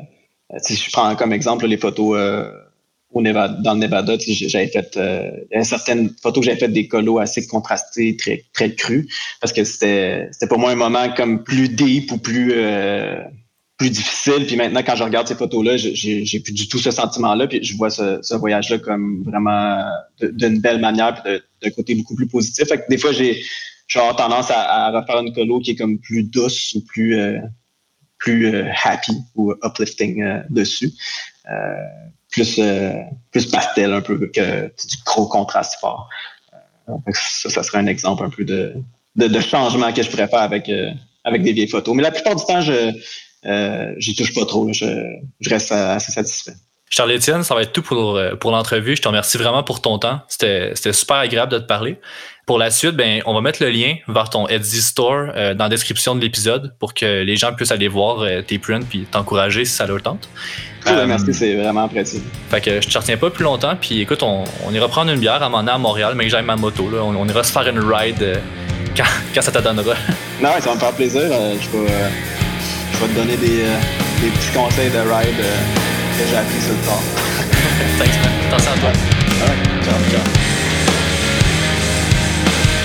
si 0.57 0.75
je 0.75 0.91
prends 0.91 1.15
comme 1.17 1.35
exemple 1.35 1.67
les 1.67 1.77
photos 1.77 2.19
au 3.13 3.21
Nevada, 3.21 3.59
dans 3.61 3.75
le 3.75 3.81
Nevada, 3.81 4.15
j'avais 4.19 4.69
fait 4.69 4.99
y 5.55 5.65
certaines 5.65 6.15
photos 6.23 6.41
que 6.41 6.47
j'avais 6.47 6.59
fait 6.59 6.69
des 6.69 6.89
colos 6.89 7.19
assez 7.19 7.47
contrastés, 7.47 8.17
très 8.17 8.43
très 8.55 8.75
crus, 8.75 9.07
parce 9.43 9.53
que 9.53 9.65
c'était 9.65 10.29
c'était 10.33 10.47
pour 10.47 10.59
moi 10.59 10.71
un 10.71 10.77
moment 10.77 11.13
comme 11.15 11.45
plus 11.45 11.69
deep 11.69 12.11
ou 12.11 12.17
plus 12.17 12.55
plus 13.77 13.91
difficile. 13.91 14.47
Puis 14.47 14.57
maintenant, 14.57 14.83
quand 14.83 14.97
je 14.97 15.05
regarde 15.05 15.29
ces 15.29 15.35
photos-là, 15.35 15.77
j'ai 15.77 16.41
plus 16.41 16.53
du 16.53 16.69
tout 16.69 16.79
ce 16.79 16.91
sentiment-là. 16.91 17.47
Puis 17.47 17.63
je 17.63 17.77
vois 17.77 17.91
ce, 17.91 18.35
voyage-là 18.35 18.79
comme 18.79 19.23
vraiment 19.25 19.85
d'une 20.21 20.61
belle 20.61 20.81
manière, 20.81 21.23
puis 21.23 21.33
d'un 21.63 21.71
côté 21.71 21.95
beaucoup 21.95 22.15
plus 22.15 22.27
positif. 22.27 22.69
Fait 22.69 22.79
que 22.79 22.89
des 22.89 22.99
fois, 22.99 23.13
j'ai 23.13 23.43
tendance 23.89 24.51
à, 24.51 24.91
refaire 24.91 25.19
une 25.21 25.33
colo 25.33 25.61
qui 25.61 25.73
est 25.73 25.77
comme 25.77 25.99
plus 25.99 26.23
douce 26.23 26.75
ou 26.75 26.85
plus 26.85 27.19
euh, 27.19 27.39
plus 28.19 28.47
euh, 28.47 28.71
happy 28.85 29.13
ou 29.35 29.53
uplifting 29.63 30.23
euh, 30.23 30.41
dessus. 30.49 30.93
plus 32.31 32.61
plus 33.31 33.47
pastel 33.47 33.93
un 33.93 34.01
peu 34.01 34.19
que 34.29 34.67
du 34.67 34.97
gros 35.05 35.27
contraste 35.27 35.79
fort. 35.81 36.09
ça, 37.13 37.51
ça 37.51 37.63
serait 37.63 37.79
un 37.79 37.87
exemple 37.87 38.25
un 38.25 38.31
peu 38.31 38.45
de, 38.45 38.75
de, 39.17 39.29
de 39.29 39.41
changement 39.41 39.93
que 39.93 40.03
je 40.03 40.11
pourrais 40.11 40.29
faire 40.29 40.41
avec 40.41 40.71
avec 41.25 41.43
des 41.43 41.53
vieilles 41.53 41.69
photos. 41.69 41.95
Mais 41.95 42.03
la 42.03 42.11
plupart 42.11 42.37
du 42.37 42.45
temps, 42.45 42.61
je 42.61 42.93
euh, 43.47 43.93
j'y 43.99 44.15
touche 44.15 44.35
pas 44.35 44.45
trop. 44.45 44.73
Je, 44.73 44.87
reste 45.49 45.73
assez 45.73 46.13
satisfait. 46.13 46.53
Charles-Étienne, 46.89 47.43
ça 47.43 47.55
va 47.55 47.63
être 47.63 47.73
tout 47.73 47.83
pour, 47.83 48.17
euh, 48.17 48.37
pour 48.37 48.53
l'entrevue. 48.53 48.95
Je 48.95 49.03
te 49.03 49.09
remercie 49.09 49.39
vraiment 49.39 49.65
pour 49.65 49.81
ton 49.81 49.99
temps. 49.99 50.21
C'était 50.29 50.93
super 50.93 51.17
agréable 51.17 51.51
de 51.53 51.59
te 51.59 51.67
parler. 51.67 51.99
Pour 52.47 52.59
la 52.59 52.71
suite, 52.71 52.93
ben, 52.93 53.23
on 53.27 53.35
va 53.35 53.41
mettre 53.41 53.61
le 53.61 53.71
lien 53.71 53.97
vers 54.07 54.31
ton 54.31 54.47
Etsy 54.47 54.81
Store 54.81 55.31
euh, 55.35 55.55
dans 55.55 55.65
la 55.65 55.71
description 55.71 56.15
de 56.15 56.21
l'épisode 56.21 56.75
pour 56.79 56.95
que 56.95 57.23
les 57.23 57.35
gens 57.35 57.53
puissent 57.53 57.73
aller 57.73 57.89
voir 57.89 58.25
tes 58.47 58.59
prints 58.61 58.87
puis 58.89 59.01
t'encourager 59.11 59.65
si 59.65 59.73
ça 59.73 59.85
leur 59.87 60.01
tente. 60.01 60.29
Cool, 60.85 61.07
merci, 61.07 61.35
c'est 61.35 61.57
vraiment 61.57 61.85
apprécié. 61.85 62.21
Fait 62.51 62.61
que 62.61 62.81
je 62.81 62.87
te 62.89 62.97
retiens 62.97 63.17
pas 63.17 63.31
plus 63.31 63.43
longtemps. 63.43 63.75
Puis 63.81 64.01
écoute, 64.01 64.23
on, 64.23 64.45
on 64.65 64.73
ira 64.73 64.87
prendre 64.87 65.11
une 65.11 65.19
bière 65.19 65.43
à 65.43 65.49
mon 65.49 65.67
à 65.67 65.79
Montréal, 65.79 66.13
mais 66.15 66.25
que 66.25 66.31
j'aille 66.31 66.45
ma 66.45 66.55
moto. 66.55 66.89
Là. 66.89 67.03
On, 67.03 67.27
ira 67.27 67.43
se 67.43 67.51
faire 67.51 67.67
une 67.67 67.81
ride 67.81 68.41
quand, 68.97 69.03
quand, 69.35 69.43
ça 69.43 69.51
te 69.51 69.59
donnera. 69.59 69.95
Non, 70.41 70.51
ça 70.61 70.69
va 70.69 70.75
me 70.75 70.81
faire 70.81 70.93
plaisir. 70.93 71.23
je 71.23 72.46
je 72.97 73.05
vais 73.05 73.13
te 73.13 73.19
donner 73.19 73.37
des, 73.37 73.63
euh, 73.63 73.77
des 74.21 74.29
petits 74.29 74.53
conseils 74.53 74.91
de 74.91 74.99
ride 74.99 75.41
euh, 75.41 76.19
que 76.19 76.29
j'ai 76.29 76.37
appris 76.37 76.61
sur 76.61 76.73
le 76.73 76.87
temps. 76.87 77.03
Thanks, 77.99 78.17
man. 78.23 78.33
Attention 78.49 78.73
à 78.73 78.79
toi. 78.79 78.93
Ciao, 79.85 79.95
ciao. 80.11 80.21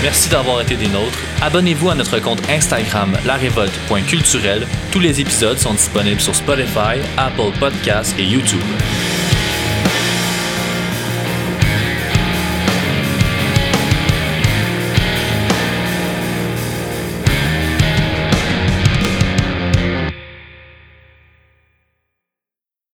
Merci 0.03 0.29
d'avoir 0.29 0.61
été 0.61 0.75
des 0.75 0.87
nôtres. 0.87 1.19
Abonnez-vous 1.41 1.89
à 1.91 1.95
notre 1.95 2.19
compte 2.19 2.41
Instagram 2.49 3.15
larévolte.culturel. 3.25 4.65
Tous 4.91 4.99
les 4.99 5.21
épisodes 5.21 5.59
sont 5.59 5.73
disponibles 5.73 6.19
sur 6.21 6.35
Spotify, 6.35 6.99
Apple 7.17 7.51
Podcasts 7.59 8.17
et 8.17 8.23
YouTube. 8.23 8.61